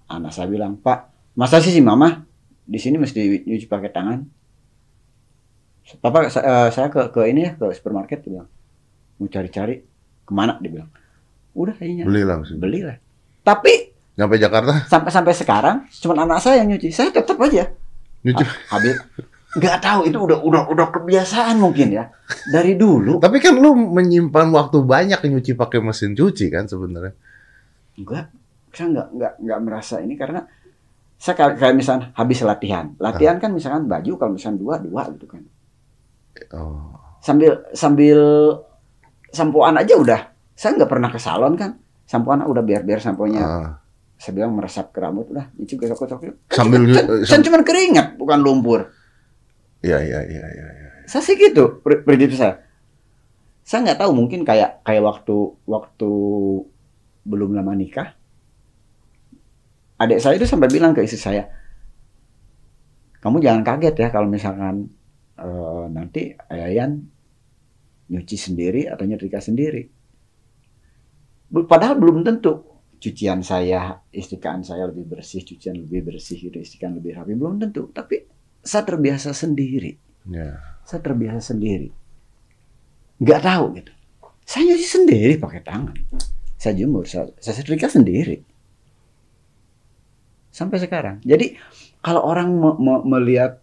anak 0.09 0.31
saya 0.31 0.47
bilang 0.47 0.77
Pak 0.77 0.99
masa 1.35 1.59
sih 1.59 1.71
si 1.71 1.81
mama 1.81 2.25
di 2.63 2.77
sini 2.77 2.97
mesti 2.97 3.21
nyuci 3.43 3.67
pakai 3.67 3.91
tangan 3.91 4.21
Papa 5.95 6.31
sa- 6.31 6.41
eh, 6.41 6.69
saya 6.71 6.89
ke 6.89 7.11
ke 7.11 7.21
ini 7.27 7.43
ya 7.43 7.53
ke 7.53 7.69
supermarket 7.71 8.23
bilang 8.23 8.47
mau 9.19 9.29
cari-cari 9.29 9.83
ke 10.23 10.33
mana 10.33 10.59
dia 10.59 10.71
bilang 10.71 10.91
udah 11.53 11.75
kayaknya 11.75 12.05
Belilah 12.05 12.37
mesin. 12.41 12.57
belilah 12.59 12.97
tapi 13.43 13.93
Nyampe 14.13 14.37
Jakarta 14.37 14.85
sampai 14.87 15.09
sampai 15.09 15.33
sekarang 15.33 15.77
cuma 15.89 16.15
anak 16.19 16.39
saya 16.39 16.61
yang 16.61 16.69
nyuci 16.71 16.89
saya 16.89 17.09
tetap 17.09 17.37
aja 17.41 17.65
nyuci. 18.21 18.45
Ha- 18.45 18.77
habis 18.77 18.97
nggak 19.53 19.77
tahu 19.81 20.01
itu 20.05 20.17
udah 20.17 20.39
udah 20.41 20.63
udah 20.69 20.87
kebiasaan 20.91 21.57
mungkin 21.57 21.93
ya 21.93 22.09
dari 22.49 22.73
dulu 22.75 23.21
Tapi 23.21 23.37
kan 23.37 23.53
lu 23.53 23.73
menyimpan 23.73 24.49
waktu 24.49 24.81
banyak 24.81 25.21
nyuci 25.21 25.53
pakai 25.53 25.81
mesin 25.81 26.13
cuci 26.13 26.49
kan 26.49 26.65
sebenarnya. 26.65 27.13
Enggak, 27.93 28.33
saya 28.73 28.89
enggak 28.89 29.07
enggak 29.13 29.33
enggak 29.37 29.59
merasa 29.61 30.01
ini 30.01 30.17
karena 30.17 30.49
saya 31.21 31.37
kayak, 31.37 31.61
kayak 31.61 31.75
misalnya 31.77 32.07
habis 32.13 32.41
latihan. 32.41 32.97
Latihan 32.97 33.37
kan 33.37 33.53
misalkan 33.53 33.85
baju 33.85 34.13
kalau 34.17 34.33
misalkan 34.33 34.57
dua 34.57 34.81
dua 34.81 35.03
gitu 35.13 35.29
kan. 35.29 35.45
Oh. 36.57 36.97
Sambil 37.21 37.61
sambil 37.77 38.19
sampoan 39.33 39.75
aja 39.75 39.97
udah. 39.97 40.21
Saya 40.53 40.77
nggak 40.77 40.91
pernah 40.91 41.09
ke 41.09 41.19
salon 41.19 41.57
kan. 41.57 41.81
Sampoan 42.05 42.45
udah 42.45 42.61
biar-biar 42.61 43.01
samponya. 43.01 43.43
Ah. 43.43 43.71
Saya 44.15 44.39
bilang 44.39 44.55
meresap 44.55 44.93
ke 44.93 45.01
rambut 45.01 45.33
udah. 45.33 45.51
Nyuci 45.57 45.75
gosok-gosok. 45.75 46.19
Kan 46.47 46.69
Sambil 46.69 46.87
cuma- 46.87 46.95
kan, 46.95 47.05
eh, 47.11 47.27
kan 47.27 47.41
cuma 47.43 47.59
keringat 47.65 48.07
bukan 48.15 48.39
lumpur. 48.39 48.93
Iya 49.83 49.99
iya 49.99 50.21
iya 50.23 50.47
iya. 50.47 50.69
iya. 50.71 50.89
Saya 51.11 51.25
sih 51.27 51.35
gitu 51.35 51.83
pri- 51.83 52.05
prinsip 52.07 52.39
saya. 52.39 52.63
Saya 53.65 53.83
nggak 53.83 53.99
tahu 53.99 54.15
mungkin 54.15 54.47
kayak 54.47 54.85
kayak 54.85 55.03
waktu 55.03 55.35
waktu 55.67 56.11
belum 57.23 57.55
lama 57.55 57.75
nikah. 57.75 58.15
Adik 59.99 60.19
saya 60.19 60.35
itu 60.35 60.47
sampai 60.47 60.67
bilang 60.67 60.91
ke 60.93 61.03
istri 61.03 61.15
saya, 61.15 61.47
kamu 63.23 63.39
jangan 63.39 63.63
kaget 63.63 63.95
ya 63.95 64.09
kalau 64.11 64.27
misalkan 64.27 64.91
eh, 65.39 65.85
nanti 65.95 66.35
Yayan 66.51 67.07
nyuci 68.13 68.37
sendiri 68.37 68.85
atau 68.87 69.09
nyetrika 69.09 69.41
sendiri. 69.41 69.89
Padahal 71.49 71.97
belum 71.97 72.21
tentu 72.23 72.65
cucian 73.03 73.43
saya, 73.43 73.99
istrikan 74.15 74.63
saya 74.63 74.87
lebih 74.87 75.09
bersih, 75.09 75.43
cucian 75.43 75.75
lebih 75.75 76.07
bersih, 76.07 76.39
gitu, 76.39 76.63
istrikan 76.63 76.95
lebih 76.95 77.19
rapi, 77.19 77.35
belum 77.35 77.59
tentu. 77.59 77.91
Tapi 77.91 78.23
saya 78.63 78.87
terbiasa 78.87 79.35
sendiri 79.35 79.99
Ya. 80.23 80.55
saya 80.87 81.03
terbiasa 81.03 81.43
sendiri. 81.51 81.91
Nggak 83.19 83.41
tahu 83.43 83.65
gitu. 83.75 83.93
Saya 84.47 84.63
nyuci 84.71 84.87
sendiri 84.87 85.35
pakai 85.35 85.61
tangan. 85.67 85.97
Saya 86.55 86.79
jemur, 86.79 87.03
saya, 87.11 87.27
saya 87.43 87.59
setrika 87.59 87.91
sendiri. 87.91 88.39
Sampai 90.53 90.79
sekarang. 90.79 91.19
Jadi 91.25 91.59
kalau 91.99 92.23
orang 92.23 92.55
me- 92.55 92.79
me- 92.79 93.05
melihat 93.09 93.62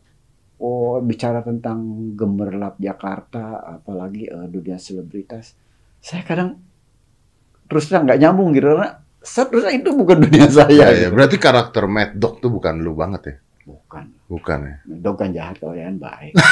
oh 0.60 0.99
bicara 0.99 1.40
tentang 1.41 2.11
gemerlap 2.15 2.76
Jakarta 2.77 3.64
apalagi 3.64 4.27
uh, 4.27 4.48
dunia 4.48 4.76
selebritas 4.76 5.56
saya 5.99 6.23
kadang 6.23 6.60
terus 7.69 7.88
terang 7.88 8.07
nggak 8.07 8.19
nyambung 8.19 8.52
gitu 8.56 8.72
karena 8.76 8.99
terus 9.19 9.65
itu 9.72 9.90
bukan 9.94 10.18
dunia 10.26 10.48
saya. 10.48 10.72
Ya, 10.72 10.88
gitu. 10.95 11.03
ya. 11.06 11.10
Berarti 11.11 11.36
karakter 11.38 11.84
Mad 11.86 12.15
Dog 12.15 12.40
tuh 12.40 12.49
bukan 12.49 12.80
lu 12.80 12.95
banget 12.95 13.22
ya? 13.27 13.36
Bukan. 13.68 14.06
Bukan 14.31 14.60
ya. 14.64 14.76
Mad 14.88 15.02
Dog 15.03 15.15
kan 15.19 15.30
jahat 15.36 15.56
kalau 15.60 15.76
yang 15.76 15.99
baik. 15.99 16.34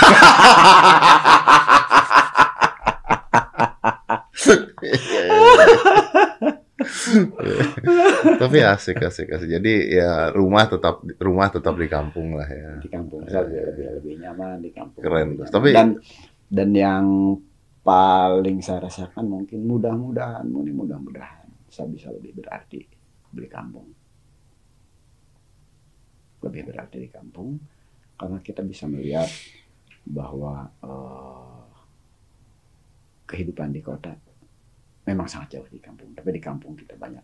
Iya, 4.88 4.94
iya, 4.94 5.22
iya. 5.28 6.07
Tapi 8.42 8.58
asik, 8.64 8.98
asik, 9.04 9.28
asik. 9.34 9.50
Jadi 9.50 9.94
ya 9.98 10.32
rumah 10.32 10.66
tetap 10.68 11.04
rumah 11.20 11.48
tetap 11.52 11.76
di 11.76 11.88
kampung 11.90 12.36
lah 12.38 12.48
ya. 12.48 12.80
di 12.80 12.90
kampung 12.90 13.24
saya 13.28 13.46
lebih, 13.46 13.62
lebih 13.74 13.86
lebih 14.02 14.14
nyaman 14.24 14.56
di 14.64 14.72
kampung 14.72 15.02
Keren. 15.04 15.28
Tapi- 15.48 15.76
dan 15.76 16.00
dan 16.48 16.70
yang 16.72 17.06
paling 17.84 18.60
saya 18.60 18.84
rasakan 18.84 19.26
mungkin 19.28 19.64
mudah-mudahan 19.64 20.44
mungkin 20.48 20.76
mudah-mudahan 20.76 21.48
saya 21.72 21.88
bisa 21.88 22.12
lebih 22.12 22.36
berarti 22.36 22.84
di 23.32 23.48
kampung 23.48 23.88
lebih 26.44 26.68
berarti 26.68 26.98
di 27.00 27.10
kampung 27.12 27.56
karena 28.20 28.44
kita 28.44 28.60
bisa 28.68 28.92
melihat 28.92 29.32
bahwa 30.04 30.68
eh, 30.84 31.64
kehidupan 33.28 33.72
di 33.72 33.80
kota 33.84 34.16
memang 35.08 35.26
sangat 35.26 35.56
jauh 35.56 35.68
di 35.68 35.80
kampung 35.80 36.12
tapi 36.12 36.30
di 36.30 36.42
kampung 36.44 36.76
kita 36.76 36.94
banyak 36.94 37.24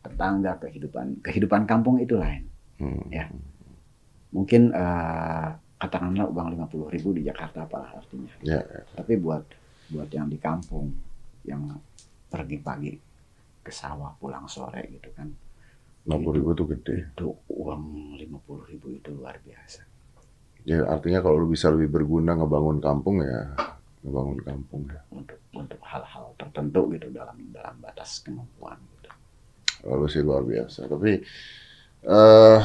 tetangga 0.00 0.56
kehidupan 0.56 1.18
kehidupan 1.20 1.66
kampung 1.66 1.98
itu 1.98 2.14
lain 2.16 2.46
Hmm. 2.76 3.08
Ya. 3.08 3.24
mungkin 4.30 4.68
eh, 4.68 5.48
katakanlah 5.76 6.28
uang 6.28 6.48
50.000 6.52 6.92
ribu 6.92 7.08
di 7.10 7.24
Jakarta 7.24 7.64
apa 7.64 7.96
artinya 7.96 8.28
Ya, 8.44 8.60
tapi 8.92 9.16
buat 9.16 9.44
buat 9.88 10.08
yang 10.08 10.28
di 10.28 10.36
kampung 10.36 10.92
yang 11.42 11.64
pergi 12.28 12.60
pagi 12.60 12.92
ke 13.60 13.72
sawah 13.72 14.12
pulang 14.16 14.44
sore 14.44 14.92
gitu 14.92 15.08
kan 15.12 15.32
60 16.04 16.36
ribu 16.36 16.52
tuh 16.52 16.68
gede. 16.68 17.10
itu 17.10 17.26
uang 17.48 17.82
50.000 18.20 18.70
ribu 18.70 18.86
itu 18.92 19.08
luar 19.10 19.40
biasa 19.40 19.82
Ya 20.66 20.84
artinya 20.84 21.22
kalau 21.22 21.40
lu 21.40 21.48
bisa 21.48 21.70
lebih 21.70 21.88
berguna 21.88 22.34
ngebangun 22.34 22.78
kampung 22.78 23.22
ya 23.22 23.56
ngebangun 24.06 24.38
kampung 24.46 24.82
ya. 24.86 25.02
untuk 25.10 25.38
untuk 25.50 25.80
hal-hal 25.82 26.30
tertentu 26.38 26.94
gitu 26.94 27.10
dalam 27.10 27.36
dalam 27.50 27.76
batas 27.82 28.22
kemampuan 28.22 28.78
gitu. 28.94 29.10
Lalu 29.90 30.06
sih 30.06 30.22
luar 30.22 30.46
biasa. 30.46 30.86
Tapi 30.86 31.12
eh 32.06 32.62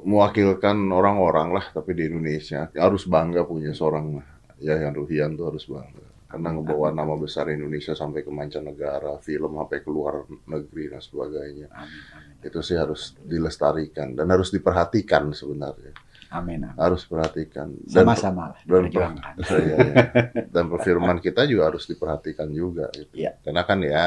mewakilkan 0.00 0.80
orang-orang 0.88 1.52
lah 1.52 1.66
tapi 1.76 1.92
di 1.92 2.08
Indonesia 2.08 2.72
harus 2.72 3.04
bangga 3.04 3.44
punya 3.44 3.76
seorang 3.76 4.16
ya 4.56 4.80
yang 4.80 4.96
Ruhian 4.96 5.36
tuh 5.36 5.52
harus 5.52 5.68
bangga 5.68 6.10
karena 6.30 6.54
ngebawa 6.54 6.94
nama 6.94 7.18
besar 7.18 7.50
Indonesia 7.50 7.90
sampai 7.90 8.22
ke 8.22 8.30
mancanegara, 8.30 9.18
film 9.18 9.58
sampai 9.58 9.82
keluar 9.82 10.22
negeri 10.46 10.86
dan 10.86 11.02
sebagainya. 11.02 11.66
Amin 11.74 12.02
amin 12.14 12.46
Itu 12.46 12.62
sih 12.62 12.78
harus 12.78 13.18
dilestarikan 13.18 14.14
dan 14.14 14.30
harus 14.30 14.54
diperhatikan 14.54 15.34
sebenarnya. 15.34 15.90
Amin. 16.30 16.60
amin. 16.64 16.76
Harus 16.76 17.02
perhatikan. 17.04 17.74
Dan 17.80 18.02
Sama-sama 18.02 18.50
lah 18.50 18.58
dan- 18.58 18.66
diperjuangkan. 18.86 19.34
Iya, 19.60 19.76
iya. 19.76 20.04
Dan 20.46 20.64
perfilman 20.66 21.18
kita 21.18 21.44
juga 21.44 21.68
harus 21.68 21.84
diperhatikan 21.84 22.48
juga 22.48 22.86
gitu. 22.90 23.14
Iya. 23.14 23.38
Karena 23.40 23.62
kan 23.62 23.78
ya 23.80 24.06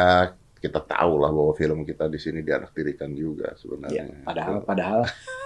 kita 0.58 0.80
tahu 0.80 1.20
lah 1.20 1.28
bahwa 1.28 1.52
film 1.52 1.84
kita 1.84 2.08
di 2.08 2.16
sini 2.16 2.40
dianaktirikan 2.40 3.12
juga 3.12 3.52
Iya, 3.52 3.60
sebenarnya. 3.60 4.04
padahal 4.24 4.56
padahal 4.64 5.02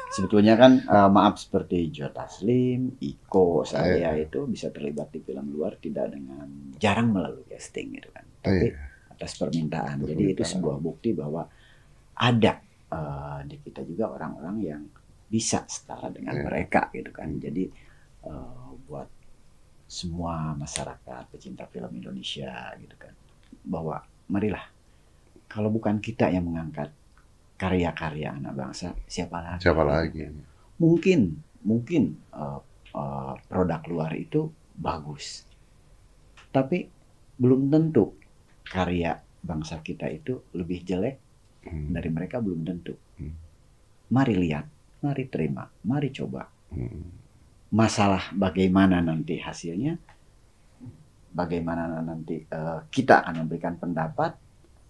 sebetulnya 0.07 0.53
kan 0.53 0.77
eh, 0.79 1.09
maaf 1.09 1.35
seperti 1.37 1.89
Joe 1.89 2.09
Taslim, 2.11 2.95
Iko, 2.97 3.65
saya 3.65 4.13
Iya. 4.13 4.23
itu 4.23 4.45
bisa 4.45 4.69
terlibat 4.69 5.09
di 5.09 5.19
film 5.19 5.49
luar 5.49 5.73
tidak 5.75 6.13
dengan 6.13 6.45
jarang 6.77 7.09
melalui 7.09 7.43
casting 7.45 7.97
gitu 7.97 8.09
kan. 8.11 8.25
Tapi 8.39 8.69
Iya. 8.69 8.77
atas 9.09 9.33
permintaan. 9.35 9.95
Atas 9.97 10.07
Jadi 10.07 10.23
itu 10.23 10.37
permintaan. 10.37 10.53
sebuah 10.53 10.77
bukti 10.77 11.09
bahwa 11.11 11.41
ada 12.13 12.53
eh, 12.87 13.39
di 13.43 13.57
kita 13.59 13.81
juga 13.83 14.13
orang-orang 14.13 14.57
yang 14.61 14.81
bisa 15.27 15.67
setara 15.67 16.07
dengan 16.09 16.35
Iya. 16.39 16.43
mereka 16.43 16.81
gitu 16.91 17.11
kan. 17.11 17.35
Jadi 17.37 17.67
eh, 18.23 18.69
buat 18.87 19.09
semua 19.87 20.51
masyarakat 20.53 21.31
pecinta 21.31 21.63
film 21.67 21.95
Indonesia 21.95 22.75
gitu 22.75 22.95
kan 22.99 23.15
bahwa 23.63 24.03
marilah 24.27 24.67
kalau 25.47 25.71
bukan 25.71 26.03
kita 26.03 26.27
yang 26.27 26.43
mengangkat 26.43 26.91
karya-karya 27.55 28.35
anak 28.35 28.53
bangsa 28.53 28.91
siapa 29.07 29.39
lagi? 29.39 29.63
Siapa 29.63 29.83
lagi? 29.83 30.27
Mungkin 30.77 31.19
mungkin 31.63 32.03
eh, 32.35 32.59
eh, 32.91 33.33
produk 33.47 33.81
luar 33.87 34.11
itu 34.13 34.51
bagus, 34.77 35.47
tapi 36.53 36.85
belum 37.35 37.69
tentu 37.69 38.13
karya 38.63 39.17
bangsa 39.41 39.79
kita 39.79 40.05
itu 40.09 40.43
lebih 40.53 40.83
jelek 40.83 41.17
Hmm, 41.67 41.91
dari 41.91 42.07
mereka 42.07 42.39
belum 42.39 42.63
tentu. 42.63 42.95
Hmm. 43.19 43.35
Mari 44.07 44.39
lihat, 44.39 44.63
mari 44.99 45.23
terima, 45.27 45.65
mari 45.83 46.09
coba. 46.09 46.47
hmm, 46.69 47.03
Masalah 47.67 48.31
bagaimana 48.31 48.99
nanti 48.99 49.35
hasilnya, 49.37 49.99
bagaimana 51.29 51.99
nanti 51.99 52.41
eh, 52.41 52.79
kita 52.87 53.21
akan 53.21 53.43
memberikan 53.43 53.75
pendapat. 53.75 54.33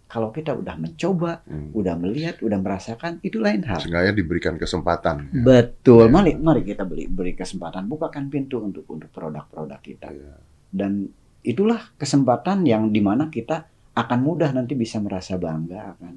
Kalau 0.07 0.31
kita 0.31 0.55
udah 0.55 0.79
mencoba, 0.79 1.43
hmm. 1.43 1.75
udah 1.75 1.95
melihat, 1.99 2.39
udah 2.39 2.55
merasakan, 2.55 3.19
itu 3.19 3.43
lain 3.43 3.59
hal. 3.67 3.83
Seenggaknya 3.83 4.15
diberikan 4.15 4.55
kesempatan. 4.55 5.27
ya. 5.27 5.43
Betul, 5.43 6.07
Ya. 6.07 6.13
mari 6.13 6.31
mari 6.33 6.63
kita 6.63 6.87
beli 6.87 7.11
beri 7.11 7.35
kesempatan, 7.35 7.83
bukakan 7.85 8.31
pintu 8.31 8.63
untuk 8.63 8.87
untuk 8.87 9.11
produk-produk 9.11 9.79
kita. 9.81 10.07
Iya. 10.07 10.39
Dan 10.71 11.11
itulah 11.43 11.91
kesempatan 11.97 12.63
yang 12.63 12.87
di 12.87 13.03
mana 13.03 13.27
kita 13.27 13.67
akan 13.93 14.19
mudah 14.21 14.53
nanti 14.53 14.75
bisa 14.75 14.99
merasa 14.99 15.35
bangga 15.35 15.91
akan 15.91 16.13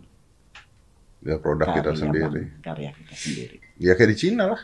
Ya 1.20 1.36
produk 1.36 1.74
kita 1.74 1.90
sendiri. 1.92 2.46
bang- 2.46 2.62
karya 2.62 2.90
kita 2.94 3.14
sendiri. 3.14 3.56
Ya 3.80 3.96
kayak 3.96 4.12
di 4.12 4.18
Cina 4.18 4.44
lah. 4.46 4.60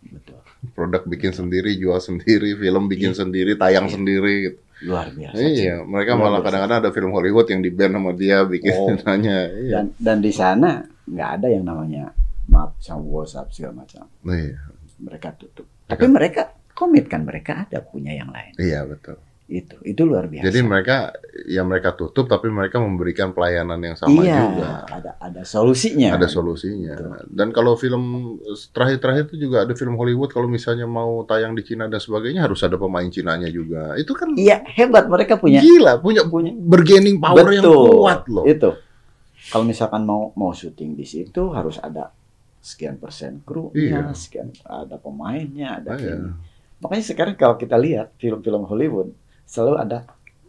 Betul, 0.00 0.40
Produk 0.72 1.02
bikin 1.04 1.32
sendiri, 1.32 1.74
jual 1.74 1.98
sendiri, 1.98 2.54
film 2.54 2.86
bikin 2.86 3.12
sendiri, 3.12 3.52
tayang 3.54 3.86
Iya. 3.86 3.94
sendiri 3.98 4.34
gitu. 4.46 4.58
luar 4.80 5.12
biasa. 5.12 5.36
Iya, 5.36 5.84
mereka 5.84 6.16
Luar 6.16 6.22
malah 6.24 6.40
kadang-kadang 6.40 6.78
ada 6.80 6.88
film 6.88 7.12
Hollywood 7.12 7.44
yang 7.46 7.60
di 7.60 7.68
band 7.68 7.92
sama 7.92 8.16
dia 8.16 8.40
bikin 8.42 8.72
Oh. 8.72 8.88
nanya. 9.04 9.44
Iya. 9.46 9.72
Dan 9.76 9.84
dan 10.00 10.16
di 10.24 10.32
sana 10.32 10.80
nggak 11.04 11.30
ada 11.36 11.46
yang 11.52 11.68
namanya 11.68 12.16
maaf 12.48 12.80
sama 12.80 13.04
WhatsApp 13.04 13.52
segala 13.52 13.84
macam. 13.84 14.08
Iya, 14.24 14.56
Mereka 14.96 15.28
tutup. 15.36 15.68
Tapi 15.84 16.06
mereka 16.08 16.48
komit 16.72 17.12
kan 17.12 17.28
mereka 17.28 17.68
ada 17.68 17.84
punya 17.84 18.16
yang 18.16 18.32
lain. 18.32 18.56
iya 18.56 18.80
betul. 18.88 19.20
Itu 19.50 19.82
itu 19.82 20.06
luar 20.06 20.30
biasa. 20.30 20.46
Jadi 20.46 20.58
mereka 20.62 21.10
ya 21.50 21.66
mereka 21.66 21.98
tutup 21.98 22.30
tapi 22.30 22.46
mereka 22.54 22.78
memberikan 22.78 23.34
pelayanan 23.34 23.82
yang 23.82 23.98
sama 23.98 24.22
iya, 24.22 24.46
juga. 24.46 24.70
ada 24.86 25.10
ada 25.18 25.42
solusinya. 25.42 26.14
Ada 26.14 26.30
solusinya. 26.30 26.94
Betul. 26.94 27.26
Dan 27.34 27.50
kalau 27.50 27.74
film 27.74 28.02
terakhir-terakhir 28.70 29.34
itu 29.34 29.50
juga 29.50 29.66
ada 29.66 29.74
film 29.74 29.98
Hollywood 29.98 30.30
kalau 30.30 30.46
misalnya 30.46 30.86
mau 30.86 31.26
tayang 31.26 31.58
di 31.58 31.66
Cina 31.66 31.90
dan 31.90 31.98
sebagainya 31.98 32.46
harus 32.46 32.62
ada 32.62 32.78
pemain 32.78 33.10
Cinanya 33.10 33.50
juga. 33.50 33.98
Itu 33.98 34.14
kan 34.14 34.38
Iya, 34.38 34.62
hebat 34.70 35.10
mereka 35.10 35.34
punya 35.34 35.58
gila, 35.58 35.98
punya 35.98 36.22
punya 36.30 36.54
bargaining 36.54 37.18
power 37.18 37.50
yang 37.50 37.66
Betul. 37.66 37.90
kuat 37.90 38.20
loh. 38.30 38.46
Itu. 38.46 38.70
Kalau 39.50 39.66
misalkan 39.66 40.06
mau 40.06 40.30
mau 40.38 40.54
syuting 40.54 40.94
di 40.94 41.02
situ 41.02 41.50
harus 41.50 41.82
ada 41.82 42.14
sekian 42.62 43.02
persen 43.02 43.42
Iya. 43.42 43.42
krunya, 43.42 44.00
sekian 44.14 44.54
ada 44.62 44.94
pemainnya, 44.94 45.74
Ah, 45.74 45.78
ada 45.82 45.90
iya. 45.98 46.14
ini. 46.14 46.30
Makanya 46.80 47.04
sekarang 47.04 47.34
kalau 47.34 47.58
kita 47.58 47.74
lihat 47.74 48.14
film-film 48.16 48.62
Hollywood 48.64 49.10
selalu 49.50 49.74
ada 49.82 49.98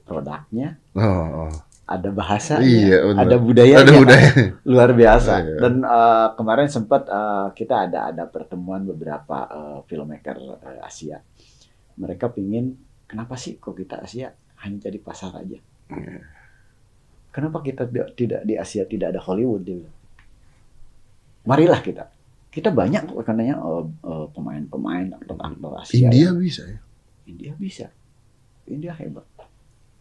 produknya, 0.05 0.77
Oh, 0.93 1.49
oh. 1.49 1.53
ada 1.89 2.09
bahasanya, 2.13 2.61
Iya, 2.61 2.97
ada 3.17 3.35
budayanya, 3.41 3.81
Ada 3.81 3.93
budaya. 3.97 4.29
luar 4.69 4.91
biasa. 4.93 5.33
Iya. 5.41 5.55
Dan 5.57 5.73
eh, 5.81 6.27
kemarin 6.37 6.67
sempat 6.69 7.09
eh, 7.09 7.47
kita 7.57 7.89
ada 7.89 8.13
ada 8.13 8.23
pertemuan 8.29 8.85
beberapa 8.85 9.37
eh, 9.49 9.79
filmmaker 9.89 10.37
eh, 10.37 10.85
Asia. 10.85 11.17
Mereka 11.97 12.29
pingin 12.29 12.77
kenapa 13.09 13.33
sih 13.35 13.57
kok 13.57 13.73
kita 13.73 14.05
Asia 14.05 14.29
hanya 14.61 14.77
jadi 14.77 15.01
pasar 15.01 15.33
aja? 15.33 15.57
Iya. 15.89 16.21
Kenapa 17.31 17.63
kita 17.63 17.87
tidak 18.13 18.43
di 18.45 18.53
Asia 18.59 18.83
tidak 18.85 19.15
ada 19.17 19.21
Hollywood 19.23 19.63
dia 19.63 19.81
bilang. 19.81 19.97
Marilah 21.47 21.81
kita. 21.81 22.05
Kita 22.51 22.67
banyak 22.69 23.07
kok 23.09 23.23
katanya 23.23 23.55
eh, 23.57 24.27
pemain-pemain 24.35 25.17
aktor-aktor 25.17 25.71
Asia. 25.81 26.11
India 26.11 26.29
ya. 26.29 26.31
bisa 26.35 26.63
ya. 26.67 26.79
India 27.25 27.51
bisa. 27.57 27.87
India 28.67 28.93
hebat. 28.93 29.25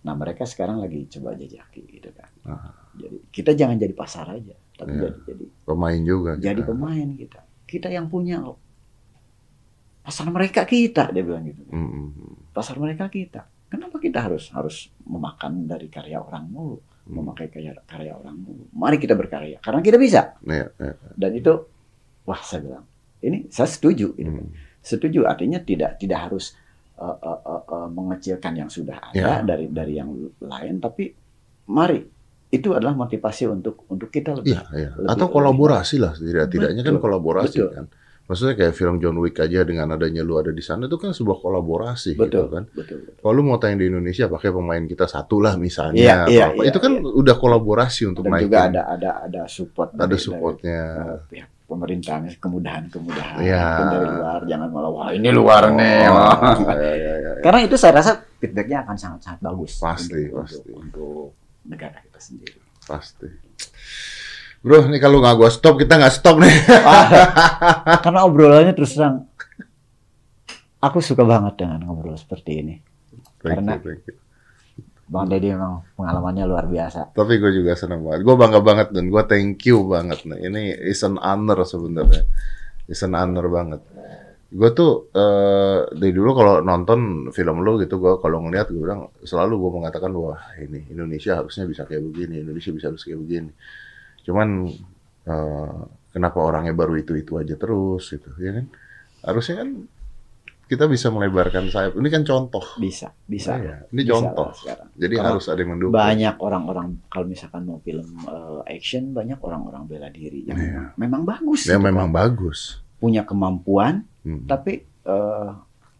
Nah 0.00 0.14
mereka 0.14 0.44
sekarang 0.44 0.80
lagi 0.80 1.04
coba 1.08 1.36
jajaki 1.36 1.84
gitu 1.90 2.08
kan. 2.12 2.30
Ah. 2.44 2.72
Jadi 2.96 3.16
kita 3.28 3.52
jangan 3.52 3.76
jadi 3.76 3.92
pasar 3.92 4.26
aja, 4.30 4.56
tapi 4.74 4.96
Iya. 4.96 5.12
jadi 5.12 5.18
jadi 5.28 5.44
Pemain 5.62 6.00
juga. 6.00 6.30
jadi 6.36 6.60
kita. 6.60 6.68
pemain 6.68 7.08
kita. 7.14 7.40
Kita 7.64 7.88
yang 7.88 8.06
punya 8.08 8.40
kok. 8.40 8.58
Pasar 10.00 10.26
mereka 10.26 10.64
kita 10.64 11.12
dia 11.12 11.22
bilang 11.22 11.44
gitu. 11.44 11.62
Mm, 11.68 11.76
mm, 11.76 12.08
mm. 12.16 12.34
Pasar 12.50 12.76
mereka 12.76 13.06
kita. 13.06 13.44
Kenapa 13.70 14.00
kita 14.00 14.18
harus 14.18 14.50
harus 14.50 14.90
memakan 15.06 15.68
dari 15.68 15.86
karya 15.86 16.18
orang 16.18 16.50
mulu, 16.50 16.82
Hmm. 17.06 17.22
memakai 17.22 17.46
karya 17.46 17.76
karya 17.86 18.16
orang 18.16 18.34
mulu? 18.34 18.66
Mari 18.74 18.98
kita 18.98 19.14
berkarya 19.14 19.60
karena 19.60 19.78
kita 19.78 20.00
bisa. 20.00 20.34
Iya, 20.42 20.72
iya. 20.74 20.94
Dan 21.14 21.30
itu 21.36 21.52
wah 22.24 22.40
saya 22.40 22.64
bilang 22.64 22.84
ini 23.20 23.46
saya 23.52 23.68
setuju. 23.68 24.16
Gitu. 24.16 24.26
Mm. 24.26 24.50
Setuju 24.80 25.28
artinya 25.28 25.60
tidak 25.60 26.00
tidak 26.00 26.18
harus 26.26 26.56
uh, 27.00 27.16
uh, 27.18 27.38
uh, 27.42 27.62
uh, 27.66 27.88
mengecilkan 27.88 28.52
yang 28.54 28.68
sudah 28.68 29.00
Ya. 29.10 29.40
ada 29.40 29.56
dari 29.56 29.66
dari 29.66 29.96
yang 29.96 30.12
lain, 30.38 30.78
tapi 30.78 31.10
mari 31.66 32.04
itu 32.50 32.68
adalah 32.70 32.92
motivasi 32.92 33.46
untuk 33.46 33.86
untuk 33.88 34.10
kita 34.10 34.34
lebih 34.34 34.52
Iya, 34.52 34.62
iya. 34.72 34.90
lebih- 34.92 35.08
Atau 35.08 35.26
kolaborasi 35.30 35.96
lah 35.96 36.12
tidak-tidaknya 36.12 36.82
kan 36.82 36.94
Betul, 36.94 37.02
kolaborasi 37.02 37.56
betul. 37.56 37.70
kan. 37.72 37.86
Maksudnya 38.30 38.54
kayak 38.54 38.72
film 38.72 38.96
John 38.96 39.18
Wick 39.18 39.34
aja 39.36 39.66
dengan 39.66 39.90
adanya 39.90 40.22
lu 40.22 40.38
ada 40.38 40.48
di 40.48 40.62
sana 40.62 40.86
itu 40.86 40.94
kan 40.94 41.10
sebuah 41.10 41.42
kolaborasi 41.42 42.14
gitu 42.14 42.22
betul, 42.22 42.46
kan. 42.46 42.62
betul, 42.70 43.02
betul. 43.02 43.18
Kalau 43.18 43.34
lu 43.34 43.42
mau 43.42 43.58
tayang 43.58 43.76
di 43.76 43.90
Indonesia 43.90 44.30
pakai 44.30 44.50
pemain 44.50 44.78
kita 44.80 45.04
satu 45.04 45.42
lah 45.42 45.58
misalnya, 45.58 45.98
Iya, 45.98 46.14
atau 46.16 46.30
iya, 46.30 46.44
apa. 46.46 46.54
iya, 46.56 46.68
itu 46.70 46.78
kan 46.78 46.92
iya. 46.94 47.10
udah 47.10 47.34
kolaborasi 47.34 48.02
untuk 48.06 48.22
Dan 48.22 48.30
naikin. 48.30 48.46
juga 48.46 48.58
ada 48.64 48.82
ada 48.88 49.10
ada 49.20 49.42
support 49.44 49.90
ada 49.92 50.06
dari- 50.06 50.22
supportnya. 50.22 50.80
dari, 50.94 51.26
pihak 51.28 51.50
pemerintahnya 51.66 52.30
kemudahan-kemudahan 52.36 53.38
Iya. 53.40 53.62
Mungkin 53.66 53.86
dari 53.92 54.08
luar 54.12 54.40
jangan 54.44 54.68
malah 54.70 54.90
wah 54.90 55.08
ini 55.10 55.28
luar 55.30 55.62
nih. 55.70 55.98
Oh, 56.06 56.14
wah. 56.14 56.34
iya, 56.54 56.74
iya, 56.78 56.92
iya, 56.94 57.14
iya. 57.18 57.32
Karena 57.42 57.58
itu 57.62 57.74
saya 57.74 57.92
rasa 57.94 58.12
feedbacknya 58.38 58.78
akan 58.82 58.94
sangat-sangat 58.94 59.40
bagus 59.40 59.72
Pasti, 59.74 60.22
untuk, 60.24 60.38
pasti. 60.38 60.70
untuk, 60.70 60.78
untuk 60.78 61.26
negara 61.66 61.98
kita 61.98 62.18
sendiri. 62.18 62.58
Pasti. 62.80 63.26
Bro, 64.60 64.92
nih 64.92 65.00
kalau 65.00 65.24
nggak 65.24 65.36
gua 65.40 65.48
stop, 65.48 65.80
kita 65.80 65.96
nggak 65.96 66.12
stop 66.12 66.36
nih. 66.36 66.52
Karena 68.04 68.28
obrolannya 68.28 68.76
terus 68.76 68.92
terang 68.92 69.24
aku 70.80 70.98
suka 71.04 71.22
banget 71.24 71.60
dengan 71.60 71.84
ngobrol 71.84 72.16
seperti 72.16 72.50
ini. 72.64 72.74
Thank 73.40 73.60
Karena- 73.60 73.76
you, 73.76 73.84
thank 73.84 74.02
you. 74.08 74.16
Bang 75.10 75.26
Deddy 75.26 75.50
memang 75.50 75.82
pengalamannya 75.98 76.46
luar 76.46 76.70
biasa. 76.70 77.10
Tapi 77.18 77.42
gue 77.42 77.50
juga 77.50 77.74
senang 77.74 78.06
banget. 78.06 78.22
Gue 78.22 78.36
bangga 78.38 78.62
banget 78.62 78.94
dan 78.94 79.10
gue 79.10 79.22
thank 79.26 79.58
you 79.66 79.82
banget. 79.82 80.22
Nih. 80.22 80.38
Ini 80.46 80.62
is 80.86 81.02
an 81.02 81.18
honor 81.18 81.66
sebenarnya. 81.66 82.22
Is 82.86 83.02
an 83.02 83.18
honor 83.18 83.50
banget. 83.50 83.82
Gue 84.54 84.70
tuh 84.70 85.10
eh, 85.10 85.82
dari 85.90 86.14
dulu 86.14 86.30
kalau 86.30 86.54
nonton 86.62 87.26
film 87.34 87.58
lu 87.66 87.82
gitu, 87.82 87.98
gue 87.98 88.22
kalau 88.22 88.38
ngeliat 88.46 88.70
gue 88.70 88.78
bilang 88.78 89.10
selalu 89.26 89.58
gue 89.58 89.70
mengatakan 89.82 90.14
wah 90.14 90.38
ini 90.62 90.86
Indonesia 90.94 91.42
harusnya 91.42 91.66
bisa 91.66 91.82
kayak 91.90 92.06
begini, 92.06 92.46
Indonesia 92.46 92.70
bisa 92.70 92.94
harus 92.94 93.02
kayak 93.02 93.18
begini. 93.18 93.50
Cuman 94.24 94.48
eh, 95.26 95.74
kenapa 96.10 96.38
orangnya 96.38 96.72
baru 96.72 96.96
itu 96.96 97.14
itu 97.14 97.36
aja 97.36 97.54
terus 97.54 98.10
gitu, 98.10 98.30
ya 98.38 98.60
kan? 98.60 98.66
Harusnya 99.20 99.62
kan 99.62 99.68
kita 100.64 100.86
bisa 100.86 101.10
melebarkan 101.10 101.66
sayap. 101.66 101.98
Ini 101.98 102.08
kan 102.08 102.22
contoh. 102.22 102.62
Bisa, 102.78 103.10
bisa. 103.26 103.58
Iya, 103.58 103.90
ini 103.90 104.06
Bisa 104.06 104.12
contoh. 104.14 104.54
Jadi 104.94 105.14
Karena 105.18 105.28
harus 105.34 105.44
ada 105.50 105.58
yang 105.58 105.70
mendukung. 105.74 105.98
Banyak 105.98 106.36
orang-orang 106.38 106.86
kalau 107.10 107.26
misalkan 107.26 107.66
mau 107.66 107.82
film 107.82 108.06
eh, 108.22 108.60
action 108.70 109.10
banyak 109.10 109.42
orang-orang 109.42 109.82
bela 109.90 110.08
diri 110.08 110.46
yang 110.46 110.54
Iya. 110.56 110.82
memang, 110.94 111.26
bagus. 111.26 111.66
Ya 111.66 111.74
gitu 111.74 111.90
memang 111.90 112.08
kan. 112.10 112.18
bagus. 112.22 112.78
punya 113.00 113.24
kemampuan, 113.24 114.04
Hmm. 114.22 114.44
tapi 114.44 114.84
eh, 114.84 115.50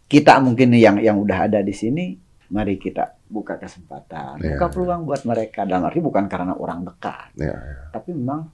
kita 0.05 0.37
mungkin 0.39 0.69
yang 0.77 1.01
yang 1.01 1.17
udah 1.17 1.49
ada 1.49 1.65
di 1.65 1.73
sini, 1.73 2.13
mari 2.53 2.77
kita 2.77 3.17
buka 3.31 3.55
kesempatan, 3.57 4.37
Iya, 4.37 4.59
buka 4.59 4.67
iya. 4.67 4.75
peluang 4.75 5.03
buat 5.07 5.23
mereka. 5.23 5.63
Dalam 5.63 5.87
arti 5.87 6.03
bukan 6.03 6.27
karena 6.27 6.53
orang 6.53 6.83
dekat, 6.83 7.31
Ya, 7.35 7.55
ya. 7.55 7.87
tapi 7.89 8.11
memang 8.11 8.51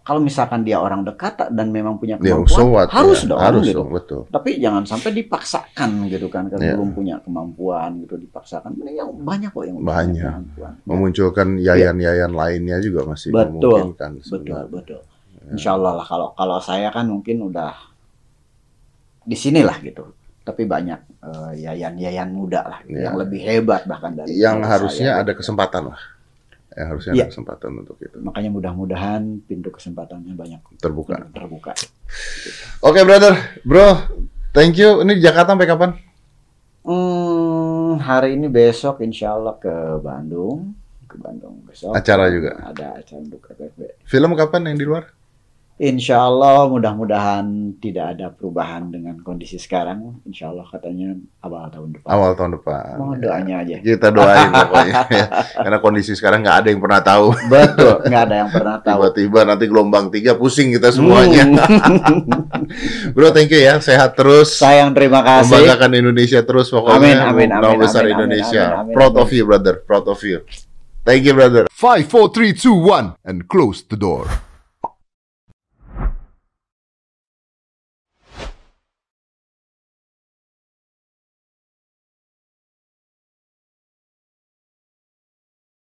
kalau 0.00 0.20
misalkan 0.20 0.60
dia 0.60 0.76
orang 0.76 1.00
dekat 1.00 1.48
dan 1.48 1.72
memang 1.72 1.96
punya 1.96 2.20
Ya, 2.20 2.36
kemampuan, 2.36 2.52
so 2.52 2.68
what, 2.68 2.92
harus 2.92 3.24
ya. 3.24 3.28
dong, 3.32 3.40
harus 3.40 3.64
gitu. 3.64 3.80
dong, 3.80 3.88
betul. 3.88 4.20
Tapi 4.28 4.60
jangan 4.60 4.84
sampai 4.84 5.10
dipaksakan 5.16 5.90
gitu 6.06 6.28
kan, 6.28 6.44
karena 6.46 6.60
Iya. 6.62 6.74
belum 6.76 6.90
punya 6.92 7.16
kemampuan 7.24 7.90
gitu 7.98 8.20
dipaksakan. 8.20 8.76
Ini 8.76 8.92
yang 8.94 9.10
banyak 9.16 9.48
kok 9.48 9.64
yang 9.64 9.80
Banyak. 9.80 10.20
kemampuan. 10.28 10.72
Memunculkan 10.84 11.48
yayan-yayan 11.56 12.30
lainnya 12.30 12.76
juga 12.78 13.08
masih 13.08 13.32
Betul, 13.32 13.48
memungkinkan 13.48 14.10
Betul, 14.14 14.28
sebenarnya. 14.28 14.68
betul. 14.68 15.00
Insya 15.44 15.70
Allah 15.72 15.92
lah 15.96 16.04
kalau 16.04 16.28
kalau 16.32 16.56
saya 16.56 16.88
kan 16.88 17.04
mungkin 17.04 17.40
udah 17.42 17.72
di 19.22 19.32
sinilah 19.34 19.80
gitu. 19.80 20.04
Tapi 20.44 20.62
banyak 20.64 21.00
eh, 21.24 21.52
yayan-yayan 21.64 22.28
muda 22.28 22.60
lah 22.62 22.78
Iya. 22.84 23.08
yang 23.08 23.16
lebih 23.16 23.40
hebat 23.40 23.88
bahkan 23.88 24.12
dari 24.12 24.36
Yang 24.36 24.58
harusnya 24.62 25.10
saya. 25.16 25.22
ada 25.24 25.32
kesempatan 25.32 25.82
lah. 25.88 26.00
Yang 26.74 26.86
harusnya 26.90 27.12
Iya. 27.12 27.22
ada 27.22 27.30
kesempatan 27.32 27.70
untuk 27.80 27.96
itu 27.98 28.16
Makanya 28.20 28.50
mudah-mudahan 28.50 29.22
pintu 29.42 29.72
kesempatannya 29.72 30.34
banyak 30.34 30.60
terbuka. 30.76 31.16
terbuka. 31.32 31.72
Oke, 32.80 33.00
brother, 33.02 33.32
bro, 33.62 34.04
thank 34.52 34.76
you. 34.76 35.00
Ini 35.00 35.16
di 35.16 35.22
Jakarta 35.22 35.56
sampai 35.56 35.64
kapan? 35.64 35.90
Hmm, 36.84 37.96
hari 37.98 38.36
ini 38.36 38.44
besok 38.46 39.00
insya 39.00 39.32
Allah 39.32 39.56
ke 39.56 39.72
Bandung, 39.98 40.76
ke 41.08 41.16
Bandung 41.16 41.64
besok. 41.64 41.96
Acara 41.96 42.28
juga? 42.28 42.60
Ada 42.60 43.00
acara 43.00 43.18
untuk 43.18 43.40
FFB. 43.40 44.04
Film 44.04 44.36
kapan 44.36 44.68
yang 44.68 44.76
di 44.76 44.84
luar? 44.84 45.08
Insya 45.74 46.30
Allah 46.30 46.70
mudah-mudahan 46.70 47.74
tidak 47.82 48.14
ada 48.14 48.30
perubahan 48.30 48.94
dengan 48.94 49.18
kondisi 49.26 49.58
sekarang. 49.58 50.22
Insya 50.22 50.54
Allah 50.54 50.62
katanya 50.70 51.18
awal 51.42 51.66
tahun 51.66 51.98
depan. 51.98 52.06
Awal 52.14 52.30
tahun 52.38 52.50
depan. 52.62 52.94
Mohon 52.94 53.18
doanya 53.18 53.54
aja. 53.66 53.76
Kita 53.82 54.08
doain 54.14 54.54
pokoknya. 54.54 54.94
ya. 55.10 55.26
Karena 55.66 55.78
kondisi 55.82 56.14
sekarang 56.14 56.46
nggak 56.46 56.58
ada 56.62 56.68
yang 56.70 56.78
pernah 56.78 57.00
tahu. 57.02 57.26
Betul, 57.50 57.94
nggak 58.06 58.22
ada 58.22 58.36
yang 58.46 58.50
pernah 58.54 58.76
tahu. 58.78 58.98
Tiba-tiba 59.02 59.40
nanti 59.42 59.64
gelombang 59.66 60.06
tiga 60.14 60.38
pusing 60.38 60.78
kita 60.78 60.94
semuanya. 60.94 61.42
Hmm. 61.42 63.10
Bro, 63.18 63.34
thank 63.34 63.50
you 63.50 63.58
ya. 63.58 63.82
Sehat 63.82 64.14
terus. 64.14 64.54
Sayang 64.54 64.94
terima 64.94 65.26
kasih. 65.26 65.58
Membanggakan 65.58 65.90
Indonesia 65.98 66.40
terus 66.46 66.70
Amin, 66.70 66.78
pokoknya. 66.86 67.18
amin, 67.34 67.48
Nama 67.50 67.66
amin, 67.66 67.78
besar 67.82 68.06
amin, 68.06 68.14
amin, 68.14 68.22
Indonesia. 68.22 68.64
amin, 68.70 68.78
amin, 68.78 68.94
Proud 68.94 69.14
amin. 69.18 69.22
of 69.26 69.30
you, 69.34 69.42
brother. 69.42 69.74
Proud 69.82 70.06
of 70.06 70.22
you. 70.22 70.38
Thank 71.02 71.26
you, 71.26 71.34
brother. 71.34 71.66
Five, 71.74 72.06
four, 72.06 72.30
three, 72.30 72.54
two, 72.54 72.78
one, 72.78 73.18
and 73.26 73.50
close 73.50 73.82
the 73.82 73.98
door. 73.98 74.30